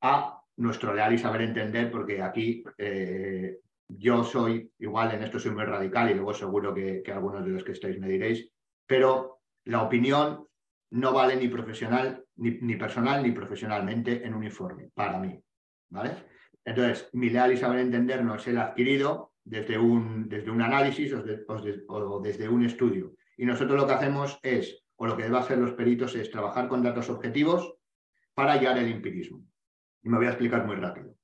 A 0.00 0.42
nuestro 0.56 0.94
leal 0.94 1.14
y 1.14 1.18
saber 1.18 1.42
entender, 1.42 1.90
porque 1.90 2.22
aquí 2.22 2.64
eh, 2.76 3.60
yo 3.88 4.22
soy, 4.24 4.70
igual 4.78 5.12
en 5.14 5.22
esto 5.22 5.38
soy 5.38 5.52
muy 5.52 5.64
radical 5.64 6.10
y 6.10 6.14
luego 6.14 6.34
seguro 6.34 6.74
que, 6.74 7.02
algunos 7.12 7.44
de 7.44 7.50
los 7.50 7.64
que 7.64 7.72
estáis 7.72 7.98
me 7.98 8.08
diréis, 8.08 8.50
pero 8.86 9.40
la 9.64 9.82
opinión 9.82 10.46
no 10.90 11.12
vale 11.12 11.36
ni 11.36 11.48
profesional, 11.48 12.24
ni, 12.36 12.76
personal, 12.76 13.22
ni 13.22 13.32
profesionalmente 13.32 14.24
en 14.24 14.34
un 14.34 14.44
informe, 14.44 14.90
para 14.94 15.18
mí. 15.18 15.38
¿Vale? 15.90 16.12
Entonces, 16.64 17.08
mi 17.12 17.30
leal 17.30 17.52
y 17.52 17.56
saber 17.56 17.80
entender 17.80 18.22
no 18.22 18.34
es 18.34 18.46
el 18.46 18.58
adquirido 18.58 19.32
desde 19.48 19.78
un, 19.78 20.28
desde 20.28 20.50
un 20.50 20.60
análisis 20.60 21.12
o, 21.14 22.20
desde 22.20 22.48
un 22.48 22.64
estudio. 22.64 23.14
Y 23.36 23.46
nosotros 23.46 23.80
lo 23.80 23.86
que 23.86 23.94
hacemos 23.94 24.38
es, 24.42 24.84
o 24.96 25.06
lo 25.06 25.16
que 25.16 25.22
deben 25.22 25.38
hacer 25.38 25.58
los 25.58 25.72
peritos 25.72 26.14
es 26.14 26.30
trabajar 26.30 26.68
con 26.68 26.82
datos 26.82 27.08
objetivos 27.08 27.74
para 28.34 28.52
hallar 28.52 28.78
el 28.78 28.92
empirismo. 28.92 29.42
Y 30.02 30.08
me 30.08 30.18
voy 30.18 30.26
a 30.26 30.30
explicar 30.30 30.66
muy 30.66 30.76
rápido. 30.76 31.14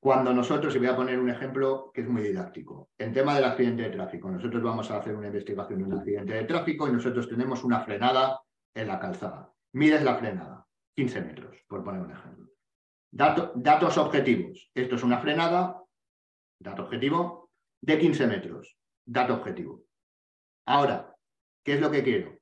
Cuando 0.00 0.32
nosotros, 0.32 0.74
y 0.74 0.78
voy 0.78 0.88
a 0.88 0.96
poner 0.96 1.18
un 1.18 1.30
ejemplo 1.30 1.90
que 1.92 2.02
es 2.02 2.08
muy 2.08 2.22
didáctico, 2.22 2.90
en 2.98 3.12
tema 3.12 3.34
del 3.34 3.44
accidente 3.44 3.82
de 3.82 3.90
tráfico, 3.90 4.30
nosotros 4.30 4.62
vamos 4.62 4.90
a 4.90 4.98
hacer 4.98 5.14
una 5.14 5.26
investigación 5.26 5.78
de 5.78 5.84
un 5.84 5.98
accidente 5.98 6.34
de 6.34 6.44
tráfico 6.44 6.88
y 6.88 6.92
nosotros 6.92 7.28
tenemos 7.28 7.64
una 7.64 7.80
frenada 7.80 8.40
en 8.74 8.88
la 8.88 8.98
calzada. 8.98 9.52
Mides 9.72 10.02
la 10.02 10.16
frenada, 10.16 10.66
15 10.94 11.20
metros, 11.20 11.56
por 11.68 11.84
poner 11.84 12.02
un 12.02 12.12
ejemplo. 12.12 12.48
datos 13.10 13.98
objetivos. 13.98 14.70
Esto 14.74 14.96
es 14.96 15.02
una 15.02 15.18
frenada, 15.18 15.82
dato 16.60 16.82
objetivo, 16.82 17.50
de 17.82 17.98
15 17.98 18.26
metros, 18.26 18.76
dato 19.06 19.34
objetivo. 19.34 19.84
Ahora, 20.66 21.14
¿qué 21.64 21.74
es 21.74 21.80
lo 21.80 21.90
que 21.90 22.02
quiero? 22.02 22.38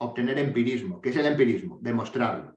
Obtener 0.00 0.38
empirismo. 0.38 1.00
¿Qué 1.00 1.10
es 1.10 1.16
el 1.16 1.26
empirismo? 1.26 1.78
Demostrarlo. 1.80 2.54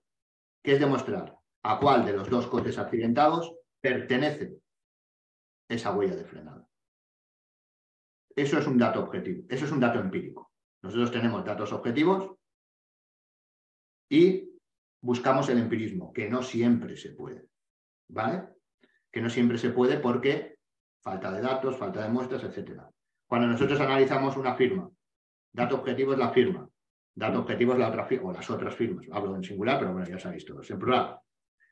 ¿Qué 0.64 0.74
es 0.74 0.80
demostrar? 0.80 1.36
a 1.66 1.80
cuál 1.80 2.06
de 2.06 2.14
los 2.14 2.30
dos 2.30 2.46
coches 2.46 2.78
accidentados 2.78 3.56
pertenece 3.82 4.60
esa 5.68 5.96
huella 5.96 6.16
de 6.16 6.26
frenada. 6.26 6.68
Eso 8.36 8.60
es 8.60 8.68
un 8.68 8.78
dato 8.78 9.02
objetivo, 9.02 9.46
eso 9.50 9.66
es 9.66 9.72
un 9.72 9.80
dato 9.80 10.00
empírico. 10.00 10.52
Nosotros 10.84 11.12
tenemos 11.12 11.44
datos 11.44 11.74
objetivos 11.74 12.36
y 14.12 14.52
buscamos 15.02 15.50
el 15.50 15.58
empirismo, 15.58 16.14
que 16.14 16.30
no 16.30 16.44
siempre 16.44 16.96
se 16.98 17.14
puede. 17.14 17.50
¿Vale? 18.10 18.48
Que 19.12 19.22
no 19.22 19.32
siempre 19.32 19.58
se 19.58 19.72
puede 19.72 19.98
porque 19.98 20.55
falta 21.06 21.32
de 21.32 21.40
datos, 21.40 21.78
falta 21.78 22.02
de 22.02 22.10
muestras, 22.10 22.44
etc. 22.44 22.82
Cuando 23.28 23.48
nosotros 23.48 23.80
analizamos 23.80 24.36
una 24.38 24.56
firma, 24.56 24.90
dato 25.54 25.76
objetivo 25.76 26.14
es 26.14 26.20
la 26.20 26.32
firma, 26.32 26.68
dato 27.14 27.42
objetivo 27.42 27.74
es 27.74 27.80
la 27.80 27.90
otra 27.90 28.06
firma, 28.06 28.30
o 28.30 28.34
las 28.34 28.50
otras 28.50 28.74
firmas. 28.76 29.06
Hablo 29.12 29.36
en 29.36 29.44
singular, 29.44 29.78
pero 29.78 29.94
bueno, 29.94 30.08
ya 30.08 30.18
sabéis 30.18 30.46
todos. 30.46 30.68
En 30.72 30.80
plural, 30.80 31.20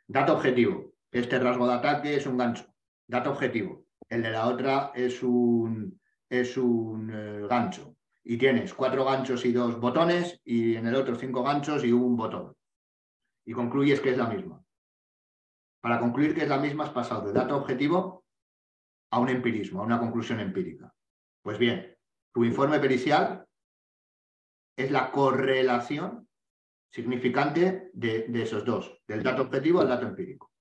Dato 0.07 0.33
objetivo. 0.33 0.93
Este 1.09 1.39
rasgo 1.39 1.65
de 1.65 1.73
ataque 1.73 2.15
es 2.15 2.27
un 2.27 2.37
gancho. 2.37 2.65
Dato 3.07 3.31
objetivo. 3.31 3.85
El 4.09 4.21
de 4.21 4.31
la 4.31 4.47
otra 4.47 4.91
es 4.93 5.23
un, 5.23 5.99
es 6.29 6.57
un 6.57 7.09
eh, 7.11 7.47
gancho. 7.47 7.95
Y 8.23 8.37
tienes 8.37 8.73
cuatro 8.73 9.05
ganchos 9.05 9.45
y 9.45 9.53
dos 9.53 9.79
botones 9.79 10.41
y 10.43 10.75
en 10.75 10.87
el 10.87 10.95
otro 10.95 11.15
cinco 11.15 11.41
ganchos 11.41 11.83
y 11.85 11.91
un 11.91 12.15
botón. 12.15 12.53
Y 13.45 13.53
concluyes 13.53 14.01
que 14.01 14.11
es 14.11 14.17
la 14.17 14.27
misma. 14.27 14.61
Para 15.81 15.99
concluir 15.99 16.35
que 16.35 16.43
es 16.43 16.49
la 16.49 16.59
misma 16.59 16.83
has 16.83 16.91
pasado 16.91 17.27
de 17.27 17.33
dato 17.33 17.57
objetivo 17.57 18.22
a 19.13 19.19
un 19.19 19.29
empirismo, 19.29 19.79
a 19.79 19.85
una 19.85 19.99
conclusión 19.99 20.39
empírica. 20.39 20.91
Pues 21.43 21.59
bien, 21.59 21.95
tu 22.33 22.43
informe 22.43 22.79
pericial 22.79 23.45
es 24.75 24.89
la 24.89 25.11
correlación 25.11 26.27
significante 26.91 27.91
de, 27.93 28.25
esos 28.33 28.65
dos, 28.65 29.03
del 29.07 29.21
dato 29.21 29.43
objetivo 29.43 29.81
al 29.81 29.89
dato 29.89 30.07
empírico. 30.07 30.51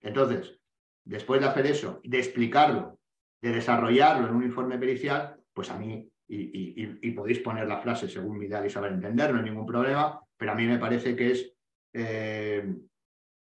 Entonces, 0.00 0.58
después 1.04 1.42
de 1.42 1.48
hacer 1.48 1.66
eso, 1.66 2.00
de 2.02 2.18
explicarlo, 2.18 2.98
de 3.42 3.52
desarrollarlo 3.52 4.28
en 4.28 4.36
un 4.36 4.44
informe 4.44 4.78
pericial, 4.78 5.38
pues 5.52 5.70
a 5.70 5.78
mí, 5.78 6.10
y, 6.28 7.10
podéis 7.10 7.40
poner 7.40 7.68
la 7.68 7.82
frase 7.82 8.08
según 8.08 8.38
mi 8.38 8.46
idea 8.46 8.64
y 8.64 8.70
saber 8.70 8.92
entender, 8.92 9.32
no 9.32 9.38
hay 9.38 9.44
ningún 9.44 9.66
problema, 9.66 10.18
pero 10.38 10.52
a 10.52 10.54
mí 10.54 10.66
me 10.66 10.78
parece 10.78 11.14
que 11.14 11.32
es 11.32 11.52
eh, 11.92 12.74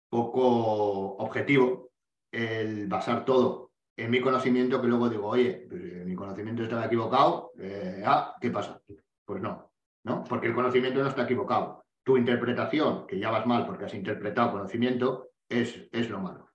poco 0.08 1.16
objetivo 1.18 1.90
el 2.32 2.86
basar 2.88 3.26
todo 3.26 3.66
en 3.98 4.12
mi 4.12 4.22
conocimiento 4.22 4.82
que 4.82 4.88
luego 4.88 5.10
digo, 5.10 5.28
oye, 5.28 5.68
eh, 5.72 6.04
mi 6.06 6.16
conocimiento 6.16 6.64
estaba 6.64 6.86
equivocado, 6.86 7.52
eh, 7.58 8.04
ah, 8.06 8.36
¿qué 8.40 8.52
pasa? 8.52 8.82
Pues 9.24 9.42
no, 9.42 9.72
¿no? 10.04 10.24
Porque 10.24 10.48
el 10.48 10.56
conocimiento 10.56 11.02
no 11.02 11.10
está 11.10 11.24
equivocado 11.24 11.86
tu 12.04 12.18
interpretación, 12.18 13.08
que 13.08 13.18
ya 13.18 13.32
vas 13.32 13.48
mal 13.48 13.66
porque 13.66 13.86
has 13.86 13.94
interpretado 13.94 14.52
conocimiento, 14.52 15.30
es, 15.50 15.88
es 15.92 16.10
lo 16.10 16.20
malo. 16.20 16.52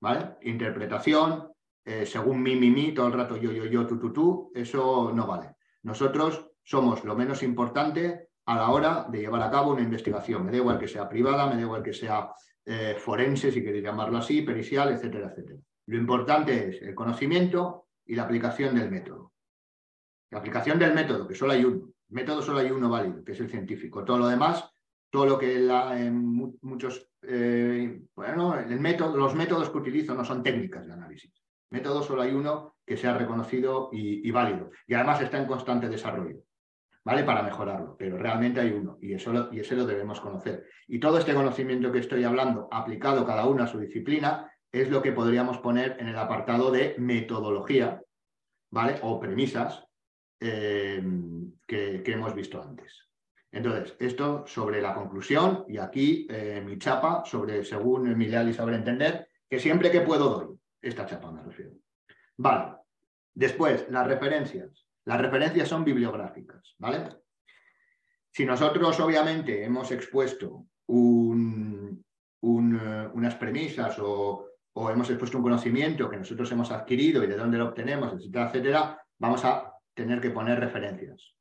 ¿Vale? 0.00 0.36
Interpretación, 0.42 1.50
eh, 1.84 2.06
según 2.06 2.42
mi, 2.42 2.56
mi, 2.56 2.70
mi, 2.70 2.92
todo 2.92 3.08
el 3.08 3.12
rato 3.12 3.36
yo, 3.36 3.52
yo, 3.52 3.64
yo, 3.66 3.86
tú, 3.86 3.98
tú, 3.98 4.12
tú, 4.12 4.52
eso 4.54 5.12
no 5.12 5.26
vale. 5.26 5.56
Nosotros 5.82 6.50
somos 6.62 7.04
lo 7.04 7.14
menos 7.16 7.42
importante 7.42 8.28
a 8.46 8.56
la 8.56 8.70
hora 8.70 9.06
de 9.10 9.20
llevar 9.20 9.42
a 9.42 9.50
cabo 9.50 9.72
una 9.72 9.82
investigación. 9.82 10.44
Me 10.44 10.52
da 10.52 10.58
igual 10.58 10.78
que 10.78 10.88
sea 10.88 11.08
privada, 11.08 11.46
me 11.46 11.56
da 11.56 11.62
igual 11.62 11.82
que 11.82 11.92
sea 11.92 12.30
forense, 12.96 13.52
si 13.52 13.62
queréis 13.62 13.84
llamarlo 13.84 14.16
así, 14.18 14.40
pericial, 14.40 14.90
etcétera, 14.90 15.28
etcétera. 15.28 15.60
Lo 15.86 15.96
importante 15.96 16.68
es 16.68 16.82
el 16.82 16.94
conocimiento 16.94 17.88
y 18.06 18.14
la 18.14 18.24
aplicación 18.24 18.74
del 18.74 18.90
método. 18.90 19.32
La 20.30 20.38
aplicación 20.38 20.78
del 20.78 20.94
método, 20.94 21.28
que 21.28 21.34
solo 21.34 21.52
hay 21.52 21.64
uno. 21.64 21.90
Método 22.08 22.42
solo 22.42 22.58
hay 22.58 22.70
uno 22.70 22.88
válido, 22.88 23.24
que 23.24 23.32
es 23.32 23.40
el 23.40 23.50
científico. 23.50 24.04
Todo 24.04 24.18
lo 24.18 24.28
demás 24.28 24.74
todo 25.14 25.26
lo 25.26 25.38
que 25.38 25.54
en 25.54 26.26
muchos, 26.62 27.08
eh, 27.22 28.02
bueno, 28.16 28.56
los 28.66 29.34
métodos 29.36 29.70
que 29.70 29.78
utilizo 29.78 30.12
no 30.12 30.24
son 30.24 30.42
técnicas 30.42 30.88
de 30.88 30.92
análisis. 30.92 31.32
Método 31.70 32.02
solo 32.02 32.22
hay 32.22 32.32
uno 32.32 32.74
que 32.84 32.96
sea 32.96 33.16
reconocido 33.16 33.90
y, 33.92 34.28
válido. 34.32 34.72
Y 34.88 34.94
además 34.94 35.20
está 35.20 35.38
en 35.38 35.46
constante 35.46 35.88
desarrollo, 35.88 36.42
¿vale? 37.04 37.22
Para 37.22 37.44
mejorarlo. 37.44 37.94
Pero 37.96 38.18
realmente 38.18 38.60
hay 38.60 38.72
uno 38.72 38.98
y, 39.00 39.14
eso 39.14 39.50
y 39.52 39.60
ese 39.60 39.76
lo 39.76 39.86
debemos 39.86 40.20
conocer. 40.20 40.66
Y 40.88 40.98
todo 40.98 41.18
este 41.18 41.32
conocimiento 41.32 41.92
que 41.92 42.00
estoy 42.00 42.24
hablando, 42.24 42.66
aplicado 42.72 43.24
cada 43.24 43.46
uno 43.46 43.62
a 43.62 43.68
su 43.68 43.78
disciplina, 43.78 44.50
es 44.80 44.90
lo 44.90 45.02
que 45.02 45.12
podríamos 45.12 45.58
poner 45.58 45.96
en 46.00 46.08
el 46.08 46.18
apartado 46.18 46.70
de 46.70 46.94
metodología, 46.98 48.02
¿vale? 48.70 48.98
O 49.02 49.20
premisas 49.20 49.84
eh, 50.40 51.02
que 51.66 52.02
hemos 52.06 52.34
visto 52.34 52.62
antes. 52.62 53.08
Entonces, 53.54 53.94
esto 54.00 54.44
sobre 54.48 54.82
la 54.82 54.92
conclusión 54.92 55.64
y 55.68 55.78
aquí 55.78 56.26
eh, 56.28 56.60
mi 56.66 56.76
chapa 56.76 57.22
sobre, 57.24 57.64
según 57.64 58.18
mi 58.18 58.26
leal 58.26 58.48
y 58.48 58.52
saber 58.52 58.74
entender, 58.74 59.28
que 59.48 59.60
siempre 59.60 59.92
que 59.92 60.00
puedo 60.00 60.28
doy. 60.28 60.58
Esta 60.82 61.06
chapa 61.06 61.30
me 61.30 61.40
refiero. 61.40 61.70
Vale. 62.36 62.78
Después, 63.32 63.86
las 63.90 64.08
referencias. 64.08 64.88
Las 65.04 65.20
referencias 65.20 65.68
son 65.68 65.84
bibliográficas, 65.84 66.74
¿vale? 66.78 67.10
Si 68.32 68.44
nosotros 68.44 68.98
obviamente 68.98 69.64
hemos 69.64 69.92
expuesto 69.92 70.66
un, 70.86 72.04
eh, 72.42 73.08
unas 73.14 73.36
premisas 73.36 73.96
o, 74.00 74.48
o 74.74 74.90
hemos 74.90 75.08
expuesto 75.08 75.38
un 75.38 75.44
conocimiento 75.44 76.10
que 76.10 76.16
nosotros 76.16 76.50
hemos 76.52 76.70
adquirido 76.70 77.22
y 77.22 77.26
de 77.26 77.36
dónde 77.36 77.58
lo 77.58 77.68
obtenemos, 77.68 78.12
etcétera, 78.12 78.46
etcétera, 78.46 79.02
vamos 79.18 79.44
a 79.44 79.72
tener 79.94 80.20
que 80.20 80.30
poner 80.30 80.58
referencias. 80.58 81.34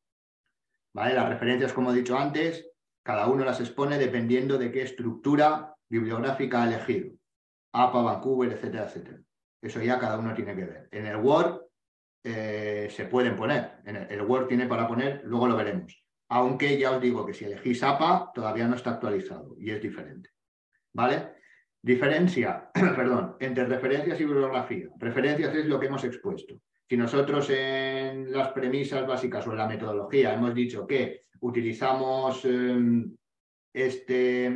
¿vale? 0.94 1.16
Las 1.16 1.30
referencias, 1.30 1.74
como 1.74 1.92
he 1.92 1.96
dicho 1.96 2.18
antes, 2.18 2.70
cada 3.04 3.28
uno 3.28 3.44
las 3.44 3.60
expone 3.60 3.98
dependiendo 3.98 4.58
de 4.58 4.72
qué 4.72 4.84
estructura 4.84 5.76
bibliográfica 5.90 6.64
ha 6.64 6.68
elegido. 6.68 7.12
APA, 7.74 8.02
Vancouver, 8.02 8.52
etcétera, 8.52 8.86
etcétera. 8.86 9.20
Eso 9.62 9.82
ya 9.82 10.00
cada 10.00 10.20
uno 10.20 10.34
tiene 10.34 10.56
que 10.56 10.66
ver. 10.66 10.90
En 10.92 11.08
el 11.08 11.18
Word 11.18 11.62
eh, 12.24 12.88
se 12.92 13.06
pueden 13.06 13.36
poner. 13.36 13.80
En 13.86 13.96
el, 13.96 14.22
Word 14.22 14.48
tiene 14.48 14.68
para 14.68 14.88
poner, 14.88 15.22
luego 15.26 15.48
lo 15.48 15.56
veremos. 15.56 16.02
Aunque 16.30 16.78
ya 16.78 16.92
os 16.92 17.02
digo 17.02 17.26
que 17.26 17.34
si 17.34 17.46
elegís 17.46 17.82
APA 17.84 18.32
todavía 18.34 18.68
no 18.68 18.76
está 18.76 18.92
actualizado 18.92 19.56
y 19.58 19.72
es 19.72 19.82
diferente. 19.82 20.30
¿Vale? 20.94 21.34
Diferencia, 21.86 22.72
perdón, 22.74 23.36
entre 23.42 23.66
referencias 23.66 24.18
y 24.22 24.24
bibliografía. 24.24 24.88
Referencias 24.98 25.54
es 25.54 25.66
lo 25.66 25.78
que 25.78 25.88
hemos 25.88 26.06
expuesto. 26.06 26.62
Si 26.88 26.96
nosotros 26.96 27.50
en 27.50 28.32
las 28.32 28.54
premisas 28.54 29.06
básicas 29.06 29.46
o 29.46 29.52
en 29.52 29.58
la 29.58 29.68
metodología 29.68 30.34
hemos 30.34 30.56
dicho 30.56 30.88
que 30.88 31.26
utilizamos 31.42 32.46
em, 32.46 33.14
este, 33.74 34.50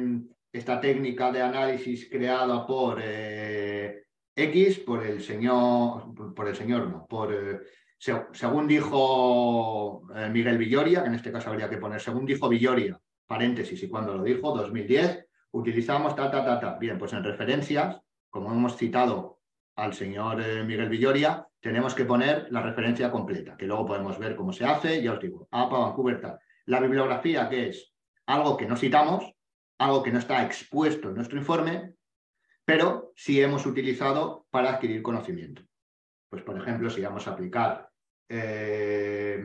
esta 0.54 0.80
técnica 0.80 1.30
de 1.30 1.41
análisis 1.41 2.10
creada 2.10 2.66
por 2.66 3.02
eh, 3.04 4.04
X, 4.34 4.80
por 4.80 5.06
el 5.06 5.22
señor, 5.22 6.34
por 6.34 6.48
el 6.48 6.56
señor, 6.56 6.90
no, 6.90 7.06
por, 7.08 7.34
eh, 7.34 7.60
según 7.98 8.70
dijo 8.70 10.08
eh, 10.16 10.30
Miguel 10.30 10.58
Villoria, 10.58 11.02
que 11.02 11.10
en 11.10 11.16
este 11.16 11.32
caso 11.34 11.49
habría 11.49 11.70
que 11.70 11.78
poner, 11.78 11.99
según 11.99 12.26
dijo 12.26 12.48
Villoria, 12.48 12.98
paréntesis, 13.26 13.84
y 13.84 13.90
cuando 13.90 14.16
lo 14.16 14.24
dijo, 14.24 14.56
2010, 14.56 15.27
utilizamos 15.58 16.16
ta, 16.16 16.30
ta, 16.30 16.44
ta, 16.46 16.60
ta. 16.60 16.78
Bien, 16.78 16.98
pues 16.98 17.14
en 17.14 17.24
referencias, 17.24 18.02
como 18.30 18.52
hemos 18.52 18.78
citado 18.78 19.40
al 19.76 19.94
señor 19.94 20.38
Miguel 20.66 20.90
Villoria, 20.90 21.48
tenemos 21.60 21.94
que 21.94 22.06
poner 22.06 22.48
la 22.52 22.62
referencia 22.62 23.12
completa, 23.12 23.58
que 23.58 23.66
luego 23.66 23.86
podemos 23.86 24.18
ver 24.18 24.36
cómo 24.36 24.54
se 24.54 24.66
hace, 24.66 25.02
ya 25.02 25.14
os 25.14 25.20
digo, 25.20 25.48
APA, 25.52 25.78
Vancouver, 25.78 26.22
tal. 26.22 26.40
La 26.66 26.80
bibliografía, 26.80 27.50
que 27.50 27.70
es 27.70 27.94
algo 28.26 28.58
que 28.58 28.66
no 28.66 28.76
citamos, 28.76 29.32
algo 29.80 30.04
que 30.04 30.12
no 30.12 30.20
está 30.20 30.44
expuesto 30.44 31.10
en 31.10 31.16
nuestro 31.16 31.38
informe, 31.38 31.94
pero 32.66 33.14
sí 33.16 33.42
hemos 33.42 33.66
utilizado 33.66 34.46
para 34.50 34.72
adquirir 34.72 35.02
conocimiento. 35.02 35.64
Pues, 36.30 36.44
por 36.44 36.58
ejemplo, 36.58 36.90
si 36.90 37.02
vamos 37.02 37.28
a 37.28 37.32
aplicar 37.32 37.90
eh, 38.30 39.44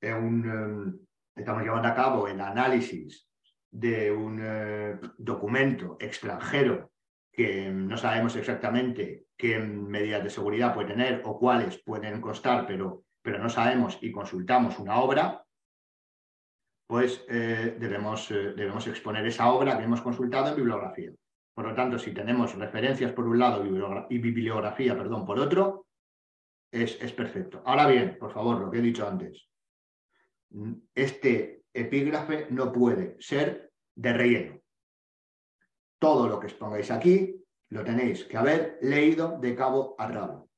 eh, 0.00 0.92
estamos 1.36 1.62
llevando 1.62 1.88
a 1.88 1.94
cabo 1.94 2.26
el 2.28 2.40
análisis 2.40 3.29
de 3.70 4.10
un 4.10 4.40
eh, 4.42 4.98
documento 5.16 5.96
extranjero 6.00 6.90
que 7.32 7.70
no 7.70 7.96
sabemos 7.96 8.36
exactamente 8.36 9.26
qué 9.36 9.58
medidas 9.58 10.24
de 10.24 10.30
seguridad 10.30 10.74
puede 10.74 10.88
tener 10.88 11.22
o 11.24 11.38
cuáles 11.38 11.82
pueden 11.82 12.20
costar, 12.20 12.66
pero, 12.66 13.04
pero 13.22 13.38
no 13.38 13.48
sabemos 13.48 13.98
y 14.02 14.10
consultamos 14.10 14.78
una 14.78 15.00
obra, 15.00 15.44
pues 16.86 17.24
debemos, 17.28 18.28
debemos 18.30 18.84
exponer 18.88 19.24
esa 19.24 19.48
obra 19.52 19.78
que 19.78 19.84
hemos 19.84 20.02
consultado 20.02 20.48
en 20.48 20.56
bibliografía. 20.56 21.12
Por 21.54 21.68
lo 21.68 21.74
tanto, 21.74 21.98
si 21.98 22.12
tenemos 22.12 22.54
referencias 22.56 23.12
por 23.12 23.26
un 23.26 23.38
lado 23.38 23.64
y 24.08 24.18
bibliografía 24.18 24.96
perdón, 24.96 25.24
por 25.24 25.38
otro, 25.38 25.86
es, 26.70 27.00
es 27.02 27.12
perfecto. 27.12 27.62
Ahora 27.64 27.86
bien, 27.86 28.16
por 28.18 28.32
favor, 28.32 28.60
lo 28.60 28.70
que 28.70 28.78
he 28.78 28.82
dicho 28.82 29.06
antes, 29.06 29.48
este 30.94 31.59
epígrafe 31.72 32.46
no 32.50 32.72
puede 32.72 33.16
ser 33.20 33.72
de 33.94 34.12
relleno. 34.12 34.60
Todo 35.98 36.28
lo 36.28 36.40
que 36.40 36.46
expongáis 36.46 36.90
aquí 36.90 37.36
lo 37.68 37.84
tenéis 37.84 38.24
que 38.24 38.36
haber 38.36 38.78
leído 38.82 39.38
de 39.38 39.54
cabo 39.54 39.94
a 39.98 40.08
rabo, 40.08 40.50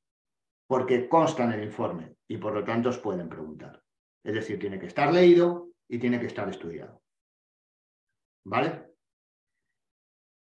porque 0.67 1.09
consta 1.09 1.45
en 1.45 1.53
el 1.53 1.65
informe 1.65 2.17
y 2.29 2.39
por 2.39 2.55
lo 2.55 2.65
tanto 2.65 2.89
os 2.89 2.99
pueden 2.99 3.29
preguntar. 3.29 3.83
Es 4.25 4.35
decir, 4.35 4.59
tiene 4.59 4.79
que 4.79 4.87
estar 4.87 5.13
leído 5.13 5.71
y 5.89 5.99
tiene 5.99 6.21
que 6.21 6.27
estar 6.27 6.49
estudiado. 6.49 7.03
¿Vale? 8.45 8.93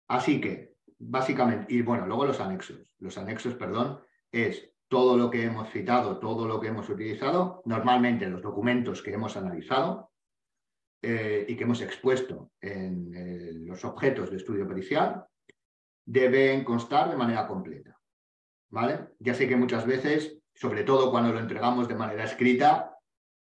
Así 0.08 0.40
que, 0.40 0.76
básicamente, 0.98 1.72
y 1.74 1.82
bueno, 1.82 2.06
luego 2.06 2.26
los 2.26 2.40
anexos. 2.40 2.94
Los 2.98 3.18
anexos, 3.18 3.54
perdón, 3.54 4.00
es 4.30 4.72
todo 4.88 5.16
lo 5.16 5.30
que 5.30 5.44
hemos 5.44 5.70
citado, 5.70 6.18
todo 6.18 6.46
lo 6.46 6.60
que 6.60 6.68
hemos 6.68 6.88
utilizado, 6.88 7.62
normalmente 7.64 8.28
los 8.28 8.42
documentos 8.42 9.02
que 9.02 9.12
hemos 9.12 9.36
analizado 9.36 10.11
eh, 11.02 11.44
y 11.48 11.56
que 11.56 11.64
hemos 11.64 11.80
expuesto 11.80 12.52
en 12.60 13.12
eh, 13.14 13.52
los 13.54 13.84
objetos 13.84 14.30
de 14.30 14.36
estudio 14.36 14.68
pericial, 14.68 15.24
deben 16.04 16.64
constar 16.64 17.10
de 17.10 17.16
manera 17.16 17.46
completa. 17.46 17.98
¿Vale? 18.70 19.08
Ya 19.18 19.34
sé 19.34 19.48
que 19.48 19.56
muchas 19.56 19.84
veces, 19.84 20.38
sobre 20.54 20.84
todo 20.84 21.10
cuando 21.10 21.32
lo 21.32 21.40
entregamos 21.40 21.88
de 21.88 21.94
manera 21.94 22.24
escrita, 22.24 22.96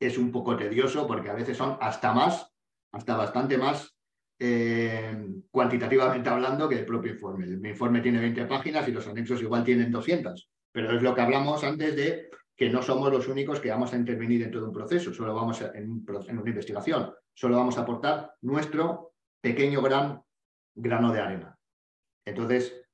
es 0.00 0.18
un 0.18 0.32
poco 0.32 0.56
tedioso 0.56 1.06
porque 1.06 1.30
a 1.30 1.34
veces 1.34 1.56
son 1.56 1.76
hasta 1.80 2.12
más, 2.12 2.52
hasta 2.92 3.16
bastante 3.16 3.56
más 3.56 3.94
eh, 4.38 5.24
cuantitativamente 5.52 6.28
hablando 6.28 6.68
que 6.68 6.80
el 6.80 6.84
propio 6.84 7.12
informe. 7.12 7.46
Mi 7.46 7.68
informe 7.68 8.00
tiene 8.00 8.18
20 8.18 8.46
páginas 8.46 8.88
y 8.88 8.92
los 8.92 9.06
anexos 9.06 9.40
igual 9.40 9.62
tienen 9.62 9.92
200, 9.92 10.50
pero 10.72 10.96
es 10.96 11.02
lo 11.02 11.14
que 11.14 11.20
hablamos 11.20 11.62
antes 11.62 11.94
de 11.94 12.30
que 12.56 12.68
no 12.68 12.82
somos 12.82 13.12
los 13.12 13.28
únicos 13.28 13.60
que 13.60 13.70
vamos 13.70 13.92
a 13.92 13.96
intervenir 13.96 14.42
en 14.42 14.50
todo 14.50 14.66
un 14.66 14.72
proceso, 14.72 15.14
solo 15.14 15.34
vamos 15.34 15.62
a, 15.62 15.70
en, 15.74 16.04
una 16.04 16.50
investigación, 16.50 17.12
solo 17.34 17.56
vamos 17.56 17.78
a 17.78 17.82
aportar 17.82 18.34
nuestro 18.42 19.12
pequeño 19.40 19.82
gran 19.82 20.22
grano 20.74 21.12
de 21.12 21.20
arena. 21.20 21.58
Entonces, 22.24 22.84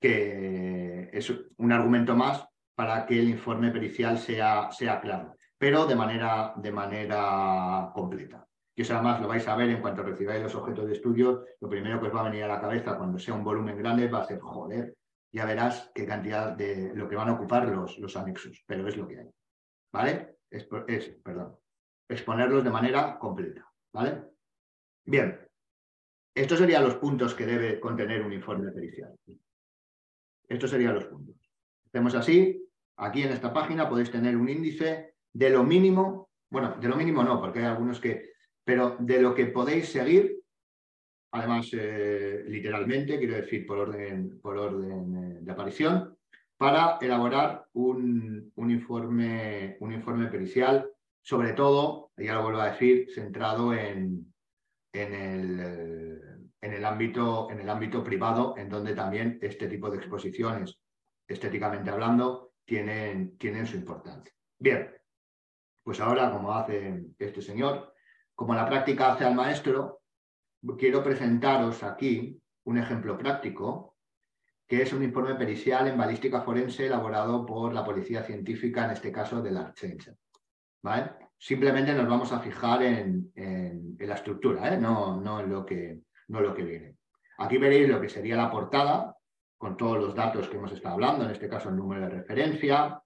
que 0.00 1.10
es 1.12 1.32
un 1.56 1.72
argumento 1.72 2.14
más 2.14 2.46
para 2.74 3.06
que 3.06 3.18
el 3.18 3.28
informe 3.28 3.70
pericial 3.70 4.18
sea, 4.18 4.70
sea 4.70 5.00
claro, 5.00 5.34
pero 5.56 5.86
de 5.86 5.96
manera, 5.96 6.54
de 6.56 6.72
manera 6.72 7.90
completa 7.94 8.48
que 8.78 8.82
eso 8.82 8.94
además 8.94 9.20
lo 9.20 9.26
vais 9.26 9.48
a 9.48 9.56
ver 9.56 9.70
en 9.70 9.80
cuanto 9.80 10.04
recibáis 10.04 10.40
los 10.40 10.54
objetos 10.54 10.86
de 10.86 10.92
estudio, 10.92 11.44
lo 11.60 11.68
primero 11.68 11.98
que 11.98 12.06
os 12.06 12.14
va 12.14 12.20
a 12.20 12.30
venir 12.30 12.44
a 12.44 12.46
la 12.46 12.60
cabeza 12.60 12.96
cuando 12.96 13.18
sea 13.18 13.34
un 13.34 13.42
volumen 13.42 13.76
grande 13.76 14.06
va 14.06 14.20
a 14.20 14.24
ser, 14.24 14.38
joder, 14.38 14.94
ya 15.32 15.44
verás 15.46 15.90
qué 15.92 16.06
cantidad 16.06 16.52
de 16.52 16.92
lo 16.94 17.08
que 17.08 17.16
van 17.16 17.28
a 17.28 17.32
ocupar 17.32 17.66
los, 17.66 17.98
los 17.98 18.16
anexos, 18.16 18.62
pero 18.68 18.86
es 18.86 18.96
lo 18.96 19.08
que 19.08 19.18
hay. 19.18 19.30
¿Vale? 19.92 20.36
Es, 20.48 20.68
perdón, 21.24 21.58
exponerlos 22.08 22.64
de 22.64 22.70
manera 22.70 23.18
completa. 23.18 23.70
¿Vale? 23.92 24.22
Bien, 25.04 25.38
estos 26.34 26.58
serían 26.58 26.84
los 26.84 26.96
puntos 26.96 27.34
que 27.34 27.46
debe 27.46 27.80
contener 27.80 28.22
un 28.22 28.32
informe 28.32 28.70
pericial. 28.70 29.14
Estos 30.46 30.70
serían 30.70 30.94
los 30.94 31.04
puntos. 31.04 31.36
Hacemos 31.86 32.14
así, 32.14 32.68
aquí 32.96 33.22
en 33.22 33.32
esta 33.32 33.52
página 33.52 33.88
podéis 33.88 34.10
tener 34.10 34.36
un 34.36 34.48
índice 34.48 35.14
de 35.32 35.50
lo 35.50 35.64
mínimo, 35.64 36.30
bueno, 36.50 36.76
de 36.80 36.88
lo 36.88 36.96
mínimo 36.96 37.22
no, 37.22 37.40
porque 37.40 37.60
hay 37.60 37.66
algunos 37.66 38.00
que 38.00 38.28
pero 38.68 38.98
de 38.98 39.18
lo 39.18 39.34
que 39.34 39.46
podéis 39.46 39.88
seguir, 39.88 40.42
además 41.32 41.70
eh, 41.72 42.44
literalmente, 42.48 43.18
quiero 43.18 43.36
decir 43.36 43.66
por 43.66 43.78
orden, 43.78 44.38
por 44.42 44.58
orden 44.58 45.16
eh, 45.16 45.38
de 45.40 45.50
aparición, 45.52 46.18
para 46.58 46.98
elaborar 47.00 47.64
un, 47.72 48.52
informe, 48.56 49.78
un 49.80 49.92
informe 49.94 50.26
pericial, 50.26 50.86
sobre 51.22 51.52
todo, 51.52 52.12
ya 52.16 52.34
lo 52.34 52.42
vuelvo 52.42 52.60
a 52.60 52.70
decir, 52.70 53.08
centrado 53.14 53.74
en, 53.74 54.32
en, 54.92 55.14
el, 55.14 56.50
en, 56.60 56.72
el 56.72 56.84
ámbito, 56.84 57.50
en 57.50 57.60
el 57.60 57.68
ámbito 57.68 58.02
privado, 58.02 58.54
en 58.56 58.68
donde 58.68 58.94
también 58.94 59.38
este 59.42 59.68
tipo 59.68 59.90
de 59.90 59.98
exposiciones, 59.98 60.78
estéticamente 61.26 61.90
hablando, 61.90 62.52
tienen, 62.64 63.36
tienen 63.36 63.66
su 63.66 63.76
importancia. 63.76 64.32
Bien, 64.58 64.94
pues 65.82 66.00
ahora, 66.00 66.30
como 66.30 66.52
hace 66.52 67.06
este 67.18 67.40
señor, 67.42 67.94
como 68.34 68.54
la 68.54 68.66
práctica 68.66 69.12
hace 69.12 69.24
al 69.24 69.34
maestro, 69.34 70.02
quiero 70.78 71.02
presentaros 71.02 71.82
aquí 71.82 72.40
un 72.64 72.78
ejemplo 72.78 73.16
práctico, 73.16 73.96
que 74.66 74.82
es 74.82 74.92
un 74.92 75.02
informe 75.02 75.34
pericial 75.34 75.88
en 75.88 75.96
balística 75.96 76.42
forense 76.42 76.86
elaborado 76.86 77.46
por 77.46 77.72
la 77.72 77.84
Policía 77.84 78.22
Científica, 78.22 78.84
en 78.84 78.90
este 78.90 79.10
caso 79.10 79.40
de 79.40 79.50
la 79.50 79.72
Simplemente 81.36 81.94
nos 81.94 82.08
vamos 82.08 82.32
a 82.32 82.40
fijar 82.40 82.82
en, 82.82 83.32
la 83.98 84.14
estructura, 84.14 84.74
¿eh? 84.74 84.78
no, 84.78 85.20
no, 85.20 85.40
en 85.40 85.50
lo 85.50 85.64
que, 85.64 86.00
no 86.28 86.40
lo 86.40 86.54
que 86.54 86.64
viene. 86.64 86.96
Aquí 87.38 87.58
veréis 87.58 87.88
lo 87.88 88.00
que 88.00 88.08
sería 88.08 88.36
la 88.36 88.50
portada, 88.50 89.14
con 89.56 89.76
todos 89.76 89.98
los 89.98 90.14
datos 90.14 90.48
que 90.48 90.56
hemos 90.56 90.72
estado 90.72 90.94
hablando, 90.94 91.24
en 91.24 91.32
este 91.32 91.48
caso 91.48 91.68
el 91.68 91.76
número 91.76 92.02
de 92.02 92.10
referencia. 92.10 93.02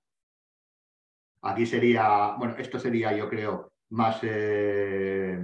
Aquí 1.43 1.67
sería, 1.67 2.37
bueno, 2.39 2.55
esto 2.57 2.79
sería, 2.79 3.17
yo 3.17 3.29
creo, 3.29 3.73
más 3.91 4.21
eh, 4.23 5.39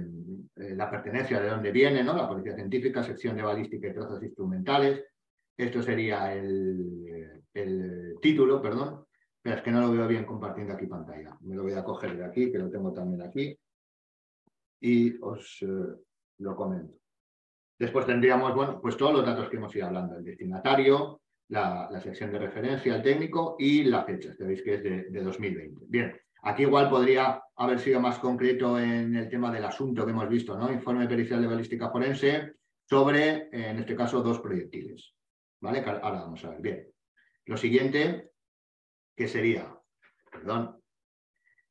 eh, 0.55 0.75
la 0.75 0.89
pertenencia 0.89 1.39
de 1.39 1.49
dónde 1.49 1.71
viene, 1.71 2.03
¿no? 2.03 2.15
La 2.15 2.27
Policía 2.27 2.55
Científica, 2.55 3.03
sección 3.03 3.35
de 3.35 3.43
balística 3.43 3.87
y 3.87 3.93
trazas 3.93 4.21
instrumentales. 4.23 5.03
Esto 5.57 5.81
sería 5.81 6.33
el, 6.33 7.43
título, 8.21 8.61
perdón. 8.61 9.05
Pero 9.41 9.55
es 9.55 9.61
que 9.61 9.71
no 9.71 9.81
lo 9.81 9.91
veo 9.91 10.07
bien 10.07 10.25
compartiendo 10.25 10.73
aquí 10.73 10.85
pantalla. 10.85 11.37
Me 11.41 11.55
lo 11.55 11.63
voy 11.63 11.73
a 11.73 11.83
coger 11.83 12.17
de 12.17 12.25
aquí, 12.25 12.51
que 12.51 12.59
lo 12.59 12.69
tengo 12.69 12.91
también 12.93 13.21
aquí. 13.21 13.57
Y 14.81 15.17
os 15.21 15.61
eh, 15.61 15.95
lo 16.39 16.55
comento. 16.55 16.95
Después 17.77 18.05
tendríamos, 18.05 18.53
bueno, 18.53 18.79
pues 18.81 18.97
todos 18.97 19.13
los 19.13 19.25
datos 19.25 19.49
que 19.49 19.57
hemos 19.57 19.73
ido 19.75 19.87
hablando. 19.87 20.17
El 20.17 20.25
destinatario, 20.25 21.21
la, 21.47 21.89
sección 22.01 22.31
de 22.31 22.39
referencia, 22.39 22.95
el 22.95 23.01
técnico 23.01 23.55
y 23.57 23.83
la 23.83 24.03
fecha. 24.03 24.33
Sabéis 24.33 24.61
que 24.61 24.75
es 24.75 24.83
de, 24.83 25.03
de 25.09 25.23
2020. 25.23 25.85
Bien, 25.87 26.13
Aquí 26.41 26.63
igual 26.63 26.89
podría 26.89 27.41
haber 27.55 27.79
sido 27.79 27.99
más 27.99 28.17
concreto 28.19 28.79
en 28.79 29.15
el 29.15 29.29
tema 29.29 29.51
del 29.51 29.65
asunto 29.65 30.05
que 30.05 30.11
hemos 30.11 30.29
visto, 30.29 30.57
¿no? 30.57 30.71
Informe 30.71 31.07
pericial 31.07 31.41
de 31.41 31.47
balística 31.47 31.89
forense 31.89 32.53
sobre, 32.87 33.49
en 33.51 33.79
este 33.79 33.95
caso, 33.95 34.21
dos 34.21 34.39
proyectiles. 34.39 35.13
¿Vale? 35.61 35.83
Ahora 35.85 36.21
vamos 36.21 36.43
a 36.45 36.51
ver. 36.51 36.61
Bien. 36.61 36.87
Lo 37.45 37.57
siguiente, 37.57 38.31
que 39.19 39.27
sería, 39.27 39.67
perdón, 40.31 40.77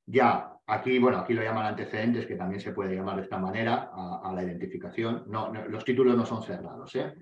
ya 0.04 0.52
aquí, 0.66 0.98
bueno, 0.98 1.16
aquí 1.16 1.32
lo 1.32 1.42
llaman 1.42 1.64
antecedentes, 1.64 2.26
que 2.26 2.36
también 2.36 2.60
se 2.60 2.72
puede 2.72 2.94
llamar 2.94 3.16
de 3.16 3.22
esta 3.22 3.38
manera 3.38 3.90
a, 3.90 4.30
la 4.34 4.42
identificación. 4.42 5.24
No, 5.28 5.50
los 5.50 5.82
títulos 5.82 6.14
no 6.14 6.26
son 6.26 6.42
cerrados, 6.42 6.94
¿eh? 6.96 7.14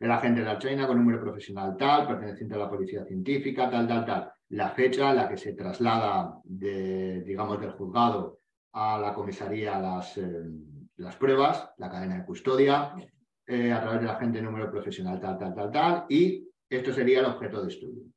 El 0.00 0.10
agente 0.10 0.40
de 0.40 0.46
la 0.46 0.58
China 0.58 0.86
con 0.86 0.96
número 0.96 1.20
profesional 1.20 1.76
tal, 1.76 2.06
perteneciente 2.06 2.54
a 2.54 2.58
la 2.60 2.70
policía 2.70 3.04
científica, 3.04 3.68
tal, 3.68 3.86
tal, 3.86 4.06
tal. 4.06 4.32
La 4.48 4.70
fecha 4.70 5.12
la 5.12 5.28
que 5.28 5.36
se 5.36 5.52
traslada, 5.52 6.38
de, 6.44 7.20
digamos, 7.20 7.60
del 7.60 7.72
juzgado 7.72 8.38
a 8.72 8.98
la 8.98 9.12
comisaría 9.12 9.78
las, 9.78 10.16
eh, 10.16 10.48
las 10.96 11.14
pruebas, 11.16 11.72
la 11.76 11.90
cadena 11.90 12.16
de 12.16 12.24
custodia, 12.24 12.94
eh, 13.46 13.70
a 13.70 13.82
través 13.82 14.00
del 14.00 14.08
agente 14.08 14.40
número 14.40 14.70
profesional 14.70 15.20
tal, 15.20 15.36
tal, 15.36 15.54
tal, 15.54 15.70
tal, 15.70 16.06
y 16.08 16.48
esto 16.70 16.90
sería 16.90 17.20
el 17.20 17.26
objeto 17.26 17.62
de 17.62 17.68
estudio. 17.68 18.13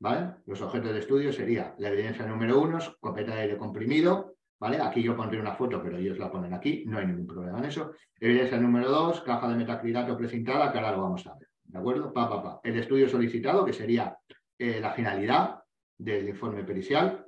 ¿Vale? 0.00 0.34
Los 0.46 0.60
objetos 0.62 0.92
de 0.92 1.00
estudio 1.00 1.32
sería 1.32 1.74
la 1.78 1.88
evidencia 1.88 2.24
número 2.24 2.60
uno, 2.60 2.78
escopeta 2.78 3.34
de 3.34 3.40
aire 3.42 3.56
comprimido, 3.56 4.36
¿vale? 4.60 4.80
Aquí 4.80 5.02
yo 5.02 5.16
pondré 5.16 5.40
una 5.40 5.54
foto, 5.54 5.82
pero 5.82 5.98
ellos 5.98 6.18
la 6.18 6.30
ponen 6.30 6.54
aquí, 6.54 6.84
no 6.86 6.98
hay 6.98 7.06
ningún 7.06 7.26
problema 7.26 7.58
en 7.58 7.64
eso. 7.64 7.92
Evidencia 8.20 8.58
número 8.58 8.88
dos, 8.90 9.20
caja 9.22 9.48
de 9.48 9.56
metacrilato 9.56 10.16
precintada, 10.16 10.70
que 10.70 10.78
ahora 10.78 10.92
lo 10.92 11.02
vamos 11.02 11.26
a 11.26 11.34
ver, 11.34 11.48
¿de 11.64 11.78
acuerdo? 11.78 12.12
Pa, 12.12 12.28
pa, 12.28 12.42
pa. 12.42 12.60
El 12.62 12.78
estudio 12.78 13.08
solicitado, 13.08 13.64
que 13.64 13.72
sería 13.72 14.16
eh, 14.56 14.78
la 14.80 14.92
finalidad 14.92 15.62
del 15.96 16.28
informe 16.28 16.62
pericial. 16.64 17.26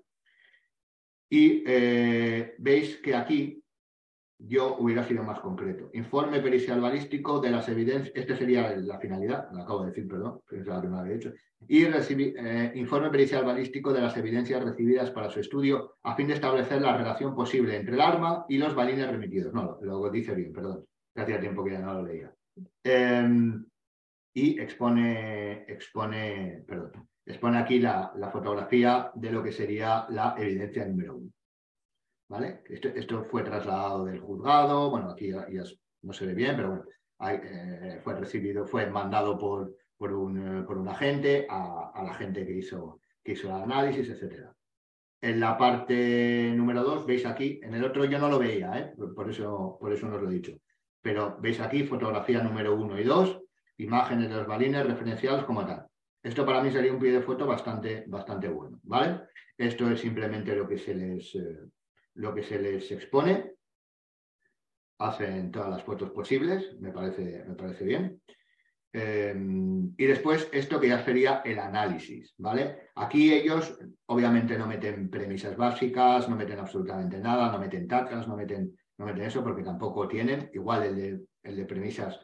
Y 1.28 1.62
eh, 1.66 2.54
veis 2.58 2.96
que 2.96 3.14
aquí 3.14 3.59
yo 4.46 4.76
hubiera 4.78 5.04
sido 5.04 5.22
más 5.22 5.40
concreto. 5.40 5.90
Informe 5.92 6.40
pericial 6.40 6.80
balístico 6.80 7.40
de 7.40 7.50
las 7.50 7.68
evidencias, 7.68 8.12
esta 8.14 8.36
sería 8.36 8.74
la 8.76 8.98
finalidad, 8.98 9.48
lo 9.52 9.62
acabo 9.62 9.82
de 9.82 9.88
decir, 9.88 10.08
perdón, 10.08 10.40
es 10.50 10.66
la 10.66 10.80
que 10.80 10.88
me 10.88 10.98
había 10.98 11.16
hecho, 11.16 11.32
y 11.68 11.84
eh, 11.84 12.72
informe 12.74 13.10
pericial 13.10 13.44
balístico 13.44 13.92
de 13.92 14.00
las 14.00 14.16
evidencias 14.16 14.64
recibidas 14.64 15.10
para 15.10 15.30
su 15.30 15.40
estudio 15.40 15.96
a 16.02 16.16
fin 16.16 16.28
de 16.28 16.34
establecer 16.34 16.80
la 16.80 16.96
relación 16.96 17.34
posible 17.34 17.76
entre 17.76 17.94
el 17.94 18.00
arma 18.00 18.46
y 18.48 18.56
los 18.58 18.74
balines 18.74 19.10
remitidos. 19.10 19.52
No, 19.52 19.78
lo, 19.82 20.10
dice 20.10 20.34
bien, 20.34 20.52
perdón, 20.52 20.86
que 21.14 21.20
hacía 21.20 21.40
tiempo 21.40 21.62
que 21.62 21.72
ya 21.72 21.80
no 21.80 21.94
lo 21.94 22.02
leía. 22.02 22.32
Em, 22.82 23.64
y 24.32 24.58
expone, 24.58 25.64
expone, 25.68 26.64
perdón, 26.66 27.08
expone 27.26 27.58
aquí 27.58 27.78
la, 27.78 28.12
la 28.16 28.30
fotografía 28.30 29.10
de 29.14 29.30
lo 29.30 29.42
que 29.42 29.52
sería 29.52 30.06
la 30.08 30.34
evidencia 30.38 30.86
número 30.86 31.16
uno. 31.16 31.30
¿Vale? 32.30 32.62
Esto, 32.68 33.24
fue 33.24 33.42
trasladado 33.42 34.04
del 34.04 34.20
juzgado, 34.20 34.88
bueno, 34.88 35.10
aquí 35.10 35.30
ya, 35.30 35.46
no 36.02 36.12
se 36.12 36.26
ve 36.26 36.34
bien, 36.34 36.54
pero 36.56 36.68
bueno, 36.68 36.84
eh, 37.28 38.00
fue 38.02 38.14
recibido, 38.14 38.64
fue 38.64 38.86
mandado 38.86 39.36
por, 39.36 39.74
por, 39.98 40.12
un, 40.12 40.64
por 40.64 40.78
un 40.78 40.88
agente 40.88 41.46
a, 41.50 41.92
la 42.02 42.14
gente 42.14 42.46
que 42.46 42.52
hizo, 42.52 43.00
que 43.22 43.32
hizo 43.32 43.48
el 43.48 43.62
análisis, 43.64 44.08
etc. 44.08 44.46
En 45.20 45.40
la 45.40 45.58
parte 45.58 46.52
número 46.54 46.84
dos, 46.84 47.04
veis 47.04 47.26
aquí, 47.26 47.60
en 47.64 47.74
el 47.74 47.84
otro 47.84 48.04
yo 48.04 48.18
no 48.20 48.28
lo 48.28 48.38
veía, 48.38 48.78
¿eh? 48.78 48.94
por, 49.14 49.28
eso, 49.28 49.76
por 49.80 49.92
eso 49.92 50.06
no 50.08 50.14
os 50.14 50.22
lo 50.22 50.30
he 50.30 50.34
dicho, 50.34 50.56
pero 51.02 51.36
veis 51.40 51.60
aquí 51.60 51.82
fotografía 51.82 52.42
número 52.42 52.76
uno 52.76 52.98
y 52.98 53.02
dos, 53.02 53.40
imágenes 53.78 54.28
de 54.28 54.36
los 54.36 54.46
balines 54.46 54.86
referenciados 54.86 55.44
como 55.44 55.66
tal. 55.66 55.84
Esto 56.22 56.46
para 56.46 56.62
mí 56.62 56.70
sería 56.70 56.92
un 56.92 57.00
pie 57.00 57.10
de 57.10 57.22
foto 57.22 57.44
bastante, 57.44 58.04
bastante 58.06 58.48
bueno, 58.48 58.78
¿vale? 58.84 59.22
Esto 59.58 59.90
es 59.90 60.00
simplemente 60.00 60.54
lo 60.54 60.68
que 60.68 60.78
se 60.78 60.94
les, 60.94 61.34
eh, 61.34 61.58
lo 62.14 62.34
que 62.34 62.42
se 62.42 62.58
les 62.58 62.90
expone, 62.90 63.54
hacen 64.98 65.50
todas 65.50 65.70
las 65.70 65.82
fotos 65.82 66.10
posibles, 66.10 66.78
me 66.80 66.92
parece, 66.92 67.44
me 67.46 67.54
parece 67.54 67.84
bien. 67.84 68.20
Em, 68.92 69.94
y 69.96 70.04
después 70.04 70.48
esto 70.52 70.80
que 70.80 70.88
ya 70.88 71.04
sería 71.04 71.42
el 71.44 71.58
análisis, 71.58 72.34
¿vale? 72.38 72.90
Aquí 72.96 73.32
ellos 73.32 73.78
obviamente 74.06 74.58
no 74.58 74.66
meten 74.66 75.08
premisas 75.08 75.56
básicas, 75.56 76.28
no 76.28 76.36
meten 76.36 76.58
absolutamente 76.58 77.18
nada, 77.20 77.52
no 77.52 77.58
meten 77.58 77.86
tacas, 77.86 78.26
no 78.26 78.36
meten, 78.36 78.76
no 78.98 79.06
meten 79.06 79.24
eso 79.24 79.44
porque 79.44 79.62
tampoco 79.62 80.08
tienen, 80.08 80.50
igual 80.52 80.82
el 80.82 80.96
de, 80.96 81.20
el 81.44 81.56
de 81.56 81.64
premisas 81.66 82.18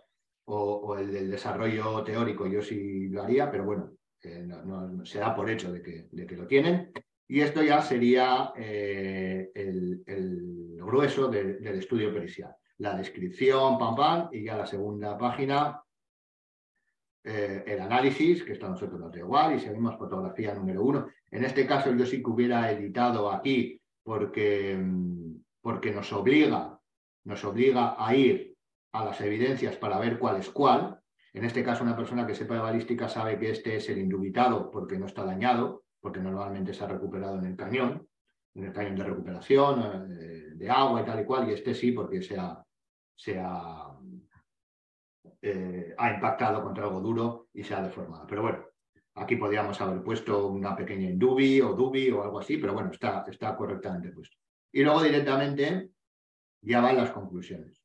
o, 0.47 0.97
el 0.99 1.13
del 1.13 1.31
desarrollo 1.31 2.03
teórico 2.05 2.47
yo 2.47 2.61
sí 2.63 3.09
lo 3.09 3.23
haría, 3.23 3.51
pero 3.51 3.65
bueno, 3.65 3.93
eh, 4.23 4.47
se 5.05 5.21
da 5.21 5.35
por 5.35 5.49
hecho 5.49 5.73
de 5.73 5.83
que, 5.83 6.09
de 6.11 6.27
que 6.27 6.37
lo 6.37 6.47
tienen. 6.47 6.93
Y 7.29 7.41
esto 7.41 7.63
ya 7.63 7.83
sería 7.83 8.53
eh, 8.57 9.51
el, 9.55 10.03
grueso 10.79 11.27
del 11.27 11.67
estudio 11.67 12.13
pericial. 12.13 12.55
La 12.79 12.97
descripción, 12.97 13.77
pam, 13.77 13.97
pam, 13.97 14.29
y 14.31 14.45
ya 14.45 14.57
la 14.57 14.67
segunda 14.67 15.19
página, 15.19 15.83
eh, 17.25 17.65
el 17.67 17.81
análisis, 17.81 18.45
que 18.45 18.53
esto 18.53 18.67
a 18.67 18.71
nosotros 18.71 19.01
nos 19.01 19.11
da 19.11 19.19
igual, 19.19 19.57
y 19.57 19.59
seguimos 19.59 19.99
fotografía 19.99 20.55
número 20.55 20.85
uno. 20.85 21.09
En 21.29 21.45
este 21.45 21.67
caso 21.67 21.93
yo 21.93 22.07
sí 22.07 22.23
que 22.23 22.31
hubiera 22.31 22.71
editado 22.71 23.33
aquí 23.33 23.81
porque, 24.05 24.81
porque 25.61 25.91
nos, 25.91 26.13
obliga, 26.13 26.79
nos 27.25 27.45
obliga 27.45 27.97
a 27.99 28.15
ir 28.15 28.57
a 28.93 29.05
las 29.05 29.21
evidencias 29.21 29.75
para 29.75 29.99
ver 29.99 30.21
cuál 30.21 30.37
es 30.37 30.49
cuál. 30.51 31.01
En 31.33 31.45
este 31.45 31.65
caso, 31.65 31.83
una 31.83 31.97
persona 31.97 32.25
que 32.25 32.37
sepa 32.37 32.55
de 32.55 32.61
balística 32.61 33.09
sabe 33.09 33.41
que 33.41 33.51
este 33.51 33.75
es 33.75 33.89
el 33.89 33.99
indubitado 33.99 34.71
porque 34.71 34.97
no 34.97 35.07
está 35.07 35.25
dañado, 35.25 35.83
porque 36.07 36.21
normalmente 36.21 36.73
se 36.73 36.85
ha 36.85 36.87
recuperado 36.87 37.37
en 37.37 37.47
el 37.47 37.57
cañón, 37.57 38.07
en 38.55 38.65
el 38.67 38.73
cañón 38.73 38.95
de 38.95 39.03
recuperación, 39.03 40.07
eh, 40.13 40.53
de 40.55 40.71
agua 40.71 41.01
y 41.01 41.05
tal 41.05 41.21
y 41.21 41.25
cual, 41.25 41.51
y 41.51 41.53
este 41.53 41.75
sí 41.75 41.91
porque 41.91 42.23
se 42.23 42.39
ha, 42.39 42.65
eh, 45.43 45.95
ha, 45.99 46.11
impactado 46.13 46.63
contra 46.63 46.85
algo 46.85 47.01
duro 47.01 47.49
y 47.53 47.65
se 47.65 47.75
ha 47.75 47.83
deformado. 47.83 48.25
Pero 48.25 48.43
bueno, 48.43 48.67
aquí 49.17 49.35
podríamos 49.35 49.81
haber 49.81 50.01
puesto 50.05 50.47
una 50.47 50.77
pequeña 50.77 51.11
indubi 51.11 51.61
o 51.61 51.73
dubi 51.73 52.09
o 52.13 52.23
algo 52.23 52.39
así, 52.39 52.57
pero 52.59 52.73
bueno, 52.73 52.93
está, 52.93 53.25
está 53.27 53.57
correctamente 53.57 54.11
puesto. 54.11 54.37
Y 54.71 54.85
luego 54.85 55.03
directamente 55.03 55.91
ya 56.63 56.81
van 56.83 56.99
las 56.99 57.11
conclusiones. 57.11 57.83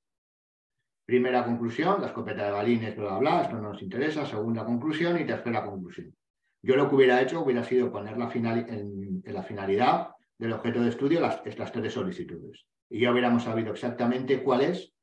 Primera 1.07 1.43
conclusión, 1.43 1.99
la 1.99 2.09
escopeta 2.09 2.45
de 2.45 2.51
balines, 2.51 2.95
bla, 2.95 3.17
bla, 3.17 3.19
bla, 3.19 3.41
esto 3.41 3.55
no 3.55 3.69
nos 3.69 3.81
interesa. 3.81 4.27
Segunda 4.27 4.63
conclusión 4.63 5.19
y 5.19 5.25
tercera 5.25 5.65
conclusión. 5.65 6.15
Yo 6.63 6.75
lo 6.75 6.87
que 6.87 6.95
hubiera 6.95 7.21
hecho 7.21 7.41
hubiera 7.41 7.63
sido 7.63 7.91
poner 7.91 8.17
la 8.17 8.31
en, 8.33 9.23
la 9.25 9.43
finalidad 9.43 10.09
del 10.37 10.53
objeto 10.53 10.81
de 10.81 10.89
estudio 10.89 11.19
las, 11.19 11.41
tres 11.41 11.93
solicitudes. 11.93 12.65
Y 12.89 13.01
ya 13.01 13.11
hubiéramos 13.11 13.43
sabido 13.43 13.71
exactamente 13.71 14.43
cuál 14.43 14.61
es, 14.61 14.93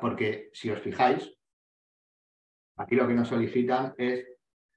porque 0.00 0.50
si 0.52 0.70
os 0.70 0.80
fijáis, 0.80 1.32
aquí 2.76 2.96
lo 2.96 3.06
que 3.06 3.14
nos 3.14 3.28
solicitan 3.28 3.94
es 3.98 4.26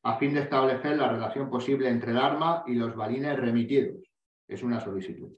a 0.03 0.17
fin 0.17 0.33
de 0.33 0.41
establecer 0.41 0.97
la 0.97 1.09
relación 1.09 1.49
posible 1.49 1.89
entre 1.89 2.11
el 2.11 2.17
arma 2.17 2.63
y 2.67 2.75
los 2.75 2.95
balines 2.95 3.37
remitidos. 3.37 4.03
Es 4.47 4.63
una 4.63 4.79
solicitud. 4.79 5.31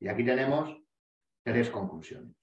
Y 0.00 0.08
aquí 0.08 0.24
tenemos 0.24 0.76
tres 1.42 1.70
conclusiones. 1.70 2.36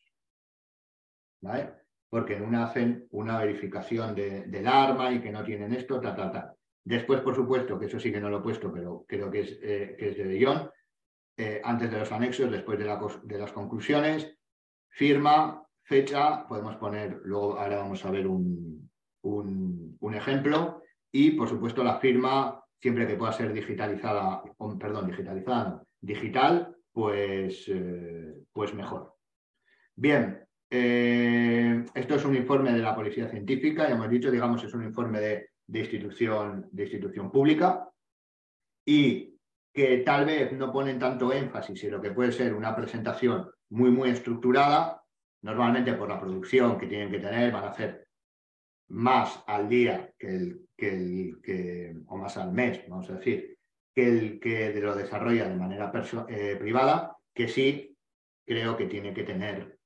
Porque 2.10 2.36
en 2.36 2.44
una 2.44 2.66
hacen 2.66 3.08
una 3.12 3.40
verificación 3.40 4.16
del 4.16 4.68
arma 4.68 5.12
y 5.12 5.22
que 5.22 5.32
no 5.32 5.44
tienen 5.44 5.74
esto, 5.74 6.00
ta, 6.00 6.16
ta, 6.16 6.32
ta. 6.32 6.56
Después, 6.86 7.22
por 7.22 7.34
supuesto, 7.34 7.80
que 7.80 7.88
eso 7.88 8.00
sí 8.00 8.12
que 8.12 8.22
no 8.22 8.30
lo 8.30 8.38
he 8.38 8.44
puesto, 8.44 8.72
pero 8.72 9.06
creo 9.08 9.32
que 9.32 9.40
es, 9.40 9.60
eh, 9.64 9.96
que 9.98 10.10
es 10.10 10.18
de 10.18 10.26
De 10.26 10.70
eh, 11.38 11.62
antes 11.64 11.92
de 11.92 11.98
los 11.98 12.12
anexos, 12.12 12.52
después 12.52 12.78
de, 12.78 12.86
las 12.86 13.52
conclusiones, 13.52 14.38
firma, 14.88 15.66
fecha, 15.82 16.48
podemos 16.48 16.76
poner, 16.76 17.20
luego 17.24 17.60
ahora 17.60 17.78
vamos 17.80 18.06
a 18.06 18.12
ver 18.12 18.28
un, 18.28 18.88
ejemplo, 20.14 20.84
y 21.12 21.32
por 21.32 21.50
supuesto 21.50 21.84
la 21.84 22.00
firma, 22.00 22.64
siempre 22.80 23.08
que 23.08 23.16
pueda 23.16 23.34
ser 23.34 23.52
digitalizada, 23.52 24.44
perdón, 24.80 25.08
digitalizada, 25.08 25.84
digital, 26.00 26.76
pues, 26.94 27.66
eh, 27.68 28.44
pues 28.54 28.74
mejor. 28.76 29.16
Bien, 29.96 30.48
esto 30.70 32.16
es 32.16 32.26
un 32.26 32.36
informe 32.36 32.72
de 32.72 32.80
la 32.80 32.96
Policía 32.96 33.28
Científica, 33.28 33.90
ya 33.90 33.96
hemos 33.96 34.10
dicho, 34.10 34.32
digamos, 34.32 34.64
es 34.64 34.74
un 34.74 34.84
informe 34.84 35.20
de 35.20 35.55
de 35.68 35.80
institución, 35.80 36.68
de 36.72 36.84
institución 36.84 37.32
pública 37.32 37.90
y 38.86 39.36
que 39.74 39.98
tal 40.00 40.26
vez 40.26 40.52
no 40.54 40.72
ponen 40.72 41.00
tanto 41.00 41.34
énfasis 41.34 41.84
en 41.84 41.92
lo 41.92 42.02
que 42.02 42.12
puede 42.12 42.32
ser 42.32 42.54
una 42.54 42.76
presentación 42.76 43.50
muy, 43.70 43.92
muy 43.92 44.10
estructurada, 44.10 45.04
normalmente 45.42 45.94
por 45.94 46.08
la 46.08 46.20
producción 46.20 46.78
que 46.78 46.88
tienen 46.88 47.12
que 47.12 47.20
tener, 47.20 47.52
van 47.52 47.66
a 47.66 47.70
hacer 47.70 48.08
más 48.90 49.44
al 49.48 49.68
día 49.68 50.14
que 50.18 50.28
el 50.28 50.66
que, 50.78 51.96
o 52.08 52.18
más 52.18 52.38
al 52.38 52.52
mes, 52.52 52.88
vamos 52.88 53.10
a 53.10 53.16
decir, 53.16 53.58
que 53.94 54.08
el 54.08 54.40
que 54.40 54.74
lo 54.80 54.96
desarrolla 54.96 55.48
de 55.48 55.56
manera 55.56 55.92
eh, 56.28 56.58
privada, 56.60 57.18
que 57.34 57.48
sí 57.48 57.98
creo 58.46 58.76
que 58.76 58.86
tiene 58.86 59.14
que 59.14 59.24
tener, 59.24 59.80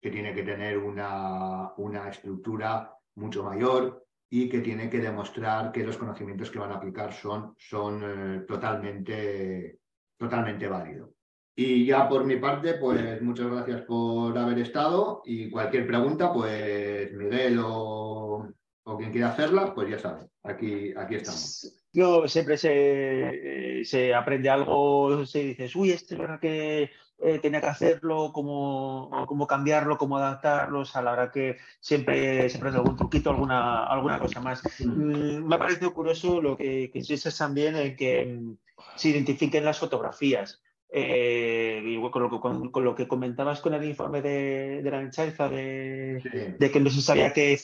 que 0.00 0.10
tiene 0.10 0.34
que 0.34 0.42
tener 0.42 0.78
una, 0.78 1.72
una 1.76 2.08
estructura 2.08 2.92
mucho 3.14 3.44
mayor, 3.44 4.04
y 4.34 4.48
que 4.48 4.60
tiene 4.60 4.88
que 4.88 4.98
demostrar 4.98 5.70
que 5.70 5.84
los 5.84 5.98
conocimientos 5.98 6.50
que 6.50 6.58
van 6.58 6.72
a 6.72 6.76
aplicar 6.76 7.12
son, 7.12 7.54
son 7.58 8.02
eh, 8.02 8.40
totalmente, 8.48 9.80
totalmente 10.16 10.66
válidos. 10.68 11.10
Y 11.54 11.84
ya 11.84 12.08
por 12.08 12.24
mi 12.24 12.36
parte, 12.36 12.74
pues 12.74 13.20
muchas 13.20 13.50
gracias 13.50 13.82
por 13.82 14.36
haber 14.38 14.58
estado 14.60 15.20
y 15.26 15.50
cualquier 15.50 15.86
pregunta, 15.86 16.32
pues 16.32 17.12
Miguel 17.12 17.60
o, 17.62 18.48
quien 18.96 19.12
quiera 19.12 19.32
hacerla, 19.32 19.74
pues 19.74 19.90
ya 19.90 19.98
sabe, 19.98 20.26
aquí, 20.44 20.94
aquí 20.96 21.16
estamos. 21.16 21.84
Yo 21.92 22.26
siempre 22.26 22.56
se, 22.56 23.82
se 23.84 24.14
aprende 24.14 24.48
algo, 24.48 25.26
se 25.26 25.40
dices, 25.40 25.76
uy, 25.76 25.90
este 25.90 26.14
es 26.14 26.20
verdad 26.20 26.40
que 26.40 26.90
eh, 27.24 27.38
tenía 27.38 27.60
que 27.60 27.68
hacerlo, 27.68 28.32
cómo, 28.32 29.08
cómo 29.28 29.46
cambiarlo, 29.46 29.96
cómo 29.96 30.16
adaptarlo. 30.16 30.80
O 30.80 30.84
sea, 30.84 31.02
la 31.02 31.12
verdad 31.12 31.32
que 31.32 31.56
siempre, 31.80 32.48
siempre 32.48 32.70
algún 32.70 32.96
truquito, 32.96 33.30
alguna, 33.30 33.86
alguna 33.86 34.18
cosa 34.18 34.40
más. 34.40 34.62
Mm, 34.80 35.46
me 35.46 35.54
ha 35.54 35.58
parecido 35.58 35.94
curioso 35.94 36.42
lo 36.42 36.56
que, 36.56 36.90
que 36.92 36.98
insistes 36.98 37.38
también 37.38 37.76
en 37.76 37.96
que 37.96 38.26
mm, 38.26 38.56
se 38.96 39.10
identifiquen 39.10 39.64
las 39.64 39.78
fotografías. 39.78 40.60
Eh, 40.94 41.82
con, 42.12 42.22
lo 42.22 42.28
que, 42.28 42.38
con, 42.38 42.84
lo 42.84 42.94
que 42.94 43.08
comentabas 43.08 43.60
con 43.60 43.72
el 43.72 43.84
informe 43.84 44.20
de, 44.20 44.82
de 44.82 44.90
la 44.90 45.00
hinchaiza, 45.00 45.48
de, 45.48 46.54
de, 46.58 46.70
que 46.70 46.80
no 46.80 46.90
se 46.90 47.00
sabía 47.00 47.32
qué, 47.32 47.56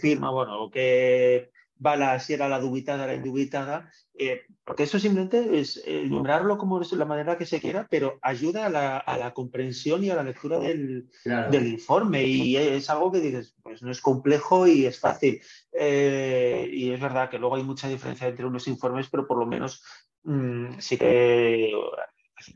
firma, 0.00 0.30
bueno, 0.30 0.70
qué 0.70 1.50
bala, 1.76 2.18
si 2.20 2.32
era 2.32 2.48
la 2.48 2.60
dubitada, 2.60 3.06
la 3.06 3.14
indubitada, 3.14 3.90
eh, 4.14 4.42
porque 4.64 4.84
eso 4.84 4.98
simplemente 4.98 5.58
es 5.58 5.82
eh, 5.86 6.04
nombrarlo 6.08 6.56
como 6.56 6.80
es 6.80 6.92
la 6.92 7.04
manera 7.04 7.36
que 7.36 7.46
se 7.46 7.60
quiera, 7.60 7.86
pero 7.90 8.18
ayuda 8.22 8.66
a 8.66 8.68
la, 8.68 8.98
a 8.98 9.18
la 9.18 9.34
comprensión 9.34 10.04
y 10.04 10.10
a 10.10 10.16
la 10.16 10.22
lectura 10.22 10.58
del, 10.58 11.08
del, 11.24 11.66
informe. 11.66 12.24
Y 12.24 12.56
es 12.56 12.88
algo 12.90 13.10
que 13.10 13.20
dices, 13.20 13.54
pues 13.62 13.82
no 13.82 13.90
es 13.90 14.00
complejo 14.00 14.66
y 14.66 14.86
es 14.86 14.98
fácil. 14.98 15.40
y 15.72 16.90
es 16.90 17.00
verdad 17.00 17.28
que 17.28 17.38
luego 17.38 17.56
hay 17.56 17.64
mucha 17.64 17.88
diferencia 17.88 18.28
entre 18.28 18.46
unos 18.46 18.68
informes, 18.68 19.08
pero 19.10 19.26
por 19.26 19.38
lo 19.38 19.46
menos 19.46 19.82
mm, 20.22 20.78
sí 20.78 20.96
que 20.96 21.72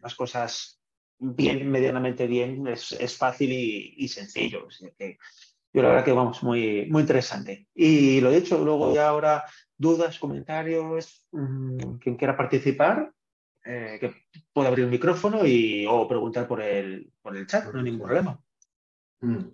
las 0.02 0.14
cosas 0.14 0.78
bien, 1.18 1.70
medianamente 1.70 2.26
bien, 2.26 2.66
es, 2.66 2.92
es 2.92 3.16
fácil 3.16 3.52
y, 3.52 4.08
sencillo. 4.08 4.68
Yo 5.72 5.82
la 5.82 5.88
verdad 5.88 6.04
que 6.04 6.12
vamos, 6.12 6.42
muy, 6.42 6.86
muy 6.90 7.02
interesante. 7.02 7.68
Y 7.74 8.20
lo 8.20 8.30
dicho, 8.30 8.62
luego 8.64 8.94
ya 8.94 9.08
ahora 9.08 9.44
dudas, 9.76 10.18
comentarios, 10.18 11.26
mm, 11.32 11.98
quien 11.98 12.16
quiera 12.16 12.36
participar, 12.36 13.12
eh, 13.64 13.98
que 14.00 14.14
pueda 14.52 14.68
abrir 14.68 14.86
el 14.86 14.90
micrófono 14.90 15.46
y, 15.46 15.86
o 15.86 16.08
preguntar 16.08 16.48
por 16.48 16.62
el, 16.62 17.12
por 17.20 17.36
el 17.36 17.46
chat, 17.46 17.72
no 17.72 17.78
hay 17.78 17.84
ningún 17.84 18.06
problema. 18.06 18.40
Mm. 19.20 19.44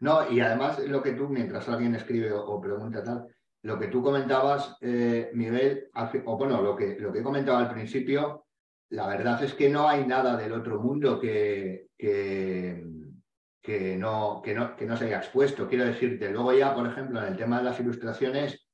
No, 0.00 0.30
y 0.30 0.40
además 0.40 0.78
lo 0.80 1.02
que 1.02 1.12
tú, 1.12 1.28
mientras 1.28 1.68
alguien 1.68 1.94
escribe 1.94 2.30
o, 2.32 2.60
pregunta 2.60 3.02
tal, 3.02 3.26
lo 3.62 3.78
que 3.78 3.88
tú 3.88 4.02
comentabas, 4.02 4.76
eh, 4.80 5.30
Miguel, 5.34 5.88
o 6.24 6.36
bueno, 6.36 6.62
lo 6.62 6.76
que, 6.76 6.96
lo 7.00 7.12
que 7.12 7.18
he 7.18 7.22
comentado 7.22 7.58
al 7.58 7.72
principio, 7.72 8.46
la 8.90 9.08
verdad 9.08 9.42
es 9.42 9.54
que 9.54 9.68
no 9.68 9.88
hay 9.88 10.06
nada 10.06 10.36
del 10.36 10.52
otro 10.52 10.80
mundo 10.80 11.18
que, 11.18 11.88
que, 11.98 12.84
no, 13.98 14.40
que, 14.42 14.54
no, 14.54 14.76
que 14.76 14.86
no 14.86 14.96
se 14.96 15.06
haya 15.06 15.18
expuesto. 15.18 15.68
Quiero 15.68 15.84
decirte, 15.84 16.30
luego 16.30 16.52
ya, 16.52 16.74
por 16.74 16.86
ejemplo, 16.86 17.20
en 17.20 17.32
el 17.32 17.36
tema 17.36 17.58
de 17.58 17.64
las 17.64 17.80
ilustraciones, 17.80 18.66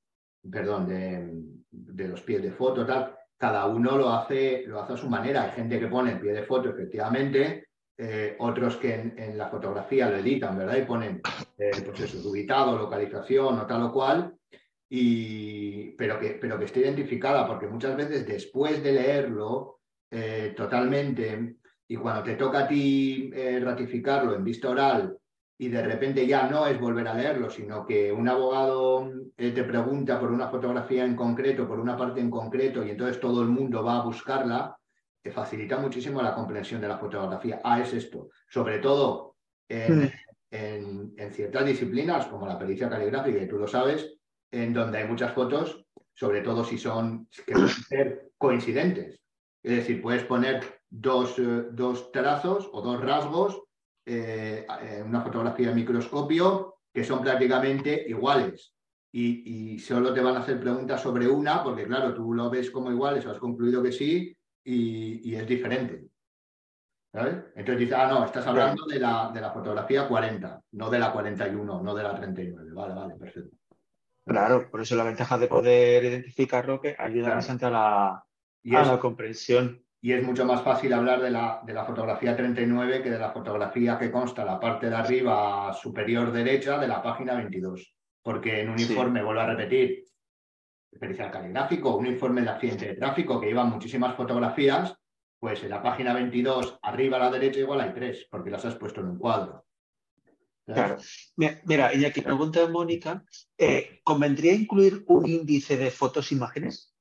perdón, 0.51 0.87
de, 0.87 2.09
los 2.09 2.21
pies 2.23 2.43
de 2.43 2.53
foto, 2.53 2.87
tal, 2.87 3.17
cada 3.37 3.67
uno 3.67 3.99
lo 3.99 4.11
hace, 4.11 4.65
lo 4.67 4.81
hace 4.81 4.93
a 4.93 4.97
su 4.97 5.09
manera. 5.09 5.43
Hay 5.43 5.51
gente 5.53 5.81
que 5.81 5.89
pone 5.89 6.13
el 6.13 6.21
pie 6.21 6.33
de 6.33 6.45
foto, 6.45 6.71
efectivamente, 6.71 7.69
eh, 7.97 8.37
otros 8.39 8.77
que 8.77 8.95
en, 8.95 9.39
la 9.39 9.49
fotografía 9.49 10.09
lo 10.09 10.17
editan, 10.17 10.57
¿verdad? 10.57 10.77
Y 10.77 10.83
ponen, 10.83 11.21
eh, 11.59 11.71
pues 11.85 12.01
eso, 12.01 12.29
ubicado, 12.29 12.77
localización 12.77 13.59
o 13.59 13.67
tal 13.67 13.83
o 13.83 13.93
cual, 13.93 14.35
y, 14.89 15.91
pero, 15.93 16.21
que, 16.21 16.39
pero 16.41 16.59
que 16.59 16.67
esté 16.67 16.81
identificada, 16.81 17.47
porque 17.47 17.67
muchas 17.67 17.97
veces 17.97 18.27
después 18.27 18.83
de 18.83 18.93
leerlo, 18.93 19.81
eh, 20.11 20.55
totalmente 20.57 21.57
y 21.89 21.97
cuando 21.97 22.23
te 22.23 22.35
toca 22.35 22.61
a 22.61 22.69
ti 22.69 23.31
eh, 23.35 23.61
ratificarlo 23.61 24.35
en 24.35 24.45
vista 24.45 24.71
oral 24.71 25.17
y 25.57 25.69
de 25.69 25.83
repente 25.83 26.27
ya 26.27 26.49
no 26.49 26.67
es 26.67 26.81
volver 26.81 27.07
a 27.07 27.15
leerlo, 27.15 27.49
sino 27.49 27.87
que 27.87 28.11
un 28.11 28.29
abogado 28.29 29.09
eh, 29.37 29.53
te 29.53 29.65
pregunta 29.65 30.19
por 30.19 30.33
una 30.33 30.49
fotografía 30.49 31.05
en 31.05 31.15
concreto, 31.15 31.69
por 31.69 31.79
una 31.79 31.97
parte 31.97 32.21
en 32.21 32.31
concreto, 32.31 32.85
y 32.85 32.91
entonces 32.91 33.21
todo 33.21 33.43
el 33.43 33.49
mundo 33.49 33.85
va 33.85 33.99
a 33.99 34.05
buscarla, 34.05 34.77
te 35.23 35.31
facilita 35.31 35.79
muchísimo 35.79 36.21
la 36.21 36.35
comprensión 36.35 36.81
de 36.81 36.89
la 36.89 36.99
fotografía. 36.99 37.61
Ah, 37.63 37.81
es 37.81 37.93
esto. 37.95 38.31
Sobre 38.49 38.79
todo 38.79 39.37
en, 39.69 40.13
ciertas 41.33 41.67
disciplinas, 41.67 42.27
como 42.27 42.47
la 42.47 42.59
pericia 42.59 42.91
caligráfica, 42.91 43.43
y 43.43 43.49
tú 43.49 43.57
lo 43.57 43.67
sabes, 43.67 44.13
en 44.51 44.73
donde 44.73 44.99
hay 44.99 45.09
muchas 45.09 45.33
fotos, 45.33 45.85
sobre 46.15 46.43
todo 46.43 46.65
si 46.65 46.79
son 46.79 47.29
que 47.47 47.53
pueden 47.53 47.69
ser 47.69 48.31
coincidentes. 48.37 49.21
Es 49.63 49.77
decir, 49.77 50.03
puedes 50.03 50.25
poner 50.25 50.63
dos, 50.95 51.39
eh, 51.39 51.67
dos 51.73 52.13
trazos 52.13 52.71
o 52.73 52.81
dos 52.81 53.01
rasgos 53.01 53.63
eh, 54.07 54.67
en 54.83 55.09
una 55.09 55.23
fotografía 55.23 55.69
de 55.69 55.75
microscopio 55.75 56.77
que 56.93 57.05
son 57.05 57.23
prácticamente 57.23 58.05
iguales. 58.09 58.73
Y, 59.17 59.79
solo 59.79 60.13
te 60.13 60.21
van 60.21 60.37
a 60.37 60.41
hacer 60.41 60.59
preguntas 60.59 61.01
sobre 61.01 61.29
una, 61.29 61.63
porque 61.63 61.87
claro, 61.87 62.13
tú 62.15 62.35
lo 62.35 62.51
ves 62.51 62.71
como 62.73 62.91
iguales, 62.91 63.25
has 63.27 63.39
concluido 63.39 63.81
que 63.81 63.93
sí, 63.93 64.37
y, 64.65 65.35
es 65.35 65.47
diferente. 65.47 66.07
¿Sabes? 67.13 67.45
Entonces 67.55 67.79
dices, 67.79 67.95
ah, 67.97 68.09
no, 68.09 68.25
estás 68.25 68.45
hablando 68.45 68.87
de 68.87 68.99
la, 68.99 69.31
de 69.33 69.41
la 69.41 69.53
fotografía 69.53 70.09
40, 70.09 70.61
no 70.73 70.91
de 70.91 70.99
la 70.99 71.13
41, 71.13 71.81
no 71.81 71.95
de 71.95 72.03
la 72.03 72.17
39. 72.17 72.73
Vale, 72.73 72.95
vale, 72.95 73.15
perfecto. 73.15 73.57
Claro, 74.27 74.69
por 74.69 74.81
eso 74.81 74.97
la 74.97 75.05
ventaja 75.05 75.39
de 75.39 75.47
poder 75.47 76.05
identificarlo 76.05 76.81
que 76.81 76.97
ayuda 76.99 77.37
bastante 77.37 77.67
a 77.67 77.71
la, 77.71 78.25
y 78.65 78.73
la 78.73 78.99
comprensión. 78.99 79.84
Y 80.05 80.13
es 80.13 80.23
mucho 80.23 80.45
más 80.45 80.61
fácil 80.61 80.93
hablar 80.93 81.23
de 81.23 81.31
la, 81.31 81.63
de 81.65 81.73
la 81.73 81.87
fotografía 81.87 82.37
39 82.37 83.01
que 83.01 83.09
de 83.09 83.19
la 83.19 83.31
fotografía 83.31 83.97
que 83.97 84.11
consta 84.11 84.45
la 84.45 84.61
parte 84.61 84.91
de 84.91 84.95
arriba 84.95 85.73
superior 85.73 86.31
derecha 86.31 86.79
de 86.79 86.87
la 86.87 87.03
página 87.03 87.35
22. 87.37 87.95
Porque 88.23 88.61
en 88.61 88.69
un 88.69 88.79
informe, 88.79 89.23
vuelvo 89.23 89.41
a 89.41 89.47
repetir, 89.47 90.05
pericial 91.01 91.31
caligráfico, 91.31 91.97
un 91.97 92.07
informe 92.07 92.43
de 92.43 92.51
accidente 92.51 92.89
de 92.89 92.97
tráfico 92.97 93.41
que 93.41 93.47
lleva 93.47 93.65
muchísimas 93.65 94.15
fotografías, 94.15 94.95
pues 95.39 95.63
en 95.63 95.71
la 95.71 95.83
página 95.83 96.13
22, 96.13 96.81
arriba 96.83 97.17
a 97.17 97.21
la 97.21 97.31
derecha, 97.31 97.61
igual 97.61 97.81
hay 97.81 97.95
tres, 97.95 98.29
porque 98.31 98.51
las 98.51 98.67
has 98.67 98.75
puesto 98.75 99.01
en 99.01 99.09
un 99.09 99.19
cuadro. 99.19 99.65
Claro. 100.67 100.99
Mira, 101.65 101.95
y 101.95 102.05
aquí 102.05 102.21
pregunta 102.21 102.69
Mónica, 102.69 103.25
eh, 103.57 104.01
¿convendría 104.05 104.53
incluir 104.53 105.03
un 105.07 105.27
índice 105.27 105.79
de 105.79 105.91
fotos 105.91 106.31
imágenes? 106.31 106.94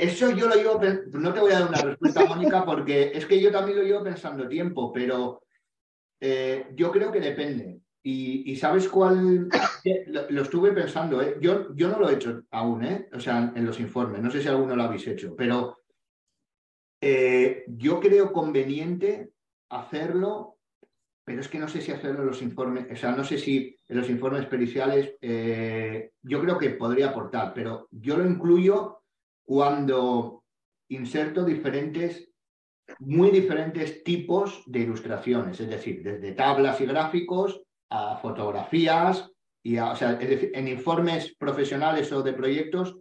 Eso 0.00 0.30
yo 0.30 0.48
lo 0.48 0.54
llevo, 0.54 0.80
no 1.12 1.34
te 1.34 1.40
voy 1.40 1.52
a 1.52 1.60
dar 1.60 1.68
una 1.68 1.82
respuesta, 1.82 2.24
Mónica, 2.26 2.64
porque 2.64 3.12
es 3.14 3.26
que 3.26 3.38
yo 3.38 3.52
también 3.52 3.78
lo 3.78 3.84
llevo 3.84 4.02
pensando 4.02 4.48
tiempo, 4.48 4.90
pero 4.90 5.42
eh, 6.18 6.68
yo 6.74 6.90
creo 6.90 7.12
que 7.12 7.20
depende. 7.20 7.80
Y, 8.02 8.56
sabes 8.56 8.88
cuál, 8.88 9.50
lo, 10.06 10.42
estuve 10.42 10.72
pensando, 10.72 11.20
¿eh? 11.20 11.36
yo, 11.38 11.74
yo 11.74 11.88
no 11.88 11.98
lo 11.98 12.08
he 12.08 12.14
hecho 12.14 12.44
aún, 12.50 12.82
¿eh? 12.82 13.10
o 13.12 13.20
sea, 13.20 13.52
en 13.54 13.66
los 13.66 13.78
informes, 13.78 14.22
no 14.22 14.30
sé 14.30 14.40
si 14.40 14.48
alguno 14.48 14.74
lo 14.74 14.84
habéis 14.84 15.06
hecho, 15.06 15.36
pero 15.36 15.80
eh, 16.98 17.64
yo 17.66 18.00
creo 18.00 18.32
conveniente 18.32 19.32
hacerlo, 19.68 20.56
pero 21.26 21.42
es 21.42 21.48
que 21.48 21.58
no 21.58 21.68
sé 21.68 21.82
si 21.82 21.92
hacerlo 21.92 22.22
en 22.22 22.28
los 22.28 22.40
informes, 22.40 22.86
o 22.90 22.96
sea, 22.96 23.12
no 23.12 23.22
sé 23.22 23.36
si 23.36 23.76
en 23.86 23.98
los 23.98 24.08
informes 24.08 24.46
periciales, 24.46 25.16
yo 26.22 26.40
creo 26.40 26.56
que 26.56 26.70
podría 26.70 27.10
aportar, 27.10 27.52
pero 27.52 27.86
yo 27.90 28.16
lo 28.16 28.26
incluyo 28.26 28.99
cuando 29.50 30.44
inserto 30.90 31.44
diferentes, 31.44 32.30
muy 33.00 33.32
diferentes 33.32 34.04
tipos 34.04 34.62
de 34.64 34.78
ilustraciones, 34.78 35.58
es 35.58 35.68
decir, 35.68 36.04
desde 36.04 36.34
tablas 36.34 36.80
y 36.80 36.86
gráficos 36.86 37.60
a 37.90 38.16
fotografías, 38.18 39.28
y 39.64 39.76
en 39.76 40.68
informes 40.68 41.34
profesionales 41.36 42.12
o 42.12 42.22
de 42.22 42.32
proyectos, 42.32 42.96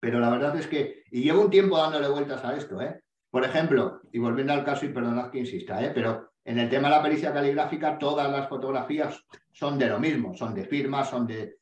pero 0.00 0.18
la 0.18 0.30
verdad 0.30 0.58
es 0.58 0.66
que, 0.66 1.04
y 1.12 1.22
llevo 1.22 1.42
un 1.42 1.50
tiempo 1.50 1.78
dándole 1.78 2.08
vueltas 2.08 2.44
a 2.44 2.56
esto, 2.56 2.82
¿eh? 2.82 3.00
Por 3.30 3.44
ejemplo, 3.44 4.00
y 4.10 4.18
volviendo 4.18 4.54
al 4.54 4.64
caso, 4.64 4.84
y 4.84 4.88
perdonad 4.88 5.30
que 5.30 5.38
insista, 5.38 5.84
¿eh? 5.84 5.92
pero 5.94 6.32
en 6.44 6.58
el 6.58 6.68
tema 6.68 6.88
de 6.88 6.96
la 6.96 7.02
pericia 7.04 7.32
caligráfica, 7.32 7.96
todas 7.96 8.28
las 8.28 8.48
fotografías 8.48 9.24
son 9.52 9.78
de 9.78 9.86
lo 9.86 10.00
mismo, 10.00 10.34
son 10.34 10.52
de 10.52 10.64
firmas, 10.64 11.10
son 11.10 11.28
de 11.28 11.58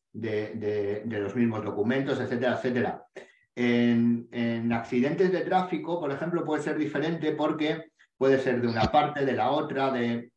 los 1.05 1.37
mismos 1.37 1.63
documentos, 1.63 2.19
etcétera, 2.19 2.55
etcétera. 2.55 3.05
En, 3.57 4.73
accidentes 4.73 5.33
de 5.33 5.41
tráfico, 5.41 6.01
por 6.01 6.11
ejemplo, 6.11 6.45
puede 6.45 6.63
ser 6.63 6.79
diferente 6.79 7.33
porque 7.33 7.91
puede 8.17 8.39
ser 8.39 8.61
de 8.61 8.69
una 8.69 8.85
parte, 8.85 9.25
de 9.25 9.33
la 9.33 9.51
otra, 9.51 9.93
de, 9.93 10.31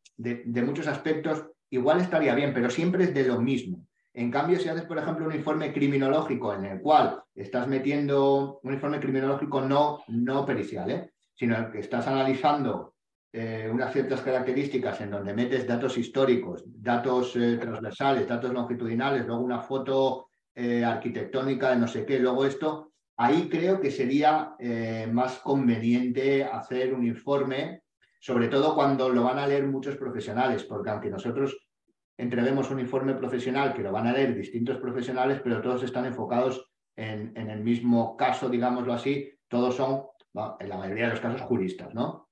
muchos 0.64 0.86
aspectos. 0.86 1.46
Igual 1.70 2.00
estaría 2.00 2.34
bien, 2.34 2.52
pero 2.52 2.70
siempre 2.70 3.04
es 3.04 3.14
de 3.14 3.24
lo 3.24 3.40
mismo. 3.40 3.86
En 4.14 4.30
cambio, 4.30 4.60
si 4.60 4.68
haces, 4.68 4.84
por 4.84 4.96
ejemplo, 4.96 5.26
un 5.26 5.34
informe 5.34 5.72
criminológico 5.72 6.54
en 6.54 6.64
el 6.66 6.80
cual 6.80 7.20
estás 7.34 7.66
metiendo 7.66 8.60
un 8.62 8.72
informe 8.72 9.00
criminológico 9.00 9.60
no, 9.60 10.04
no 10.06 10.46
pericial, 10.46 10.90
¿eh? 10.90 11.10
sino 11.34 11.68
que 11.72 11.80
estás 11.80 12.06
analizando 12.06 12.94
eh, 13.32 13.68
unas 13.72 13.92
ciertas 13.92 14.20
características 14.20 15.00
en 15.00 15.10
donde 15.10 15.34
metes 15.34 15.66
datos 15.66 15.98
históricos, 15.98 16.62
datos 16.64 17.34
eh, 17.34 17.58
transversales, 17.60 18.28
datos 18.28 18.52
longitudinales, 18.52 19.26
luego 19.26 19.42
una 19.42 19.60
foto 19.60 20.28
arquitectónica 20.56 21.70
de 21.70 21.76
no 21.76 21.88
sé 21.88 22.06
qué, 22.06 22.20
luego 22.20 22.44
esto, 22.44 22.92
ahí 23.16 23.48
creo 23.48 23.80
que 23.80 23.90
sería 23.90 24.54
eh, 24.58 25.08
más 25.10 25.38
conveniente 25.38 26.44
hacer 26.44 26.94
un 26.94 27.06
informe, 27.06 27.82
sobre 28.20 28.48
todo 28.48 28.74
cuando 28.74 29.08
lo 29.08 29.22
van 29.22 29.38
a 29.38 29.46
leer 29.46 29.66
muchos 29.66 29.96
profesionales, 29.96 30.64
porque 30.64 30.90
aunque 30.90 31.10
nosotros 31.10 31.56
entrevemos 32.16 32.70
un 32.70 32.80
informe 32.80 33.14
profesional 33.14 33.74
que 33.74 33.82
lo 33.82 33.92
van 33.92 34.06
a 34.06 34.12
leer 34.12 34.34
distintos 34.34 34.78
profesionales, 34.78 35.40
pero 35.42 35.60
todos 35.60 35.82
están 35.82 36.06
enfocados 36.06 36.70
en, 36.96 37.32
en 37.36 37.50
el 37.50 37.60
mismo 37.62 38.16
caso, 38.16 38.48
digámoslo 38.48 38.92
así, 38.92 39.30
todos 39.48 39.76
son, 39.76 40.02
en 40.60 40.68
la 40.68 40.78
mayoría 40.78 41.04
de 41.04 41.10
los 41.10 41.20
casos, 41.20 41.40
juristas, 41.42 41.92
¿no? 41.94 42.28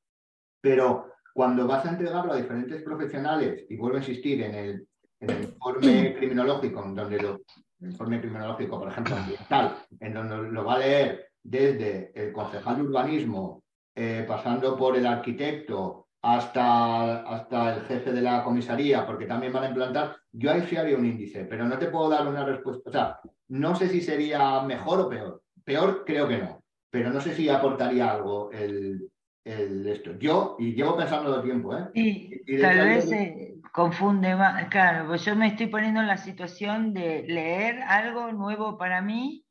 Pero 0.60 1.12
cuando 1.34 1.66
vas 1.66 1.84
a 1.86 1.90
entregarlo 1.90 2.32
a 2.32 2.36
diferentes 2.36 2.82
profesionales, 2.82 3.64
y 3.68 3.76
vuelvo 3.76 3.96
a 3.96 4.00
insistir 4.00 4.42
en 4.42 4.54
el, 4.54 4.88
en 5.20 5.30
el 5.30 5.42
informe 5.44 6.14
criminológico, 6.18 6.84
en 6.84 6.94
donde 6.94 7.20
lo, 7.20 7.40
informe 7.84 8.20
criminológico, 8.20 8.78
por 8.78 8.88
ejemplo, 8.88 9.16
ambiental, 9.16 9.76
en 10.00 10.14
donde 10.14 10.50
lo 10.50 10.64
va 10.64 10.74
a 10.74 10.78
leer 10.78 11.28
desde 11.42 12.12
el 12.14 12.32
concejal 12.32 12.76
de 12.76 12.82
urbanismo, 12.82 13.62
eh, 13.94 14.24
pasando 14.26 14.76
por 14.76 14.96
el 14.96 15.06
arquitecto, 15.06 16.08
hasta, 16.22 17.22
hasta 17.22 17.74
el 17.74 17.82
jefe 17.82 18.12
de 18.12 18.22
la 18.22 18.44
comisaría, 18.44 19.04
porque 19.04 19.26
también 19.26 19.52
van 19.52 19.64
a 19.64 19.68
implantar, 19.68 20.16
yo 20.30 20.52
ahí 20.52 20.62
sí 20.68 20.76
haría 20.76 20.96
un 20.96 21.04
índice, 21.04 21.44
pero 21.44 21.64
no 21.64 21.78
te 21.78 21.88
puedo 21.88 22.08
dar 22.08 22.26
una 22.28 22.44
respuesta. 22.44 22.88
O 22.88 22.92
sea, 22.92 23.20
no 23.48 23.74
sé 23.74 23.88
si 23.88 24.00
sería 24.00 24.62
mejor 24.62 25.00
o 25.00 25.08
peor. 25.08 25.42
Peor 25.64 26.04
creo 26.06 26.28
que 26.28 26.38
no, 26.38 26.62
pero 26.90 27.10
no 27.10 27.20
sé 27.20 27.34
si 27.34 27.48
aportaría 27.48 28.10
algo 28.10 28.50
el, 28.52 29.10
el 29.44 29.86
esto. 29.88 30.16
Yo, 30.18 30.56
y 30.58 30.74
llevo 30.74 30.96
pensando 30.96 31.36
de 31.36 31.42
tiempo, 31.42 31.76
¿eh? 31.76 31.88
Y, 31.94 32.60
tal 32.60 32.86
vez 32.86 33.08
se 33.08 33.54
confunde 33.72 34.36
más. 34.36 34.68
Claro, 34.68 35.08
pues 35.08 35.24
yo 35.24 35.34
me 35.34 35.48
estoy 35.48 35.66
poniendo 35.66 36.00
en 36.00 36.06
la 36.06 36.16
situación 36.16 36.94
de 36.94 37.24
leer 37.26 37.82
algo 37.82 38.30
nuevo 38.32 38.78
para 38.78 39.02
mí 39.02 39.44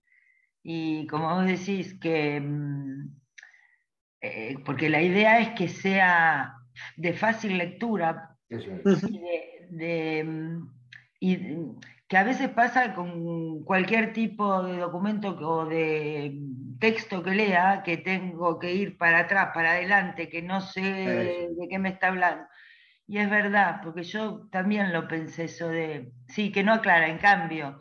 y 0.63 1.07
como 1.07 1.35
vos 1.35 1.45
decís, 1.45 1.99
que... 1.99 2.39
Mm, 2.39 3.15
eh, 4.23 4.55
porque 4.65 4.89
la 4.89 5.01
idea 5.01 5.39
es 5.39 5.49
que 5.49 5.67
sea 5.67 6.53
de 6.95 7.13
fácil 7.13 7.57
lectura 7.57 8.37
mm, 8.49 10.61
y, 11.19 11.37
que 12.07 12.17
a 12.17 12.23
veces 12.23 12.49
pasa 12.49 12.93
con 12.93 13.63
cualquier 13.63 14.13
tipo 14.13 14.63
de 14.63 14.77
documento 14.77 15.29
o 15.29 15.65
de 15.65 16.39
texto 16.81 17.23
que 17.23 17.31
lea, 17.31 17.83
que 17.85 17.95
tengo 17.95 18.59
que 18.59 18.73
ir 18.73 18.97
para 18.97 19.19
atrás, 19.19 19.51
para 19.53 19.71
adelante, 19.71 20.27
que 20.27 20.41
no 20.41 20.59
sé 20.59 20.81
de 20.81 21.67
qué 21.69 21.79
me 21.79 21.89
está 21.89 22.07
hablando. 22.07 22.43
Y 23.07 23.19
es 23.19 23.29
verdad, 23.29 23.79
porque 23.83 24.03
yo 24.03 24.49
también 24.51 24.91
lo 24.91 25.07
pensé 25.07 25.45
eso 25.45 25.69
de, 25.69 26.11
sí, 26.27 26.51
que 26.51 26.63
no 26.63 26.73
aclara, 26.73 27.07
en 27.07 27.19
cambio, 27.19 27.79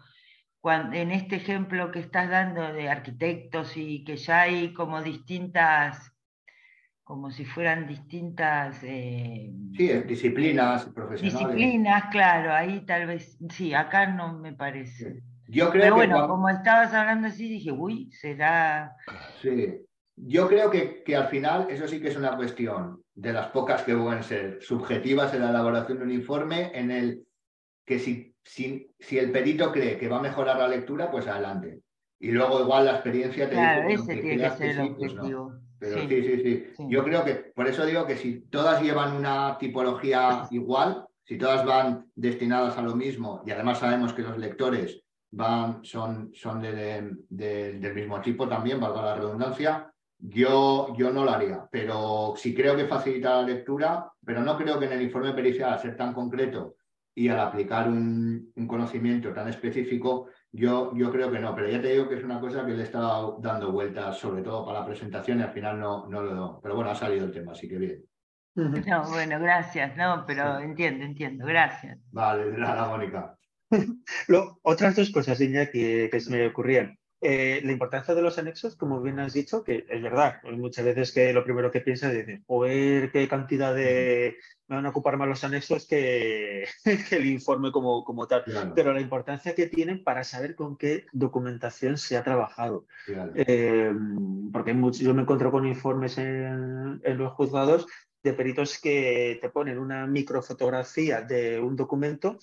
cuando, 0.60 0.96
en 0.96 1.10
este 1.10 1.36
ejemplo 1.36 1.90
que 1.90 2.00
estás 2.00 2.30
dando 2.30 2.72
de 2.72 2.88
arquitectos 2.88 3.76
y 3.76 4.04
que 4.04 4.16
ya 4.16 4.42
hay 4.42 4.72
como 4.72 5.02
distintas 5.02 6.12
como 7.10 7.32
si 7.32 7.44
fueran 7.44 7.88
distintas... 7.88 8.84
Eh, 8.84 9.50
sí, 9.76 9.88
disciplinas 10.06 10.84
profesionales. 10.84 11.40
Disciplinas, 11.40 12.04
claro, 12.12 12.52
ahí 12.54 12.86
tal 12.86 13.08
vez, 13.08 13.36
sí, 13.50 13.74
acá 13.74 14.06
no 14.06 14.38
me 14.38 14.52
parece. 14.52 15.20
Yo 15.50 15.70
creo 15.70 15.82
Pero 15.82 15.96
bueno, 15.96 16.28
como 16.28 16.48
estabas 16.48 16.94
hablando 16.94 17.26
así, 17.26 17.48
dije, 17.48 17.72
uy, 17.72 18.10
será... 18.12 18.96
Sí, 19.42 19.80
yo 20.14 20.46
creo 20.46 20.70
que, 20.70 21.02
que, 21.02 21.16
al 21.16 21.26
final 21.26 21.66
eso 21.70 21.88
sí 21.88 22.00
que 22.00 22.08
es 22.08 22.16
una 22.16 22.36
cuestión 22.36 23.02
de 23.14 23.32
las 23.32 23.48
pocas 23.48 23.82
que 23.82 23.96
pueden 23.96 24.22
ser 24.22 24.62
subjetivas 24.62 25.34
en 25.34 25.42
la 25.42 25.50
elaboración 25.50 25.98
de 25.98 26.04
un 26.04 26.12
informe 26.12 26.70
en 26.72 26.92
el 26.92 27.24
que 27.84 27.98
si, 27.98 28.32
si, 28.44 28.94
si 29.00 29.18
el 29.18 29.32
perito 29.32 29.72
cree 29.72 29.98
que 29.98 30.08
va 30.08 30.18
a 30.18 30.22
mejorar 30.22 30.56
la 30.56 30.68
lectura, 30.68 31.10
pues 31.10 31.26
adelante. 31.26 31.80
Y 32.20 32.30
luego 32.30 32.60
igual 32.60 32.84
la 32.84 32.92
experiencia 32.92 33.48
te 33.48 33.56
claro, 33.56 33.88
ese 33.88 34.16
tiene 34.18 34.42
que 34.44 34.50
ser 34.50 34.78
el 34.78 34.94
pues 34.94 35.12
objetivo. 35.14 35.52
Pero 35.80 35.98
sí. 35.98 36.08
sí, 36.08 36.42
sí, 36.76 36.86
Yo 36.88 37.02
creo 37.02 37.24
que, 37.24 37.34
por 37.34 37.66
eso 37.66 37.84
digo 37.84 38.06
que 38.06 38.16
si 38.16 38.42
todas 38.42 38.80
llevan 38.82 39.16
una 39.16 39.58
tipología 39.58 40.46
igual, 40.52 41.06
si 41.24 41.38
todas 41.38 41.64
van 41.64 42.06
destinadas 42.14 42.78
a 42.78 42.82
lo 42.82 42.94
mismo, 42.94 43.42
y 43.44 43.50
además 43.50 43.80
sabemos 43.80 44.12
que 44.12 44.22
los 44.22 44.38
lectores 44.38 45.02
van, 45.30 45.84
son, 45.84 46.30
son 46.34 46.60
del 46.60 47.94
mismo 47.94 48.20
tipo 48.20 48.48
también, 48.48 48.80
valga 48.80 49.02
la 49.02 49.14
redundancia, 49.16 49.92
yo, 50.18 50.94
yo 50.96 51.12
no 51.12 51.24
lo 51.24 51.30
haría. 51.30 51.68
Pero 51.70 52.34
sí 52.36 52.54
creo 52.54 52.76
que 52.76 52.86
facilita 52.86 53.36
la 53.36 53.42
lectura, 53.42 54.10
pero 54.24 54.42
no 54.42 54.56
creo 54.56 54.78
que 54.78 54.86
en 54.86 54.92
el 54.92 55.02
informe 55.02 55.32
pericial, 55.32 55.72
al 55.72 55.78
ser 55.78 55.96
tan 55.96 56.12
concreto 56.12 56.76
y 57.14 57.28
al 57.28 57.40
aplicar 57.40 57.88
un, 57.88 58.52
un 58.54 58.66
conocimiento 58.66 59.32
tan 59.32 59.48
específico, 59.48 60.28
yo, 60.52 60.92
yo 60.94 61.10
creo 61.10 61.30
que 61.30 61.38
no, 61.38 61.54
pero 61.54 61.68
ya 61.68 61.80
te 61.80 61.88
digo 61.88 62.08
que 62.08 62.16
es 62.16 62.24
una 62.24 62.40
cosa 62.40 62.66
que 62.66 62.72
le 62.72 62.80
he 62.80 62.84
estado 62.84 63.38
dando 63.40 63.72
vueltas, 63.72 64.18
sobre 64.18 64.42
todo 64.42 64.64
para 64.64 64.80
la 64.80 64.86
presentación, 64.86 65.40
y 65.40 65.42
al 65.42 65.52
final 65.52 65.78
no, 65.78 66.06
no 66.06 66.22
lo 66.22 66.34
doy. 66.34 66.58
Pero 66.62 66.74
bueno, 66.74 66.90
ha 66.90 66.94
salido 66.94 67.26
el 67.26 67.32
tema, 67.32 67.52
así 67.52 67.68
que 67.68 67.76
bien. 67.76 68.04
No, 68.54 69.08
bueno, 69.08 69.38
gracias, 69.38 69.96
no, 69.96 70.24
pero 70.26 70.58
entiendo, 70.58 71.04
entiendo, 71.04 71.46
gracias. 71.46 71.98
Vale, 72.10 72.50
nada, 72.58 72.88
Mónica. 72.88 73.36
otras 74.62 74.96
dos 74.96 75.10
cosas, 75.10 75.40
Iñaki, 75.40 76.08
que 76.10 76.20
se 76.20 76.30
me 76.30 76.46
ocurrían. 76.46 76.98
Eh, 77.22 77.60
la 77.64 77.72
importancia 77.72 78.14
de 78.14 78.22
los 78.22 78.38
anexos, 78.38 78.76
como 78.76 79.02
bien 79.02 79.18
has 79.18 79.34
dicho, 79.34 79.62
que 79.62 79.84
es 79.86 80.02
verdad, 80.02 80.40
hay 80.42 80.56
muchas 80.56 80.86
veces 80.86 81.12
que 81.12 81.34
lo 81.34 81.44
primero 81.44 81.70
que 81.70 81.82
piensas 81.82 82.12
es 82.14 82.26
decir, 82.26 82.42
ver 82.48 83.12
qué 83.12 83.28
cantidad 83.28 83.74
de... 83.74 84.38
me 84.68 84.76
van 84.76 84.86
a 84.86 84.88
ocupar 84.88 85.18
más 85.18 85.28
los 85.28 85.44
anexos 85.44 85.86
que, 85.86 86.64
el 87.10 87.26
informe 87.26 87.72
como, 87.72 88.04
como 88.04 88.26
tal, 88.26 88.44
pero 88.74 88.94
la 88.94 89.02
importancia 89.02 89.54
que 89.54 89.66
tienen 89.66 90.02
para 90.02 90.24
saber 90.24 90.54
con 90.54 90.78
qué 90.78 91.04
documentación 91.12 91.98
se 91.98 92.16
ha 92.16 92.24
trabajado. 92.24 92.86
Eh, 93.34 93.92
porque 94.50 94.74
yo 94.92 95.12
me 95.12 95.22
encuentro 95.22 95.50
con 95.50 95.66
informes 95.66 96.16
en, 96.16 97.02
en 97.04 97.18
los 97.18 97.34
juzgados 97.34 97.86
de 98.22 98.32
peritos 98.32 98.78
que 98.80 99.38
te 99.42 99.50
ponen 99.50 99.78
una 99.78 100.06
microfotografía 100.06 101.20
de 101.20 101.60
un 101.60 101.76
documento 101.76 102.38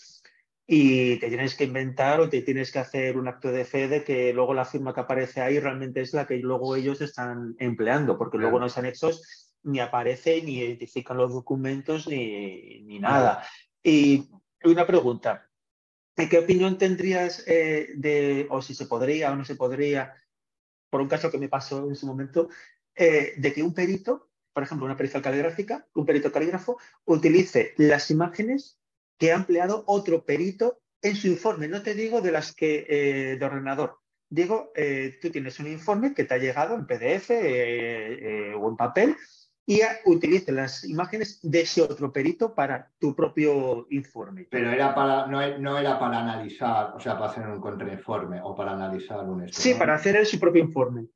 y 0.70 1.18
te 1.20 1.30
tienes 1.30 1.56
que 1.56 1.64
inventar 1.64 2.20
o 2.20 2.28
te 2.28 2.42
tienes 2.42 2.74
que 2.74 2.80
hacer 2.80 3.18
un 3.18 3.30
acto 3.30 3.50
de 3.50 3.64
fe 3.64 3.88
de 3.88 4.04
que 4.04 4.34
luego 4.34 4.54
la 4.54 4.66
firma 4.66 4.94
que 4.94 5.00
aparece 5.00 5.40
ahí 5.40 5.60
realmente 5.60 6.02
es 6.02 6.14
la 6.14 6.28
que 6.28 6.36
luego 6.38 6.76
ellos 6.76 7.00
están 7.00 7.56
empleando, 7.58 8.18
porque 8.18 8.38
luego 8.38 8.58
en 8.58 8.64
los 8.64 8.78
anexos 8.78 9.56
ni 9.64 9.80
aparece 9.80 10.42
ni 10.42 10.58
identifican 10.58 11.16
los 11.16 11.34
documentos 11.34 12.08
ni, 12.08 12.82
ni 12.82 13.00
nada. 13.00 13.44
Y 13.82 14.30
una 14.66 14.86
pregunta, 14.86 15.50
¿qué 16.16 16.38
opinión 16.38 16.78
tendrías 16.78 17.48
eh, 17.48 17.94
de, 17.96 18.48
o 18.50 18.62
si 18.62 18.76
se 18.76 18.88
podría 18.88 19.32
o 19.32 19.38
no 19.38 19.46
se 19.46 19.56
podría, 19.56 20.16
por 20.90 21.00
un 21.00 21.08
caso 21.08 21.32
que 21.32 21.38
me 21.38 21.48
pasó 21.48 21.88
en 21.88 21.96
su 21.96 22.06
momento, 22.06 22.50
eh, 22.94 23.36
de 23.38 23.54
que 23.54 23.64
un 23.64 23.74
perito, 23.74 24.32
por 24.52 24.64
ejemplo, 24.64 24.86
una 24.86 24.98
pericia 24.98 25.22
caligráfica, 25.22 25.88
un 25.94 26.06
perito 26.06 26.30
calígrafo, 26.30 26.78
utilice 27.06 27.74
las 27.78 28.12
imágenes 28.12 28.77
que 29.18 29.32
ha 29.32 29.36
empleado 29.36 29.84
otro 29.88 30.24
perito 30.24 30.80
en 31.02 31.16
su 31.16 31.28
informe. 31.28 31.68
No 31.68 31.82
te 31.82 31.94
digo 31.94 32.22
de 32.22 32.32
las 32.32 32.54
que 32.54 32.86
eh, 32.90 33.38
de 33.38 33.46
ordenador. 33.46 33.98
Digo, 34.30 34.72
eh, 34.76 35.18
tú 35.22 35.30
tienes 35.30 35.60
un 35.60 35.68
informe 35.68 36.14
que 36.14 36.26
te 36.26 36.34
ha 36.34 36.38
llegado 36.38 36.76
en 36.76 36.86
PDF 36.86 37.30
eh, 37.32 38.54
o 38.58 38.70
en 38.70 38.76
papel 38.76 39.16
y 39.70 39.82
utilice 40.06 40.54
las 40.54 40.86
imágenes 40.86 41.40
de 41.44 41.62
ese 41.62 41.82
otro 41.82 42.12
perito 42.12 42.56
para 42.56 42.90
tu 43.00 43.14
propio 43.14 43.86
informe. 43.90 44.48
Pero 44.50 44.72
era 44.72 44.96
para, 44.96 45.28
no, 45.28 45.78
era 45.78 46.00
para 46.00 46.20
analizar, 46.20 46.94
o 46.96 47.00
sea, 47.00 47.18
para 47.18 47.32
hacer 47.32 47.48
un 47.48 47.60
contrainforme 47.60 48.40
o 48.42 48.56
para 48.56 48.72
analizar 48.72 49.20
un 49.26 49.44
estudio. 49.44 49.74
Sí, 49.74 49.78
para 49.78 49.96
hacer 49.96 50.26
su 50.26 50.40
propio 50.40 50.64
informe. 50.64 51.08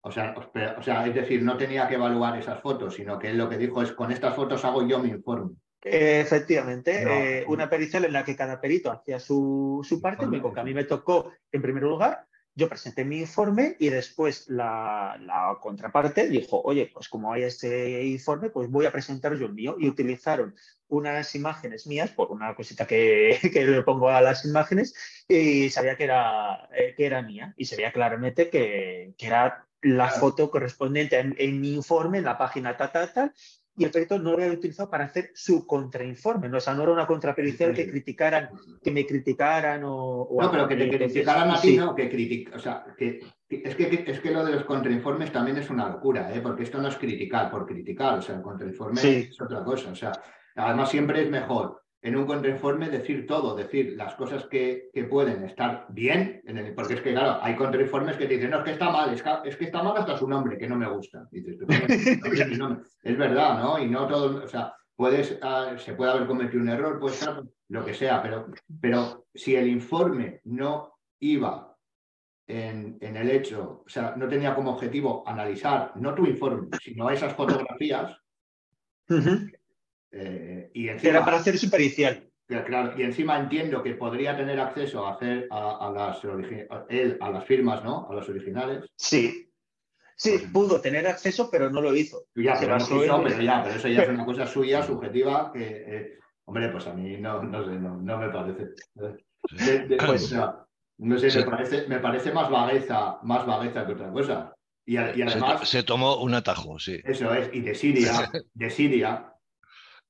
O 0.00 0.10
sea, 0.10 0.34
o 0.78 0.82
sea, 0.82 1.06
es 1.06 1.14
decir, 1.14 1.42
no 1.42 1.58
tenía 1.58 1.86
que 1.86 1.96
evaluar 1.96 2.38
esas 2.38 2.62
fotos, 2.62 2.94
sino 2.94 3.18
que 3.18 3.28
él 3.28 3.36
lo 3.36 3.48
que 3.48 3.58
dijo 3.58 3.82
es, 3.82 3.92
con 3.92 4.10
estas 4.10 4.34
fotos 4.34 4.64
hago 4.64 4.86
yo 4.86 5.00
mi 5.00 5.10
informe. 5.10 5.56
Efectivamente, 5.90 7.40
eh, 7.40 7.44
una 7.46 7.68
pericial 7.68 8.04
en 8.04 8.12
la 8.12 8.24
que 8.24 8.36
cada 8.36 8.60
perito 8.60 8.90
hacía 8.90 9.18
su, 9.18 9.84
su 9.88 10.00
parte, 10.00 10.26
único 10.26 10.52
que 10.52 10.60
a 10.60 10.64
mí 10.64 10.74
me 10.74 10.84
tocó 10.84 11.32
en 11.52 11.62
primer 11.62 11.82
lugar, 11.82 12.26
yo 12.58 12.68
presenté 12.68 13.04
mi 13.04 13.20
informe 13.20 13.76
y 13.78 13.88
después 13.88 14.48
la, 14.48 15.16
la, 15.20 15.56
contraparte 15.60 16.28
dijo, 16.28 16.60
oye, 16.60 16.90
pues 16.92 17.08
como 17.08 17.32
hay 17.32 17.44
este 17.44 18.04
informe, 18.04 18.50
pues 18.50 18.68
voy 18.68 18.84
a 18.84 18.90
presentar 18.90 19.36
yo 19.36 19.46
el 19.46 19.54
mío. 19.54 19.76
Y 19.78 19.88
utilizaron 19.88 20.56
unas 20.88 21.32
imágenes 21.36 21.86
mías, 21.86 22.10
por 22.10 22.32
una 22.32 22.56
cosita 22.56 22.84
que, 22.84 23.38
que 23.52 23.64
le 23.64 23.82
pongo 23.82 24.08
a 24.08 24.20
las 24.20 24.44
imágenes, 24.44 24.92
y 25.28 25.70
sabía 25.70 25.96
que 25.96 26.04
era, 26.04 26.68
eh, 26.72 26.94
que 26.96 27.06
era 27.06 27.22
mía. 27.22 27.54
Y 27.56 27.66
se 27.66 27.76
veía 27.76 27.92
claramente 27.92 28.50
que, 28.50 29.14
que 29.16 29.26
era 29.28 29.64
la 29.80 30.08
foto 30.08 30.50
correspondiente 30.50 31.16
en, 31.20 31.36
en, 31.38 31.60
mi 31.60 31.74
informe, 31.74 32.18
en 32.18 32.24
la 32.24 32.36
página 32.36 32.76
ta, 32.76 32.90
ta, 32.90 33.12
ta, 33.12 33.32
y 33.78 33.84
el 33.84 33.90
perito 33.90 34.18
no 34.18 34.32
lo 34.32 34.42
había 34.42 34.52
utilizado 34.52 34.90
para 34.90 35.04
hacer 35.04 35.30
su 35.34 35.66
contrainforme. 35.66 36.48
¿no? 36.48 36.58
O 36.58 36.60
sea, 36.60 36.74
no 36.74 36.82
era 36.82 36.92
una 36.92 37.06
contrapericial 37.06 37.72
que 37.72 37.88
criticaran, 37.88 38.50
que 38.82 38.90
me 38.90 39.06
criticaran 39.06 39.82
o... 39.84 40.28
no, 40.30 40.50
pero 40.50 40.66
que 40.66 40.76
te 40.76 40.90
criticaran 40.90 41.50
a 41.50 41.60
ti, 41.60 41.76
¿no? 41.76 41.94
Que 41.94 42.48
o 42.52 42.58
sea, 42.58 42.84
que, 42.96 43.20
es, 43.48 43.76
que, 43.76 44.04
es 44.06 44.20
que 44.20 44.30
lo 44.30 44.44
de 44.44 44.52
los 44.52 44.64
contrainformes 44.64 45.32
también 45.32 45.56
es 45.56 45.70
una 45.70 45.88
locura, 45.88 46.34
¿eh? 46.34 46.40
porque 46.40 46.64
esto 46.64 46.80
no 46.82 46.88
es 46.88 46.96
criticar 46.96 47.50
por 47.50 47.66
criticar, 47.66 48.18
o 48.18 48.22
sea, 48.22 48.34
el 48.36 48.42
contrainforme 48.42 49.00
es 49.00 49.40
otra 49.40 49.62
cosa. 49.62 49.90
O 49.90 49.94
sea, 49.94 50.12
además 50.56 50.90
siempre 50.90 51.22
es 51.22 51.30
mejor 51.30 51.82
en 52.00 52.16
un 52.16 52.26
contrainforme 52.26 52.90
decir 52.90 53.26
todo, 53.26 53.56
decir 53.56 53.94
las 53.96 54.14
cosas 54.14 54.46
que, 54.46 54.90
pueden 55.10 55.44
estar 55.44 55.86
bien, 55.90 56.40
en 56.44 56.58
el, 56.58 56.74
porque 56.74 56.94
es 56.94 57.00
que, 57.00 57.12
claro, 57.12 57.42
hay 57.42 57.56
contrainformes 57.56 58.16
que 58.16 58.26
te 58.26 58.34
dicen, 58.34 58.50
no, 58.50 58.58
es 58.58 58.64
que 58.64 58.72
está 58.72 58.90
mal, 58.90 59.12
es 59.12 59.56
que, 59.56 59.64
está 59.64 59.82
mal 59.82 59.96
hasta 59.96 60.16
su 60.16 60.28
nombre, 60.28 60.58
que 60.58 60.68
no 60.68 60.76
me 60.76 60.88
gusta. 60.88 61.26
Dices, 61.30 61.58
es 63.02 63.18
verdad, 63.18 63.60
¿no? 63.60 63.78
Y 63.78 63.88
no 63.88 64.06
todo, 64.06 64.44
o 64.44 64.48
sea, 64.48 64.72
puedes, 64.94 65.38
ah, 65.42 65.74
se 65.76 65.94
puede 65.94 66.12
haber 66.12 66.26
cometido 66.26 66.62
un 66.62 66.68
error, 66.68 67.00
puede 67.00 67.14
estar 67.14 67.42
lo 67.68 67.84
que 67.84 67.94
sea, 67.94 68.22
pero, 68.22 68.46
pero 68.80 69.26
si 69.34 69.56
el 69.56 69.66
informe 69.68 70.40
no 70.44 70.94
iba 71.20 71.76
en, 72.46 72.96
en, 73.00 73.16
el 73.16 73.30
hecho, 73.30 73.82
o 73.84 73.88
sea, 73.88 74.14
no 74.16 74.28
tenía 74.28 74.54
como 74.54 74.70
objetivo 74.70 75.24
analizar, 75.26 75.92
no 75.96 76.14
tu 76.14 76.26
informe, 76.26 76.68
sino 76.82 77.10
esas 77.10 77.34
fotografías, 77.34 78.16
eh, 80.12 80.70
y 80.74 80.88
Era 80.88 81.24
para 81.24 81.38
hacer 81.38 81.58
su 81.58 81.70
pericial. 81.70 82.28
Claro, 82.46 82.98
y 82.98 83.02
encima 83.02 83.38
entiendo 83.38 83.82
que 83.82 83.94
podría 83.94 84.34
tener 84.34 84.58
acceso 84.58 85.06
a 85.06 85.14
hacer 85.14 85.46
a, 85.50 85.92
las 85.94 86.22
él, 86.88 87.18
a 87.20 87.30
las 87.30 87.44
firmas, 87.44 87.84
¿no? 87.84 88.08
A 88.08 88.14
las 88.14 88.26
originales. 88.28 88.86
Sí. 88.96 89.44
Sí, 90.16 90.30
pues 90.30 90.50
pudo 90.50 90.80
tener 90.80 91.06
acceso, 91.06 91.50
pero 91.50 91.70
no 91.70 91.82
lo 91.82 91.94
hizo. 91.94 92.24
Ya, 92.34 92.56
pero, 92.58 92.78
ya, 92.78 93.62
pero 93.62 93.76
eso 93.76 93.88
ya 93.88 94.02
es 94.02 94.08
una 94.08 94.24
cosa 94.26 94.46
suya, 94.46 94.82
subjetiva, 94.82 95.52
que, 95.52 95.60
eh, 95.62 96.18
hombre, 96.46 96.70
pues 96.70 96.86
a 96.86 96.94
mí 96.94 97.18
no, 97.18 97.42
no 97.42 97.64
sé, 97.64 97.72
no, 97.72 97.98
no 97.98 98.18
me 98.18 98.30
parece. 98.30 98.70
Pues, 98.94 100.32
no 100.98 101.18
sé, 101.18 101.38
me 101.38 101.44
parece, 101.44 101.86
me 101.86 102.00
parece 102.00 102.32
más 102.32 102.50
vagueza, 102.50 103.18
más 103.22 103.46
vagueza 103.46 103.86
que 103.86 103.92
otra 103.92 104.10
cosa. 104.10 104.54
Y, 104.84 104.96
además. 104.96 105.68
Se, 105.68 105.82
tomó 105.82 106.16
un 106.16 106.32
atajo, 106.32 106.78
sí. 106.78 106.98
Eso 107.04 107.32
es, 107.34 107.50
y 107.52 107.60
de 107.60 107.74
Siria, 107.74 108.30
de 108.54 108.70
Siria, 108.70 109.27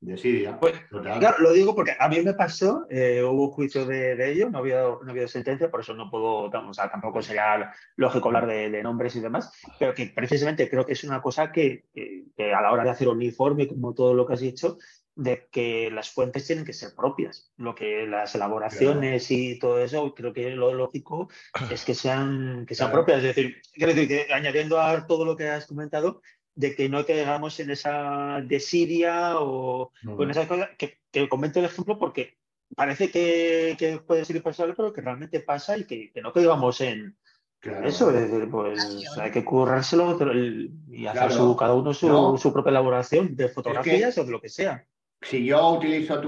de 0.00 0.16
Siria. 0.16 0.58
Pues, 0.60 0.74
claro, 0.90 1.38
lo 1.38 1.52
digo 1.52 1.74
porque 1.74 1.96
a 1.98 2.08
mí 2.08 2.20
me 2.22 2.34
pasó, 2.34 2.86
eh, 2.88 3.22
hubo 3.22 3.50
juicio 3.50 3.84
de, 3.84 4.30
ello, 4.30 4.48
no 4.48 4.58
había, 4.58 4.82
no 4.82 5.10
había 5.10 5.26
sentencia, 5.26 5.70
por 5.70 5.80
eso 5.80 5.94
no 5.94 6.10
puedo, 6.10 6.44
o 6.44 6.74
sea, 6.74 6.90
tampoco 6.90 7.20
sería 7.20 7.72
lógico 7.96 8.28
hablar 8.28 8.46
de, 8.46 8.82
nombres 8.82 9.16
y 9.16 9.20
demás, 9.20 9.52
pero 9.78 9.94
que 9.94 10.06
precisamente 10.06 10.70
creo 10.70 10.86
que 10.86 10.92
es 10.92 11.02
una 11.02 11.20
cosa 11.20 11.50
que, 11.50 11.86
que, 11.92 12.54
a 12.54 12.60
la 12.60 12.70
hora 12.70 12.84
de 12.84 12.90
hacer 12.90 13.08
un 13.08 13.22
informe, 13.22 13.66
como 13.66 13.92
todo 13.92 14.14
lo 14.14 14.26
que 14.26 14.34
has 14.34 14.40
dicho, 14.40 14.78
de 15.16 15.48
que 15.50 15.90
las 15.90 16.10
fuentes 16.10 16.46
tienen 16.46 16.64
que 16.64 16.72
ser 16.72 16.94
propias. 16.94 17.50
Lo 17.56 17.74
que 17.74 18.06
las 18.06 18.36
elaboraciones 18.36 19.28
y 19.32 19.58
todo 19.58 19.82
eso, 19.82 20.14
creo 20.14 20.32
que 20.32 20.50
lo 20.50 20.72
lógico 20.72 21.28
es 21.72 21.84
que 21.84 21.94
sean, 21.94 22.64
que 22.66 22.76
sean 22.76 22.92
propias. 22.92 23.18
Es 23.18 23.34
decir, 23.34 23.60
quiero 23.74 23.94
decir 23.94 24.06
que 24.06 24.32
añadiendo 24.32 24.80
a 24.80 25.08
todo 25.08 25.24
lo 25.24 25.36
que 25.36 25.48
has 25.48 25.66
comentado, 25.66 26.22
de 26.58 26.74
que 26.74 26.88
no 26.88 27.06
quedamos 27.06 27.60
en 27.60 27.70
esa 27.70 28.40
desidia 28.44 29.38
o, 29.38 29.92
en 30.02 30.30
esas 30.30 30.48
cosas, 30.48 30.70
que, 30.76 30.98
que, 31.12 31.28
comento 31.28 31.60
el 31.60 31.66
ejemplo 31.66 32.00
porque 32.00 32.36
parece 32.74 33.12
que, 33.12 34.02
puede 34.04 34.24
ser 34.24 34.34
imposible, 34.34 34.74
pero 34.76 34.92
que 34.92 35.00
realmente 35.00 35.38
pasa 35.38 35.78
y 35.78 35.84
que, 35.84 36.10
no 36.20 36.32
quedamos 36.32 36.80
en, 36.80 37.16
Eso, 37.62 38.10
es 38.10 38.28
decir, 38.28 38.50
pues 38.50 39.08
hay 39.20 39.30
que 39.30 39.44
currárselo 39.44 40.18
y 40.88 41.06
hacer 41.06 41.30
su, 41.30 41.54
cada 41.54 41.74
uno 41.74 41.94
su, 41.94 42.36
su, 42.36 42.52
propia 42.52 42.70
elaboración 42.70 43.36
de 43.36 43.48
fotografías 43.48 44.18
o 44.18 44.24
de 44.24 44.32
lo 44.32 44.40
que 44.40 44.48
sea. 44.48 44.84
si 45.22 45.44
yo 45.44 45.74
utilizo 45.74 46.20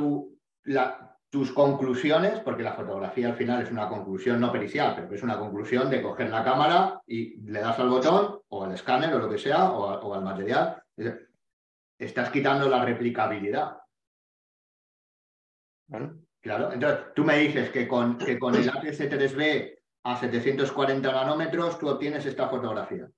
tus 1.30 1.52
conclusiones, 1.52 2.40
porque 2.40 2.64
la 2.64 2.74
fotografía 2.74 3.28
al 3.28 3.36
final 3.36 3.62
es 3.62 3.70
una 3.70 3.88
conclusión 3.88 4.40
no 4.40 4.50
pericial, 4.50 4.94
pero 4.96 5.14
es 5.14 5.22
una 5.22 5.38
conclusión 5.38 5.88
de 5.88 6.02
coger 6.02 6.28
la 6.28 6.42
cámara 6.42 7.00
y 7.06 7.40
le 7.42 7.60
das 7.60 7.78
al 7.78 7.88
botón 7.88 8.40
o 8.48 8.64
al 8.64 8.72
escáner 8.72 9.14
o 9.14 9.20
lo 9.20 9.30
que 9.30 9.38
sea, 9.38 9.70
o, 9.70 10.12
al 10.12 10.24
material, 10.24 10.82
estás 11.96 12.30
quitando 12.30 12.68
la 12.68 12.84
replicabilidad. 12.84 13.78
Claro. 16.40 16.72
Entonces, 16.72 17.14
tú 17.14 17.24
me 17.24 17.38
dices 17.38 17.70
que 17.70 17.86
con, 17.86 18.18
que 18.18 18.38
con 18.38 18.54
el 18.56 18.68
ATC3B 18.68 19.78
a 20.04 20.16
740 20.16 21.12
nanómetros 21.12 21.78
tú 21.78 21.88
obtienes 21.88 22.26
esta 22.26 22.48
fotografía. 22.48 23.08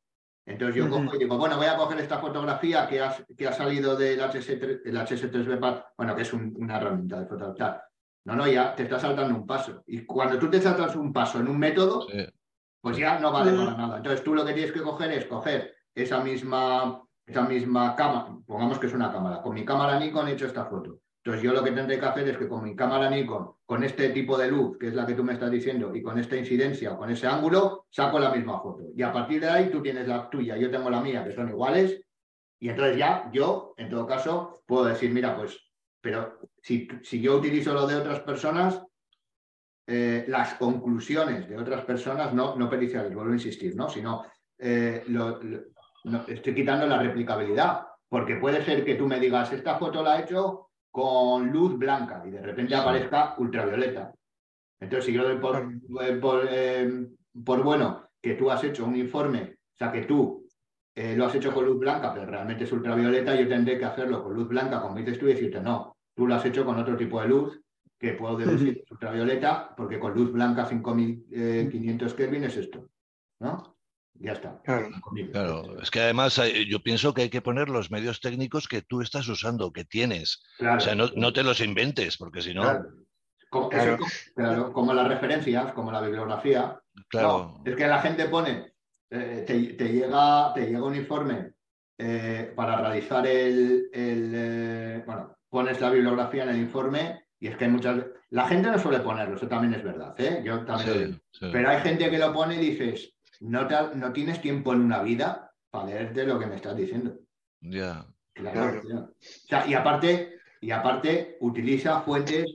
Entonces 0.45 0.75
yo 0.75 0.91
cojo 0.91 1.15
y 1.15 1.19
digo, 1.19 1.39
bueno, 1.39 1.57
voy 1.57 1.67
a 1.67 1.77
coger 1.77 2.01
esta 2.01 2.19
fotografía 2.19 2.89
que 2.89 3.01
ha, 3.01 3.17
que 3.37 3.47
ha 3.47 3.53
salido 3.53 3.97
del, 3.97 4.21
HS, 4.21 4.59
3 4.59 5.47
b 5.47 5.59
bueno, 5.97 6.17
que 6.17 6.23
es 6.23 6.33
una 6.33 6.77
herramienta 6.77 7.21
de 7.21 7.27
fotografía. 7.27 7.81
No, 8.25 8.37
no, 8.37 8.47
ya 8.47 8.75
te 8.75 8.85
está 8.85 8.99
saltando 8.99 9.35
un 9.35 9.47
paso. 9.47 9.83
Y 9.87 10.05
cuando 10.05 10.39
tú 10.39 10.49
te 10.49 10.61
saltas 10.61 10.95
un 10.97 11.13
paso 11.13 11.41
en 11.41 11.49
un 11.49 11.59
método, 11.59 12.07
pues 12.81 12.97
ya 12.97 13.19
no 13.19 13.33
vale 13.33 13.53
para 13.53 13.77
nada. 13.77 13.97
Entonces 13.97 14.23
tú 14.23 14.35
lo 14.35 14.45
que 14.45 14.53
tienes 14.53 14.73
que 14.73 14.83
coger 14.83 15.13
es 15.13 15.27
coger 15.27 15.75
esa 15.95 16.23
misma, 16.23 17.03
esa 17.27 17.43
misma 17.43 17.95
cámara, 17.95 18.37
pongamos 18.47 18.79
que 18.79 18.87
es 18.87 18.95
una 18.95 19.13
cámara, 19.13 19.43
con 19.43 19.55
mi 19.55 19.65
cámara 19.65 19.99
Nikon 19.99 20.29
he 20.29 20.33
hecho 20.33 20.47
esta 20.47 20.65
foto. 20.65 21.01
Entonces 21.25 21.43
yo 21.45 21.53
lo 21.53 21.63
que 21.63 21.71
tendré 21.71 22.01
que 22.01 22.07
hacer 22.07 22.29
es 22.29 22.37
que 22.37 22.49
con 22.49 22.65
mi 22.65 22.75
cámara 22.75 23.09
Nikon, 23.09 23.53
con 23.65 23.85
este 23.85 24.09
tipo 24.09 24.37
de 24.37 24.51
luz, 24.51 24.77
que 24.77 24.89
es 24.89 24.95
la 24.95 25.07
que 25.07 25.15
tú 25.15 25.23
me 25.23 25.35
estás 25.35 25.53
diciendo, 25.53 25.95
y 25.95 26.03
con 26.03 26.19
esta 26.19 26.37
incidencia 26.37 26.93
o 26.93 26.99
con 26.99 27.11
ese 27.11 27.29
ángulo, 27.29 27.87
saco 27.91 28.19
la 28.19 28.31
misma 28.31 28.61
foto. 28.61 28.85
Y 28.97 29.03
a 29.03 29.13
partir 29.13 29.41
de 29.41 29.49
ahí 29.49 29.71
tú 29.71 29.81
tienes 29.81 30.09
la 30.09 30.29
tuya, 30.29 30.57
yo 30.57 30.69
tengo 30.69 30.91
la 30.91 31.01
mía, 31.01 31.23
que 31.25 31.33
son 31.33 31.49
iguales, 31.49 32.03
y 32.59 32.69
entonces 32.69 32.97
ya 32.97 33.31
yo, 33.33 33.75
en 33.77 33.89
todo 33.89 34.05
caso, 34.07 34.63
puedo 34.67 34.85
decir, 34.85 35.13
mira, 35.13 35.37
pues, 35.37 35.61
pero 36.01 36.41
si, 36.63 36.89
si 37.03 37.21
yo 37.21 37.37
utilizo 37.37 37.75
lo 37.75 37.87
de 37.87 37.97
otras 37.97 38.21
personas, 38.21 38.81
eh, 39.87 40.25
las 40.29 40.55
conclusiones 40.55 41.49
de 41.49 41.59
otras 41.59 41.85
personas, 41.85 42.33
no, 42.33 42.55
no 42.55 42.71
periciales, 42.71 43.13
vuelvo 43.13 43.33
a 43.33 43.35
insistir, 43.35 43.75
¿no? 43.75 43.89
Sino 43.89 44.25
eh, 44.59 45.05
estoy 46.29 46.55
quitando 46.55 46.87
la 46.87 47.03
replicabilidad, 47.03 47.87
porque 48.09 48.37
puede 48.37 48.65
ser 48.65 48.85
que 48.85 48.95
tú 48.95 49.09
me 49.09 49.19
digas, 49.19 49.53
esta 49.53 49.77
foto 49.77 50.03
la 50.03 50.19
he 50.19 50.23
hecho 50.23 50.71
con 50.91 51.51
luz 51.51 51.77
blanca 51.77 52.23
y 52.25 52.31
de 52.31 52.43
repente 52.43 52.77
aparezca 52.77 53.35
ultravioleta. 53.39 54.13
Entonces, 54.79 55.07
si 55.07 55.13
yo 55.13 55.25
doy 55.25 55.39
por, 55.39 55.69
eh, 56.51 57.09
por, 57.45 57.63
bueno 57.63 58.09
que 58.21 58.35
tú 58.35 58.51
has 58.51 58.63
hecho 58.63 58.85
un 58.85 58.95
informe, 58.95 59.57
o 59.75 59.77
sea, 59.77 59.91
que 59.91 60.03
tú 60.03 60.47
lo 60.95 61.27
has 61.27 61.35
hecho 61.35 61.53
con 61.53 61.65
luz 61.65 61.79
blanca, 61.79 62.13
pero 62.13 62.27
realmente 62.27 62.65
es 62.65 62.73
ultravioleta, 62.73 63.35
yo 63.35 63.49
tendré 63.49 63.79
que 63.79 63.85
hacerlo 63.87 64.23
con 64.23 64.35
luz 64.35 64.47
blanca, 64.47 64.81
como 64.81 64.97
dices 64.97 65.19
tú, 65.19 65.27
y 65.27 65.33
decirte, 65.33 65.61
no, 65.61 65.97
tú 66.15 66.27
lo 66.27 66.35
has 66.35 66.45
hecho 66.45 66.65
con 66.65 66.79
otro 66.79 66.97
tipo 66.97 67.21
de 67.21 67.29
luz, 67.29 67.61
que 67.99 68.15
puedo 68.15 68.37
decir 68.37 68.83
es 68.85 68.91
ultravioleta, 68.91 69.75
porque 69.77 70.01
con 70.01 70.15
luz 70.15 70.33
blanca 70.33 70.67
5500 70.67 72.15
Kelvin 72.15 72.45
es 72.45 72.57
esto, 72.57 72.89
¿no? 73.39 73.77
Ya 74.15 74.33
está. 74.33 74.61
Claro. 74.63 75.81
es 75.81 75.91
que 75.91 76.01
además 76.01 76.39
eh, 76.39 76.67
yo 76.69 76.81
pienso 76.81 77.15
que 77.15 77.23
hay 77.23 77.31
que 77.31 77.41
poner 77.41 77.69
los 77.69 77.91
medios 77.91 78.21
técnicos 78.21 78.69
que 78.69 78.83
tú 78.83 79.01
estás 79.01 79.27
usando, 79.29 79.73
que 79.73 79.85
tienes. 79.85 80.43
O 80.61 80.81
sea, 80.81 80.95
no, 80.95 81.33
te 81.33 81.43
los 81.43 81.61
inventes, 81.61 82.19
porque 82.19 82.43
si 82.43 82.55
no. 82.55 82.63
Claro. 82.63 84.73
Como, 84.73 84.95
las 84.95 85.09
referencias, 85.09 85.73
como 85.73 85.93
la 85.93 86.01
bibliografía. 86.01 86.81
Claro. 87.09 87.61
es 87.65 87.77
que 87.77 87.87
la 87.87 88.01
gente 88.01 88.27
pone, 88.27 88.73
eh, 89.11 89.45
te, 89.47 89.93
llega, 89.93 90.55
te 90.55 90.67
llega 90.67 90.85
un 90.85 90.97
informe 90.97 91.53
eh, 91.99 92.53
para 92.55 92.81
realizar 92.81 93.27
el. 93.27 95.03
bueno, 95.05 95.37
pones 95.53 95.79
la 95.83 95.91
bibliografía 95.91 96.45
en 96.45 96.49
el 96.49 96.61
informe 96.61 97.27
y 97.39 97.49
es 97.49 97.57
que 97.57 97.67
hay 97.67 97.71
muchas. 97.71 98.07
La 98.31 98.49
gente 98.49 98.71
no 98.71 98.79
suele 98.79 99.01
ponerlo, 99.01 99.37
eso 99.37 99.47
también 99.47 99.75
es 99.75 99.85
verdad, 99.85 100.17
Yo 100.43 100.65
también 100.65 101.21
Pero 101.39 101.69
hay 101.69 101.81
gente 101.83 102.11
que 102.11 102.19
lo 102.19 102.33
pone 102.33 102.57
y 102.57 102.71
dices 102.71 103.15
no, 103.41 104.13
tienes 104.15 104.41
tiempo 104.41 104.73
en 104.73 104.81
una 104.81 105.03
vida 105.03 105.53
para 105.71 105.87
leerte 105.87 106.25
lo 106.25 106.39
que 106.39 106.47
me 106.47 106.57
estás 106.57 106.75
diciendo. 106.75 107.19
Ya. 107.61 108.07
Claro. 108.33 108.81
y 109.67 109.75
aparte, 109.75 110.39
y 110.59 110.71
aparte 110.71 111.37
utiliza 111.41 112.01
fuentes 112.01 112.47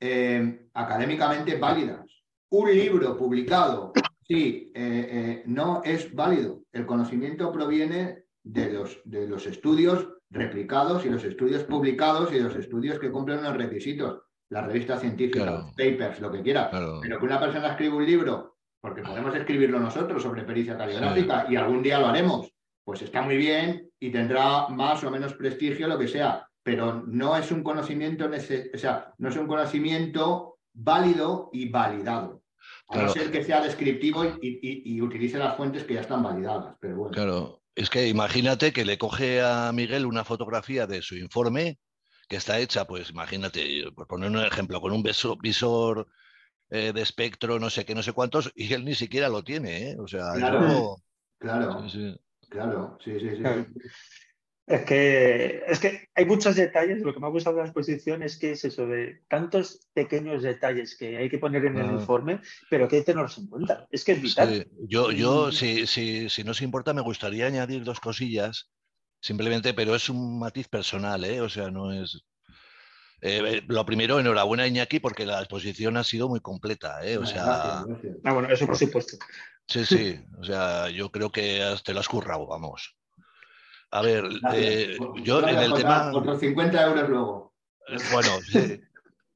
eh, 0.00 0.68
académicamente 0.74 1.56
válidas. 1.58 2.04
Un 2.50 2.74
libro 2.74 3.16
publicado, 3.16 3.92
sí, 4.26 4.72
eh, 4.74 5.08
eh, 5.12 5.42
no 5.46 5.80
es 5.84 6.12
válido. 6.12 6.64
El 6.72 6.86
conocimiento 6.86 7.52
proviene 7.52 8.24
de 8.42 8.72
los, 8.72 9.00
de 9.04 9.28
los 9.28 9.46
estudios 9.46 10.15
replicados 10.30 11.04
y 11.04 11.10
los 11.10 11.24
estudios 11.24 11.64
publicados 11.64 12.32
y 12.32 12.40
los 12.40 12.54
estudios 12.56 12.98
que 12.98 13.10
cumplen 13.10 13.38
unos 13.38 13.56
requisitos. 13.56 14.22
La 14.48 14.62
revista 14.62 14.96
científica, 14.96 15.44
los 15.44 15.70
papers, 15.72 16.20
lo 16.20 16.30
que 16.30 16.42
quiera. 16.42 16.70
Pero 16.70 17.18
que 17.18 17.24
una 17.24 17.40
persona 17.40 17.70
escriba 17.70 17.96
un 17.96 18.06
libro 18.06 18.56
porque 18.80 19.02
podemos 19.02 19.34
escribirlo 19.34 19.80
nosotros 19.80 20.22
sobre 20.22 20.44
pericia 20.44 20.78
caliográfica 20.78 21.46
y 21.48 21.56
algún 21.56 21.82
día 21.82 21.98
lo 21.98 22.06
haremos. 22.06 22.52
Pues 22.84 23.02
está 23.02 23.20
muy 23.20 23.36
bien 23.36 23.90
y 23.98 24.10
tendrá 24.10 24.68
más 24.68 25.02
o 25.02 25.10
menos 25.10 25.34
prestigio, 25.34 25.88
lo 25.88 25.98
que 25.98 26.06
sea, 26.06 26.48
pero 26.62 27.02
no 27.04 27.36
es 27.36 27.50
un 27.50 27.64
conocimiento, 27.64 28.28
o 28.28 28.78
sea, 28.78 29.12
no 29.18 29.28
es 29.28 29.36
un 29.36 29.48
conocimiento 29.48 30.58
válido 30.72 31.50
y 31.52 31.68
validado. 31.68 32.42
A 32.88 33.02
no 33.02 33.08
ser 33.08 33.32
que 33.32 33.42
sea 33.42 33.60
descriptivo 33.60 34.24
y, 34.40 35.00
utilice 35.00 35.38
las 35.38 35.56
fuentes 35.56 35.82
que 35.82 35.94
ya 35.94 36.02
están 36.02 36.22
validadas. 36.22 36.76
Pero 36.80 36.96
bueno. 36.96 37.12
Claro, 37.12 37.62
es 37.76 37.90
que 37.90 38.08
imagínate 38.08 38.72
que 38.72 38.86
le 38.86 38.96
coge 38.96 39.42
a 39.42 39.70
Miguel 39.72 40.06
una 40.06 40.24
fotografía 40.24 40.86
de 40.86 41.02
su 41.02 41.14
informe 41.16 41.78
que 42.26 42.36
está 42.36 42.58
hecha, 42.58 42.86
pues 42.86 43.10
imagínate, 43.10 43.84
por 43.94 44.06
poner 44.06 44.30
un 44.30 44.38
ejemplo, 44.38 44.80
con 44.80 44.92
un 44.92 45.04
visor 45.04 46.08
eh, 46.70 46.92
de 46.92 47.02
espectro, 47.02 47.60
no 47.60 47.70
sé 47.70 47.84
qué, 47.84 47.94
no 47.94 48.02
sé 48.02 48.12
cuántos, 48.12 48.50
y 48.56 48.72
él 48.72 48.84
ni 48.84 48.94
siquiera 48.94 49.28
lo 49.28 49.44
tiene, 49.44 49.90
¿eh? 49.90 49.96
O 50.00 50.08
sea, 50.08 50.32
claro, 50.32 50.96
claro, 51.38 51.88
sí, 51.88 51.98
sí. 51.98 52.48
claro, 52.48 52.98
sí, 53.04 53.20
sí, 53.20 53.42
Es 54.66 54.82
que, 54.84 55.62
es 55.68 55.78
que 55.78 56.08
hay 56.14 56.24
muchos 56.24 56.56
detalles. 56.56 57.00
Lo 57.02 57.14
que 57.14 57.20
me 57.20 57.26
ha 57.26 57.30
gustado 57.30 57.56
de 57.56 57.62
la 57.62 57.68
exposición 57.68 58.24
es 58.24 58.36
que 58.36 58.50
es 58.52 58.64
eso 58.64 58.86
de 58.86 59.22
tantos 59.28 59.86
pequeños 59.94 60.42
detalles 60.42 60.96
que 60.96 61.16
hay 61.16 61.28
que 61.28 61.38
poner 61.38 61.64
en 61.66 61.76
el 61.78 61.90
Ah. 61.90 61.92
informe, 61.92 62.40
pero 62.68 62.88
que 62.88 62.96
hay 62.96 63.02
que 63.02 63.06
tenerlos 63.06 63.38
en 63.38 63.46
cuenta. 63.46 63.86
Es 63.92 64.02
que 64.04 64.12
es 64.12 64.22
vital. 64.22 64.54
Sí, 64.54 64.66
Yo, 64.88 65.12
yo 65.12 65.52
si, 65.52 65.86
si, 65.86 66.28
si 66.28 66.42
no 66.42 66.50
os 66.50 66.62
importa, 66.62 66.92
me 66.92 67.00
gustaría 67.02 67.46
añadir 67.46 67.84
dos 67.84 68.00
cosillas, 68.00 68.68
simplemente, 69.20 69.72
pero 69.72 69.94
es 69.94 70.08
un 70.08 70.38
matiz 70.40 70.66
personal, 70.66 71.24
¿eh? 71.24 71.40
O 71.40 71.48
sea, 71.48 71.70
no 71.70 71.92
es... 71.92 72.24
Eh, 73.22 73.40
eh, 73.46 73.62
lo 73.68 73.86
primero, 73.86 74.18
enhorabuena 74.18 74.66
Iñaki, 74.66 74.98
porque 74.98 75.24
la 75.26 75.38
exposición 75.38 75.96
ha 75.96 76.02
sido 76.02 76.28
muy 76.28 76.40
completa, 76.40 77.06
¿eh? 77.06 77.16
O 77.18 77.24
sea, 77.24 77.44
Gracias, 77.44 77.86
gracias. 77.86 78.16
Ah, 78.24 78.32
bueno, 78.32 78.48
eso 78.50 78.66
por 78.66 78.76
supuesto. 78.76 79.16
sí, 79.68 79.84
sí, 79.86 80.18
o 80.40 80.44
sea, 80.44 80.90
yo 80.90 81.10
creo 81.12 81.30
que 81.30 81.62
te 81.84 81.94
lo 81.94 82.00
has 82.00 82.08
currado, 82.08 82.46
vamos. 82.48 82.95
A 83.90 84.02
ver, 84.02 84.24
eh, 84.54 84.98
yo 85.22 85.46
en 85.48 85.58
el 85.58 85.72
tema... 85.74 86.10
Otros 86.12 86.40
50 86.40 86.82
euros 86.84 87.08
luego. 87.08 87.54
Eh, 87.88 87.96
Bueno. 88.12 88.38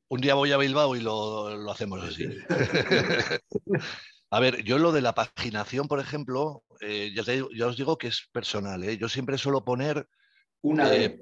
Un 0.09 0.21
día 0.21 0.35
voy 0.35 0.51
a 0.51 0.57
Bilbao 0.57 0.97
y 0.97 1.01
lo, 1.01 1.57
lo 1.57 1.71
hacemos 1.71 2.03
así. 2.03 2.27
A 4.33 4.41
ver, 4.41 4.63
yo 4.65 4.79
lo 4.79 4.91
de 4.93 5.01
la 5.03 5.15
paginación, 5.15 5.87
por 5.89 6.01
ejemplo, 6.01 6.65
eh, 6.81 7.13
ya, 7.15 7.23
te 7.25 7.33
digo- 7.33 7.49
ya 7.55 7.67
os 7.69 7.77
digo 7.77 7.97
que 7.99 8.09
es 8.09 8.29
personal. 8.33 8.83
¿eh? 8.85 8.97
Yo 8.97 9.09
siempre 9.09 9.39
suelo 9.39 9.65
poner, 9.65 10.09
Una 10.63 10.89
de. 10.89 11.21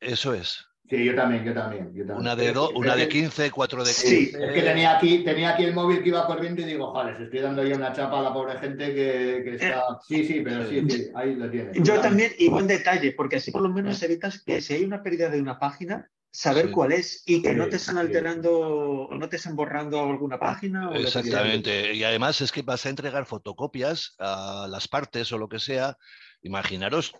eso 0.00 0.34
es, 0.34 0.64
Sí, 0.96 1.04
yo 1.04 1.14
también, 1.14 1.44
yo 1.44 1.54
también. 1.54 1.84
yo 1.94 2.06
también. 2.06 2.18
una 2.18 2.36
de, 2.36 2.52
do- 2.52 2.70
una 2.70 2.94
de 2.96 3.02
que- 3.08 3.20
15, 3.20 3.50
cuatro 3.50 3.82
de 3.84 3.92
Sí, 3.92 4.26
15. 4.30 4.44
es 4.46 4.52
que 4.52 4.62
tenía 4.62 4.96
aquí, 4.96 5.24
tenía 5.24 5.50
aquí 5.54 5.64
el 5.64 5.74
móvil 5.74 6.02
que 6.02 6.08
iba 6.10 6.26
corriendo 6.26 6.62
y 6.62 6.64
digo, 6.64 6.92
joder, 6.92 7.20
estoy 7.22 7.40
dando 7.40 7.64
yo 7.64 7.76
una 7.76 7.92
chapa 7.92 8.18
a 8.18 8.22
la 8.22 8.32
pobre 8.32 8.58
gente 8.58 8.86
que, 8.94 9.42
que 9.44 9.54
está. 9.54 9.82
Sí, 10.06 10.24
sí, 10.24 10.40
pero 10.44 10.68
sí, 10.68 10.82
sí, 10.88 11.08
ahí 11.14 11.34
lo 11.34 11.50
tienes. 11.50 11.76
Yo 11.82 12.00
también, 12.00 12.32
y 12.38 12.48
buen 12.48 12.66
detalle, 12.66 13.12
porque 13.12 13.36
así 13.36 13.50
por 13.50 13.62
lo 13.62 13.68
menos 13.70 14.02
evitas 14.02 14.42
que 14.42 14.60
si 14.60 14.74
hay 14.74 14.84
una 14.84 15.02
pérdida 15.02 15.28
de 15.28 15.40
una 15.40 15.58
página, 15.58 16.10
saber 16.30 16.66
Sí. 16.66 16.72
cuál 16.72 16.90
es 16.92 17.22
y 17.26 17.42
que 17.42 17.54
no 17.54 17.64
te 17.66 17.72
Sí, 17.72 17.76
están 17.76 17.94
sí. 17.94 18.00
alterando 18.00 18.58
o 18.58 19.14
no 19.14 19.28
te 19.28 19.36
están 19.36 19.54
borrando 19.54 20.00
alguna 20.00 20.38
página. 20.38 20.90
O. 20.90 20.94
Exactamente. 20.94 21.94
Y 21.94 22.02
además 22.02 22.40
es 22.40 22.50
que 22.50 22.62
vas 22.62 22.84
a 22.86 22.88
entregar 22.88 23.24
fotocopias 23.24 24.16
a 24.18 24.66
las 24.68 24.88
partes 24.88 25.30
o 25.32 25.38
lo 25.38 25.48
que 25.48 25.60
sea. 25.60 25.96
Imaginaros 26.42 27.12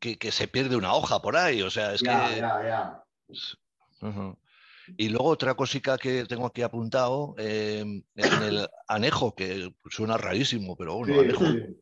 que, 0.00 0.18
que 0.18 0.32
se 0.32 0.48
pierde 0.48 0.74
una 0.76 0.92
hoja 0.94 1.20
por 1.22 1.36
ahí. 1.36 1.62
O 1.62 1.70
sea, 1.70 1.94
es 1.94 2.00
Ya, 2.00 2.28
que. 2.30 2.36
ya, 2.40 2.60
ya. 2.66 3.02
Ujú. 4.00 4.38
Y 4.96 5.08
luego 5.10 5.26
otra 5.26 5.54
cosica 5.54 5.98
que 5.98 6.24
tengo 6.24 6.46
aquí 6.46 6.62
apuntado, 6.62 7.34
eh, 7.38 7.80
en 7.80 8.42
el 8.42 8.66
anejo, 8.86 9.34
que 9.34 9.70
suena 9.90 10.16
rarísimo, 10.16 10.76
pero 10.76 10.96
bueno, 10.96 11.14
Sí, 11.14 11.20
anejo. 11.20 11.44
sí. 11.44 11.80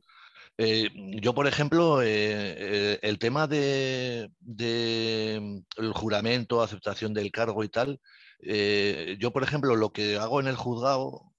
Eh, 0.59 0.89
yo, 1.21 1.35
por 1.35 1.47
ejemplo, 1.47 2.01
eh, 2.03 2.99
el 3.03 3.19
tema 3.19 3.47
de, 3.47 4.31
de, 4.41 5.63
el 5.77 5.93
juramento, 5.93 6.63
aceptación 6.63 7.13
del 7.15 7.31
cargo 7.31 7.63
y 7.63 7.69
tal, 7.69 8.01
eh, 8.41 9.17
yo, 9.21 9.33
por 9.33 9.43
ejemplo, 9.43 9.77
lo 9.77 9.93
que 9.93 10.17
hago 10.17 10.41
en 10.41 10.47
el 10.49 10.57
juzgado, 10.57 11.33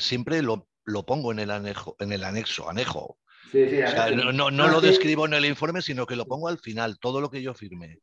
siempre 0.00 0.42
lo, 0.42 0.68
lo 0.84 1.04
pongo 1.06 1.30
en 1.32 1.38
el 1.38 1.50
anejo, 1.50 1.96
en 2.00 2.12
el 2.12 2.24
anexo, 2.24 2.68
anejo. 2.68 3.18
Sí, 3.52 3.68
sí, 3.68 3.82
O 3.82 3.86
sea, 3.88 4.04
Alex. 4.04 4.24
no, 4.24 4.32
no- 4.32 4.50
no 4.50 4.64
Ah, 4.64 4.70
lo 4.70 4.80
describo 4.80 5.26
en 5.26 5.34
el 5.34 5.44
informe, 5.44 5.82
sino 5.82 6.06
que 6.06 6.16
lo 6.16 6.26
pongo 6.26 6.48
al 6.48 6.58
final, 6.58 6.98
todo 6.98 7.20
lo 7.20 7.30
que 7.30 7.42
yo 7.42 7.54
firme. 7.54 7.98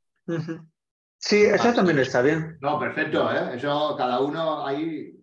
Sí, 1.20 1.42
eso 1.44 1.68
Ah, 1.70 1.74
también 1.74 2.00
está 2.00 2.22
bien. 2.22 2.58
No, 2.62 2.80
perfecto, 2.80 3.30
¿eh? 3.32 3.56
Eso 3.56 3.96
cada 3.98 4.22
uno 4.22 4.66
ahí. 4.66 5.16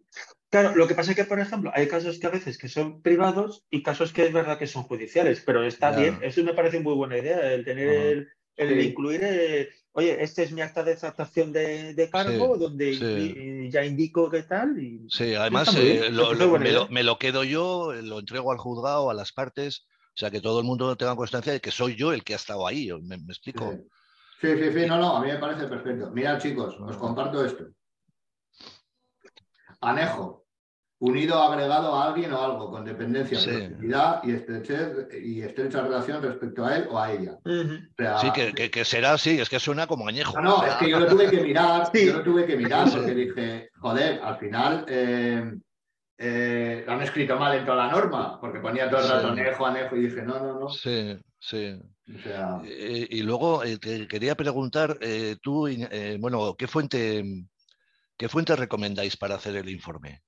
Claro, 0.50 0.76
lo 0.76 0.86
que 0.86 0.94
pasa 0.94 1.10
es 1.10 1.16
que, 1.16 1.24
por 1.24 1.40
ejemplo, 1.40 1.70
hay 1.74 1.88
casos 1.88 2.18
que 2.18 2.26
a 2.26 2.30
veces 2.30 2.58
que 2.58 2.68
son 2.68 3.02
privados 3.02 3.64
y 3.70 3.82
casos 3.82 4.12
que 4.12 4.26
es 4.26 4.32
verdad 4.32 4.58
que 4.58 4.66
son 4.66 4.84
judiciales, 4.84 5.42
pero 5.44 5.64
está 5.64 5.90
Ya. 5.92 5.96
bien. 5.98 6.18
Eso 6.22 6.44
me 6.44 6.54
parece 6.54 6.80
muy 6.80 6.94
buena 6.94 7.18
idea, 7.18 7.52
el 7.52 7.64
tener 7.64 7.88
Ajá. 7.90 8.08
el, 8.10 8.28
el 8.56 8.68
de 8.68 8.82
Sí. 8.82 8.88
incluir, 8.88 9.20
eh, 9.24 9.68
oye, 9.92 10.22
este 10.22 10.44
es 10.44 10.52
mi 10.52 10.60
acta 10.60 10.84
de 10.84 10.92
extractación 10.92 11.52
de, 11.52 11.94
de 11.94 12.10
cargo, 12.10 12.56
donde 12.58 12.94
sí. 12.94 13.70
ya 13.70 13.84
indico 13.84 14.30
qué 14.30 14.42
tal. 14.42 14.78
Y... 14.80 15.06
Sí, 15.10 15.34
además 15.34 15.74
eh, 15.76 15.98
me 16.02 16.10
lo- 16.10 16.24
parece 16.26 16.44
lo- 16.44 16.50
buena 16.50 16.64
me, 16.66 16.72
lo, 16.72 16.78
idea. 16.82 16.90
me 16.90 17.02
lo 17.02 17.18
quedo 17.18 17.42
yo, 17.42 17.92
eh, 17.94 18.02
lo 18.02 18.20
entrego 18.20 18.52
al 18.52 18.58
juzgado, 18.58 19.10
a 19.10 19.14
las 19.14 19.32
partes, 19.32 19.86
o 20.08 20.18
sea, 20.18 20.30
que 20.30 20.40
todo 20.40 20.60
el 20.60 20.66
mundo 20.66 20.94
tenga 20.96 21.16
constancia 21.16 21.52
de 21.52 21.60
que 21.60 21.70
soy 21.70 21.96
yo 21.96 22.12
el 22.12 22.22
que 22.22 22.34
ha 22.34 22.36
estado 22.36 22.66
ahí, 22.66 22.90
¿me, 23.02 23.16
me 23.18 23.32
explico? 23.32 23.72
Sí. 23.72 23.88
Sí, 24.40 24.48
sí, 24.58 24.72
sí, 24.72 24.86
no, 24.86 24.98
no, 24.98 25.16
a 25.16 25.20
mí 25.22 25.28
me 25.28 25.38
parece 25.38 25.66
perfecto. 25.66 26.10
Mirad, 26.10 26.38
chicos, 26.38 26.76
os 26.78 26.96
comparto 26.96 27.44
esto. 27.44 27.64
Anejo. 29.80 30.44
Unido 30.98 31.38
o 31.38 31.42
agregado 31.52 31.94
a 31.94 32.06
alguien 32.08 32.32
o 32.32 32.40
algo, 32.40 32.70
con 32.70 32.82
dependencia, 32.82 33.38
Sí. 33.38 33.50
proximidad 33.50 34.22
y, 34.24 34.30
estrechez- 34.32 35.08
y 35.22 35.42
estrecha 35.42 35.82
relación 35.82 36.22
respecto 36.22 36.64
a 36.64 36.74
él 36.74 36.88
o 36.90 36.98
a 36.98 37.12
ella. 37.12 37.32
Ujú. 37.44 37.74
O 37.74 37.94
sea, 37.98 38.18
Sí, 38.18 38.30
que, 38.32 38.54
que- 38.54 38.70
que 38.70 38.82
será 38.86 39.12
así, 39.12 39.38
es 39.38 39.50
que 39.50 39.60
suena 39.60 39.86
como 39.86 40.08
añejo. 40.08 40.32
No, 40.36 40.42
no, 40.42 40.54
o 40.56 40.60
sea, 40.60 40.70
es 40.70 40.76
que 40.76 40.88
yo 40.90 40.98
lo 40.98 41.06
tuve 41.06 41.28
que 41.28 41.42
mirar, 41.42 41.90
Sí. 41.92 42.06
yo 42.06 42.14
lo 42.14 42.22
tuve 42.22 42.46
que 42.46 42.56
mirar 42.56 42.88
Sí. 42.88 42.96
porque 42.96 43.14
dije, 43.14 43.68
joder, 43.78 44.22
al 44.22 44.38
final 44.38 44.86
eh, 44.88 45.52
eh, 46.16 46.82
lo 46.86 46.92
han 46.94 47.02
escrito 47.02 47.36
mal 47.38 47.54
en 47.58 47.66
toda 47.66 47.76
la 47.76 47.92
norma, 47.92 48.40
porque 48.40 48.60
ponía 48.60 48.88
todo 48.88 49.00
el 49.02 49.08
rato 49.10 49.34
Sí. 49.34 49.38
anejo, 49.40 49.66
anejo, 49.66 49.96
y 49.96 50.00
dije, 50.00 50.22
no, 50.22 50.40
no, 50.40 50.60
no. 50.60 50.68
Sí, 50.70 51.18
sí. 51.38 51.78
O 52.14 52.18
sea, 52.18 52.60
Eh, 52.64 53.06
y 53.10 53.22
luego 53.22 53.64
eh, 53.64 53.78
te 53.78 54.06
quería 54.06 54.34
preguntar, 54.36 54.98
eh, 55.00 55.36
tú, 55.42 55.68
bueno, 56.20 56.54
¿qué 56.56 56.66
fuente, 56.66 57.24
qué 58.16 58.28
fuente 58.28 58.54
recomendáis 58.56 59.16
para 59.16 59.34
hacer 59.36 59.56
el 59.56 59.68
informe? 59.68 60.22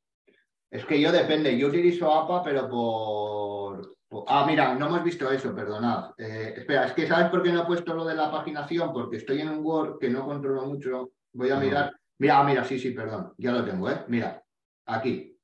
es 0.71 0.85
que 0.85 1.01
yo 1.01 1.11
depende, 1.11 1.57
yo 1.59 1.69
utilizo 1.69 2.13
APA, 2.13 2.43
pero 2.43 2.69
por, 2.69 3.97
por- 4.09 4.25
Ah, 4.27 4.45
mira, 4.47 4.75
no 4.75 4.87
hemos 4.87 5.03
visto 5.03 5.31
eso, 5.31 5.55
perdonad. 5.55 6.11
Espera, 6.19 6.87
es 6.87 6.93
que 6.93 7.07
¿sabes 7.07 7.31
por 7.31 7.43
qué 7.43 7.53
no 7.53 7.63
he 7.63 7.67
puesto 7.67 7.95
lo 7.95 8.05
de 8.05 8.15
la 8.15 8.31
paginación? 8.31 8.93
Porque 8.93 9.17
estoy 9.17 9.41
en 9.41 9.49
un 9.49 9.65
Word 9.65 9.99
que 9.99 10.11
no 10.11 10.27
controlo 10.27 10.67
mucho. 10.67 11.13
Voy 11.33 11.51
a 11.51 11.57
mirar. 11.57 11.93
Mira, 12.19 12.41
ah, 12.41 12.45
mira, 12.45 12.65
sí, 12.65 12.79
sí, 12.79 12.91
perdón, 12.91 13.33
ya 13.39 13.53
lo 13.53 13.65
tengo, 13.65 13.89
¿eh? 13.91 14.05
Mira, 14.09 14.43
aquí. 14.87 15.39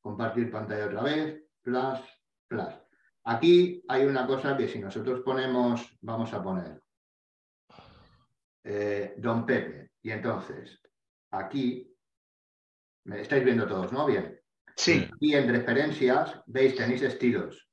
Compartir 0.00 0.50
pantalla 0.50 0.86
otra 0.86 1.02
vez, 1.02 1.42
plus, 1.62 1.98
plus. 2.46 2.83
Aquí 3.24 3.82
hay 3.88 4.04
una 4.04 4.26
cosa 4.26 4.56
que 4.56 4.68
si 4.68 4.78
nosotros 4.78 5.20
ponemos, 5.20 5.96
vamos 6.02 6.32
a 6.32 6.42
poner 6.42 6.80
eh, 8.64 9.14
Don 9.18 9.46
Pepe. 9.46 9.90
Y 10.02 10.10
entonces, 10.10 10.80
aquí, 11.30 11.90
me 13.04 13.20
estáis 13.22 13.44
viendo 13.44 13.66
todos, 13.66 13.92
¿no? 13.92 14.06
Bien. 14.06 14.38
Sí, 14.76 15.08
Y 15.20 15.34
en 15.34 15.48
referencias, 15.48 16.42
veis, 16.46 16.74
tenéis 16.74 17.02
estilos. 17.02 17.68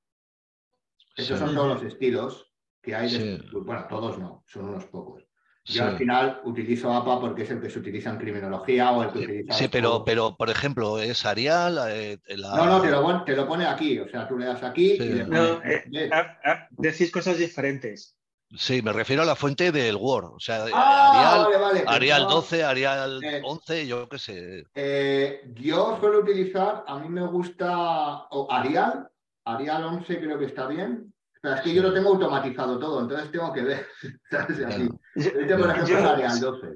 Esos 1.15 1.39
Sí. 1.39 1.45
son 1.45 1.55
todos 1.55 1.67
los 1.81 1.83
estilos 1.83 2.53
que 2.81 2.95
hay. 2.95 3.11
de- 3.11 3.37
Sí. 3.39 3.49
Bueno, 3.51 3.87
todos 3.89 4.17
no, 4.19 4.43
son 4.47 4.65
unos 4.69 4.85
pocos. 4.85 5.20
Yo 5.65 5.73
Sí. 5.73 5.79
al 5.79 5.97
final 5.97 6.41
utilizo 6.43 6.91
APA 6.91 7.19
porque 7.19 7.43
es 7.43 7.51
el 7.51 7.61
que 7.61 7.69
se 7.69 7.77
utiliza 7.77 8.09
en 8.09 8.17
criminología 8.17 8.91
o 8.91 9.03
el 9.03 9.11
que 9.11 9.19
utiliza. 9.19 9.53
Sí, 9.53 9.67
pero, 9.67 9.89
juegos. 9.89 10.03
pero 10.07 10.35
por 10.35 10.49
ejemplo, 10.49 10.97
es 10.99 11.23
Arial, 11.23 11.77
eh, 11.89 12.17
la- 12.29 12.55
No, 12.55 12.65
no, 12.65 12.81
te 12.81 12.89
lo, 12.89 13.23
te 13.23 13.35
lo 13.35 13.47
pone 13.47 13.65
aquí. 13.67 13.99
O 13.99 14.09
sea, 14.09 14.27
tú 14.27 14.39
le 14.39 14.45
das 14.47 14.63
aquí 14.63 14.97
Sí. 14.97 15.03
y 15.03 15.09
le 15.09 15.23
No, 15.25 15.59
pones. 15.59 15.83
eh, 15.93 16.09
ah, 16.11 16.37
ah, 16.43 16.67
decís 16.71 17.11
cosas 17.11 17.37
diferentes. 17.37 18.15
sí, 18.53 18.81
me 18.81 18.91
refiero 18.91 19.21
a 19.21 19.25
la 19.25 19.35
fuente 19.37 19.71
del 19.71 19.95
Word, 19.95 20.33
o 20.33 20.39
sea, 20.39 20.65
Ah, 20.73 21.11
Arial, 21.45 21.45
vale, 21.45 21.57
vale. 21.57 21.83
Arial 21.87 22.17
pensaba- 22.21 22.33
12, 22.33 22.63
Arial 22.65 23.23
Eh. 23.23 23.41
11, 23.45 23.87
yo 23.87 24.09
qué 24.09 24.17
sé. 24.19 24.63
Eh, 24.75 25.41
yo 25.55 25.97
suelo 26.01 26.19
utilizar, 26.19 26.83
a 26.87 26.97
mí 26.99 27.07
me 27.07 27.25
gusta 27.27 28.27
Arial, 28.49 29.07
Arial 29.45 29.83
11 29.85 30.19
creo 30.19 30.37
que 30.39 30.45
está 30.45 30.65
bien. 30.67 31.13
Es 31.43 31.61
que 31.61 31.73
yo 31.73 31.81
lo 31.81 31.93
tengo 31.93 32.09
automatizado 32.09 32.77
todo, 32.77 33.01
entonces 33.01 33.31
tengo 33.31 33.51
que 33.51 33.63
ver. 33.63 33.87
¿sabes? 34.29 34.63
Así. 34.63 34.89
Este, 35.15 35.57
por 35.57 35.69
ejemplo, 35.69 35.85
Yo- 35.87 35.97
es 35.97 36.05
Arial 36.05 36.39
12. 36.39 36.67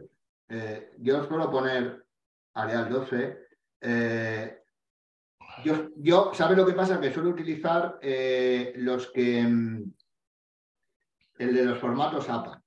Eh, 0.49 0.91
yo 0.99 1.23
suelo 1.25 1.51
poner 1.51 2.05
Arial 2.55 2.89
12. 2.89 3.37
Eh, 3.81 4.59
yo, 5.63 5.89
yo, 5.97 6.31
¿sabes 6.33 6.57
lo 6.57 6.65
que 6.65 6.73
pasa? 6.73 6.99
Que 6.99 7.13
suelo 7.13 7.29
utilizar 7.29 7.99
eh, 8.01 8.73
los 8.77 9.07
que. 9.11 9.43
mm, 9.43 9.83
El 11.37 11.53
de 11.55 11.65
los 11.65 11.77
formatos 11.79 12.27
APA. 12.29 12.61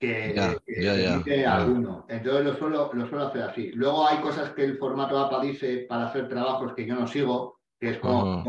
Que, 0.00 0.32
Ya, 0.34 0.56
que 0.66 0.82
ya, 0.82 0.94
ya. 0.96 1.54
alguno. 1.56 2.06
Entonces 2.08 2.44
lo 2.44 2.54
suelo, 2.56 2.90
lo 2.92 3.06
suelo 3.06 3.26
hacer 3.28 3.42
así. 3.42 3.70
Luego 3.72 4.06
hay 4.06 4.18
cosas 4.20 4.50
que 4.50 4.64
el 4.64 4.78
formato 4.78 5.18
APA 5.18 5.42
dice 5.42 5.86
para 5.88 6.06
hacer 6.08 6.28
trabajos 6.28 6.74
que 6.74 6.86
yo 6.86 6.94
no 6.94 7.06
sigo, 7.06 7.60
que 7.78 7.90
es 7.90 7.98
como, 7.98 8.42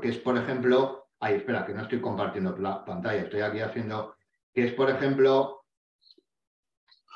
que 0.00 0.08
es, 0.08 0.18
por 0.18 0.36
ejemplo, 0.36 1.01
ay, 1.22 1.36
espera, 1.36 1.64
que 1.64 1.72
no 1.72 1.82
estoy 1.82 2.00
compartiendo 2.00 2.56
la 2.58 2.84
pantalla, 2.84 3.22
estoy 3.22 3.40
aquí 3.42 3.60
haciendo, 3.60 4.16
que 4.52 4.64
es, 4.66 4.72
por 4.72 4.90
ejemplo, 4.90 5.62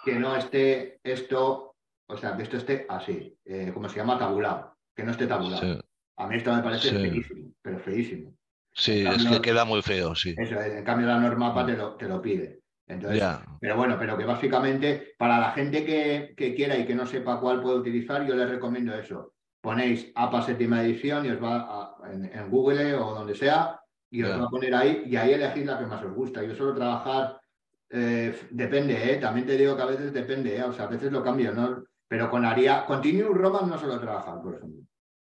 que 0.05 0.15
no 0.15 0.37
esté 0.37 1.01
esto, 1.03 1.75
o 2.07 2.17
sea, 2.17 2.37
que 2.37 2.45
esto 2.45 2.57
esté 2.57 2.87
así, 2.89 3.37
eh, 3.45 3.73
como 3.75 3.89
se 3.89 3.97
llama 3.97 4.19
tabulado, 4.19 4.77
que 4.95 5.03
no 5.03 5.11
esté 5.11 5.27
tabulado. 5.27 5.61
Sí, 5.63 5.81
A 6.19 6.27
mí 6.27 6.37
esto 6.37 6.55
me 6.55 6.63
parece 6.63 6.89
Sí. 6.89 6.97
feísimo, 6.97 7.51
pero 7.61 7.79
feísimo. 7.81 8.33
sí, 8.73 9.01
En 9.01 9.07
es 9.09 9.17
cambio- 9.25 9.31
que 9.43 9.51
queda 9.51 9.65
muy 9.65 9.83
feo, 9.83 10.15
sí. 10.15 10.35
Eso, 10.39 10.59
en 10.61 10.85
cambio 10.85 11.07
la 11.09 11.19
norma 11.19 11.49
APA 11.49 11.67
te 11.67 11.77
lo, 11.77 11.95
te 11.97 12.09
lo 12.09 12.23
pide. 12.23 12.61
Entonces, 12.87 13.23
pero 13.61 13.77
bueno, 13.77 13.97
pero 13.99 14.17
que 14.17 14.25
básicamente 14.25 15.15
para 15.19 15.39
la 15.41 15.51
gente 15.51 15.85
que, 15.85 16.33
que 16.37 16.55
quiera 16.55 16.79
y 16.79 16.87
que 16.87 16.95
no 16.95 17.05
sepa 17.05 17.41
cuál 17.41 17.61
puede 17.61 17.79
utilizar, 17.79 18.25
yo 18.25 18.37
les 18.37 18.49
recomiendo 18.49 18.95
eso. 18.95 19.33
Ponéis 19.61 20.13
APA 20.15 20.41
séptima 20.43 20.83
edición 20.85 21.27
y 21.27 21.31
os 21.31 21.43
va 21.43 21.57
a- 21.69 22.13
en, 22.13 22.25
en 22.27 22.49
Google 22.49 22.95
o 22.95 23.13
donde 23.15 23.35
sea 23.35 23.81
y 24.11 24.23
os 24.23 24.41
va 24.41 24.45
a 24.45 24.51
poner 24.51 24.75
ahí 24.75 25.03
y 25.07 25.17
ahí 25.17 25.33
elegís 25.33 25.67
la 25.67 25.79
que 25.79 25.87
más 25.87 26.03
os 26.03 26.15
gusta. 26.15 26.43
Yo 26.43 26.55
suelo 26.55 26.75
trabajar 26.75 27.41
eh, 27.89 28.37
depende, 28.51 29.13
¿eh? 29.13 29.17
también 29.19 29.47
te 29.47 29.57
digo 29.57 29.77
que 29.77 29.83
a 29.83 29.87
veces 29.87 30.13
depende, 30.13 30.57
¿eh? 30.57 30.63
o 30.65 30.73
sea, 30.73 30.87
a 30.87 30.89
veces 30.89 31.13
lo 31.13 31.23
cambio, 31.23 31.53
¿no? 31.53 31.85
Pero 32.09 32.31
con 32.31 32.45
Arial, 32.45 32.85
Continuous 32.87 33.37
Roman 33.37 33.69
no 33.69 33.79
suelo 33.79 34.01
trabajar, 34.01 34.41
por 34.43 34.57
ejemplo. 34.57 34.83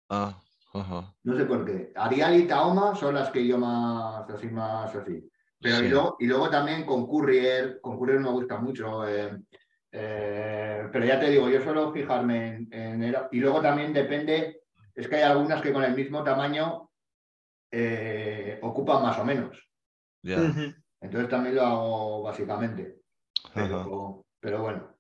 Ah. 0.10 0.38
No 1.24 1.38
sé 1.38 1.46
por 1.46 1.66
qué. 1.66 1.92
Arial 1.96 2.36
y 2.36 2.48
Taoma 2.48 2.96
son 2.96 3.14
las 3.14 3.30
que 3.30 3.46
yo 3.46 3.60
más, 3.60 4.28
así, 4.30 4.48
más 4.48 4.94
así. 4.96 5.30
Pero 5.62 5.78
Sí. 5.78 5.86
y, 5.86 5.90
luego, 5.90 6.16
y 6.20 6.26
luego 6.26 6.50
también 6.50 6.84
con 6.84 7.06
Courier, 7.06 7.80
con 7.80 7.98
Courier 7.98 8.20
me 8.20 8.32
gusta 8.32 8.58
mucho. 8.58 9.04
pero 9.92 11.06
ya 11.06 11.20
te 11.20 11.30
digo, 11.30 11.48
yo 11.50 11.62
suelo 11.62 11.92
fijarme 11.92 12.68
en, 12.72 13.04
en 13.04 13.16
Y 13.32 13.40
luego 13.40 13.62
también 13.62 13.94
depende, 13.94 14.62
es 14.96 15.08
que 15.08 15.18
hay 15.18 15.24
algunas 15.24 15.62
que 15.62 15.72
con 15.72 15.84
el 15.84 15.96
mismo 15.96 16.24
tamaño 16.24 16.90
eh, 17.76 18.60
ocupan 18.62 19.02
más 19.02 19.18
o 19.18 19.26
menos. 19.26 19.58
Entonces 20.24 21.30
también 21.30 21.56
lo 21.56 21.62
hago 21.64 22.24
básicamente. 22.24 22.96
Pero, 23.54 24.24
pero 24.40 24.62
bueno. 24.62 24.96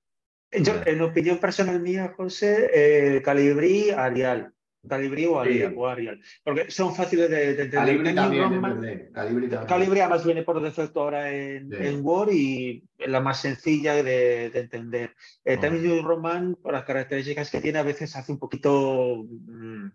Yo, 0.52 0.74
en 0.86 1.02
opinión 1.02 1.38
personal 1.38 1.80
mía, 1.80 2.14
José, 2.18 2.70
eh, 2.74 3.22
Calibrí, 3.22 3.90
Arial. 3.91 4.52
Calibrí 4.88 5.26
o 5.26 5.40
Arial, 5.40 5.70
Sí. 5.72 5.76
o 5.78 5.88
Arial. 5.88 6.20
Porque 6.44 6.70
son 6.70 6.94
fáciles 6.94 7.30
de, 7.30 7.38
de 7.38 7.50
entender. 7.52 7.72
Calibri 7.80 8.04
Canyon 8.14 8.24
también, 8.24 8.44
Roman- 8.52 8.82
depende. 8.82 9.12
Calibri 9.14 9.48
también. 9.48 9.68
Calibri 9.70 10.00
además 10.02 10.26
viene 10.26 10.44
por 10.44 10.62
defecto 10.62 11.02
ahora 11.02 11.32
en, 11.32 11.70
Sí. 11.70 11.78
en 11.80 12.06
Word 12.06 12.32
y 12.34 12.84
es 12.98 13.08
la 13.10 13.22
más 13.22 13.40
sencilla 13.40 13.95
de, 13.95 14.50
de 14.50 14.60
entender. 14.60 15.16
Eh, 15.45 15.56
Ah. 15.58 15.62
También 15.62 15.84
New 15.86 16.04
Roman, 16.04 16.56
por 16.62 16.74
las 16.74 16.84
características 16.84 17.50
que 17.50 17.62
tiene, 17.62 17.80
a 17.80 17.84
veces 17.84 18.14
hace 18.18 18.34
un 18.34 18.40
poquito 18.40 19.24
mm, 19.26 19.88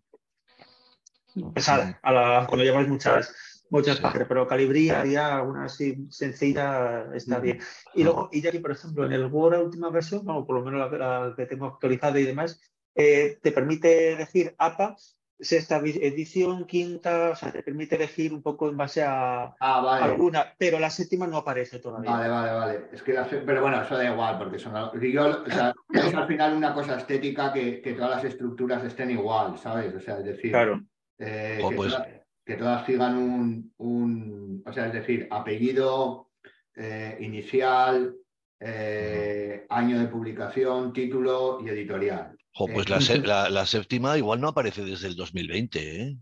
pesada 1.55 1.99
a 2.03 2.13
la- 2.13 2.47
cuando 2.49 2.65
llevas 2.65 2.89
muchas, 2.89 3.67
muchas 3.71 4.01
páginas, 4.01 4.27
pero 4.29 4.47
Calibri 4.47 4.91
haría 4.91 5.37
alguna 5.37 5.65
así 5.65 6.07
sencilla, 6.11 7.07
está 7.15 7.39
bien. 7.39 7.61
Y 7.95 8.05
luego, 8.05 8.29
y 8.33 8.41
ya 8.41 8.51
que 8.51 8.61
por 8.61 8.71
ejemplo 8.73 9.05
en 9.05 9.13
el 9.13 9.27
Word 9.27 9.61
última 9.63 9.91
versión, 9.91 10.29
o 10.29 10.47
por 10.47 10.57
lo 10.57 10.65
menos 10.65 10.91
la, 10.93 10.99
la 11.29 11.35
que 11.37 11.47
tengo 11.47 11.67
actualizada 11.67 12.19
y 12.19 12.25
demás, 12.25 12.61
eh, 12.95 13.39
te 13.43 13.53
permite 13.53 14.13
elegir 14.15 14.55
APA, 14.59 14.97
sexta 15.41 15.77
edición, 15.77 16.67
quinta, 16.67 17.31
o 17.31 17.37
sea, 17.37 17.53
te 17.53 17.63
permite 17.63 17.95
elegir 17.95 18.33
un 18.35 18.43
poco 18.43 18.69
en 18.69 18.77
base 18.77 19.05
a 19.05 19.55
Ah, 19.61 19.81
vale. 19.81 20.05
alguna, 20.05 20.53
pero 20.59 20.81
la 20.81 20.91
séptima 20.91 21.29
no 21.29 21.37
aparece 21.37 21.79
todavía. 21.79 22.11
Vale, 22.11 22.29
vale, 22.29 22.53
vale. 22.53 22.89
Es 22.93 23.03
que 23.03 23.13
pero 23.47 23.63
bueno, 23.63 23.81
eso 23.81 23.97
da 23.97 24.11
igual, 24.11 24.37
porque 24.39 24.59
son 24.59 24.75
yo, 25.01 25.43
o 25.47 25.51
sea, 25.51 25.73
es 25.93 26.15
al 26.15 26.27
final 26.27 26.57
una 26.57 26.75
cosa 26.75 26.97
estética 26.97 27.53
que, 27.53 27.81
que 27.81 27.93
todas 27.93 28.11
las 28.17 28.25
estructuras 28.25 28.83
estén 28.83 29.13
igual, 29.13 29.57
¿sabes? 29.59 29.95
O 29.95 30.01
sea, 30.01 30.19
es 30.19 30.25
decir, 30.25 30.51
Claro. 30.51 30.81
Eh, 31.19 31.61
Oh, 31.62 31.70
que, 31.70 31.77
pues. 31.77 31.93
todas, 31.93 32.09
que 32.45 32.55
todas 32.57 32.86
sigan 32.86 33.16
un, 33.16 33.73
un- 33.78 34.62
o 34.66 34.73
sea, 34.73 34.86
es 34.86 34.93
decir, 34.93 35.28
apellido, 35.31 36.31
eh, 36.77 37.16
inicial, 37.20 38.15
eh, 38.61 39.66
año 39.69 39.99
de 40.01 40.09
publicación, 40.09 40.93
título 40.93 41.61
y 41.65 41.69
editorial. 41.69 42.36
Eh, 42.61 42.70
pues 42.73 42.89
la, 42.89 43.01
sé- 43.01 43.19
la- 43.19 43.49
la 43.51 43.66
séptima 43.66 44.19
igual 44.19 44.40
no 44.40 44.49
aparece 44.49 44.82
desde 44.85 45.09
el 45.09 45.16
2020, 45.16 46.03
¿eh? 46.03 46.16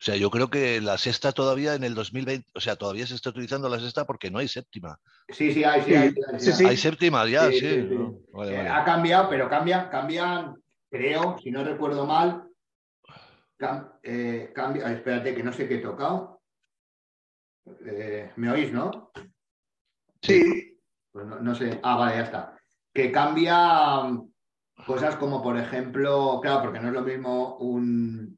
O 0.00 0.04
sea, 0.04 0.16
yo 0.16 0.30
creo 0.30 0.50
que 0.50 0.80
la 0.82 0.98
sexta 0.98 1.32
todavía 1.32 1.74
en 1.74 1.84
el 1.84 1.94
2020, 1.94 2.46
o 2.54 2.60
sea, 2.60 2.76
todavía 2.76 3.06
se 3.06 3.14
está 3.14 3.30
utilizando 3.30 3.68
la 3.70 3.80
sexta 3.80 4.04
porque 4.04 4.30
no 4.30 4.38
hay 4.38 4.48
séptima. 4.48 4.98
Sí, 5.30 5.52
sí, 5.52 5.64
hay, 5.64 5.80
sí, 5.82 5.90
Sí, 6.38 6.64
hay, 6.66 6.76
sí, 6.76 6.82
séptima 6.82 7.26
ya, 7.26 7.50
Sí, 7.50 7.60
sí. 7.60 7.60
sí, 7.60 7.86
sí. 7.88 7.94
¿no? 7.94 8.18
Vale, 8.32 8.52
Eh, 8.52 8.56
vale. 8.56 8.68
ha 8.68 8.84
cambiado, 8.84 9.30
pero 9.30 9.48
cambian, 9.48 9.88
cambian, 9.88 10.56
creo, 10.90 11.38
si 11.42 11.50
no 11.50 11.64
recuerdo 11.64 12.06
mal, 12.06 12.44
cam- 13.58 13.98
eh, 14.02 14.52
cambia, 14.54 14.86
ah, 14.86 14.92
espérate 14.92 15.34
que 15.34 15.42
no 15.42 15.52
sé 15.52 15.68
qué 15.68 15.76
he 15.76 15.78
tocado. 15.78 16.40
Eh, 17.86 18.30
¿Me 18.36 18.50
oís, 18.50 18.72
no? 18.72 19.10
Sí. 20.22 20.78
Pues 21.12 21.26
no, 21.26 21.40
no 21.40 21.54
sé. 21.54 21.78
Ah, 21.82 21.96
vale, 21.96 22.16
ya 22.16 22.22
está. 22.22 22.58
Que 22.92 23.10
cambia 23.12 24.02
mm, 24.04 24.32
cosas 24.86 25.16
como, 25.16 25.42
por 25.42 25.56
ejemplo, 25.56 26.40
claro, 26.42 26.62
porque 26.62 26.80
no 26.80 26.88
es 26.88 26.94
lo 26.94 27.02
mismo 27.02 27.56
un, 27.58 28.36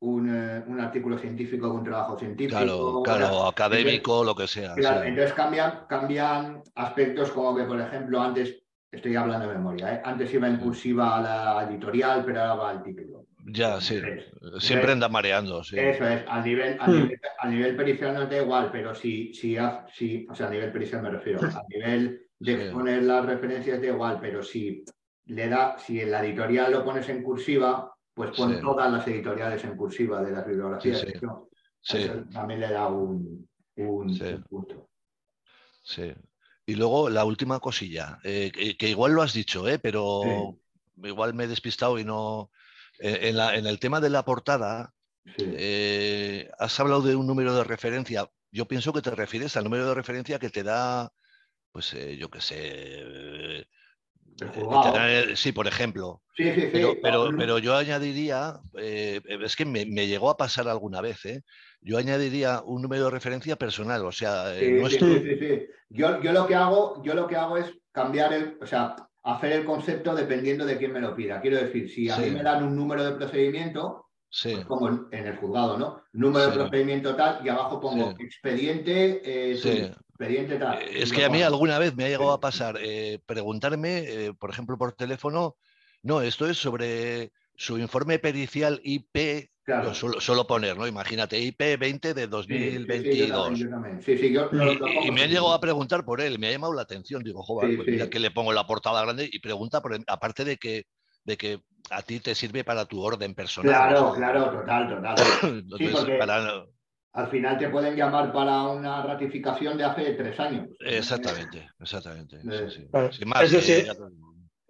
un, 0.00 0.28
eh, 0.34 0.64
un 0.66 0.80
artículo 0.80 1.18
científico 1.18 1.70
que 1.70 1.76
un 1.78 1.84
trabajo 1.84 2.18
científico. 2.18 2.56
Claro, 2.58 3.02
claro, 3.02 3.46
académico, 3.46 4.24
lo 4.24 4.34
que 4.34 4.46
sea. 4.46 4.74
Claro, 4.74 5.02
sí. 5.02 5.08
entonces 5.08 5.34
cambian, 5.34 5.86
cambian 5.88 6.62
aspectos 6.74 7.30
como 7.32 7.54
que, 7.56 7.64
por 7.64 7.80
ejemplo, 7.80 8.20
antes, 8.20 8.62
estoy 8.90 9.16
hablando 9.16 9.48
de 9.48 9.54
memoria, 9.54 9.94
¿eh? 9.94 10.02
antes 10.04 10.32
iba 10.34 10.48
en 10.48 10.56
Sí. 10.58 10.62
cursiva 10.62 11.20
la 11.20 11.64
editorial, 11.68 12.24
pero 12.24 12.40
ahora 12.40 12.54
va 12.54 12.70
al 12.70 12.82
título. 12.82 13.11
Ya, 13.44 13.80
sí. 13.80 14.00
Siempre 14.58 14.92
anda 14.92 15.08
mareando, 15.08 15.64
sí. 15.64 15.76
Eso 15.78 16.06
es, 16.06 16.24
al 16.28 16.44
nivel, 16.44 16.76
a 16.80 16.86
Hmm. 16.86 16.92
nivel, 16.92 17.20
a 17.40 17.48
nivel 17.48 17.76
pericial 17.76 18.14
no 18.14 18.26
da 18.26 18.36
igual, 18.36 18.70
pero 18.70 18.94
si, 18.94 19.34
si, 19.34 19.56
si, 19.92 20.26
o 20.30 20.34
sea, 20.34 20.46
a 20.46 20.50
nivel 20.50 20.70
pericial 20.72 21.02
me 21.02 21.10
refiero, 21.10 21.40
a 21.40 21.42
nivel 21.68 22.26
de 22.38 22.54
Sí. 22.56 22.60
exponer 22.62 23.02
las 23.02 23.26
referencias 23.26 23.80
da 23.80 23.86
igual, 23.88 24.18
pero 24.20 24.42
si 24.42 24.84
le 25.26 25.48
da, 25.48 25.76
si 25.78 26.00
en 26.00 26.10
la 26.10 26.24
editorial 26.24 26.70
lo 26.72 26.84
pones 26.84 27.08
en 27.08 27.22
cursiva, 27.22 27.92
pues 28.14 28.30
pon 28.36 28.54
Sí. 28.54 28.60
todas 28.60 28.90
las 28.92 29.06
editoriales 29.08 29.64
en 29.64 29.76
cursiva 29.76 30.22
de 30.22 30.32
las 30.32 30.46
bibliografías. 30.46 31.00
Sí, 31.00 31.06
sí. 31.06 31.16
Eso- 31.16 31.48
Sí, 31.84 32.08
también 32.32 32.60
le 32.60 32.68
da 32.70 32.86
Sí. 32.86 33.82
un 33.82 34.44
punto. 34.48 34.88
sí. 35.82 36.12
Y 36.64 36.76
luego 36.76 37.10
la 37.10 37.24
última 37.24 37.58
cosilla, 37.58 38.20
eh, 38.22 38.52
que, 38.54 38.76
que 38.76 38.88
igual 38.88 39.14
lo 39.14 39.22
has 39.22 39.32
dicho, 39.32 39.68
eh, 39.68 39.80
pero 39.80 40.56
igual 41.02 41.34
me 41.34 41.44
he 41.44 41.48
despistado 41.48 41.98
y 41.98 42.04
no. 42.04 42.52
Eh, 43.02 43.28
en, 43.28 43.36
la- 43.36 43.56
en 43.56 43.66
el 43.66 43.78
tema 43.78 44.00
de 44.00 44.10
la 44.10 44.24
portada, 44.24 44.92
Sí. 45.36 45.52
eh, 45.54 46.50
has 46.58 46.78
hablado 46.80 47.02
de 47.02 47.14
un 47.14 47.26
número 47.26 47.54
de 47.54 47.64
referencia. 47.64 48.28
Yo 48.50 48.66
pienso 48.66 48.92
que 48.92 49.02
te 49.02 49.10
refieres 49.10 49.56
al 49.56 49.64
número 49.64 49.86
de 49.86 49.94
referencia 49.94 50.38
que 50.38 50.50
te 50.50 50.62
da, 50.62 51.12
pues 51.72 51.94
eh, 51.94 52.16
yo 52.16 52.28
qué 52.30 52.40
sé. 52.40 53.66
te 54.36 55.36
sí, 55.36 55.52
por 55.52 55.66
ejemplo. 55.66 56.22
Sí, 56.36 56.44
sí, 56.54 56.60
sí. 56.62 56.68
Pero, 56.72 57.30
pero, 57.36 57.58
yo 57.58 57.76
añadiría, 57.76 58.60
eh, 58.78 59.20
es 59.26 59.56
que 59.56 59.64
me, 59.64 59.86
me 59.86 60.06
llegó 60.06 60.30
a 60.30 60.36
pasar 60.36 60.68
alguna 60.68 61.00
vez, 61.00 61.24
¿eh? 61.24 61.42
yo 61.80 61.98
añadiría 61.98 62.62
un 62.64 62.82
número 62.82 63.04
de 63.04 63.10
referencia 63.10 63.56
personal, 63.56 64.04
o 64.04 64.12
sea, 64.12 64.54
eh, 64.56 64.70
no. 64.70 64.88
Yo, 65.90 66.22
yo 66.22 66.32
lo 66.32 66.46
que 66.46 66.54
hago, 66.54 67.02
yo 67.04 67.14
lo 67.14 67.26
que 67.26 67.36
hago 67.36 67.58
es 67.58 67.70
cambiar 67.92 68.32
el, 68.32 68.58
o 68.60 68.66
sea, 68.66 68.96
hacer 69.24 69.52
el 69.52 69.64
concepto 69.64 70.14
dependiendo 70.14 70.64
de 70.64 70.76
quién 70.78 70.92
me 70.92 71.00
lo 71.00 71.14
pida. 71.14 71.40
Quiero 71.40 71.58
decir, 71.58 71.88
si 71.88 72.08
a 72.10 72.16
Sí. 72.16 72.22
mí 72.22 72.30
me 72.32 72.42
dan 72.42 72.64
un 72.64 72.74
número 72.76 73.04
de 73.04 73.12
procedimiento, 73.12 74.06
Sí, 74.34 74.54
pues 74.54 74.64
pongo 74.66 74.88
en- 74.88 75.06
en 75.10 75.26
el 75.26 75.36
juzgado, 75.36 75.76
¿no? 75.76 76.02
Número 76.14 76.46
de 76.46 76.52
procedimiento 76.54 77.14
tal 77.14 77.44
y 77.44 77.50
abajo 77.50 77.78
pongo 77.80 78.14
expediente, 78.18 79.20
eh, 79.24 79.52
expediente 79.52 80.56
tal. 80.56 80.82
Es 80.82 81.12
que 81.12 81.24
a 81.24 81.28
mí 81.28 81.42
alguna 81.42 81.78
vez 81.78 81.94
me 81.94 82.04
ha 82.04 82.08
llegado 82.08 82.32
a 82.32 82.40
pasar 82.40 82.78
eh, 82.80 83.20
preguntarme, 83.26 83.98
eh, 83.98 84.32
por 84.34 84.48
ejemplo, 84.50 84.78
por 84.78 84.94
teléfono, 84.94 85.56
no, 86.02 86.22
esto 86.22 86.46
es 86.48 86.56
sobre 86.56 87.32
su 87.54 87.78
informe 87.78 88.18
pericial 88.18 88.80
IP, 88.82 89.50
Claro. 89.64 89.88
yo 89.88 89.94
suelo, 89.94 90.20
suelo 90.20 90.46
poner, 90.46 90.76
¿no? 90.76 90.86
Imagínate, 90.88 91.38
IP 91.38 91.76
20 91.76 92.14
de 92.14 92.22
Sí, 92.22 92.28
sí, 92.28 92.28
sí, 92.28 92.28
yo 92.28 92.30
2022. 92.30 93.44
también, 93.44 93.64
yo 93.64 93.70
también. 93.70 94.02
Sí, 94.02 94.18
sí, 94.18 94.32
yo 94.32 94.48
lo- 94.50 94.72
Y, 94.72 95.06
lo 95.06 95.12
me 95.12 95.22
han 95.22 95.28
llegado 95.30 95.52
a 95.52 95.60
preguntar 95.60 96.04
por 96.04 96.20
él, 96.20 96.38
me 96.38 96.48
ha 96.48 96.52
llamado 96.52 96.72
la 96.74 96.82
atención. 96.82 97.22
Digo, 97.22 97.42
joder, 97.42 97.70
Sí, 97.70 97.76
pues 97.76 97.88
mira 97.88 98.08
que 98.10 98.18
le 98.18 98.32
pongo 98.32 98.52
la 98.52 98.66
portada 98.66 99.02
grande 99.02 99.28
y 99.30 99.38
pregunta, 99.38 99.80
por, 99.80 99.96
aparte 100.08 100.44
de 100.44 100.56
que, 100.56 100.86
de 101.24 101.36
que 101.36 101.60
a 101.90 102.02
ti 102.02 102.18
te 102.18 102.34
sirve 102.34 102.64
para 102.64 102.86
tu 102.86 103.00
orden 103.00 103.34
personal. 103.34 103.72
Claro, 103.72 104.12
claro, 104.14 104.50
total, 104.50 104.88
total. 104.88 105.16
entonces, 105.42 105.90
porque- 105.92 106.16
para- 106.18 106.64
Al 107.14 107.28
final 107.28 107.58
te 107.58 107.68
pueden 107.68 107.94
llamar 107.94 108.32
para 108.32 108.62
una 108.64 109.02
ratificación 109.02 109.76
de 109.76 109.84
hace 109.84 110.14
tres 110.14 110.40
años. 110.40 110.68
exactamente, 110.80 111.70
exactamente. 111.78 112.40
sí, 112.40 112.48
Eh, 112.50 112.70
sí. 112.70 112.86
claro. 112.90 113.12
Sin 113.12 113.28
más, 113.28 113.50
que 113.50 113.60
sí. 113.60 113.84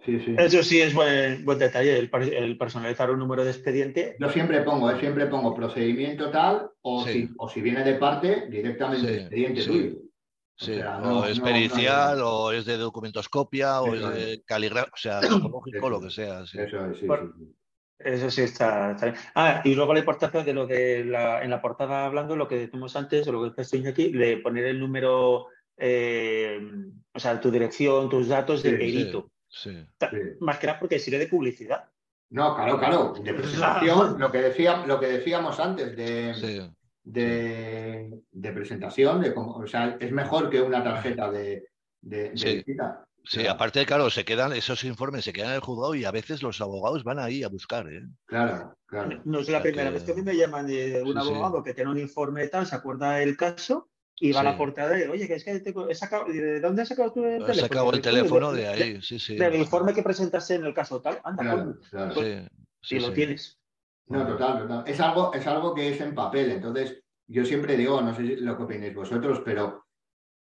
Sí, 0.04 0.18
sí. 0.20 0.34
Eso 0.36 0.62
sí 0.64 0.80
es 0.80 0.92
buen, 0.94 1.44
buen 1.44 1.58
detalle, 1.58 1.96
el, 1.96 2.10
per- 2.10 2.34
el 2.34 2.58
personalizar 2.58 3.10
un 3.10 3.20
número 3.20 3.44
de 3.44 3.52
expediente. 3.52 4.16
Yo 4.18 4.28
siempre 4.30 4.60
pongo, 4.62 4.90
eh, 4.90 4.98
siempre 4.98 5.26
pongo 5.26 5.54
procedimiento 5.54 6.30
tal, 6.30 6.70
o, 6.80 7.04
Sí. 7.06 7.12
si, 7.28 7.34
o 7.38 7.48
si 7.48 7.60
viene 7.60 7.84
de 7.84 7.94
parte, 7.94 8.48
directamente 8.50 9.06
Sí, 9.08 9.14
expediente 9.20 9.60
sí. 9.62 9.68
tuyo. 9.68 9.96
O 10.60 10.64
sea, 10.64 10.98
o 10.98 11.00
no- 11.02 11.26
es 11.26 11.38
no- 11.38 11.44
pericial, 11.44 12.18
no- 12.18 12.28
o 12.30 12.52
es 12.52 12.64
de 12.64 12.76
documentoscopia, 12.78 13.80
o 13.80 13.94
es 13.94 14.14
de 14.14 14.42
caligrafía, 14.44 14.90
o 14.92 14.96
sea, 14.96 15.20
lo 15.90 16.00
que 16.00 16.10
sea. 16.10 16.46
sí. 16.46 16.58
Eso 16.58 16.86
es, 16.90 16.98
sí, 16.98 17.06
Bueno. 17.06 17.32
sí, 17.38 17.44
sí. 17.44 17.54
Eso 18.04 18.30
sí 18.32 18.42
está, 18.42 18.90
está 18.92 19.06
bien. 19.06 19.16
Ah, 19.36 19.62
y 19.64 19.76
luego 19.76 19.92
la 19.94 20.00
importancia 20.00 20.42
de 20.42 20.52
lo 20.52 20.66
de 20.66 21.04
la, 21.04 21.44
en 21.44 21.50
la 21.50 21.62
portada 21.62 22.04
hablando, 22.06 22.34
lo 22.34 22.48
que 22.48 22.56
decimos 22.56 22.96
antes, 22.96 23.28
o 23.28 23.32
lo 23.32 23.54
que 23.54 23.62
estoy 23.62 23.86
aquí, 23.86 24.10
de 24.10 24.38
poner 24.38 24.64
el 24.64 24.80
número, 24.80 25.46
eh, 25.76 26.58
o 27.14 27.18
sea, 27.20 27.40
tu 27.40 27.52
dirección, 27.52 28.08
tus 28.08 28.26
datos 28.26 28.62
de 28.64 28.70
sí. 28.70 28.76
perito. 28.76 29.30
Sí. 29.54 29.86
Más 30.40 30.58
que 30.58 30.66
nada 30.66 30.80
porque 30.80 30.98
sirve 30.98 31.18
de 31.18 31.26
publicidad. 31.28 31.84
No, 32.30 32.56
claro, 32.56 32.78
claro. 32.78 33.12
De 33.22 33.34
presentación, 33.34 34.18
lo 34.18 34.32
que, 34.32 34.38
decía, 34.40 34.86
lo 34.86 34.98
que 34.98 35.06
decíamos 35.06 35.60
antes 35.60 35.94
de, 35.94 36.34
sí, 36.34 36.74
de, 37.04 38.20
de 38.30 38.52
presentación, 38.52 39.20
de 39.20 39.34
cómo, 39.34 39.56
o 39.56 39.66
sea, 39.66 39.96
es 40.00 40.10
mejor 40.12 40.48
que 40.48 40.62
una 40.62 40.82
tarjeta 40.82 41.30
de, 41.30 41.64
de, 42.00 42.30
de 42.30 42.36
Sí. 42.38 42.56
visita. 42.56 43.04
sí. 43.24 43.40
Claro. 43.40 43.50
Aparte, 43.52 43.84
claro, 43.86 44.08
se 44.10 44.24
quedan, 44.24 44.52
esos 44.54 44.82
informes 44.84 45.24
se 45.24 45.32
quedan 45.34 45.50
en 45.50 45.56
el 45.56 45.60
juzgado 45.60 45.94
y 45.94 46.04
a 46.06 46.10
veces 46.10 46.42
los 46.42 46.60
abogados 46.62 47.04
van 47.04 47.18
ahí 47.18 47.42
a 47.44 47.48
buscar, 47.48 47.86
¿eh? 47.92 48.02
Claro, 48.24 48.74
claro. 48.86 49.20
No 49.26 49.40
es 49.40 49.48
la 49.48 49.58
sea 49.60 49.62
primera 49.62 49.88
que- 49.90 49.94
vez 49.94 50.04
que 50.04 50.12
a 50.12 50.14
mí 50.14 50.22
me 50.22 50.34
llaman 50.36 50.66
de 50.66 51.02
un 51.02 51.08
Sí, 51.08 51.12
sí. 51.12 51.18
abogado 51.18 51.62
que 51.62 51.74
tiene 51.74 51.90
un 51.90 51.98
informe 51.98 52.48
tal, 52.48 52.66
se 52.66 52.74
acuerda 52.76 53.22
el 53.22 53.36
caso 53.36 53.90
y 54.18 54.32
va 54.32 54.40
a 54.40 54.44
la 54.44 54.56
portada 54.56 54.98
y 54.98 55.02
oye, 55.08 55.26
que 55.26 55.34
es 55.34 55.44
que 55.44 55.58
¿de 55.58 56.60
dónde 56.60 56.82
has 56.82 56.88
sacado 56.88 57.12
tú 57.12 57.24
el 57.24 57.38
teléfono? 57.38 57.52
He 57.52 57.54
sacado 57.54 57.92
el 57.92 58.00
teléfono 58.00 58.52
de, 58.52 58.68
ahí, 58.68 59.02
sí, 59.02 59.18
sí. 59.18 59.36
Del 59.36 59.56
informe 59.56 59.94
que 59.94 60.02
presentaste 60.02 60.54
en 60.54 60.64
el 60.64 60.74
caso 60.74 61.00
tal, 61.00 61.18
anda, 61.24 61.42
claro, 61.42 62.12
pues, 62.14 62.48
sí, 62.82 63.00
lo 63.00 63.12
tienes. 63.12 63.58
No, 64.06 64.26
total, 64.26 64.62
total. 64.62 64.84
Es 64.86 65.00
algo, 65.00 65.32
es 65.32 65.46
algo 65.46 65.74
que 65.74 65.88
es 65.90 66.00
en 66.00 66.14
papel, 66.14 66.50
entonces 66.50 67.02
yo 67.26 67.44
siempre 67.44 67.76
digo, 67.76 68.00
no 68.00 68.14
sé 68.14 68.22
lo 68.22 68.56
que 68.56 68.62
opinéis 68.62 68.94
vosotros, 68.94 69.40
pero 69.44 69.86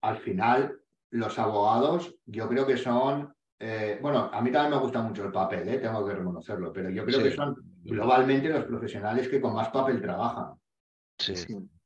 al 0.01 0.17
final 0.17 0.79
los 1.11 1.37
abogados 1.39 2.15
yo 2.25 2.47
creo 2.47 2.65
que 2.65 2.77
son, 2.77 3.33
eh, 3.59 3.99
bueno, 4.01 4.29
a 4.31 4.41
mí 4.41 4.51
también 4.51 4.75
me 4.75 4.81
gusta 4.81 5.01
mucho 5.01 5.25
el 5.25 5.31
papel, 5.31 5.67
eh, 5.67 5.77
tengo 5.77 6.05
que 6.05 6.13
reconocerlo, 6.13 6.73
pero 6.73 6.89
yo 6.89 7.05
creo 7.05 7.23
que 7.23 7.31
son 7.31 7.55
globalmente 7.83 8.49
los 8.49 8.65
profesionales 8.65 9.27
que 9.27 9.41
con 9.41 9.53
más 9.53 9.69
papel 9.69 10.01
trabajan. 10.01 10.53
Sí. 11.17 11.35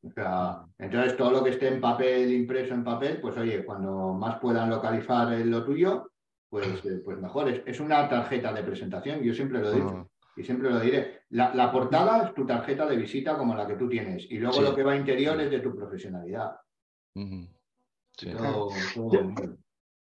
O 0.05 0.11
sea, 0.11 0.65
entonces 0.77 1.15
todo 1.15 1.31
lo 1.31 1.43
que 1.43 1.51
esté 1.51 1.69
en 1.69 1.79
papel, 1.79 2.33
impreso 2.33 2.73
en 2.73 2.83
papel, 2.83 3.21
pues 3.21 3.37
oye, 3.37 3.63
cuando 3.63 4.13
más 4.13 4.37
puedan 4.39 4.69
localizar 4.69 5.29
lo 5.39 5.63
tuyo, 5.63 6.11
pues, 6.49 6.67
eh, 6.85 7.01
pues 7.03 7.17
mejor. 7.19 7.49
Es, 7.65 7.79
una 7.79 8.07
tarjeta 8.09 8.53
de 8.53 8.63
presentación, 8.63 9.21
yo 9.21 9.33
siempre 9.33 9.59
lo 9.59 9.71
he 9.71 9.75
dicho. 9.75 10.09
Y 10.35 10.43
siempre 10.43 10.69
lo 10.69 10.79
diré. 10.79 11.21
La, 11.29 11.71
portada 11.71 12.27
es 12.27 12.33
tu 12.33 12.45
tarjeta 12.45 12.85
de 12.85 12.97
visita 12.97 13.37
como 13.37 13.55
la 13.55 13.65
que 13.65 13.75
tú 13.75 13.87
tienes. 13.87 14.27
Y 14.29 14.39
luego 14.39 14.61
lo 14.61 14.75
que 14.75 14.83
va 14.83 14.95
interior 14.95 15.39
es 15.39 15.49
de 15.49 15.59
tu 15.59 15.75
profesionalidad. 15.75 16.57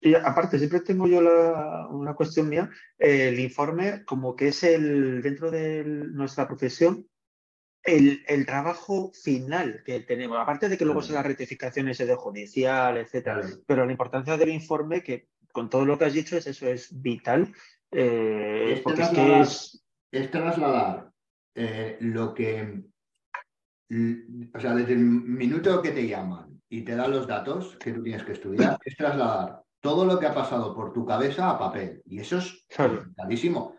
y 0.02 0.14
aparte, 0.14 0.58
siempre 0.58 0.82
tengo 0.82 1.08
yo 1.08 1.20
una 1.92 2.14
cuestión 2.14 2.50
mía. 2.50 2.70
el 2.98 3.40
informe, 3.40 4.04
como 4.04 4.36
que 4.36 4.50
es 4.50 4.64
el 4.64 5.22
dentro 5.22 5.50
de 5.50 5.84
nuestra 5.86 6.48
profesión, 6.48 7.08
el, 7.86 8.45
trabajo 8.45 9.12
final 9.14 9.84
que 9.86 9.99
tenemos, 10.02 10.38
aparte 10.38 10.70
de 10.70 10.78
que 10.78 10.86
luego 10.86 11.02
se 11.02 11.14
las 11.14 11.26
rectificaciones 11.26 11.98
de 11.98 12.16
judicial, 12.16 12.98
etcétera, 12.98 13.41
pero 13.66 13.86
la 13.86 13.91
importancia 13.91 14.38
del 14.38 14.49
informe, 14.49 15.03
que 15.03 15.30
con 15.52 15.70
todo 15.70 15.86
lo 15.86 15.98
que 15.98 16.06
has 16.06 16.14
dicho, 16.14 16.36
es 16.38 16.48
eso 16.48 16.68
es 16.68 17.02
vital. 17.02 17.53
Eh, 17.91 18.82
porque 18.84 19.03
es 19.03 19.10
que 19.10 19.40
es. 19.40 19.86
Es 20.12 20.32
trasladar 20.32 21.12
eh, 21.53 21.98
lo 22.02 22.34
que. 22.34 22.84
O 24.53 24.60
sea, 24.60 24.74
desde 24.74 24.94
el 24.94 24.99
minuto 24.99 25.82
que 25.82 25.91
te 25.91 26.07
llaman 26.07 26.62
y 26.68 26.82
te 26.82 26.95
dan 26.95 27.12
los 27.12 27.28
datos 27.28 27.78
que 27.78 27.91
tú 27.91 28.02
tienes 28.02 28.24
que 28.24 28.34
estudiar, 28.34 28.78
es 28.84 28.98
trasladar 28.98 29.62
todo 29.80 30.06
lo 30.06 30.20
que 30.20 30.26
ha 30.26 30.34
pasado 30.34 30.74
por 30.74 30.91
tu 30.91 31.06
cabeza 31.06 31.52
a 31.52 31.60
papel. 31.60 32.02
Y 32.06 32.20
eso 32.20 32.40
es 32.40 32.66
clarísimo 33.16 33.76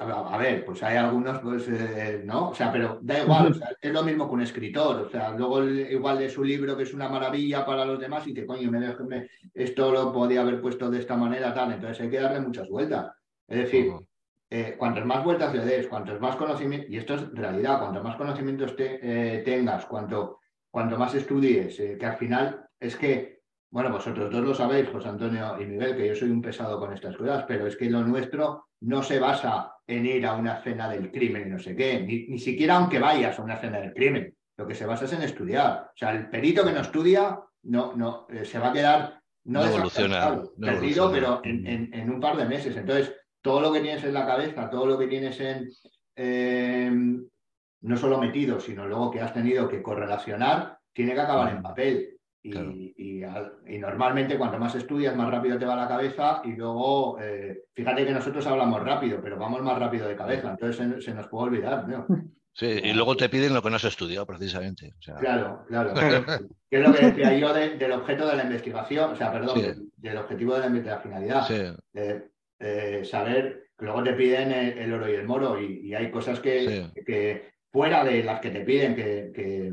a 0.00 0.38
ver, 0.38 0.64
pues 0.64 0.82
hay 0.82 0.96
algunos, 0.96 1.40
pues, 1.40 1.68
eh, 1.68 2.22
¿no? 2.24 2.50
O 2.50 2.54
sea, 2.54 2.70
pero 2.72 2.98
da 3.02 3.22
igual, 3.22 3.60
es 3.80 3.92
lo 3.92 4.02
mismo 4.04 4.28
que 4.28 4.34
un 4.34 4.42
escritor, 4.42 5.06
o 5.06 5.10
sea, 5.10 5.30
luego 5.30 5.64
igual 5.64 6.18
de 6.18 6.30
su 6.30 6.44
libro 6.44 6.76
que 6.76 6.84
es 6.84 6.94
una 6.94 7.08
maravilla 7.08 7.66
para 7.66 7.84
los 7.84 7.98
demás 7.98 8.26
y 8.26 8.34
que 8.34 8.46
coño, 8.46 8.70
me, 8.70 9.28
esto 9.52 9.90
lo 9.90 10.12
podía 10.12 10.42
haber 10.42 10.60
puesto 10.60 10.88
de 10.90 11.00
esta 11.00 11.16
manera, 11.16 11.52
tal, 11.52 11.72
entonces 11.72 12.00
hay 12.00 12.10
que 12.10 12.20
darle 12.20 12.40
muchas 12.40 12.68
vueltas. 12.68 13.12
Es 13.48 13.58
decir, 13.58 13.92
eh, 14.48 14.76
cuantas 14.78 15.04
más 15.04 15.24
vueltas 15.24 15.52
le 15.54 15.64
des, 15.64 15.88
cuantos 15.88 16.20
más 16.20 16.36
conocimientos, 16.36 16.90
y 16.90 16.96
esto 16.96 17.14
es 17.14 17.32
realidad, 17.32 17.80
cuanto 17.80 18.02
más 18.02 18.16
conocimientos 18.16 18.76
te, 18.76 19.00
eh, 19.02 19.42
tengas, 19.42 19.86
cuanto, 19.86 20.38
cuanto 20.70 20.96
más 20.96 21.14
estudies, 21.14 21.76
que 21.76 22.06
al 22.06 22.16
final 22.16 22.68
es 22.78 22.96
que 22.96 23.38
bueno, 23.70 23.90
vosotros 23.90 24.30
dos 24.30 24.42
lo 24.42 24.54
sabéis, 24.54 24.88
José 24.88 25.08
Antonio 25.08 25.60
y 25.60 25.66
Miguel, 25.66 25.94
que 25.94 26.08
yo 26.08 26.14
soy 26.14 26.30
un 26.30 26.40
pesado 26.40 26.80
con 26.80 26.92
estas 26.94 27.16
cosas, 27.16 27.44
pero 27.46 27.66
es 27.66 27.76
que 27.76 27.90
lo 27.90 28.02
nuestro 28.02 28.67
no 28.80 29.02
se 29.02 29.18
basa 29.18 29.72
en 29.86 30.06
ir 30.06 30.26
a 30.26 30.34
una 30.34 30.62
cena 30.62 30.88
del 30.88 31.10
crimen 31.10 31.48
y 31.48 31.50
no 31.50 31.58
sé 31.58 31.74
qué, 31.74 32.00
ni, 32.00 32.38
siquiera 32.38 32.76
aunque 32.76 32.98
vayas 32.98 33.38
a 33.38 33.42
una 33.42 33.56
cena 33.56 33.80
del 33.80 33.92
crimen. 33.92 34.34
Lo 34.56 34.66
que 34.66 34.74
se 34.74 34.86
basa 34.86 35.04
es 35.04 35.12
en 35.12 35.22
estudiar. 35.22 35.90
O 35.94 35.96
sea, 35.96 36.10
el 36.10 36.28
perito 36.28 36.64
que 36.64 36.72
no 36.72 36.80
estudia 36.80 37.40
no, 37.62 37.94
no, 37.94 38.26
eh, 38.30 38.44
se 38.44 38.58
va 38.58 38.70
a 38.70 38.72
quedar 38.72 39.20
no, 39.44 39.64
evoluciona, 39.64 40.42
perdido, 40.60 41.10
pero 41.10 41.40
en, 41.44 42.10
un 42.10 42.20
par 42.20 42.36
de 42.36 42.44
meses. 42.44 42.76
Entonces, 42.76 43.14
todo 43.40 43.60
lo 43.60 43.72
que 43.72 43.80
tienes 43.80 44.04
en 44.04 44.14
la 44.14 44.26
cabeza, 44.26 44.68
todo 44.68 44.86
lo 44.86 44.98
que 44.98 45.06
tienes 45.06 45.40
en 45.40 45.68
eh, 46.16 46.90
no 47.80 47.96
solo 47.96 48.18
metido, 48.18 48.60
sino 48.60 48.86
luego 48.86 49.10
que 49.10 49.20
has 49.20 49.32
tenido 49.32 49.68
que 49.68 49.82
correlacionar, 49.82 50.78
tiene 50.92 51.14
que 51.14 51.20
acabar 51.20 51.52
en 51.52 51.62
papel. 51.62 52.17
Y, 52.42 53.78
normalmente 53.78 54.38
cuanto 54.38 54.58
más 54.58 54.74
estudias, 54.74 55.16
más 55.16 55.30
rápido 55.30 55.58
te 55.58 55.64
va 55.64 55.76
la 55.76 55.88
cabeza 55.88 56.40
y 56.44 56.52
luego, 56.52 57.18
eh, 57.20 57.64
fíjate 57.74 58.06
que 58.06 58.12
nosotros 58.12 58.46
hablamos 58.46 58.82
rápido, 58.82 59.20
pero 59.22 59.38
vamos 59.38 59.62
más 59.62 59.78
rápido 59.78 60.08
de 60.08 60.16
cabeza, 60.16 60.50
entonces 60.50 61.04
se, 61.04 61.14
nos 61.14 61.28
puede 61.28 61.48
olvidar. 61.48 61.86
Sí, 62.54 62.66
y 62.66 62.92
luego 62.92 63.16
te 63.16 63.28
piden 63.28 63.54
lo 63.54 63.62
que 63.62 63.70
no 63.70 63.76
has 63.76 63.84
estudiado 63.84 64.26
precisamente. 64.26 64.92
Claro, 65.20 65.64
claro. 65.68 65.94
que 66.68 66.76
es 66.76 66.88
lo 66.88 66.92
que 66.92 67.06
decía 67.06 67.32
yo 67.38 67.54
del 67.54 67.92
objeto 67.92 68.26
de 68.26 68.34
la 68.34 68.42
investigación, 68.42 69.12
o 69.12 69.14
sea, 69.14 69.30
perdón, 69.30 69.92
del 69.96 70.16
objetivo 70.16 70.58
de 70.58 70.68
la, 70.82 70.98
finalidad. 70.98 71.46
de 71.92 73.04
saber 73.04 73.68
que 73.78 73.84
luego 73.84 74.02
te 74.02 74.14
piden 74.14 74.50
el, 74.50 74.92
oro 74.92 75.08
y 75.08 75.14
el 75.14 75.24
moro 75.24 75.60
y, 75.62 75.94
hay 75.94 76.10
cosas 76.10 76.40
que, 76.40 76.90
que, 77.06 77.48
fuera 77.70 78.02
de 78.02 78.24
las 78.24 78.40
que 78.40 78.50
te 78.50 78.62
piden 78.62 78.96
que 78.96 79.30
que, 79.32 79.72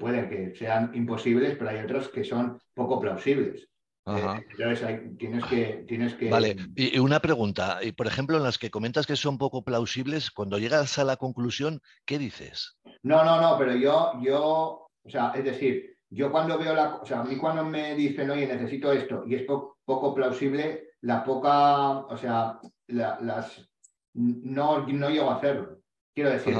pueden 0.00 0.28
que 0.28 0.54
sean 0.56 0.92
imposibles, 0.94 1.56
pero 1.58 1.70
hay 1.70 1.84
otras 1.84 2.08
que 2.08 2.24
son 2.24 2.58
poco 2.74 3.00
plausibles. 3.00 3.68
Eh, 4.06 4.44
entonces 4.50 5.16
tienes, 5.18 5.44
que, 5.46 5.84
tienes 5.88 6.14
que... 6.14 6.28
Vale, 6.28 6.56
y, 6.76 6.98
una 6.98 7.20
pregunta, 7.20 7.78
y 7.82 7.92
por 7.92 8.06
ejemplo, 8.06 8.36
en 8.36 8.42
las 8.42 8.58
que 8.58 8.70
comentas 8.70 9.06
que 9.06 9.16
son 9.16 9.38
poco 9.38 9.64
plausibles, 9.64 10.30
cuando 10.30 10.58
llegas 10.58 10.98
a 10.98 11.04
la 11.04 11.16
conclusión, 11.16 11.80
¿qué 12.04 12.18
dices? 12.18 12.76
No, 13.02 13.24
no, 13.24 13.40
no, 13.40 13.58
pero 13.58 13.74
yo, 13.74 14.12
yo, 14.22 14.88
o 15.02 15.10
sea, 15.10 15.32
es 15.34 15.44
decir, 15.44 15.96
yo 16.10 16.30
cuando 16.30 16.58
veo 16.58 16.74
la, 16.74 16.96
o 16.96 17.06
sea, 17.06 17.20
a 17.20 17.24
mí 17.24 17.36
cuando 17.36 17.64
me 17.64 17.94
dicen, 17.94 18.30
oye, 18.30 18.46
necesito 18.46 18.92
esto, 18.92 19.24
y 19.26 19.36
es 19.36 19.42
poco 19.44 20.14
plausible, 20.14 20.90
la 21.00 21.24
poca, 21.24 22.00
o 22.00 22.16
sea, 22.16 22.60
las, 22.88 23.70
no, 24.12 24.86
no 24.86 25.10
llego 25.10 25.30
a 25.30 25.36
hacerlo. 25.36 25.78
Quiero 26.14 26.30
decir, 26.30 26.54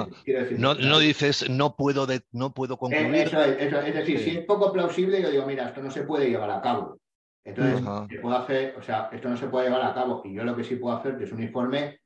no, 0.58 0.74
no, 0.74 0.98
dices, 0.98 1.48
no 1.48 1.76
puedo, 1.76 2.06
de, 2.06 2.22
no 2.32 2.52
puedo 2.52 2.76
concluir. 2.76 3.14
Eso 3.14 3.40
es, 3.40 3.72
es 3.72 3.94
decir, 3.94 4.18
si 4.18 4.30
es 4.30 4.44
poco 4.44 4.72
plausible, 4.72 5.22
yo 5.22 5.30
digo, 5.30 5.46
mira, 5.46 5.68
esto 5.68 5.80
no 5.80 5.92
se 5.92 6.02
puede 6.02 6.28
llevar 6.28 6.50
a 6.50 6.60
cabo. 6.60 6.98
Entonces, 7.44 8.20
puedo 8.20 8.36
hacer? 8.36 8.74
O 8.76 8.82
sea, 8.82 9.10
esto 9.12 9.28
no 9.28 9.36
se 9.36 9.46
puede 9.46 9.68
llevar 9.68 9.84
a 9.84 9.94
cabo. 9.94 10.22
Y 10.24 10.34
yo 10.34 10.42
lo 10.42 10.56
que 10.56 10.64
sí 10.64 10.74
puedo 10.74 10.96
hacer 10.96 11.22
es 11.22 11.30
un 11.30 11.42
informe, 11.42 12.00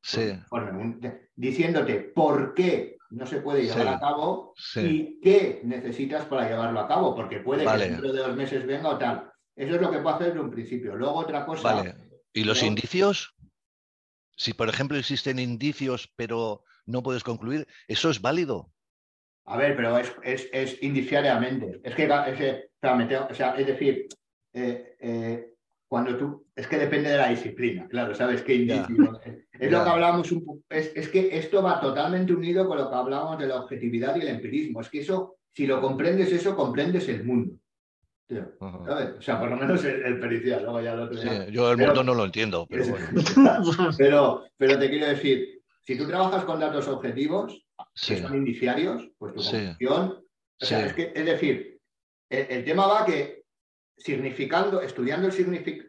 sí. 0.00 0.32
diciéndote 1.34 2.00
por 2.14 2.54
qué 2.54 2.96
no 3.10 3.26
se 3.26 3.40
puede 3.40 3.64
llevar 3.64 3.88
a 3.88 4.00
cabo 4.00 4.54
y 4.76 5.20
qué 5.20 5.60
necesitas 5.64 6.24
para 6.24 6.48
llevarlo 6.48 6.80
a 6.80 6.88
cabo, 6.88 7.14
porque 7.14 7.40
puede 7.40 7.66
que 7.66 7.78
dentro 7.78 8.12
de 8.12 8.20
dos 8.20 8.34
meses 8.34 8.66
venga 8.66 8.88
o 8.88 8.98
tal. 8.98 9.30
Eso 9.54 9.74
es 9.74 9.80
lo 9.80 9.90
que 9.90 9.98
puedo 9.98 10.16
hacer 10.16 10.32
de 10.32 10.40
un 10.40 10.50
principio. 10.50 10.96
Luego 10.96 11.16
otra 11.16 11.44
cosa. 11.44 11.74
Vale. 11.74 11.94
¿Y 12.32 12.44
los 12.44 12.62
indicios? 12.62 13.34
Si, 14.36 14.52
por 14.54 14.68
ejemplo, 14.68 14.96
existen 14.96 15.38
indicios, 15.38 16.10
pero 16.16 16.64
no 16.86 17.02
puedes 17.02 17.24
concluir, 17.24 17.66
¿eso 17.88 18.10
es 18.10 18.20
válido? 18.20 18.70
A 19.46 19.56
ver, 19.56 19.76
pero 19.76 19.98
es, 19.98 20.14
es, 20.22 20.48
es 20.52 20.82
indiciariamente. 20.82 21.80
Es 21.82 21.94
que, 21.94 22.06
o 22.10 23.34
sea, 23.34 23.54
es 23.58 23.66
decir, 23.66 24.06
eh, 24.54 24.96
eh, 25.00 25.50
cuando 25.86 26.16
tú, 26.16 26.46
es 26.56 26.66
que 26.66 26.78
depende 26.78 27.10
de 27.10 27.18
la 27.18 27.28
disciplina, 27.28 27.86
claro, 27.88 28.14
¿sabes 28.14 28.42
qué 28.42 28.54
indicio? 28.54 29.20
Es, 29.52 29.70
lo 29.70 29.84
que 29.84 29.90
hablamos 29.90 30.32
un 30.32 30.44
poco, 30.44 30.62
es, 30.70 30.92
es, 30.94 31.08
que 31.08 31.36
esto 31.36 31.62
va 31.62 31.80
totalmente 31.80 32.32
unido 32.32 32.66
con 32.66 32.78
lo 32.78 32.88
que 32.88 32.96
hablábamos 32.96 33.38
de 33.38 33.46
la 33.46 33.60
objetividad 33.60 34.16
y 34.16 34.20
el 34.20 34.28
empirismo. 34.28 34.80
Es 34.80 34.88
que 34.88 35.00
eso, 35.00 35.36
si 35.52 35.66
lo 35.66 35.80
comprendes 35.80 36.32
eso, 36.32 36.56
comprendes 36.56 37.08
el 37.08 37.24
mundo. 37.24 37.54
O 38.58 39.20
sea, 39.20 39.38
por 39.38 39.50
lo 39.50 39.56
menos 39.56 39.84
el, 39.84 40.18
pericial, 40.18 40.62
luego 40.62 40.80
ya 40.80 40.94
lo 40.94 41.12
Yo 41.50 41.70
el 41.70 41.76
mundo 41.76 42.02
no 42.02 42.14
lo 42.14 42.24
entiendo, 42.24 42.66
pero 42.68 42.84
bueno. 43.36 43.90
pero, 43.98 44.44
pero 44.56 44.78
te 44.78 44.88
quiero 44.88 45.08
decir, 45.08 45.53
si 45.86 45.96
tú 45.96 46.06
trabajas 46.06 46.44
con 46.44 46.60
datos 46.60 46.88
objetivos, 46.88 47.66
que 48.06 48.20
son 48.20 48.34
indiciarios, 48.34 49.10
pues 49.18 49.34
tu 49.34 49.42
conclusión. 49.42 50.24
O 50.60 50.64
sea, 50.64 50.86
es, 50.86 50.94
que, 50.94 51.12
es 51.14 51.24
decir, 51.24 51.78
el, 52.30 52.64
tema 52.64 52.86
va 52.86 53.04
que 53.04 53.44
significando, 53.96 54.80
estudiando 54.80 55.28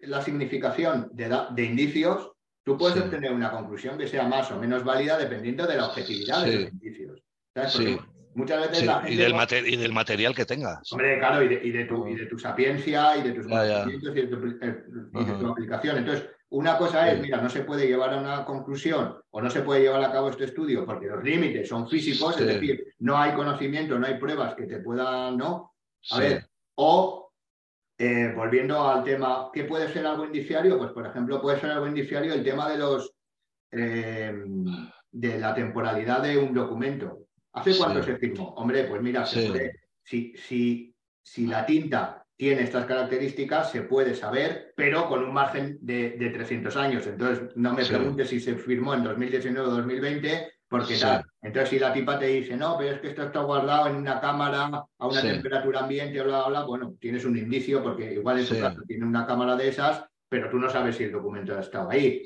la 0.02 0.22
significación 0.22 1.10
de, 1.14 1.64
indicios, 1.64 2.32
tú 2.64 2.78
puedes 2.78 3.02
obtener 3.02 3.32
una 3.32 3.52
conclusión 3.52 3.98
que 3.98 4.08
sea 4.08 4.28
más 4.28 4.52
o 4.52 4.60
menos 4.60 4.84
válida 4.84 5.18
dependiendo 5.18 5.66
de 5.66 5.78
la 5.78 5.88
objetividad 5.88 6.46
de 6.46 6.60
los 6.60 6.72
indicios. 6.72 7.22
Muchas 8.36 8.70
veces 8.70 8.84
y, 9.08 9.16
del 9.16 9.34
y, 9.66 9.78
del 9.78 9.94
material 9.94 10.36
que 10.36 10.44
tengas. 10.44 10.92
Hombre, 10.92 11.18
claro, 11.20 11.42
y 11.42 11.48
de, 11.48 11.86
tu, 11.86 12.06
y 12.06 12.16
de 12.16 12.26
tu, 12.26 12.38
sapiencia 12.38 13.16
y 13.16 13.24
de 13.24 13.32
tus 13.32 13.48
conocimientos 13.48 14.10
y, 14.12 14.22
de 14.22 14.28
tu, 15.40 15.48
aplicación. 15.48 16.00
Entonces, 16.00 16.30
una 16.56 16.78
cosa 16.78 17.12
es, 17.12 17.20
mira, 17.20 17.42
no 17.42 17.50
se 17.50 17.64
puede 17.64 17.86
llevar 17.86 18.14
a 18.14 18.18
una 18.18 18.46
conclusión 18.46 19.18
o 19.30 19.42
no 19.42 19.50
se 19.50 19.62
puede 19.62 19.82
llevar 19.82 20.02
a 20.06 20.12
cabo 20.12 20.30
este 20.30 20.46
estudio 20.46 20.86
porque 20.86 21.08
los 21.08 21.22
límites 21.22 21.68
son 21.68 21.90
físicos, 21.90 22.40
es 22.40 22.48
decir, 22.48 22.94
no 23.00 23.18
hay 23.18 23.34
conocimiento, 23.34 24.00
no 24.00 24.08
hay 24.08 24.18
pruebas 24.18 24.56
que 24.56 24.66
te 24.66 24.80
puedan, 24.80 25.36
¿no? 25.36 25.74
A 26.12 26.20
ver, 26.20 26.48
o 26.76 27.34
eh, 27.98 28.32
volviendo 28.34 28.88
al 28.88 29.04
tema, 29.04 29.50
¿qué 29.52 29.66
puede 29.66 29.92
ser 29.92 30.06
algo 30.08 30.24
indiciario? 30.24 30.78
Pues, 30.78 30.92
por 30.92 31.06
ejemplo, 31.06 31.42
puede 31.42 31.60
ser 31.60 31.72
algo 31.72 31.88
indiciario 31.88 32.34
el 32.34 32.44
tema 32.44 32.70
de 32.70 32.78
los 32.78 33.14
eh, 33.72 34.34
de 35.12 35.40
la 35.40 35.54
temporalidad 35.54 36.22
de 36.24 36.38
un 36.38 36.54
documento. 36.54 37.28
¿Hace 37.52 37.78
cuánto 37.78 38.02
se 38.02 38.16
firmó? 38.16 38.54
Hombre, 38.56 38.86
pues 38.86 39.02
mira, 39.02 39.26
se, 39.26 39.74
si, 40.02 40.34
si, 40.38 40.96
si 41.22 41.48
la 41.48 41.66
tinta 41.66 42.25
tiene 42.38 42.64
estas 42.64 42.86
características, 42.86 43.72
se 43.72 43.82
puede 43.82 44.14
saber, 44.14 44.74
pero 44.76 45.08
con 45.08 45.24
un 45.24 45.34
margen 45.34 45.78
de, 45.82 46.12
300 46.34 46.76
años. 46.76 47.08
Entonces, 47.08 47.56
no 47.56 47.74
me 47.74 47.86
preguntes 47.86 48.30
si 48.30 48.40
se 48.40 48.56
firmó 48.56 48.94
en 48.94 49.04
2019 49.04 49.68
o 49.68 49.72
2020, 49.72 50.52
porque 50.68 50.98
tal. 50.98 51.24
Entonces, 51.42 51.70
si 51.70 51.80
la 51.80 51.94
tipa 51.94 52.20
te 52.20 52.28
dice, 52.28 52.58
no, 52.58 52.78
pero 52.78 52.96
es 52.96 53.02
que 53.02 53.10
esto 53.10 53.24
está 53.24 53.42
guardado 53.42 53.88
en 53.88 53.96
una 53.96 54.20
cámara 54.20 54.70
a 54.98 55.08
una 55.08 55.22
temperatura 55.22 55.82
ambiente, 55.82 56.22
bla, 56.22 56.48
bla, 56.48 56.64
bueno, 56.64 56.96
tienes 57.00 57.24
un 57.24 57.38
indicio, 57.38 57.82
porque 57.82 58.14
igual 58.14 58.40
en 58.40 58.46
su 58.46 58.60
caso 58.60 58.82
tiene 58.88 59.06
una 59.06 59.26
cámara 59.26 59.56
de 59.56 59.70
esas, 59.70 60.04
pero 60.28 60.50
tú 60.50 60.58
no 60.58 60.70
sabes 60.70 60.98
si 60.98 61.06
el 61.06 61.12
documento 61.12 61.56
ha 61.56 61.62
estado 61.62 61.90
ahí. 61.90 62.24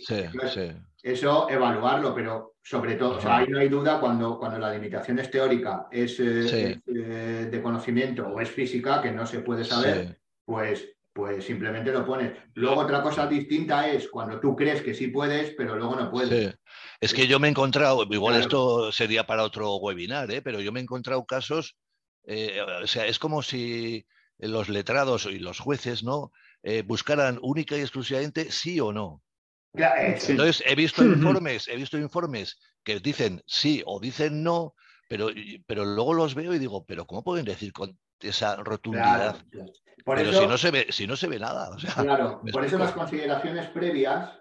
Eso, 1.01 1.49
evaluarlo, 1.49 2.13
pero 2.13 2.55
sobre 2.61 2.95
todo, 2.95 3.19
ahí 3.30 3.47
no 3.47 3.59
hay 3.59 3.69
duda 3.69 3.99
cuando, 3.99 4.38
cuando 4.38 4.59
la 4.59 4.73
limitación 4.73 5.19
es 5.19 5.31
teórica, 5.31 5.88
es, 5.91 6.19
eh, 6.19 6.81
eh, 6.85 7.47
de 7.49 7.61
conocimiento 7.61 8.27
o 8.27 8.39
es 8.39 8.49
física, 8.49 9.01
que 9.01 9.11
no 9.11 9.26
se 9.26 9.39
puede 9.39 9.63
saber, 9.63 10.19
pues, 10.45 10.88
pues 11.13 11.43
simplemente 11.45 11.91
lo 11.91 12.05
pones. 12.05 12.34
Luego 12.53 12.81
otra 12.81 13.01
cosa 13.01 13.27
distinta 13.27 13.88
es 13.88 14.09
cuando 14.09 14.39
tú 14.39 14.55
crees 14.55 14.81
que 14.81 14.93
sí 14.93 15.07
puedes, 15.07 15.55
pero 15.55 15.76
luego 15.76 15.95
no 15.95 16.11
puedes. 16.11 16.55
Es 17.01 17.13
que 17.13 17.27
yo 17.27 17.39
me 17.39 17.47
he 17.47 17.51
encontrado, 17.51 18.05
igual 18.09 18.39
esto 18.39 18.91
sería 18.91 19.26
para 19.26 19.43
otro 19.43 19.76
webinar, 19.77 20.30
¿eh? 20.31 20.41
pero 20.41 20.59
yo 20.59 20.71
me 20.71 20.80
he 20.80 20.84
encontrado 20.84 21.26
casos, 21.26 21.77
o 22.27 22.88
sea, 22.88 23.07
es 23.07 23.19
como 23.19 23.41
si 23.41 24.05
los 24.38 24.69
letrados 24.69 25.26
y 25.26 25.39
los 25.39 25.59
jueces, 25.59 26.03
¿no? 26.03 26.31
Eh, 26.63 26.84
buscaran 26.85 27.39
única 27.41 27.77
y 27.77 27.81
exclusivamente 27.81 28.51
sí 28.51 28.80
o 28.80 28.91
no. 28.91 29.21
Entonces, 29.73 30.63
he 30.65 30.75
visto 30.75 31.03
informes, 31.03 31.67
he 31.67 31.75
visto 31.75 31.97
informes 31.97 32.59
que 32.83 32.99
dicen 32.99 33.41
sí 33.45 33.83
o 33.85 33.99
dicen 33.99 34.43
no, 34.43 34.73
pero, 35.07 35.29
pero 35.67 35.85
luego 35.85 36.13
los 36.13 36.35
veo 36.35 36.53
y 36.53 36.59
digo, 36.59 36.85
pero 36.85 37.05
¿cómo 37.05 37.23
pueden 37.23 37.45
decir 37.45 37.71
con 37.71 37.97
esa 38.19 38.57
rotundidad? 38.57 39.37
pero 40.05 40.33
si, 40.33 40.47
no 40.47 40.57
se 40.57 40.71
ve, 40.71 40.87
si 40.89 41.07
no 41.07 41.15
se 41.15 41.27
ve 41.27 41.39
nada. 41.39 41.69
claro, 41.95 42.41
por 42.51 42.65
eso 42.65 42.77
las 42.77 42.93
consideraciones 42.93 43.67
previas 43.67 44.39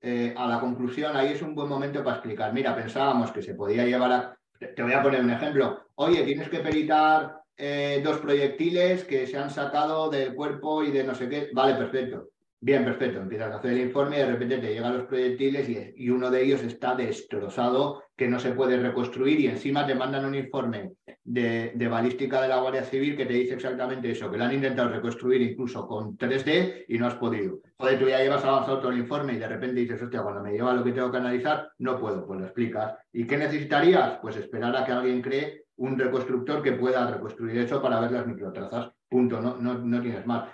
eh, 0.00 0.34
a 0.36 0.46
la 0.46 0.60
conclusión, 0.60 1.16
ahí 1.16 1.32
es 1.32 1.42
un 1.42 1.54
buen 1.54 1.68
momento 1.68 2.04
para 2.04 2.16
explicar. 2.16 2.52
Mira, 2.52 2.74
pensábamos 2.74 3.32
que 3.32 3.42
se 3.42 3.54
podía 3.54 3.84
llevar 3.84 4.12
a. 4.12 4.38
Te 4.58 4.82
voy 4.82 4.92
a 4.92 5.02
poner 5.02 5.20
un 5.20 5.30
ejemplo. 5.30 5.86
Oye, 5.96 6.24
tienes 6.24 6.48
que 6.48 6.60
peritar 6.60 7.42
eh, 7.56 8.00
dos 8.04 8.18
proyectiles 8.18 9.04
que 9.04 9.26
se 9.26 9.36
han 9.36 9.50
sacado 9.50 10.10
del 10.10 10.34
cuerpo 10.34 10.82
y 10.82 10.90
de 10.90 11.04
no 11.04 11.14
sé 11.14 11.28
qué. 11.28 11.50
Vale, 11.52 11.74
perfecto. 11.74 12.28
Bien, 12.60 12.84
perfecto. 12.84 13.20
Empiezas 13.20 13.52
a 13.52 13.58
hacer 13.58 13.70
el 13.70 13.82
informe 13.82 14.16
y 14.16 14.18
de 14.18 14.26
repente 14.26 14.58
te 14.58 14.74
llegan 14.74 14.98
los 14.98 15.06
proyectiles 15.06 15.94
y, 15.96 16.10
uno 16.10 16.28
de 16.28 16.42
ellos 16.42 16.60
está 16.62 16.96
destrozado, 16.96 18.02
que 18.16 18.26
no 18.26 18.40
se 18.40 18.50
puede 18.50 18.76
reconstruir 18.76 19.38
y 19.38 19.46
encima 19.46 19.86
te 19.86 19.94
mandan 19.94 20.24
un 20.24 20.34
informe 20.34 20.94
de, 21.22 21.88
balística 21.88 22.42
de 22.42 22.48
la 22.48 22.60
Guardia 22.60 22.82
Civil 22.82 23.16
que 23.16 23.26
te 23.26 23.34
dice 23.34 23.54
exactamente 23.54 24.10
eso, 24.10 24.28
que 24.28 24.38
lo 24.38 24.44
han 24.44 24.54
intentado 24.54 24.88
reconstruir 24.88 25.40
incluso 25.40 25.86
con 25.86 26.18
3D 26.18 26.86
y 26.88 26.98
no 26.98 27.06
has 27.06 27.14
podido. 27.14 27.60
Joder, 27.76 27.98
tú 28.00 28.08
ya 28.08 28.18
llevas 28.18 28.44
avanzado 28.44 28.80
todo 28.80 28.90
el 28.90 28.98
informe 28.98 29.34
y 29.34 29.38
de 29.38 29.46
repente 29.46 29.80
dices, 29.80 30.02
hostia, 30.02 30.22
cuando 30.22 30.42
me 30.42 30.50
lleva 30.50 30.74
lo 30.74 30.82
que 30.82 30.92
tengo 30.92 31.12
que 31.12 31.18
analizar, 31.18 31.70
no 31.78 32.00
puedo, 32.00 32.26
pues 32.26 32.40
lo 32.40 32.46
explicas. 32.46 32.96
¿Y 33.12 33.24
qué 33.24 33.36
necesitarías? 33.36 34.18
Pues 34.20 34.36
esperar 34.36 34.76
a 34.76 34.84
que 34.84 34.90
alguien 34.90 35.22
cree 35.22 35.66
un 35.76 35.96
reconstructor 35.96 36.60
que 36.60 36.72
pueda 36.72 37.08
reconstruir 37.08 37.58
eso 37.58 37.80
para 37.80 38.00
ver 38.00 38.10
las 38.10 38.26
microtrazas. 38.26 38.90
Punto, 39.08 39.40
no, 39.40 39.56
no, 39.58 39.78
no 39.78 40.02
tienes 40.02 40.26
más. 40.26 40.50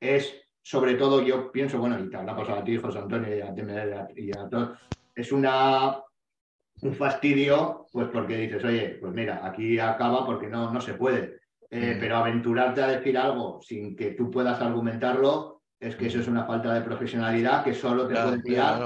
Es 0.00 0.41
sobre 0.62 0.94
todo 0.94 1.22
yo 1.22 1.50
pienso, 1.50 1.78
bueno, 1.78 1.98
y 1.98 2.08
te 2.08 2.16
habrá 2.16 2.36
pasado 2.36 2.60
a 2.60 2.64
ti, 2.64 2.76
José 2.76 2.98
Antonio, 2.98 3.36
y 3.36 3.40
a, 3.40 4.08
y 4.16 4.32
a 4.32 4.48
todos, 4.48 4.78
es 5.14 5.32
una, 5.32 5.96
un 6.82 6.94
fastidio, 6.94 7.86
pues 7.92 8.08
porque 8.08 8.36
dices, 8.36 8.64
oye, 8.64 8.98
pues 9.00 9.12
mira, 9.12 9.44
aquí 9.44 9.78
acaba 9.78 10.24
porque 10.24 10.46
no, 10.46 10.72
no 10.72 10.80
se 10.80 10.94
puede. 10.94 11.40
Eh, 11.70 11.94
mm. 11.96 12.00
Pero 12.00 12.16
aventurarte 12.16 12.82
a 12.82 12.88
decir 12.88 13.16
algo 13.16 13.60
sin 13.62 13.96
que 13.96 14.10
tú 14.12 14.30
puedas 14.30 14.60
argumentarlo, 14.60 15.62
es 15.80 15.96
que 15.96 16.06
eso 16.06 16.20
es 16.20 16.28
una 16.28 16.44
falta 16.44 16.72
de 16.74 16.82
profesionalidad 16.82 17.64
que 17.64 17.74
solo 17.74 18.06
te 18.06 18.14
puede 18.14 18.42
tirar. 18.42 18.80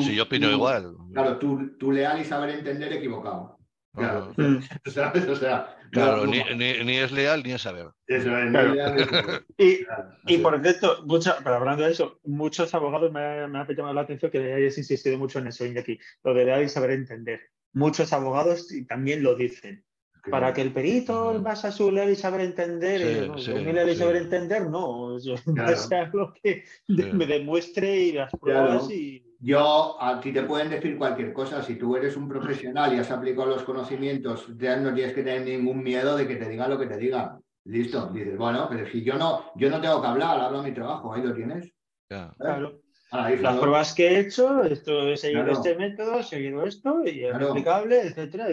si 0.00 0.14
yo 0.14 0.24
opino 0.24 0.50
igual. 0.50 0.94
Claro, 1.12 1.38
tú, 1.38 1.76
tú 1.78 1.90
leal 1.92 2.20
y 2.20 2.24
saber 2.24 2.50
entender 2.50 2.92
equivocado. 2.92 3.56
Claro, 3.94 4.32
O 4.86 5.34
sea, 5.36 5.76
claro, 5.92 6.26
ni, 6.26 6.38
es 6.38 7.12
leal 7.12 7.42
ni 7.44 7.52
es 7.52 7.62
saber. 7.62 7.88
Eso 8.06 8.36
es, 8.36 8.52
y, 9.58 9.86
y, 10.26 10.38
por 10.38 10.60
cierto, 10.60 11.04
pero 11.44 11.56
hablando 11.56 11.84
de 11.84 11.92
eso, 11.92 12.18
muchos 12.24 12.74
abogados 12.74 13.12
me, 13.12 13.46
me 13.46 13.58
han 13.58 13.66
llamado 13.68 13.94
la 13.94 14.00
atención 14.00 14.30
que 14.30 14.52
hayas 14.52 14.78
insistido 14.78 15.18
mucho 15.18 15.38
en 15.38 15.46
eso, 15.46 15.64
aquí, 15.78 15.98
lo 16.24 16.34
de 16.34 16.44
leal 16.44 16.64
y 16.64 16.68
saber 16.68 16.90
entender. 16.90 17.40
Muchos 17.72 18.12
abogados 18.12 18.68
también 18.88 19.22
lo 19.22 19.36
dicen. 19.36 19.84
Para 20.30 20.52
que 20.52 20.62
el 20.62 20.72
perito 20.72 21.40
basa 21.42 21.72
su 21.72 21.90
leal 21.90 22.10
y 22.10 22.14
saber 22.14 22.42
entender, 22.42 23.32
sí, 23.38 23.50
eh, 23.50 23.72
leal 23.72 23.90
y 23.90 23.96
saber 23.96 24.16
entender, 24.16 24.68
no. 24.68 25.18
Yo, 25.18 25.34
sea 25.76 26.10
lo 26.12 26.32
que 26.32 26.64
me 26.88 27.26
demuestre 27.26 27.96
y 27.96 28.12
las 28.12 28.30
pruebas 28.30 28.88
y 28.90 29.31
yo, 29.44 30.00
a 30.00 30.20
ti 30.20 30.32
te 30.32 30.44
pueden 30.44 30.70
decir 30.70 30.96
cualquier 30.96 31.32
cosa. 31.32 31.64
Si 31.64 31.74
tú 31.74 31.96
eres 31.96 32.16
un 32.16 32.28
profesional 32.28 32.94
y 32.94 32.98
has 32.98 33.10
aplicado 33.10 33.48
los 33.48 33.64
conocimientos, 33.64 34.46
ya 34.56 34.76
no 34.76 34.94
tienes 34.94 35.14
que 35.14 35.24
tener 35.24 35.42
ningún 35.42 35.82
miedo 35.82 36.16
de 36.16 36.28
que 36.28 36.36
te 36.36 36.48
digan 36.48 36.70
lo 36.70 36.78
que 36.78 36.86
te 36.86 36.96
digan. 36.96 37.42
Listo. 37.64 38.06
Dices, 38.06 38.38
bueno, 38.38 38.68
pero 38.70 38.88
si 38.88 39.02
yo 39.02 39.14
no, 39.14 39.50
yo 39.56 39.68
no 39.68 39.80
tengo 39.80 40.00
que 40.00 40.06
hablar, 40.06 40.38
hablo 40.38 40.62
mi 40.62 40.72
trabajo, 40.72 41.12
ahí 41.12 41.22
lo 41.22 41.34
tienes. 41.34 41.72
Claro. 42.08 42.78
Las 43.10 43.58
pruebas 43.58 43.94
que 43.94 44.08
he 44.08 44.20
hecho, 44.20 44.62
esto 44.62 45.08
he 45.08 45.16
seguido 45.16 45.46
este 45.48 45.74
método, 45.74 46.20
he 46.20 46.22
seguido 46.22 46.64
esto, 46.64 47.02
y 47.04 47.24
es 47.24 47.34
aplicable, 47.34 48.00
etcétera. 48.00 48.46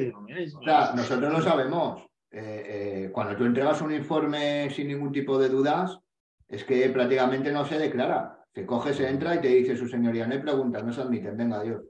nosotros 0.96 1.32
lo 1.32 1.42
sabemos. 1.42 2.04
Eh, 2.32 2.66
eh, 2.68 3.10
cuando 3.12 3.36
tú 3.36 3.46
entregas 3.46 3.82
un 3.82 3.92
informe 3.92 4.70
sin 4.72 4.88
ningún 4.88 5.12
tipo 5.12 5.38
de 5.38 5.50
dudas, 5.50 6.00
es 6.48 6.64
que 6.64 6.90
prácticamente 6.90 7.52
no 7.52 7.64
se 7.64 7.78
declara. 7.78 8.39
Se 8.54 8.66
coge, 8.66 8.94
se 8.94 9.08
entra 9.08 9.36
y 9.36 9.42
te 9.42 9.48
dice 9.48 9.78
su 9.78 9.88
señoría, 9.88 10.26
no 10.26 10.34
hay 10.34 10.40
preguntas, 10.42 10.84
no 10.84 10.92
se 10.92 11.02
admiten, 11.02 11.38
venga, 11.38 11.62
Dios. 11.62 11.84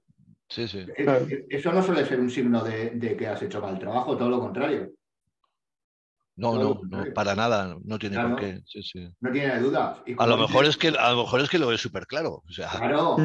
Sí, 0.47 0.67
sí. 0.67 0.85
Eso 1.49 1.71
no 1.71 1.83
suele 1.83 2.05
ser 2.05 2.19
un 2.19 2.29
signo 2.29 2.63
de, 2.63 3.15
que 3.17 3.27
has 3.27 3.41
hecho 3.41 3.61
mal 3.61 3.77
trabajo, 3.77 4.17
todo 4.17 4.29
lo 4.29 4.39
contrario. 4.39 4.91
No, 6.35 6.55
no, 6.55 6.81
no, 6.89 7.03
para 7.13 7.35
nada, 7.35 7.77
no 7.83 7.99
tiene 7.99 8.17
por 8.17 8.37
qué. 8.37 8.61
No 9.19 9.31
tiene 9.31 9.59
dudas. 9.59 10.01
A 10.17 10.25
lo, 10.25 10.37
mejor 10.37 10.65
es 10.65 10.77
que, 10.77 10.87
a 10.87 11.11
lo 11.11 11.23
mejor 11.23 11.41
es 11.41 11.49
que 11.49 11.59
lo 11.59 11.71
es 11.71 11.81
súper 11.81 12.07
claro. 12.07 12.43
Claro, 12.55 13.17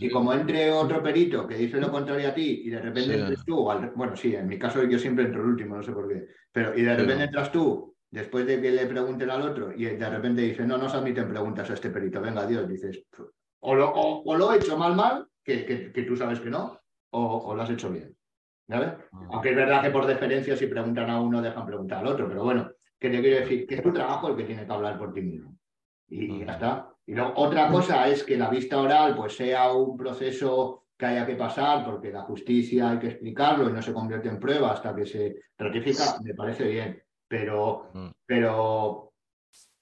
y 0.00 0.08
como, 0.08 0.32
entre 0.32 0.72
otro 0.72 1.02
perito 1.02 1.46
que 1.46 1.56
dice 1.56 1.78
lo 1.78 1.90
contrario 1.90 2.28
a 2.28 2.34
ti 2.34 2.62
y 2.64 2.70
de 2.70 2.80
repente 2.80 3.18
entres 3.18 3.44
tú, 3.44 3.64
bueno, 3.94 4.16
sí, 4.16 4.34
en 4.34 4.48
mi 4.48 4.58
caso 4.58 4.82
yo 4.84 4.98
siempre 4.98 5.26
entro 5.26 5.42
el 5.42 5.48
último, 5.48 5.76
no 5.76 5.82
sé 5.82 5.92
por 5.92 6.08
qué, 6.08 6.26
pero 6.50 6.76
y 6.76 6.82
de 6.82 6.96
repente 6.96 7.24
entras 7.24 7.52
tú 7.52 7.94
después 8.10 8.46
de 8.46 8.60
que 8.60 8.70
le 8.70 8.86
pregunten 8.86 9.30
al 9.30 9.42
otro 9.42 9.72
y 9.72 9.84
de 9.84 10.10
repente 10.10 10.42
dice, 10.42 10.64
no, 10.64 10.78
no 10.78 10.88
se 10.88 10.96
admiten 10.96 11.28
preguntas 11.28 11.68
a 11.70 11.74
este 11.74 11.90
perito, 11.90 12.20
venga 12.20 12.46
Dios, 12.46 12.68
dices, 12.68 13.04
o 13.60 13.74
lo, 13.74 13.92
o, 13.92 14.36
lo 14.36 14.52
he 14.52 14.56
hecho 14.56 14.78
mal, 14.78 14.94
mal, 14.94 15.26
que, 15.42 15.92
que, 15.92 16.02
tú 16.02 16.16
sabes 16.16 16.40
que 16.40 16.50
no, 16.50 16.80
o, 17.10 17.54
lo 17.54 17.62
has 17.62 17.70
hecho 17.70 17.90
bien. 17.90 18.14
¿Vale? 18.68 18.96
Ah. 19.12 19.28
Aunque 19.32 19.50
es 19.50 19.56
verdad 19.56 19.82
que 19.82 19.90
por 19.90 20.06
deferencia 20.06 20.56
si 20.56 20.66
preguntan 20.66 21.08
a 21.08 21.20
uno 21.20 21.40
dejan 21.40 21.66
preguntar 21.66 21.98
al 21.98 22.08
otro, 22.08 22.28
pero 22.28 22.44
bueno, 22.44 22.70
que 22.98 23.08
te 23.08 23.20
quiero 23.20 23.40
decir 23.40 23.66
que 23.66 23.76
es 23.76 23.82
tu 23.82 23.92
trabajo 23.92 24.28
el 24.28 24.36
que 24.36 24.44
tiene 24.44 24.66
que 24.66 24.72
hablar 24.72 24.98
por 24.98 25.12
ti 25.12 25.22
mismo. 25.22 25.56
Y, 26.08 26.44
ya 26.44 26.52
está. 26.52 26.90
Y 27.06 27.14
luego, 27.14 27.32
otra 27.36 27.68
cosa 27.70 28.08
es 28.08 28.22
que 28.24 28.36
la 28.36 28.50
vista 28.50 28.78
oral 28.78 29.16
pues 29.16 29.36
sea 29.36 29.72
un 29.72 29.96
proceso 29.96 30.84
que 30.98 31.06
haya 31.06 31.26
que 31.26 31.36
pasar 31.36 31.84
porque 31.84 32.10
la 32.10 32.22
justicia 32.22 32.90
hay 32.90 32.98
que 32.98 33.06
explicarlo 33.08 33.70
y 33.70 33.72
no 33.72 33.80
se 33.80 33.94
convierte 33.94 34.28
en 34.28 34.38
prueba 34.38 34.72
hasta 34.72 34.94
que 34.94 35.06
se 35.06 35.36
ratifica, 35.56 36.18
me 36.22 36.34
parece 36.34 36.68
bien 36.68 37.02
pero, 37.28 37.90
mm. 37.92 38.08
pero 38.26 39.12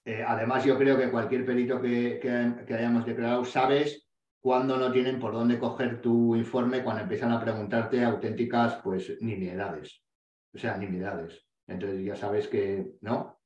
eh, 0.05 0.24
además 0.27 0.64
yo 0.64 0.77
creo 0.77 0.98
que 0.98 1.10
cualquier 1.10 1.47
perito 1.47 1.81
que, 1.81 2.18
que, 2.20 2.74
hayamos 2.74 3.06
declarado 3.06 3.44
sabes 3.44 4.06
cuándo 4.40 4.77
no 4.77 4.93
tienen 4.93 5.18
por 5.18 5.32
dónde 5.32 5.59
coger 5.59 6.01
tu 6.01 6.36
informe 6.36 6.82
cuando 6.82 7.02
empiezan 7.02 7.32
a 7.32 7.40
preguntarte 7.40 8.05
auténticas 8.05 8.81
pues 8.82 9.16
nimiedades. 9.20 10.02
O 10.55 10.59
sea, 10.59 10.77
nimiedades. 10.77 11.44
Entonces 11.66 12.05
ya 12.05 12.16
sabes 12.16 12.48
que, 12.48 12.93
¿no? 13.01 13.40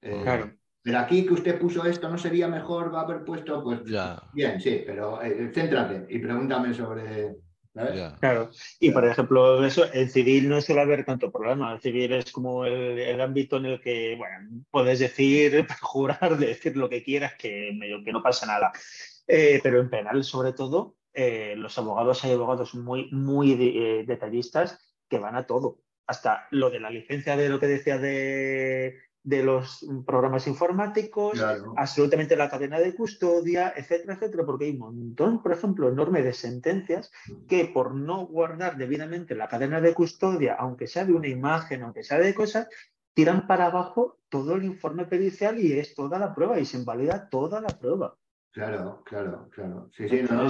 Eh, 0.00 0.20
claro. 0.22 0.52
Pero 0.82 0.98
aquí 1.00 1.26
que 1.26 1.34
usted 1.34 1.58
puso 1.58 1.84
esto, 1.84 2.08
¿no 2.08 2.16
sería 2.16 2.46
mejor 2.46 2.94
haber 2.94 3.24
puesto? 3.24 3.62
Pues 3.62 3.80
bien, 4.32 4.60
sí, 4.60 4.84
pero 4.86 5.20
eh, 5.20 5.50
céntrate 5.52 6.06
y 6.08 6.20
pregúntame 6.20 6.72
sobre, 6.72 7.34
Claro. 8.20 8.50
Y 8.80 8.90
por 8.90 9.06
ejemplo, 9.06 9.64
eso, 9.64 9.84
en 9.92 10.08
civil 10.08 10.48
no 10.48 10.60
suele 10.60 10.80
haber 10.80 11.04
tanto 11.04 11.30
problema. 11.30 11.74
El 11.74 11.80
civil 11.80 12.12
es 12.12 12.32
como 12.32 12.64
el, 12.64 13.20
ámbito 13.20 13.58
en 13.58 13.66
el 13.66 13.80
que, 13.80 14.16
bueno, 14.16 14.64
puedes 14.70 14.98
decir, 14.98 15.66
jurar, 15.82 16.38
decir 16.38 16.76
lo 16.76 16.88
que 16.88 17.02
quieras, 17.02 17.34
que, 17.34 17.78
que 18.04 18.12
no 18.12 18.22
pasa 18.22 18.46
nada. 18.46 18.72
Eh, 19.26 19.60
pero 19.62 19.80
en 19.80 19.90
penal, 19.90 20.24
sobre 20.24 20.52
todo, 20.52 20.96
eh, 21.12 21.54
los 21.56 21.76
abogados, 21.78 22.24
hay 22.24 22.32
abogados 22.32 22.74
muy, 22.74 23.10
muy 23.10 23.52
eh, 23.52 24.04
detallistas 24.06 24.78
que 25.08 25.18
van 25.18 25.36
a 25.36 25.46
todo. 25.46 25.80
Hasta 26.06 26.46
lo 26.50 26.70
de 26.70 26.78
la 26.78 26.90
licencia 26.90 27.36
de 27.36 27.48
lo 27.48 27.58
que 27.58 27.66
decía 27.66 27.98
de 27.98 28.98
de 29.26 29.42
los 29.42 29.84
programas 30.06 30.46
informáticos, 30.46 31.44
absolutamente 31.76 32.36
la 32.36 32.48
cadena 32.48 32.78
de 32.78 32.94
custodia, 32.94 33.74
etcétera, 33.76 34.14
etcétera, 34.14 34.46
porque 34.46 34.66
hay 34.66 34.70
un 34.70 34.78
montón, 34.78 35.42
por 35.42 35.52
ejemplo, 35.52 35.88
enorme 35.88 36.22
de 36.22 36.32
sentencias 36.32 37.10
que 37.48 37.64
por 37.64 37.92
no 37.92 38.24
guardar 38.28 38.76
debidamente 38.76 39.34
la 39.34 39.48
cadena 39.48 39.80
de 39.80 39.94
custodia, 39.94 40.54
aunque 40.54 40.86
sea 40.86 41.04
de 41.04 41.12
una 41.12 41.26
imagen, 41.26 41.82
aunque 41.82 42.04
sea 42.04 42.20
de 42.20 42.32
cosas, 42.34 42.68
tiran 43.14 43.48
para 43.48 43.66
abajo 43.66 44.20
todo 44.28 44.54
el 44.54 44.64
informe 44.64 45.06
pericial 45.06 45.58
y 45.58 45.72
es 45.72 45.96
toda 45.96 46.20
la 46.20 46.32
prueba 46.32 46.60
y 46.60 46.64
se 46.64 46.76
invalida 46.76 47.28
toda 47.28 47.60
la 47.60 47.68
prueba. 47.68 48.16
Claro, 48.52 49.02
claro, 49.04 49.48
claro. 49.50 49.90
Sí, 49.92 50.08
sí, 50.08 50.22
no, 50.22 50.46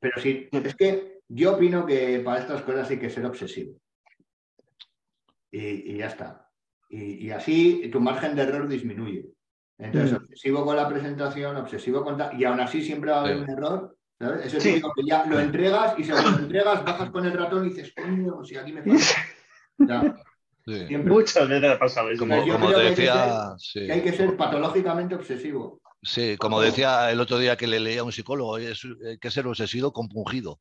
Pero 0.00 0.20
sí, 0.20 0.50
es 0.52 0.76
que 0.76 1.22
yo 1.28 1.54
opino 1.54 1.86
que 1.86 2.20
para 2.22 2.40
estas 2.40 2.60
cosas 2.60 2.90
hay 2.90 2.98
que 2.98 3.08
ser 3.08 3.24
obsesivo. 3.24 3.80
Y, 5.50 5.96
ya 5.96 6.08
está. 6.08 6.41
Y, 6.94 7.30
así 7.30 7.88
tu 7.90 8.00
margen 8.00 8.36
de 8.36 8.42
error 8.42 8.68
disminuye. 8.68 9.24
Entonces, 9.78 10.12
mm. 10.12 10.16
obsesivo 10.16 10.64
con 10.64 10.76
la 10.76 10.88
presentación, 10.88 11.56
obsesivo 11.56 12.04
con... 12.04 12.20
Y 12.38 12.44
aún 12.44 12.60
así 12.60 12.82
siempre 12.82 13.10
va 13.10 13.18
a 13.18 13.20
haber 13.22 13.38
un 13.38 13.48
error. 13.50 13.96
¿sabes? 14.20 14.46
Eso 14.46 14.58
es 14.58 14.82
que 14.82 15.02
ya 15.06 15.24
lo 15.24 15.40
entregas 15.40 15.98
y 15.98 16.04
según 16.04 16.32
lo 16.32 16.38
entregas, 16.38 16.84
bajas 16.84 17.10
con 17.10 17.24
el 17.24 17.32
ratón 17.32 17.66
y 17.66 17.70
dices, 17.70 17.94
coño, 17.96 18.44
si 18.44 18.56
aquí 18.56 18.72
me 18.72 18.82
falta. 18.82 20.22
Muchas 20.66 21.48
veces 21.48 21.70
ha 21.70 21.78
pasado 21.78 22.10
eso. 22.10 22.20
Como, 22.20 22.72
te 22.72 22.82
decía, 22.82 23.54
hay 23.74 24.02
que 24.02 24.12
ser 24.12 24.36
patológicamente 24.36 25.14
obsesivo. 25.14 25.80
Sí, 26.02 26.36
como 26.36 26.60
decía 26.60 27.10
el 27.10 27.20
otro 27.20 27.38
día 27.38 27.56
que 27.56 27.66
le 27.66 27.80
leía 27.80 28.02
a 28.02 28.04
un 28.04 28.12
psicólogo, 28.12 28.56
hay 28.56 28.72
que 29.20 29.30
ser 29.30 29.46
obsesivo 29.46 29.92
compungido. 29.92 30.60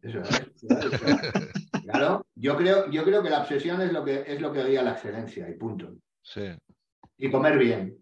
Eso 0.00 0.20
claro, 1.82 2.26
yo 2.34 2.56
creo, 2.56 2.90
yo 2.90 3.04
creo 3.04 3.22
que 3.22 3.30
la 3.30 3.40
obsesión 3.40 3.80
es 3.80 3.92
lo 3.92 4.04
que 4.04 4.24
es 4.26 4.40
lo 4.40 4.52
que 4.52 4.64
guía 4.64 4.82
la 4.82 4.92
excelencia 4.92 5.48
y 5.48 5.54
punto. 5.54 5.94
Sí. 6.22 6.54
Y 7.18 7.30
comer 7.30 7.58
bien. 7.58 7.98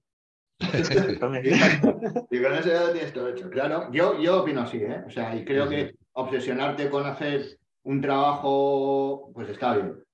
y 0.61 2.43
con 2.43 2.55
eso 2.55 2.69
ya 2.69 2.93
tienes 2.93 3.13
todo 3.13 3.29
hecho. 3.29 3.49
Claro, 3.49 3.91
yo, 3.93 4.21
yo 4.21 4.43
opino 4.43 4.63
así, 4.63 4.79
¿eh? 4.79 5.03
O 5.07 5.11
sea, 5.11 5.35
y 5.35 5.45
creo 5.45 5.69
que 5.69 5.95
obsesionarte 6.13 6.91
con 6.91 7.07
hacer 7.07 7.59
un 7.85 8.01
trabajo, 8.01 9.31
pues 9.33 9.49
está 9.49 9.75
bien. 9.75 10.05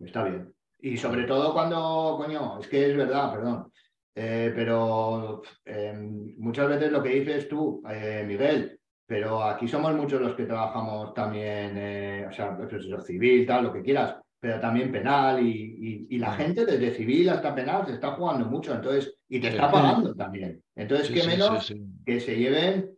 Está 0.00 0.24
bien. 0.24 0.52
Y 0.78 0.96
sobre 0.98 1.24
todo 1.24 1.54
cuando, 1.54 2.16
coño, 2.18 2.60
es 2.60 2.68
que 2.68 2.90
es 2.90 2.96
verdad, 2.96 3.32
perdón. 3.32 3.72
Eh, 4.14 4.52
pero 4.54 5.42
em, 5.64 6.34
muchas 6.38 6.68
veces 6.68 6.90
lo 6.90 7.02
que 7.02 7.10
dices 7.10 7.48
tú, 7.48 7.82
eh, 7.90 8.24
Miguel, 8.26 8.78
pero 9.06 9.42
aquí 9.42 9.68
somos 9.68 9.94
muchos 9.94 10.20
los 10.20 10.34
que 10.34 10.46
trabajamos 10.46 11.14
también, 11.14 11.76
eh, 11.76 12.26
o 12.28 12.32
sea, 12.32 12.56
proceso 12.56 13.00
civil, 13.00 13.46
tal, 13.46 13.64
lo 13.64 13.72
que 13.72 13.82
quieras, 13.82 14.16
pero 14.40 14.60
también 14.60 14.92
penal 14.92 15.44
y, 15.46 15.74
la 16.18 16.32
gente 16.32 16.64
desde 16.64 16.94
civil 16.94 17.28
hasta 17.28 17.54
penal 17.54 17.86
se 17.86 17.92
está 17.92 18.12
jugando 18.12 18.46
mucho, 18.46 18.74
entonces, 18.74 19.14
y 19.28 19.38
te 19.38 19.48
está 19.48 19.70
pagando 19.70 20.14
también. 20.14 20.62
Entonces, 20.74 21.10
qué 21.10 21.26
menos 21.26 21.72
que 22.04 22.20
se 22.20 22.36
lleven 22.36 22.90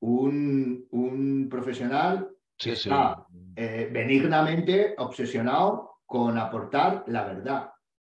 un, 0.00 0.86
un, 0.90 1.48
profesional 1.50 2.28
que 2.56 2.72
está 2.72 3.26
eh, 3.56 3.88
benignamente 3.92 4.94
obsesionado 4.98 5.96
con 6.06 6.38
aportar 6.38 7.04
la 7.06 7.24
verdad. 7.24 7.69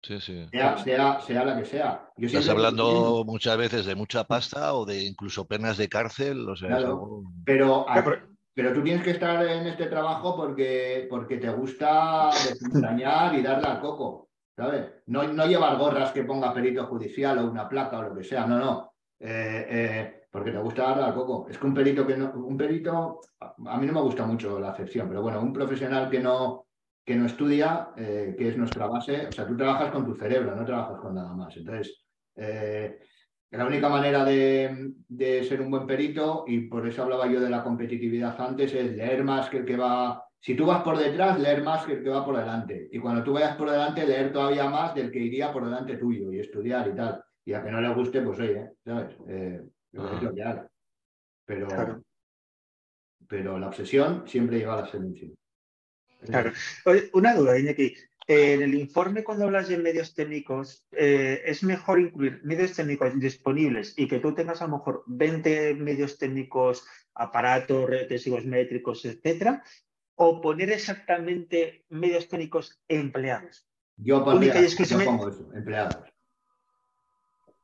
Sí, 0.06 0.20
sí. 0.20 0.46
Sea, 0.52 0.76
sea, 0.78 1.44
la 1.44 1.56
que 1.56 1.64
sea. 1.64 2.08
Estás 2.16 2.48
hablando 2.50 3.24
muchas 3.24 3.56
veces 3.56 3.86
de 3.86 3.94
mucha 3.94 4.24
pasta 4.24 4.74
o 4.74 4.84
de 4.84 5.02
incluso 5.02 5.46
penas 5.46 5.78
de 5.78 5.88
cárcel. 5.88 6.46
pero, 7.44 7.86
pero 8.52 8.72
tú 8.74 8.82
tienes 8.82 9.02
que 9.02 9.12
estar 9.12 9.46
en 9.46 9.66
este 9.66 9.86
trabajo 9.86 10.36
porque, 10.36 11.06
porque 11.08 11.38
te 11.38 11.48
gusta 11.48 12.30
desentrañar 12.32 13.34
y 13.34 13.42
darle 13.42 13.66
al 13.66 13.80
coco. 13.80 14.28
¿sabes? 14.56 14.86
No, 15.06 15.24
no 15.24 15.46
llevar 15.46 15.78
gorras 15.78 16.12
que 16.12 16.24
ponga 16.24 16.54
perito 16.54 16.86
judicial 16.86 17.38
o 17.38 17.50
una 17.50 17.68
placa 17.68 17.98
o 17.98 18.02
lo 18.02 18.14
que 18.14 18.24
sea. 18.24 18.46
No, 18.46 18.58
no. 18.58 18.92
Eh, 19.18 19.66
eh, 19.68 20.26
porque 20.30 20.50
te 20.50 20.58
gusta 20.58 20.82
darle 20.82 21.04
al 21.04 21.14
coco. 21.14 21.46
Es 21.48 21.58
que 21.58 21.66
un 21.66 21.74
perito 21.74 22.06
que 22.06 22.16
no, 22.16 22.32
un 22.32 22.56
perito, 22.56 23.20
a 23.40 23.78
mí 23.78 23.86
no 23.86 23.92
me 23.92 24.00
gusta 24.00 24.26
mucho 24.26 24.58
la 24.58 24.70
acepción, 24.70 25.08
pero 25.08 25.22
bueno, 25.22 25.40
un 25.40 25.52
profesional 25.52 26.10
que 26.10 26.20
no, 26.20 26.66
que 27.04 27.16
no 27.16 27.26
estudia, 27.26 27.90
eh, 27.96 28.34
que 28.36 28.48
es 28.48 28.56
nuestra 28.56 28.86
base, 28.86 29.26
o 29.26 29.32
sea, 29.32 29.46
tú 29.46 29.56
trabajas 29.56 29.90
con 29.90 30.06
tu 30.06 30.14
cerebro, 30.14 30.56
no 30.56 30.64
trabajas 30.64 31.00
con 31.00 31.14
nada 31.14 31.34
más. 31.34 31.54
Entonces, 31.56 32.02
eh, 32.34 32.98
la 33.50 33.66
única 33.66 33.88
manera 33.88 34.24
de, 34.24 34.94
ser 35.46 35.60
un 35.60 35.70
buen 35.70 35.86
perito, 35.86 36.44
y 36.46 36.60
por 36.62 36.88
eso 36.88 37.02
hablaba 37.02 37.30
yo 37.30 37.40
de 37.40 37.50
la 37.50 37.62
competitividad 37.62 38.40
antes, 38.40 38.72
es 38.74 38.96
leer 38.96 39.22
más 39.22 39.48
que 39.50 39.58
el 39.58 39.64
que 39.64 39.76
va. 39.76 40.24
Si 40.40 40.54
tú 40.54 40.66
vas 40.66 40.82
por 40.82 40.98
detrás, 40.98 41.38
leer 41.38 41.62
más 41.62 41.84
que 41.84 41.92
el 41.94 42.02
que 42.02 42.10
va 42.10 42.24
por 42.24 42.36
delante. 42.36 42.88
Y 42.90 42.98
cuando 42.98 43.22
tú 43.22 43.34
vayas 43.34 43.56
por 43.56 43.70
delante, 43.70 44.06
leer 44.06 44.32
todavía 44.32 44.68
más 44.68 44.94
del 44.94 45.10
que 45.10 45.18
iría 45.18 45.52
por 45.52 45.64
delante 45.64 45.96
tuyo 45.96 46.32
y 46.32 46.40
estudiar 46.40 46.88
y 46.88 46.94
tal. 46.94 47.22
Y 47.44 47.52
a 47.52 47.62
que 47.62 47.70
no 47.70 47.80
le 47.80 47.94
guste, 47.94 48.22
pues 48.22 48.40
oye, 48.40 48.72
¿sabes? 48.84 49.14
Eh, 49.28 49.62
pero, 51.44 52.02
pero 53.28 53.58
la 53.58 53.68
obsesión 53.68 54.24
siempre 54.26 54.58
lleva 54.58 54.74
a 54.74 54.80
la 54.80 54.86
selección. 54.86 55.34
Claro. 56.26 56.52
una 57.12 57.34
duda, 57.34 57.58
Iñaki. 57.58 57.94
En 58.26 58.62
el 58.62 58.74
informe, 58.74 59.22
cuando 59.22 59.44
hablas 59.44 59.68
de 59.68 59.76
medios 59.76 60.14
técnicos, 60.14 60.86
eh, 60.92 61.42
¿es 61.44 61.62
mejor 61.62 62.00
incluir 62.00 62.40
medios 62.42 62.72
técnicos 62.72 63.18
disponibles 63.20 63.92
y 63.98 64.08
que 64.08 64.18
tú 64.18 64.34
tengas 64.34 64.62
a 64.62 64.66
lo 64.66 64.78
mejor 64.78 65.04
20 65.06 65.74
medios 65.74 66.16
técnicos, 66.16 66.86
aparatos, 67.14 67.90
testigos 68.08 68.46
métricos, 68.46 69.04
etcétera? 69.04 69.62
¿O 70.14 70.40
poner 70.40 70.70
exactamente 70.70 71.84
medios 71.90 72.26
técnicos 72.28 72.80
empleados? 72.88 73.68
Yo, 73.96 74.24
pondría, 74.24 74.54
yo 74.66 75.04
pongo 75.04 75.28
eso, 75.28 75.50
empleados. 75.54 76.13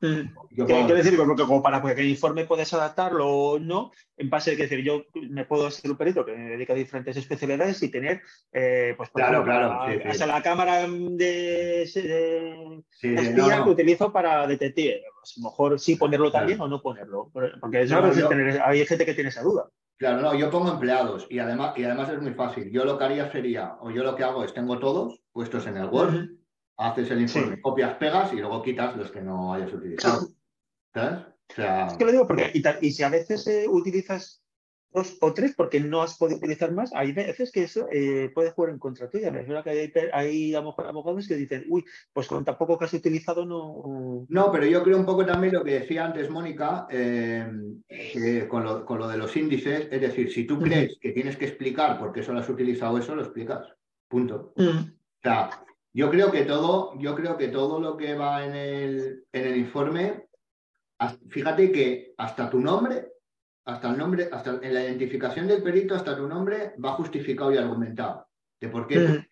Mm. 0.01 0.65
quiero 0.65 0.95
decir, 0.95 1.15
porque 1.15 1.43
como 1.43 1.61
para 1.61 1.81
que 1.81 2.01
el 2.01 2.09
informe 2.09 2.45
puedes 2.45 2.73
adaptarlo 2.73 3.27
o 3.29 3.59
no, 3.59 3.91
en 4.17 4.29
base 4.29 4.51
a 4.51 4.55
que 4.55 4.63
decir, 4.63 4.83
yo 4.83 5.05
me 5.29 5.45
puedo 5.45 5.67
hacer 5.67 5.91
un 5.91 5.97
perito 5.97 6.25
que 6.25 6.35
me 6.35 6.49
dedica 6.49 6.73
a 6.73 6.75
diferentes 6.75 7.15
especialidades 7.17 7.81
y 7.83 7.89
tener, 7.89 8.21
eh, 8.51 8.95
pues, 8.97 9.11
claro, 9.11 9.43
claro, 9.43 9.79
hasta 10.05 10.25
la 10.25 10.41
cámara 10.41 10.87
de, 10.87 11.83
espía 11.83 13.63
que 13.63 13.69
utilizo 13.69 14.11
para 14.11 14.47
detective. 14.47 15.03
Pues, 15.19 15.37
a 15.37 15.41
lo 15.41 15.49
mejor 15.49 15.79
sí 15.79 15.95
ponerlo 15.95 16.31
también 16.31 16.59
o 16.61 16.67
no 16.67 16.81
ponerlo, 16.81 17.29
porque 17.31 17.77
hay 18.63 18.85
gente 18.85 19.05
que 19.05 19.13
tiene 19.13 19.29
esa 19.29 19.43
duda. 19.43 19.69
Claro, 19.97 20.19
no, 20.19 20.33
yo 20.33 20.49
pongo 20.49 20.71
empleados 20.71 21.27
y 21.29 21.37
además, 21.37 21.77
y 21.77 21.83
además 21.83 22.09
es 22.09 22.19
muy 22.19 22.33
fácil. 22.33 22.71
Yo 22.71 22.85
lo 22.85 22.97
que 22.97 23.03
haría 23.03 23.31
sería, 23.31 23.75
o 23.81 23.91
yo 23.91 24.03
lo 24.03 24.15
que 24.15 24.23
hago 24.23 24.43
es 24.43 24.51
tengo 24.51 24.79
todos 24.79 25.21
puestos 25.31 25.67
en 25.67 25.77
el 25.77 25.85
Word 25.85 26.40
haces 26.81 27.11
el 27.11 27.21
informe, 27.21 27.61
copias, 27.61 27.95
pegas 27.95 28.33
y 28.33 28.37
luego 28.37 28.61
quitas 28.61 28.95
los 28.97 29.11
que 29.11 29.21
no 29.21 29.53
hayas 29.53 29.71
utilizado. 29.73 30.27
¿Sabes? 30.93 31.25
es 31.57 31.97
que 31.97 32.05
lo 32.05 32.11
digo 32.11 32.27
porque, 32.27 32.51
y, 32.53 32.91
si 32.91 33.03
a 33.03 33.09
veces 33.09 33.45
eh, 33.47 33.65
utilizas 33.67 34.41
dos 34.93 35.17
o 35.21 35.33
tres 35.33 35.53
porque 35.55 35.79
no 35.79 36.01
has 36.01 36.17
podido 36.17 36.37
utilizar 36.37 36.71
más, 36.71 36.93
hay 36.93 37.13
veces 37.13 37.51
que 37.51 37.63
eso 37.63 37.87
eh, 37.91 38.29
puede 38.33 38.51
jugar 38.51 38.71
en 38.71 38.79
contra 38.79 39.09
tuya. 39.09 39.31
Me 39.31 39.39
refiero 39.39 39.63
que 39.63 39.69
hay, 39.69 39.93
hay 40.11 40.55
abogados 40.55 41.27
que 41.27 41.35
dicen, 41.35 41.65
uy, 41.69 41.85
pues 42.11 42.27
con 42.27 42.43
tan 42.43 42.57
poco 42.57 42.77
que 42.77 42.85
has 42.85 42.93
utilizado 42.93 43.45
no. 43.45 44.25
No, 44.27 44.51
pero 44.51 44.65
yo 44.65 44.83
creo 44.83 44.97
un 44.97 45.05
poco 45.05 45.25
también 45.25 45.53
lo 45.53 45.63
que 45.63 45.79
decía 45.79 46.05
antes 46.05 46.29
Mónica, 46.29 46.87
eh, 46.89 47.47
con, 48.49 48.63
lo, 48.63 49.07
de 49.07 49.17
los 49.17 49.35
índices, 49.35 49.87
es 49.91 50.01
decir, 50.01 50.31
si 50.31 50.45
tú 50.45 50.59
crees 50.59 50.97
que 50.99 51.11
tienes 51.11 51.37
que 51.37 51.45
explicar 51.45 51.97
por 51.97 52.11
qué 52.11 52.23
solo 52.23 52.39
has 52.39 52.49
utilizado 52.49 52.97
eso, 52.97 53.15
lo 53.15 53.23
explicas. 53.23 53.67
Punto. 54.09 54.53
Mm. 54.57 54.67
O 54.67 55.21
sea, 55.23 55.49
yo 55.93 56.09
creo 56.09 56.31
que 56.31 56.43
todo, 56.43 56.97
yo 56.97 57.15
creo 57.15 57.37
que 57.37 57.49
todo 57.49 57.79
lo 57.79 57.97
que 57.97 58.15
va 58.15 58.45
en 58.45 58.55
el, 58.55 59.25
en 59.31 59.47
el 59.47 59.57
informe, 59.57 60.27
fíjate 61.29 61.71
que 61.71 62.13
hasta 62.17 62.49
tu 62.49 62.59
nombre, 62.59 63.13
hasta 63.65 63.89
el 63.89 63.97
nombre, 63.97 64.29
hasta 64.31 64.59
en 64.61 64.73
la 64.73 64.83
identificación 64.83 65.47
del 65.47 65.61
perito, 65.61 65.95
hasta 65.95 66.15
tu 66.15 66.27
nombre 66.27 66.73
va 66.83 66.93
justificado 66.93 67.53
y 67.53 67.57
argumentado 67.57 68.27
de 68.59 68.69
por 68.69 68.87
qué 68.87 69.27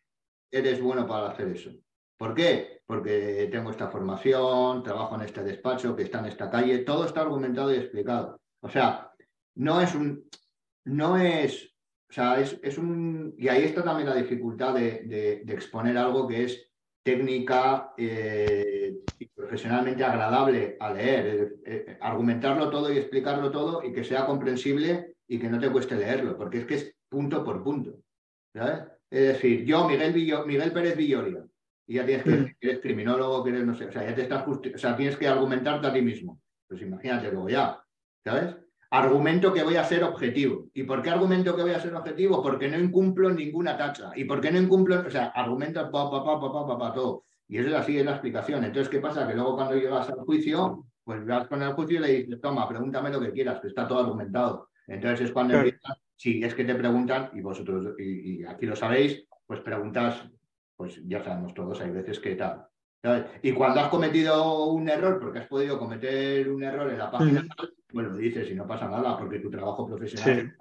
eres 0.51 0.81
bueno 0.81 1.07
para 1.07 1.29
hacer 1.29 1.47
eso. 1.49 1.71
¿Por 2.17 2.33
qué? 2.33 2.81
Porque 2.85 3.47
tengo 3.51 3.71
esta 3.71 3.87
formación, 3.87 4.83
trabajo 4.83 5.15
en 5.15 5.21
este 5.21 5.43
despacho, 5.43 5.95
que 5.95 6.03
está 6.03 6.19
en 6.19 6.25
esta 6.25 6.49
calle, 6.49 6.79
todo 6.79 7.05
está 7.05 7.21
argumentado 7.21 7.73
y 7.73 7.77
explicado. 7.77 8.41
O 8.61 8.69
sea, 8.69 9.13
no 9.55 9.79
es 9.79 9.95
un, 9.95 10.27
no 10.85 11.17
es 11.17 11.73
o 12.09 12.13
sea, 12.13 12.39
es, 12.39 12.77
un. 12.77 13.35
Y 13.37 13.47
ahí 13.49 13.63
está 13.63 13.83
también 13.83 14.09
la 14.09 14.15
dificultad 14.15 14.73
de, 14.73 15.43
exponer 15.47 15.97
algo 15.97 16.27
que 16.27 16.43
es 16.45 16.67
técnica 17.03 17.93
eh, 17.97 18.95
y 19.19 19.25
profesionalmente 19.27 20.03
agradable 20.03 20.75
a 20.79 20.91
leer. 20.91 21.55
Eh, 21.65 21.97
argumentarlo 22.01 22.69
todo 22.69 22.91
y 22.91 22.97
explicarlo 22.97 23.51
todo 23.51 23.83
y 23.83 23.93
que 23.93 24.03
sea 24.03 24.25
comprensible 24.25 25.17
y 25.27 25.37
que 25.37 25.49
no 25.49 25.59
te 25.59 25.71
cueste 25.71 25.95
leerlo, 25.95 26.35
porque 26.35 26.59
es 26.59 26.65
que 26.65 26.75
es 26.75 26.95
punto 27.07 27.43
por 27.43 27.63
punto. 27.63 27.99
¿sabes? 28.53 28.87
Es 29.11 29.27
decir, 29.27 29.65
yo, 29.65 29.87
Miguel, 29.87 30.13
Miguel 30.45 30.71
Pérez 30.71 30.97
Villoria, 30.97 31.45
y 31.87 31.95
ya 31.95 32.05
tienes 32.05 32.23
que, 32.23 32.31
mm. 32.31 32.55
eres 32.61 32.79
criminólogo, 32.79 33.43
que 33.43 33.51
eres, 33.51 33.65
no 33.65 33.75
sé, 33.75 33.85
o 33.85 33.91
sea, 33.91 34.03
ya 34.03 34.15
te 34.15 34.23
estás 34.23 34.47
o 34.47 34.77
sea, 34.77 34.95
tienes 34.95 35.17
que 35.17 35.27
argumentarte 35.27 35.87
a 35.87 35.93
ti 35.93 36.01
mismo. 36.01 36.41
Pues 36.67 36.81
imagínate 36.81 37.31
luego 37.31 37.49
ya, 37.49 37.83
¿sabes? 38.23 38.55
Argumento 38.91 39.53
que 39.53 39.63
voy 39.63 39.75
a 39.75 39.83
ser 39.83 40.03
objetivo. 40.03 40.67
¿Y 40.73 40.83
por 40.83 41.01
qué 41.01 41.09
argumento 41.09 41.55
que 41.55 41.61
voy 41.61 41.71
a 41.71 41.79
ser 41.79 41.93
objetivo? 41.93 42.41
Porque 42.41 42.67
no 42.67 42.79
incumplo 42.79 43.29
ninguna 43.29 43.77
tacha. 43.77 44.11
¿Y 44.15 44.25
por 44.25 44.41
qué 44.41 44.51
no 44.51 44.59
incumplo? 44.59 45.01
O 45.05 45.09
sea, 45.09 45.27
argumentos 45.27 45.89
pa, 45.91 46.09
pa, 46.09 46.23
pa, 46.23 46.39
pa, 46.39 46.67
pa, 46.67 46.77
pa, 46.77 46.93
todo. 46.93 47.23
Y 47.47 47.57
eso 47.57 47.69
es 47.69 47.75
así, 47.75 47.97
es 47.97 48.05
la 48.05 48.11
explicación. 48.11 48.63
Entonces, 48.63 48.89
¿qué 48.89 48.99
pasa? 48.99 49.27
Que 49.27 49.35
luego 49.35 49.55
cuando 49.55 49.75
llegas 49.75 50.09
al 50.09 50.19
juicio, 50.19 50.85
pues 51.03 51.25
vas 51.25 51.47
con 51.47 51.61
el 51.61 51.73
juicio 51.73 51.99
y 51.99 52.01
le 52.01 52.13
dices, 52.19 52.41
toma, 52.41 52.67
pregúntame 52.67 53.09
lo 53.09 53.19
que 53.19 53.31
quieras, 53.31 53.59
que 53.59 53.67
está 53.67 53.87
todo 53.87 53.99
argumentado. 53.99 54.69
Entonces 54.87 55.21
es 55.21 55.31
cuando 55.31 55.55
empiezas, 55.55 55.97
si 56.15 56.43
es 56.43 56.53
que 56.53 56.65
te 56.65 56.75
preguntan, 56.75 57.29
y 57.33 57.41
vosotros, 57.41 57.95
y, 57.97 58.43
aquí 58.43 58.65
lo 58.65 58.75
sabéis, 58.75 59.25
pues 59.45 59.61
preguntas 59.61 60.23
pues 60.75 61.01
ya 61.05 61.21
sabemos 61.21 61.53
todos, 61.53 61.81
hay 61.81 61.91
veces 61.91 62.19
que 62.19 62.35
tal. 62.35 62.65
Y 63.41 63.51
cuando 63.51 63.81
has 63.81 63.89
cometido 63.89 64.67
un 64.67 64.87
error, 64.87 65.19
porque 65.19 65.39
has 65.39 65.47
podido 65.47 65.77
cometer 65.77 66.49
un 66.49 66.63
error 66.63 66.89
en 66.89 66.97
la 66.97 67.11
página, 67.11 67.45
bueno, 67.91 68.15
dices 68.15 68.49
y 68.49 68.55
no 68.55 68.67
pasa 68.67 68.87
nada, 68.87 69.17
porque 69.17 69.39
tu 69.39 69.49
trabajo 69.49 69.87
profesional 69.87 70.55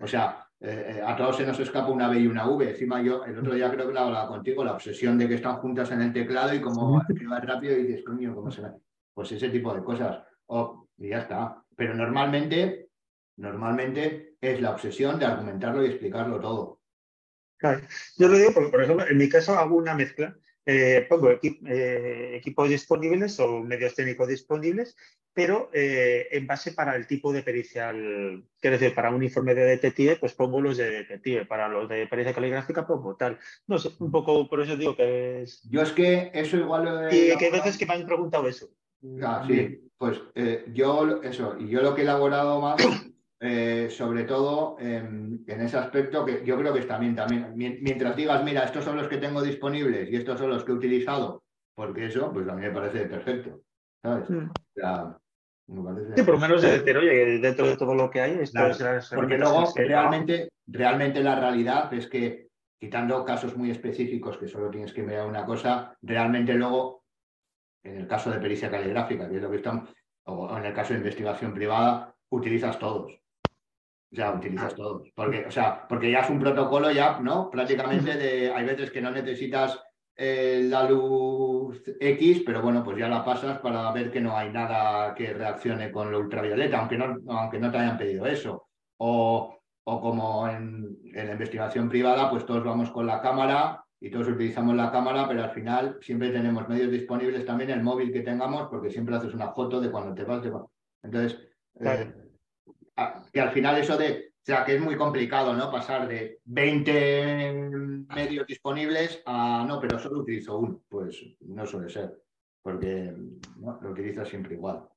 O 0.00 0.06
sea, 0.06 0.46
eh, 0.60 0.96
eh, 0.96 1.02
a 1.04 1.14
todos 1.16 1.36
se 1.36 1.46
nos 1.46 1.58
escapa 1.58 1.90
una 1.90 2.08
B 2.08 2.20
y 2.20 2.26
una 2.26 2.48
V. 2.48 2.70
Encima 2.70 3.02
yo, 3.02 3.24
el 3.24 3.38
otro 3.38 3.54
día 3.54 3.70
creo 3.70 3.86
que 3.86 3.92
lo 3.92 4.00
hablaba 4.00 4.28
contigo, 4.28 4.64
la 4.64 4.72
obsesión 4.72 5.18
de 5.18 5.28
que 5.28 5.34
están 5.34 5.56
juntas 5.56 5.90
en 5.92 6.02
el 6.02 6.12
teclado 6.12 6.54
y 6.54 6.60
como 6.60 7.02
escribas 7.08 7.44
rápido 7.44 7.76
y 7.76 7.84
dices, 7.84 8.04
coño, 8.04 8.34
¿cómo 8.34 8.50
se 8.50 8.62
Pues 9.14 9.32
ese 9.32 9.50
tipo 9.50 9.74
de 9.74 9.82
cosas. 9.82 10.22
y 10.98 11.08
ya 11.08 11.18
está. 11.18 11.62
Pero 11.76 11.94
normalmente, 11.94 12.88
normalmente 13.36 14.36
es 14.40 14.60
la 14.60 14.70
obsesión 14.70 15.18
de 15.18 15.26
argumentarlo 15.26 15.84
y 15.84 15.88
explicarlo 15.88 16.40
todo. 16.40 16.80
Claro. 17.58 17.80
Yo 18.18 18.28
lo 18.28 18.38
digo 18.38 18.50
porque, 18.54 18.70
por 18.70 18.82
ejemplo, 18.82 19.06
en 19.06 19.16
mi 19.16 19.28
caso 19.28 19.54
hago 19.58 19.76
una 19.76 19.94
mezcla 19.94 20.36
eh, 20.68 21.06
pongo 21.08 21.30
eh, 21.30 22.32
equipos 22.34 22.68
disponibles 22.68 23.38
o 23.38 23.62
medios 23.62 23.94
técnicos 23.94 24.26
disponibles, 24.26 24.96
pero 25.32 25.70
eh, 25.72 26.26
en 26.32 26.44
base 26.46 26.72
para 26.72 26.96
el 26.96 27.06
tipo 27.06 27.32
de 27.32 27.44
pericial, 27.44 28.42
quiero 28.60 28.76
decir, 28.76 28.92
para 28.92 29.10
un 29.10 29.22
informe 29.22 29.54
de 29.54 29.64
detective, 29.64 30.16
pues 30.16 30.34
pongo 30.34 30.60
los 30.60 30.76
de 30.76 30.90
detective, 30.90 31.46
para 31.46 31.68
los 31.68 31.88
de 31.88 32.08
pericia 32.08 32.34
caligráfica 32.34 32.84
pongo 32.84 33.14
tal. 33.14 33.38
No 33.68 33.78
sé, 33.78 33.90
un 34.00 34.10
poco 34.10 34.48
por 34.48 34.60
eso 34.60 34.76
digo 34.76 34.96
que 34.96 35.42
es... 35.42 35.62
Yo 35.70 35.82
es 35.82 35.92
que 35.92 36.32
eso 36.34 36.56
igual 36.56 36.84
lo 36.84 37.06
Y 37.08 37.36
que 37.36 37.44
hay 37.44 37.52
veces 37.52 37.78
que 37.78 37.86
me 37.86 37.94
han 37.94 38.06
preguntado 38.06 38.48
eso. 38.48 38.68
Ah, 39.22 39.44
sí, 39.46 39.88
pues 39.98 40.20
yo 40.72 41.22
eso, 41.22 41.56
y 41.60 41.68
yo 41.68 41.80
lo 41.80 41.94
que 41.94 42.00
he 42.00 42.04
elaborado 42.04 42.60
más 42.60 42.82
eh, 43.38 43.88
sobre 43.90 44.24
todo 44.24 44.76
en, 44.78 45.44
ese 45.46 45.76
aspecto 45.76 46.24
que 46.24 46.42
yo 46.44 46.56
creo 46.58 46.72
que 46.72 46.80
es 46.80 46.88
también, 46.88 47.14
también, 47.14 47.52
mientras 47.54 48.16
digas, 48.16 48.42
mira, 48.42 48.64
estos 48.64 48.84
son 48.84 48.96
los 48.96 49.08
que 49.08 49.18
tengo 49.18 49.42
disponibles 49.42 50.10
y 50.10 50.16
estos 50.16 50.38
son 50.38 50.50
los 50.50 50.64
que 50.64 50.72
he 50.72 50.74
utilizado, 50.74 51.42
porque 51.74 52.06
eso, 52.06 52.32
pues 52.32 52.48
a 52.48 52.54
mí 52.54 52.62
me 52.62 52.70
parece 52.70 53.04
perfecto, 53.06 53.60
¿sabes? 54.02 54.30
Mm. 54.30 54.50
Sí, 56.16 56.22
por 56.22 56.34
lo 56.34 56.40
menos 56.40 56.62
decir, 56.62 56.96
oye, 56.96 57.38
dentro 57.40 57.66
de 57.66 57.76
todo 57.76 57.94
lo 57.94 58.08
que 58.08 58.20
hay, 58.20 58.38
esto 58.40 58.66
es 58.68 59.10
Porque 59.10 59.36
luego, 59.36 59.64
realmente, 59.74 60.48
realmente 60.66 61.20
la 61.22 61.38
realidad 61.38 61.92
es 61.92 62.06
que, 62.06 62.48
quitando 62.78 63.24
casos 63.24 63.56
muy 63.56 63.70
específicos 63.70 64.38
que 64.38 64.46
solo 64.46 64.70
tienes 64.70 64.92
que 64.92 65.02
mirar 65.02 65.26
una 65.26 65.44
cosa, 65.44 65.96
realmente 66.00 66.54
luego, 66.54 67.02
en 67.82 67.98
el 67.98 68.06
caso 68.06 68.30
de 68.30 68.38
pericia 68.38 68.70
caligráfica, 68.70 69.28
que 69.28 69.36
es 69.36 69.42
lo 69.42 69.50
que 69.50 69.56
estamos, 69.56 69.90
o 70.24 70.56
en 70.56 70.64
el 70.64 70.72
caso 70.72 70.92
de 70.92 71.00
investigación 71.00 71.52
privada, 71.52 72.14
utilizas 72.30 72.78
todos. 72.78 73.20
O 74.12 74.16
sea, 74.16 74.32
utilizas 74.32 74.74
todos. 74.74 75.08
Porque, 75.14 75.44
o 75.46 75.50
sea, 75.50 75.86
porque 75.88 76.10
ya 76.10 76.20
es 76.20 76.30
un 76.30 76.38
protocolo 76.38 76.90
ya, 76.90 77.18
¿no? 77.20 77.50
Prácticamente 77.50 78.16
de. 78.16 78.52
Hay 78.52 78.64
veces 78.64 78.90
que 78.90 79.00
no 79.00 79.10
necesitas 79.10 79.82
eh, 80.16 80.62
la 80.64 80.88
luz 80.88 81.82
X, 82.00 82.42
pero 82.46 82.62
bueno, 82.62 82.82
pues 82.82 82.96
ya 82.96 83.08
la 83.08 83.24
pasas 83.24 83.58
para 83.58 83.90
ver 83.92 84.10
que 84.10 84.20
no 84.20 84.36
hay 84.36 84.50
nada 84.50 85.14
que 85.14 85.34
reaccione 85.34 85.90
con 85.90 86.10
lo 86.10 86.20
ultravioleta, 86.20 86.78
aunque 86.78 86.96
no, 86.96 87.16
aunque 87.28 87.58
no 87.58 87.70
te 87.70 87.78
hayan 87.78 87.98
pedido 87.98 88.26
eso. 88.26 88.68
O, 88.98 89.58
o 89.84 90.00
como 90.00 90.48
en, 90.48 90.98
en, 91.12 91.26
la 91.26 91.32
investigación 91.32 91.88
privada, 91.88 92.30
pues 92.30 92.46
todos 92.46 92.64
vamos 92.64 92.90
con 92.90 93.06
la 93.06 93.20
cámara 93.20 93.84
y 94.00 94.10
todos 94.10 94.28
utilizamos 94.28 94.74
la 94.74 94.90
cámara, 94.90 95.26
pero 95.28 95.44
al 95.44 95.50
final 95.50 95.98
siempre 96.00 96.30
tenemos 96.30 96.68
medios 96.68 96.90
disponibles 96.90 97.44
también 97.44 97.70
el 97.70 97.82
móvil 97.82 98.12
que 98.12 98.22
tengamos, 98.22 98.68
porque 98.68 98.90
siempre 98.90 99.16
haces 99.16 99.34
una 99.34 99.52
foto 99.52 99.80
de 99.80 99.90
cuando 99.90 100.14
te 100.14 100.24
vas. 100.24 100.42
De... 100.42 100.50
Entonces, 101.02 101.38
eh, 101.80 102.12
que 103.32 103.40
al 103.40 103.50
final 103.50 103.78
eso 103.78 103.96
de, 103.96 104.32
o 104.32 104.44
sea, 104.44 104.64
que 104.64 104.76
es 104.76 104.80
muy 104.80 104.96
complicado, 104.96 105.54
¿no? 105.54 105.70
Pasar 105.70 106.08
de 106.08 106.40
20 106.44 108.06
medios 108.14 108.46
disponibles 108.46 109.22
a, 109.26 109.64
no, 109.66 109.80
pero 109.80 109.98
solo 109.98 110.20
utilizo 110.20 110.58
uno. 110.58 110.80
Pues 110.88 111.22
no 111.40 111.66
suele 111.66 111.88
ser, 111.88 112.16
porque 112.62 113.12
lo 113.82 113.90
utilizas 113.90 114.28
siempre 114.28 114.54
igual. 114.54 114.88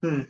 Hmm. 0.00 0.22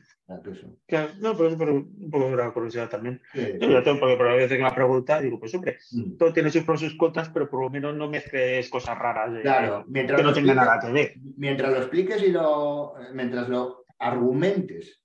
no, 1.20 1.36
pero 1.36 1.49
es 1.49 1.57
por, 1.57 1.69
un 1.69 2.11
poco 2.11 2.35
de 2.35 2.53
curiosidad 2.53 2.89
también. 2.89 3.20
Yo 3.35 3.82
tengo, 3.82 4.01
porque 4.01 4.16
por 4.16 4.35
veces 4.35 4.59
me 4.59 4.70
pregunta, 4.70 5.20
digo, 5.20 5.39
pues 5.39 5.55
hombre, 5.55 5.78
hmm. 5.90 6.16
todo 6.16 6.32
tiene 6.32 6.51
sus 6.51 6.65
pros 6.65 6.82
y 6.82 6.89
sus 6.89 6.97
contras, 6.97 7.28
pero 7.28 7.51
por 7.51 7.62
lo 7.62 7.70
menos 7.70 7.95
no 7.95 8.09
mezcles 8.09 8.70
cosas 8.70 8.99
raras 8.99 9.31
claro, 9.43 9.85
mientras 9.89 10.19
que 10.19 10.27
no 10.27 10.32
tenga 10.32 10.55
nada 10.55 10.78
que 10.81 10.93
ver. 10.93 11.15
Mientras 11.36 11.70
lo 11.70 11.78
expliques 11.78 12.23
y 12.23 12.32
lo, 12.32 12.95
mientras 13.12 13.49
lo 13.49 13.85
argumentes 13.99 15.03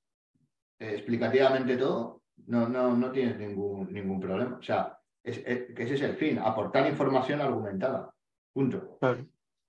explicativamente 0.80 1.78
todo, 1.78 2.22
no, 2.48 2.68
no, 2.68 2.96
no 2.96 3.12
tienes 3.12 3.38
ningún, 3.38 3.92
ningún 3.92 4.20
problema. 4.20 4.58
O 4.58 4.62
sea, 4.62 4.98
es, 5.24 5.40
que 5.40 5.84
ese 5.84 5.94
es 5.96 6.02
el 6.02 6.16
fin, 6.16 6.40
aportar 6.40 6.88
información 6.88 7.42
argumentada. 7.42 8.14
Punto. 8.52 9.00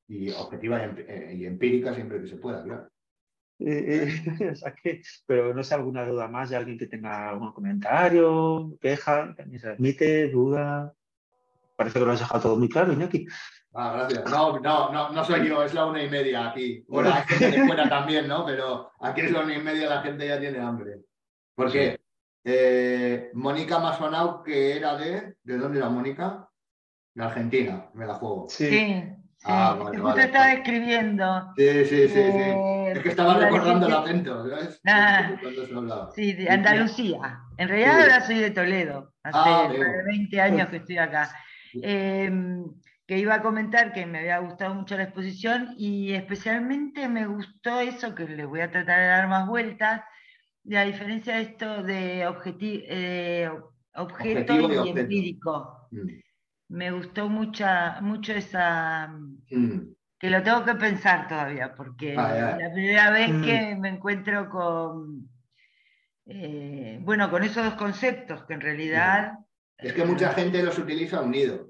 Y 0.09 0.31
objetiva 0.33 0.85
eh, 0.85 1.35
y, 1.39 1.47
empírica 1.47 1.95
siempre 1.95 2.21
que 2.21 2.29
se 2.29 2.37
pueda, 2.37 2.63
claro. 2.63 2.89
pero 5.27 5.55
no 5.55 5.63
sé 5.63 5.75
alguna 5.75 6.05
duda 6.05 6.27
más 6.27 6.51
de 6.51 6.57
alguien 6.57 6.77
que 6.77 6.89
tenga 6.89 7.31
algún 7.31 7.53
comentario, 7.53 8.77
queja, 8.81 9.33
también 9.37 9.61
se 9.61 9.69
admite, 9.69 10.29
duda. 10.29 10.93
Parece 11.77 11.99
que 11.99 12.05
lo 12.05 12.13
has 12.13 12.19
dejado 12.19 12.43
todo 12.43 12.57
muy 12.57 12.69
claro, 12.69 12.93
Iñaki. 12.93 13.27
Ah, 13.75 13.93
gracias. 13.97 14.31
No, 14.31 14.61
no, 14.61 14.93
no, 14.93 15.11
no 15.11 15.25
soy 15.25 15.49
yo, 15.49 15.63
es 15.65 15.75
la 15.75 15.87
una 15.87 16.03
y 16.03 16.09
media 16.09 16.51
aquí. 16.51 16.85
Bueno, 16.89 17.13
hay 17.13 17.23
gente 17.23 17.51
de 17.51 17.67
fuera 17.67 17.89
también, 17.89 18.29
¿no? 18.29 18.47
Pero 18.47 18.93
aquí 19.01 19.23
es 19.23 19.33
la 19.33 19.41
una 19.41 19.55
y 19.55 19.61
media, 19.61 19.89
la 19.89 20.03
gente 20.03 20.29
ya 20.29 20.39
tiene 20.39 20.61
hambre. 20.61 21.01
Porque 21.57 22.01
eh, 22.45 23.31
Mónica 23.35 23.81
Masonau, 23.81 24.45
que 24.45 24.77
era 24.77 24.97
de. 24.97 25.35
¿De 25.43 25.59
dónde 25.59 25.79
era 25.79 25.89
Mónica? 25.89 26.49
De 27.15 27.25
Argentina, 27.25 27.91
me 27.95 28.07
la 28.07 28.15
juego. 28.15 28.47
Sí. 28.49 28.69
sí. 28.69 29.05
Ah, 29.47 29.77
vale, 29.79 29.99
justo 29.99 30.21
estaba 30.21 30.53
escribiendo. 30.53 31.53
Sí, 31.57 31.85
sí, 31.85 32.09
sí, 32.09 32.09
sí. 32.09 32.19
Eh, 32.19 32.93
es 32.93 32.99
que 33.01 33.09
estaba 33.11 33.35
recordando 33.35 33.87
el 33.87 33.95
acento, 33.95 34.49
¿sabes? 34.49 34.81
sí, 36.15 36.33
de 36.33 36.49
Andalucía. 36.49 37.41
En 37.59 37.69
realidad 37.69 38.01
ahora 38.01 38.21
soy 38.25 38.39
de 38.39 38.51
Toledo. 38.53 39.13
Hace 39.23 39.39
ah, 39.39 39.73
20 40.07 40.41
años 40.41 40.69
que 40.69 40.77
estoy 40.77 40.99
acá. 40.99 41.31
Eh, 41.83 42.31
que 43.07 43.19
iba 43.19 43.35
a 43.35 43.43
comentar 43.43 43.93
que 43.93 44.07
me 44.07 44.21
había 44.21 44.39
gustado 44.39 44.75
mucho 44.75 44.97
la 44.97 45.05
exposición 45.05 45.75
y 45.77 46.13
especialmente 46.13 47.09
me 47.09 47.27
gustó 47.27 47.81
eso 47.81 48.15
que 48.15 48.27
le 48.27 48.47
voy 48.47 48.61
a 48.61 48.71
tratar 48.71 49.01
de 49.01 49.07
dar 49.07 49.29
más 49.29 49.47
vueltas, 49.47 50.03
de 50.63 50.79
a 50.79 50.85
diferencia 50.85 51.37
de 51.37 51.43
esto 51.43 51.83
de 51.83 52.23
eh, 52.23 53.51
objeto 53.95 54.55
y, 54.87 54.89
empírico. 54.89 55.89
Mm. 55.91 56.09
Me 56.69 56.91
gustó 56.93 57.29
mucha, 57.29 58.01
mucho 58.01 58.33
esa... 58.33 59.09
Mm. 59.09 59.95
que 60.19 60.31
lo 60.31 60.43
tengo 60.43 60.65
que 60.65 60.75
pensar 60.75 61.29
todavía, 61.29 61.75
porque 61.75 62.17
ah, 62.17 62.57
la 62.59 62.73
primera 62.73 63.11
vez 63.11 63.31
mm. 63.31 63.45
que 63.45 63.77
me 63.77 63.91
encuentro 63.91 64.49
con... 64.49 65.29
Eh, 66.27 66.99
bueno, 67.03 67.31
con 67.31 67.45
esos 67.45 67.63
dos 67.63 67.75
conceptos 67.75 68.45
que 68.45 68.55
en 68.55 68.63
realidad... 68.63 69.35
Es 69.77 69.93
que 69.93 70.07
mucha 70.07 70.31
eh, 70.31 70.35
gente 70.35 70.63
los 70.63 70.79
utiliza 70.79 71.21
unidos. 71.21 71.69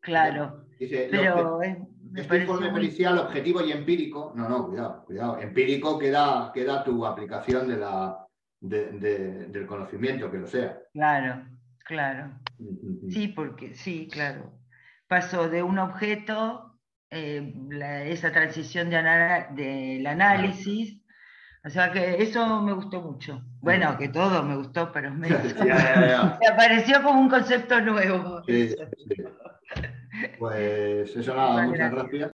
Claro. 0.00 0.63
Dice, 0.78 1.08
pero 1.10 1.60
este 2.16 2.38
informe 2.38 2.70
pericial 2.70 3.18
objetivo 3.18 3.64
y 3.64 3.72
empírico. 3.72 4.32
No, 4.36 4.48
no, 4.48 4.68
cuidado, 4.68 5.04
cuidado. 5.04 5.38
Empírico 5.38 5.98
queda, 5.98 6.50
queda 6.54 6.84
tu 6.84 7.04
aplicación 7.04 7.68
de 7.68 7.76
la, 7.76 8.26
del 8.60 9.66
conocimiento, 9.66 10.30
que 10.30 10.38
lo 10.38 10.46
sea. 10.46 10.78
Claro, 10.92 11.44
claro. 11.84 12.30
Sí, 13.08 13.28
porque 13.28 13.74
sí, 13.74 14.08
claro. 14.10 14.52
Pasó 15.08 15.48
de 15.48 15.62
un 15.62 15.78
objeto, 15.78 16.78
eh, 17.10 17.52
esa 18.06 18.32
transición 18.32 18.90
de 18.90 19.46
del 19.50 20.06
análisis. 20.06 21.00
O 21.66 21.70
sea 21.70 21.90
que 21.90 22.22
eso 22.22 22.60
me 22.62 22.74
gustó 22.74 23.00
mucho. 23.00 23.42
Bueno, 23.60 23.96
que 23.98 24.08
todo 24.08 24.42
me 24.42 24.56
gustó, 24.56 24.92
pero 24.92 25.12
me, 25.12 25.28
me 26.40 26.46
apareció 26.46 27.02
como 27.02 27.20
un 27.20 27.28
concepto 27.28 27.80
nuevo. 27.80 28.42
Sí, 28.46 28.68
sí. 28.68 28.76
Pues 30.38 31.16
eso 31.16 31.34
nada, 31.34 31.66
muchas 31.66 31.90
gracias. 31.90 32.30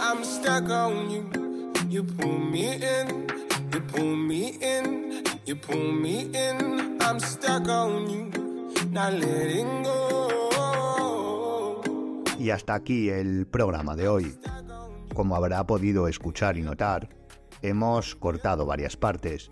I'm 0.00 0.24
stuck 0.24 0.70
on 0.70 1.10
you. 1.10 1.72
You 1.88 2.02
pull 2.04 2.38
me 2.38 2.74
in, 2.74 3.26
you 3.72 3.80
pull 3.80 4.16
me 4.16 4.58
in, 4.60 5.22
you 5.44 5.56
pull 5.56 5.92
me 5.92 6.30
in. 6.32 6.96
I'm 7.00 7.20
stuck 7.20 7.68
on 7.68 8.08
you, 8.08 8.30
not 8.90 9.12
letting 9.14 9.82
go. 9.82 10.35
Y 12.38 12.50
hasta 12.50 12.74
aquí 12.74 13.08
el 13.08 13.46
programa 13.46 13.96
de 13.96 14.08
hoy. 14.08 14.38
Como 15.14 15.36
habrá 15.36 15.66
podido 15.66 16.08
escuchar 16.08 16.58
y 16.58 16.62
notar, 16.62 17.08
hemos 17.62 18.14
cortado 18.14 18.66
varias 18.66 18.96
partes. 18.96 19.50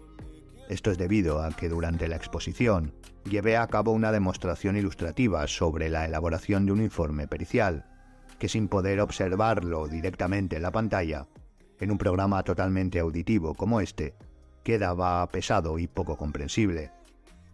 Esto 0.69 0.91
es 0.91 0.99
debido 0.99 1.43
a 1.43 1.51
que 1.51 1.69
durante 1.69 2.09
la 2.09 2.17
exposición 2.17 2.95
llevé 3.25 3.57
a 3.57 3.67
cabo 3.67 3.93
una 3.93 4.13
demostración 4.13 4.77
ilustrativa 4.77 5.47
sobre 5.47 5.89
la 5.89 6.05
elaboración 6.05 6.67
de 6.67 6.73
un 6.73 6.83
informe 6.83 7.27
pericial, 7.27 7.87
que 8.39 8.49
sin 8.49 8.69
poder 8.69 9.01
observarlo 9.01 9.89
directamente 9.89 10.57
en 10.57 10.63
la 10.63 10.71
pantalla, 10.71 11.27
en 11.81 11.91
un 11.91 11.99
programa 11.99 12.43
totalmente 12.43 13.01
auditivo 13.01 13.55
como 13.55 13.81
este, 13.81 14.15
quedaba 14.63 15.27
pesado 15.29 15.79
y 15.79 15.87
poco 15.87 16.17
comprensible, 16.17 16.91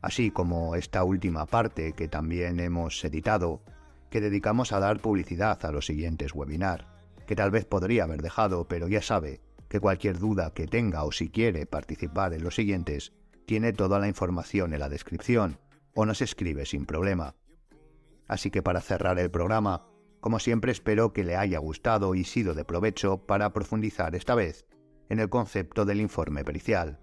así 0.02 0.30
como 0.30 0.74
esta 0.74 1.04
última 1.04 1.46
parte 1.46 1.92
que 1.92 2.08
también 2.08 2.58
hemos 2.60 3.04
editado, 3.04 3.62
que 4.10 4.20
dedicamos 4.20 4.72
a 4.72 4.80
dar 4.80 5.00
publicidad 5.00 5.64
a 5.64 5.72
los 5.72 5.86
siguientes 5.86 6.34
webinars, 6.34 6.84
que 7.26 7.36
tal 7.36 7.50
vez 7.50 7.64
podría 7.64 8.04
haber 8.04 8.22
dejado, 8.22 8.66
pero 8.68 8.88
ya 8.88 9.00
sabe 9.00 9.40
que 9.68 9.80
cualquier 9.80 10.18
duda 10.18 10.52
que 10.52 10.66
tenga 10.66 11.04
o 11.04 11.12
si 11.12 11.30
quiere 11.30 11.64
participar 11.64 12.34
en 12.34 12.42
los 12.42 12.56
siguientes, 12.56 13.12
tiene 13.46 13.72
toda 13.72 14.00
la 14.00 14.08
información 14.08 14.74
en 14.74 14.80
la 14.80 14.88
descripción 14.88 15.58
o 15.94 16.04
nos 16.06 16.22
escribe 16.22 16.66
sin 16.66 16.86
problema. 16.86 17.36
Así 18.26 18.50
que 18.50 18.62
para 18.62 18.80
cerrar 18.80 19.18
el 19.18 19.30
programa, 19.30 19.86
como 20.20 20.38
siempre 20.38 20.72
espero 20.72 21.12
que 21.12 21.24
le 21.24 21.36
haya 21.36 21.58
gustado 21.58 22.14
y 22.14 22.24
sido 22.24 22.54
de 22.54 22.64
provecho 22.64 23.26
para 23.26 23.52
profundizar 23.52 24.14
esta 24.14 24.34
vez 24.34 24.66
en 25.08 25.18
el 25.18 25.28
concepto 25.28 25.84
del 25.84 26.00
informe 26.00 26.44
pericial. 26.44 27.00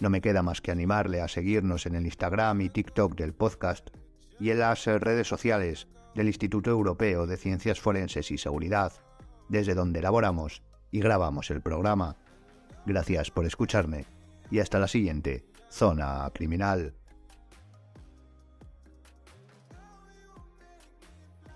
No 0.00 0.10
me 0.10 0.20
queda 0.20 0.42
más 0.42 0.60
que 0.60 0.70
animarle 0.70 1.20
a 1.20 1.28
seguirnos 1.28 1.86
en 1.86 1.94
el 1.94 2.04
Instagram 2.04 2.60
y 2.60 2.68
TikTok 2.70 3.14
del 3.14 3.34
podcast 3.34 3.90
y 4.38 4.50
en 4.50 4.58
las 4.58 4.84
redes 4.84 5.28
sociales 5.28 5.88
del 6.14 6.28
Instituto 6.28 6.70
Europeo 6.70 7.26
de 7.26 7.36
Ciencias 7.36 7.80
Forenses 7.80 8.30
y 8.30 8.38
Seguridad, 8.38 8.92
desde 9.48 9.74
donde 9.74 9.98
elaboramos 9.98 10.62
y 10.90 11.00
grabamos 11.00 11.50
el 11.50 11.60
programa. 11.60 12.16
Gracias 12.86 13.30
por 13.30 13.46
escucharme 13.46 14.06
y 14.50 14.60
hasta 14.60 14.78
la 14.78 14.88
siguiente 14.88 15.44
Zona 15.70 16.30
Criminal. 16.32 16.94